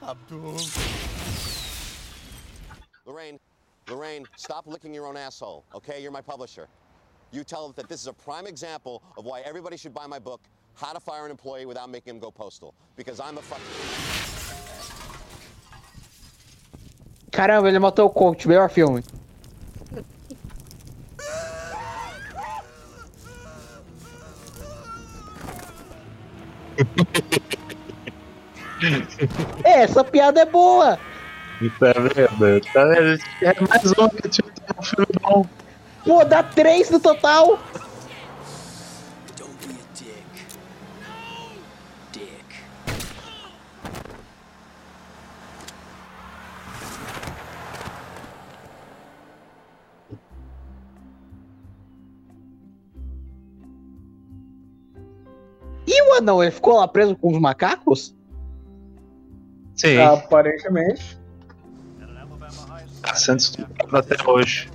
Abdul. 0.02 0.58
Lorraine, 3.06 3.40
Lorraine, 3.88 4.26
stop 4.36 4.68
licking 4.68 4.94
your 4.94 5.08
own 5.08 5.16
asshole, 5.16 5.64
okay? 5.74 6.02
You're 6.02 6.12
my 6.12 6.22
publisher. 6.22 6.68
You 7.32 7.46
tell 7.46 7.64
them 7.64 7.74
that 7.78 7.88
this 7.88 8.02
is 8.02 8.08
a 8.08 8.14
prime 8.14 8.46
example 8.46 9.02
of 9.18 9.24
why 9.24 9.40
everybody 9.46 9.78
should 9.78 9.94
buy 9.94 10.06
my 10.06 10.20
book, 10.20 10.42
How 10.74 10.92
to 10.92 11.00
Fire 11.00 11.24
an 11.24 11.32
Employee 11.32 11.66
Without 11.66 11.90
Making 11.90 12.16
Him 12.16 12.20
Go 12.20 12.30
Postal. 12.30 12.74
Because 12.98 13.22
I'm 13.22 13.38
a 13.38 13.42
fucking... 13.42 13.64
Caramba, 17.32 17.70
ele 17.70 17.80
matou 17.80 18.08
o 18.08 18.10
coach, 18.10 18.46
melhor 18.46 18.70
filme. 18.70 19.02
É, 29.64 29.82
essa 29.82 30.04
piada 30.04 30.42
é 30.42 30.46
boa. 30.46 30.98
Tá 31.80 31.94
vendo? 31.94 32.62
Tá 32.74 32.86
vendo? 32.86 33.22
É 33.42 33.54
mais 33.68 33.86
um 33.98 34.10
que 34.10 34.30
tinha 34.30 34.48
um 34.78 34.84
filme 34.84 35.08
bom. 35.22 35.46
Pô, 36.06 36.24
dá 36.24 36.42
três 36.42 36.90
no 36.90 37.00
total. 37.00 37.60
O 56.20 56.22
anão, 56.22 56.44
ele 56.44 56.52
ficou 56.52 56.78
lá 56.78 56.86
preso 56.86 57.16
com 57.16 57.32
os 57.32 57.40
macacos? 57.40 58.14
Sim. 59.74 60.02
Aparentemente. 60.02 61.18
Tá 63.02 63.16
sendo 63.16 63.40
estuprado 63.40 64.00
até 64.00 64.18
hoje. 64.30 64.70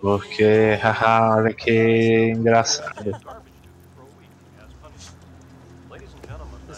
Porque, 0.00 0.76
haha, 0.82 1.36
olha 1.36 1.54
que 1.54 2.32
engraçado. 2.36 3.12
Ladies 5.88 6.12
and 6.14 6.22
gentlemen, 6.26 6.58
uh, 6.68 6.74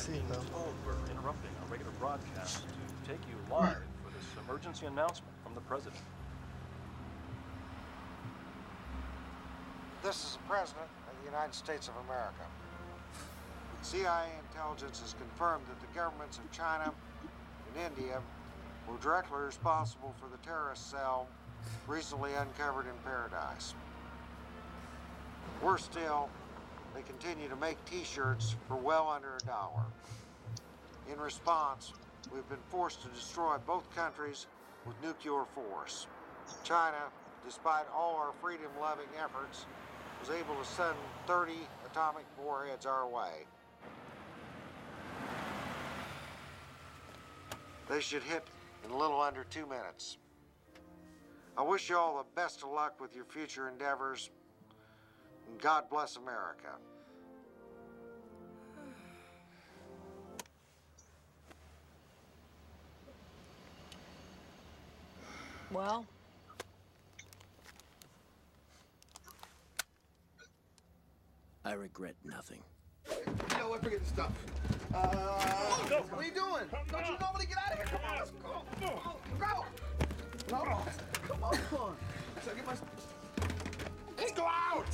President 10.55 10.87
of 11.11 11.19
the 11.19 11.29
United 11.29 11.53
States 11.53 11.89
of 11.89 11.95
America. 12.07 12.47
CIA 13.83 14.29
intelligence 14.49 15.01
has 15.01 15.13
confirmed 15.15 15.65
that 15.67 15.81
the 15.81 15.99
governments 15.99 16.39
of 16.39 16.49
China 16.53 16.93
and 17.67 17.91
India 17.91 18.23
were 18.87 18.97
directly 18.99 19.41
responsible 19.41 20.15
for 20.21 20.29
the 20.29 20.37
terrorist 20.47 20.93
cell 20.93 21.27
recently 21.89 22.35
uncovered 22.35 22.87
in 22.87 22.95
Paradise. 23.03 23.75
Worse 25.61 25.83
still, 25.83 26.29
they 26.95 27.03
continue 27.03 27.49
to 27.49 27.57
make 27.57 27.85
t-shirts 27.87 28.55
for 28.69 28.77
well 28.77 29.09
under 29.09 29.35
a 29.35 29.45
dollar. 29.45 29.83
In 31.13 31.19
response, 31.19 31.95
we've 32.33 32.49
been 32.49 32.65
forced 32.69 33.03
to 33.03 33.09
destroy 33.09 33.57
both 33.67 33.93
countries 33.97 34.47
with 34.87 34.95
nuclear 35.03 35.47
force. 35.53 36.07
China, 36.63 37.11
despite 37.45 37.87
all 37.93 38.15
our 38.15 38.33
freedom-loving 38.41 39.09
efforts, 39.21 39.67
was 40.27 40.35
able 40.39 40.55
to 40.55 40.65
send 40.65 40.97
30 41.27 41.53
atomic 41.85 42.25
warheads 42.43 42.87
our 42.87 43.07
way. 43.07 43.45
They 47.91 48.01
should 48.01 48.23
hit 48.23 48.47
in 48.87 48.91
a 48.91 48.97
little 48.97 49.21
under 49.21 49.45
two 49.45 49.67
minutes. 49.67 50.17
I 51.59 51.63
wish 51.63 51.91
you 51.91 51.99
all 51.99 52.17
the 52.17 52.41
best 52.41 52.63
of 52.63 52.71
luck 52.71 52.99
with 53.03 53.15
your 53.15 53.27
future 53.27 53.69
endeavors. 53.69 54.31
And 55.51 55.61
God 55.61 55.91
bless 55.91 56.17
America. 56.17 56.71
Well, 65.71 66.07
I 71.67 71.73
regret 71.73 72.15
nothing. 72.25 72.61
You 73.09 73.59
know 73.59 73.69
what? 73.71 73.83
Forget 73.83 74.01
this 74.01 74.09
stuff. 74.11 74.33
Uh, 74.95 74.99
what 74.99 76.21
are 76.21 76.25
you 76.25 76.31
doing? 76.31 76.65
Don't 76.93 77.07
you 77.07 77.17
normally 77.19 77.47
get 77.47 77.57
out 77.57 77.73
of 77.73 77.79
here? 77.79 77.87
Come 77.87 78.01
on, 78.07 78.19
let's 78.19 78.31
go. 78.31 78.63
Go. 78.81 79.15
Go. 79.39 79.65
No. 80.51 80.83
Come 81.27 81.43
on. 81.43 81.97
So 82.45 82.55
get 82.55 82.67
my. 82.67 82.75
Let's 84.19 84.33
go 84.33 84.45
out. 84.45 84.85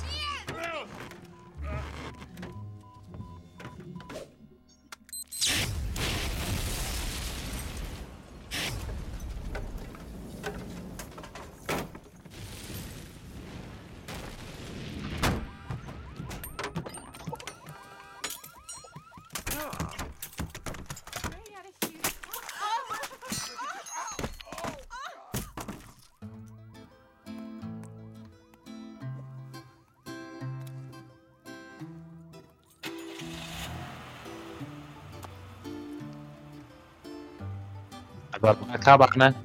Agora 38.41 38.57
vai 38.65 38.75
acabar, 38.75 39.15
né? 39.15 39.35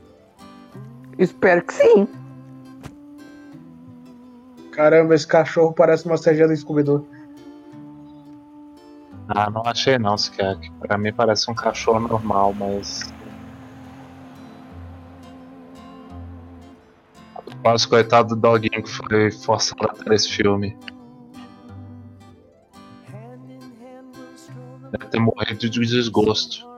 Espero 1.19 1.63
que 1.63 1.75
sim. 1.75 2.09
Caramba, 4.73 5.15
esse 5.15 5.27
cachorro 5.27 5.75
parece 5.75 6.07
uma 6.07 6.17
CG 6.17 6.47
do 6.47 6.57
Scooby-Doo. 6.57 7.07
Ah, 9.29 9.51
não 9.51 9.63
achei 9.67 9.99
não, 9.99 10.17
sequer. 10.17 10.57
Pra 10.81 10.97
mim 10.97 11.13
parece 11.13 11.51
um 11.51 11.55
cachorro 11.55 12.01
normal, 12.01 12.55
mas. 12.55 13.13
Quase 17.63 17.87
coitado 17.87 18.35
do 18.35 18.41
doguinho 18.41 18.83
que 18.83 18.91
foi 18.91 19.31
forçado 19.31 19.85
a 19.85 19.89
ter 19.89 20.13
esse 20.15 20.29
filme. 20.31 20.79
Deve 24.91 25.07
ter 25.11 25.21
morrido 25.21 25.69
de 25.69 25.81
desgosto. 25.81 26.76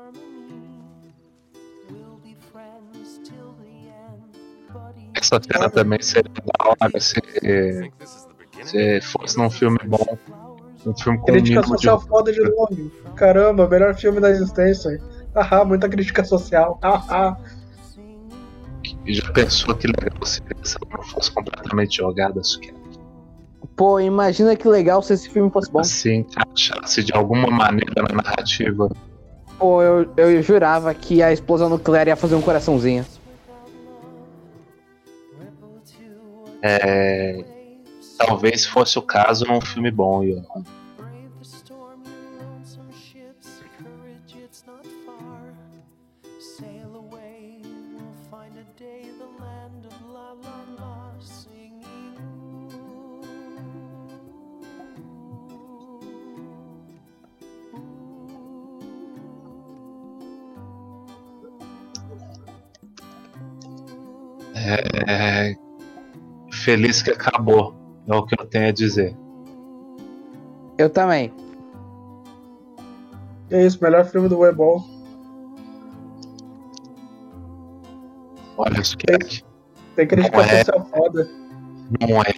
Essa 5.28 5.40
cena 5.42 5.70
também 5.70 6.00
seria 6.00 6.32
da 6.32 6.70
hora 6.70 7.00
se, 7.00 7.20
se 8.64 9.00
fosse 9.02 9.36
num 9.36 9.50
filme 9.50 9.78
bom. 9.86 10.18
Um 10.86 10.96
filme 10.96 11.18
com 11.18 11.26
Crítica 11.26 11.62
social 11.62 12.00
foda 12.00 12.32
de 12.32 12.40
novo. 12.40 12.90
Caramba, 13.14 13.68
melhor 13.68 13.94
filme 13.94 14.20
da 14.20 14.30
existência. 14.30 15.00
Haha, 15.34 15.64
muita 15.64 15.88
crítica 15.88 16.24
social. 16.24 16.78
Haha. 16.82 17.36
Já 19.06 19.32
pensou 19.32 19.74
que 19.74 19.86
legal 19.86 20.24
seria 20.24 20.56
se 20.62 20.76
ela 20.80 20.96
não 20.96 21.04
fosse 21.04 21.30
completamente 21.30 21.96
jogada, 21.96 22.42
Suki? 22.42 22.72
Pô, 23.76 24.00
imagina 24.00 24.56
que 24.56 24.66
legal 24.66 25.02
se 25.02 25.12
esse 25.12 25.28
filme 25.28 25.50
fosse 25.50 25.70
bom. 25.70 25.84
Se 25.84 26.12
encaixasse 26.12 27.04
de 27.04 27.12
alguma 27.12 27.48
maneira 27.48 28.02
na 28.08 28.22
narrativa. 28.22 28.88
Pô, 29.58 29.82
eu, 29.82 30.10
eu 30.16 30.42
jurava 30.42 30.92
que 30.94 31.22
a 31.22 31.32
explosão 31.32 31.68
nuclear 31.68 32.08
ia 32.08 32.16
fazer 32.16 32.34
um 32.34 32.40
coraçãozinho. 32.40 33.04
É, 36.62 37.44
talvez 38.18 38.66
fosse 38.66 38.98
o 38.98 39.02
caso 39.02 39.44
num 39.46 39.60
filme 39.60 39.90
bom, 39.90 40.24
Ian. 40.24 40.42
É, 65.06 65.67
feliz 66.68 67.00
que 67.00 67.10
acabou, 67.10 67.74
é 68.06 68.14
o 68.14 68.26
que 68.26 68.38
eu 68.38 68.44
tenho 68.44 68.68
a 68.68 68.72
dizer. 68.72 69.16
Eu 70.76 70.90
também. 70.90 71.32
É 73.50 73.64
isso, 73.64 73.82
melhor 73.82 74.04
filme 74.04 74.28
do 74.28 74.40
Webol. 74.40 74.84
Olha 78.58 78.80
isso 78.80 78.98
que 78.98 79.10
é. 79.10 79.18
Tem 79.96 80.06
crítica 80.06 80.42
é. 80.42 80.62
social 80.62 80.86
foda. 80.94 81.26
Não 81.98 82.20
é. 82.20 82.34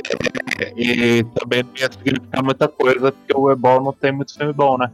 E 0.76 1.24
também 1.24 1.64
não 1.64 1.72
ia 1.76 1.90
significar 1.90 2.44
muita 2.44 2.68
coisa, 2.68 3.10
porque 3.10 3.36
o 3.36 3.50
Ebol 3.50 3.82
não 3.82 3.92
tem 3.92 4.12
muito 4.12 4.32
filme 4.32 4.52
bom, 4.52 4.78
né? 4.78 4.92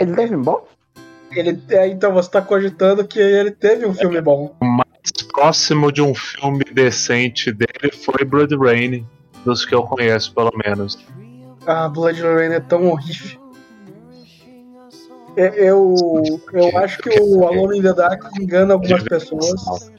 Ele 0.00 0.16
teve 0.16 0.34
um 0.34 0.42
bom? 0.42 0.66
Ele, 1.30 1.62
é, 1.68 1.86
então 1.86 2.12
você 2.12 2.28
tá 2.28 2.42
cogitando 2.42 3.06
que 3.06 3.20
ele 3.20 3.52
teve 3.52 3.86
um 3.86 3.94
filme 3.94 4.20
bom. 4.20 4.56
O 4.60 4.64
mais 4.64 4.89
próximo 5.40 5.90
de 5.90 6.02
um 6.02 6.14
filme 6.14 6.62
decente 6.64 7.50
dele 7.50 7.90
foi 8.04 8.26
Blood 8.26 8.54
Rain, 8.56 9.06
dos 9.42 9.64
que 9.64 9.74
eu 9.74 9.82
conheço, 9.82 10.34
pelo 10.34 10.52
menos. 10.62 10.98
Ah, 11.66 11.88
Blood 11.88 12.20
Rain 12.20 12.52
é 12.52 12.60
tão 12.60 12.90
horrível. 12.90 13.40
É, 15.38 15.70
Eu, 15.70 15.94
eu 16.52 16.76
acho 16.76 16.98
que 16.98 17.18
o 17.18 17.46
Alone 17.46 17.78
in 17.78 17.82
the 17.82 17.94
Dark 17.94 18.22
engana 18.38 18.74
algumas 18.74 19.02
pessoas. 19.02 19.94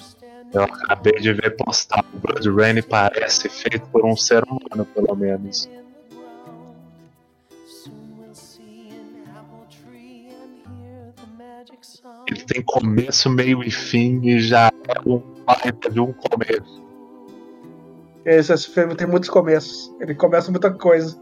Eu 0.53 0.61
acabei 0.61 1.19
de 1.19 1.33
ver 1.33 1.55
postado. 1.55 2.05
O 2.13 2.19
Blood 2.19 2.47
Rain 2.51 2.83
parece 2.83 3.49
feito 3.49 3.87
por 3.87 4.05
um 4.05 4.15
ser 4.15 4.43
humano, 4.43 4.85
pelo 4.93 5.15
menos. 5.15 5.67
Ele 12.27 12.41
tem 12.41 12.61
começo, 12.61 13.29
meio 13.29 13.63
e 13.63 13.71
fim 13.71 14.21
e 14.23 14.39
já 14.39 14.71
é 14.87 15.09
um 15.09 15.30
baita 15.45 15.89
de 15.89 15.99
um 15.99 16.13
começo. 16.13 16.81
Esse, 18.25 18.53
esse 18.53 18.69
filme 18.69 18.95
tem 18.95 19.07
muitos 19.07 19.29
começos. 19.29 19.93
Ele 19.99 20.13
começa 20.13 20.51
muita 20.51 20.71
coisa. 20.71 21.17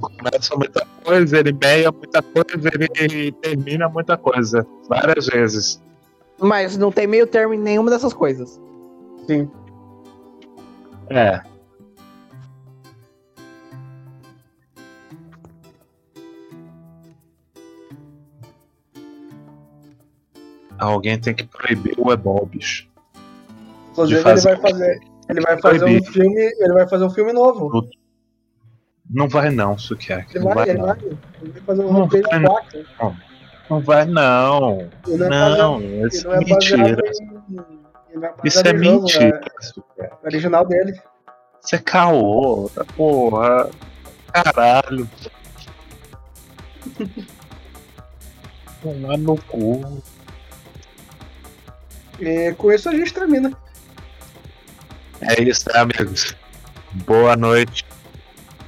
Começa 0.00 0.56
muita 0.56 0.86
coisa, 1.04 1.38
ele 1.38 1.52
meia 1.52 1.92
muita 1.92 2.22
coisa, 2.22 2.70
ele 2.98 3.32
termina 3.32 3.88
muita 3.88 4.16
coisa. 4.16 4.66
Várias 4.88 5.26
vezes. 5.26 5.80
Mas 6.38 6.76
não 6.76 6.90
tem 6.90 7.06
meio 7.06 7.26
termo 7.26 7.54
em 7.54 7.58
nenhuma 7.58 7.90
dessas 7.90 8.12
coisas. 8.12 8.60
Sim. 9.26 9.48
É. 11.10 11.40
Alguém 20.78 21.18
tem 21.18 21.34
que 21.34 21.44
proibir 21.44 21.94
o 21.98 22.46
bicho. 22.46 22.88
Inclusive, 23.92 24.20
ele 24.20 24.24
fazer- 24.28 24.56
vai 24.58 24.70
fazer. 24.72 25.00
Ele 25.28 25.40
vai 25.40 25.60
fazer 25.60 25.76
um 25.76 25.78
Proibir. 25.88 26.12
filme. 26.12 26.40
Ele 26.58 26.72
vai 26.72 26.88
fazer 26.88 27.04
um 27.04 27.10
filme 27.10 27.32
novo. 27.32 27.88
Não 29.08 29.28
vai 29.28 29.50
não, 29.50 29.78
Sukiyaki. 29.78 30.36
Ele 30.36 30.44
Não 30.44 30.54
vai, 30.54 30.66
vai 30.66 30.68
ele 30.74 30.78
não. 30.78 30.86
vai, 30.86 30.98
ele 31.42 31.52
vai 31.52 31.62
fazer 31.62 31.82
um 31.84 31.92
Não 31.92 32.00
roteiro 32.02 32.28
vai, 32.30 32.42
4. 32.44 32.84
não. 33.00 33.16
Não 33.70 33.80
vai 33.80 34.04
não. 34.04 34.90
Ele 35.06 35.16
não 35.16 35.26
é 35.26 35.28
Não, 35.58 35.80
baseado- 35.80 36.06
isso 36.08 36.30
é 36.30 36.34
é 36.34 36.38
mentira. 36.40 36.88
em- 36.90 36.92
é 38.24 38.32
Isso 38.44 38.58
é 38.58 38.70
em 38.70 38.84
jogo, 38.84 39.00
mentira, 39.02 39.40
é 39.60 39.62
Sukiyaki. 39.62 40.14
original 40.26 40.66
dele. 40.66 40.92
Isso 41.64 41.74
é 41.74 41.78
caô, 41.78 42.70
tá 42.74 42.84
porra. 42.96 43.70
Caralho. 44.32 45.08
Tomar 48.82 49.16
no 49.18 49.36
cu. 49.42 50.02
E 52.18 52.52
com 52.54 52.72
isso 52.72 52.88
a 52.88 52.92
gente 52.94 53.12
termina. 53.12 53.52
É 55.20 55.42
isso, 55.42 55.64
né, 55.72 55.80
amigos? 55.80 56.34
Boa 56.92 57.36
noite. 57.36 57.84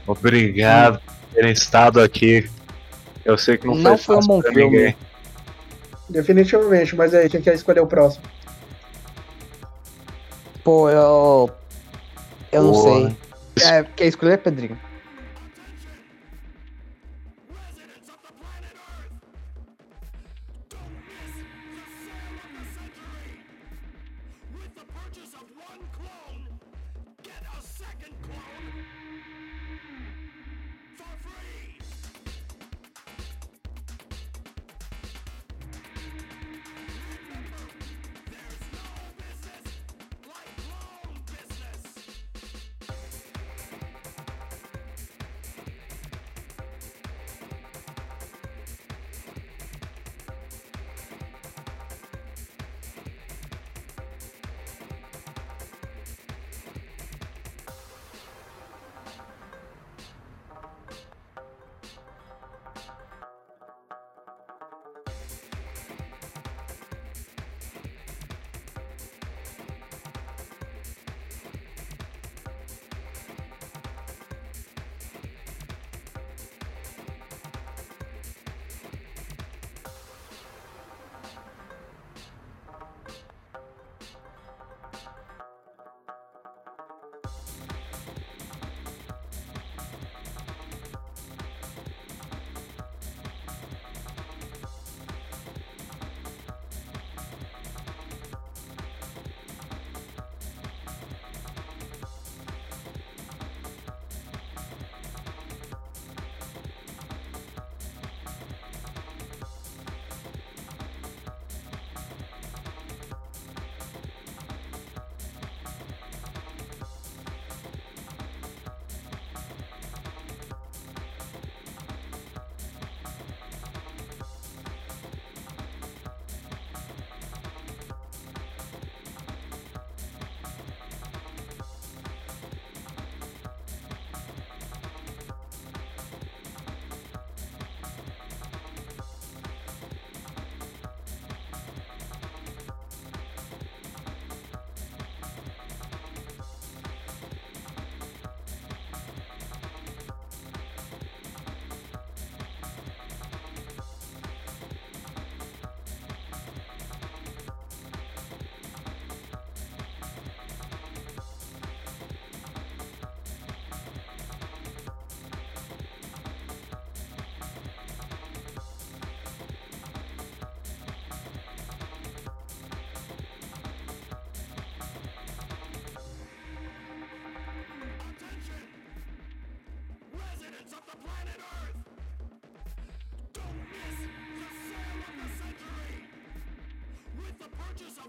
Obrigado 0.06 1.00
por 1.00 1.34
terem 1.34 1.52
estado 1.52 2.00
aqui. 2.00 2.48
Eu 3.24 3.36
sei 3.36 3.58
que 3.58 3.66
não, 3.66 3.74
Não 3.74 3.96
foi 3.98 4.04
foi 4.06 4.16
um 4.16 4.18
fácil 4.18 4.28
bom 4.28 4.40
pra 4.40 4.52
filme. 4.52 4.76
ninguém. 4.76 4.96
Definitivamente, 6.08 6.94
mas 6.94 7.12
aí, 7.14 7.28
quem 7.28 7.40
quer 7.42 7.54
escolher 7.54 7.80
o 7.80 7.86
próximo? 7.86 8.24
Pô, 10.62 10.88
eu. 10.88 11.50
Eu 12.52 12.62
não 12.62 12.74
sei. 12.74 13.16
É, 13.64 13.82
quer 13.82 14.06
escolher, 14.06 14.38
Pedrinho? 14.38 14.78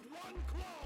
one 0.09 0.43
close. 0.47 0.76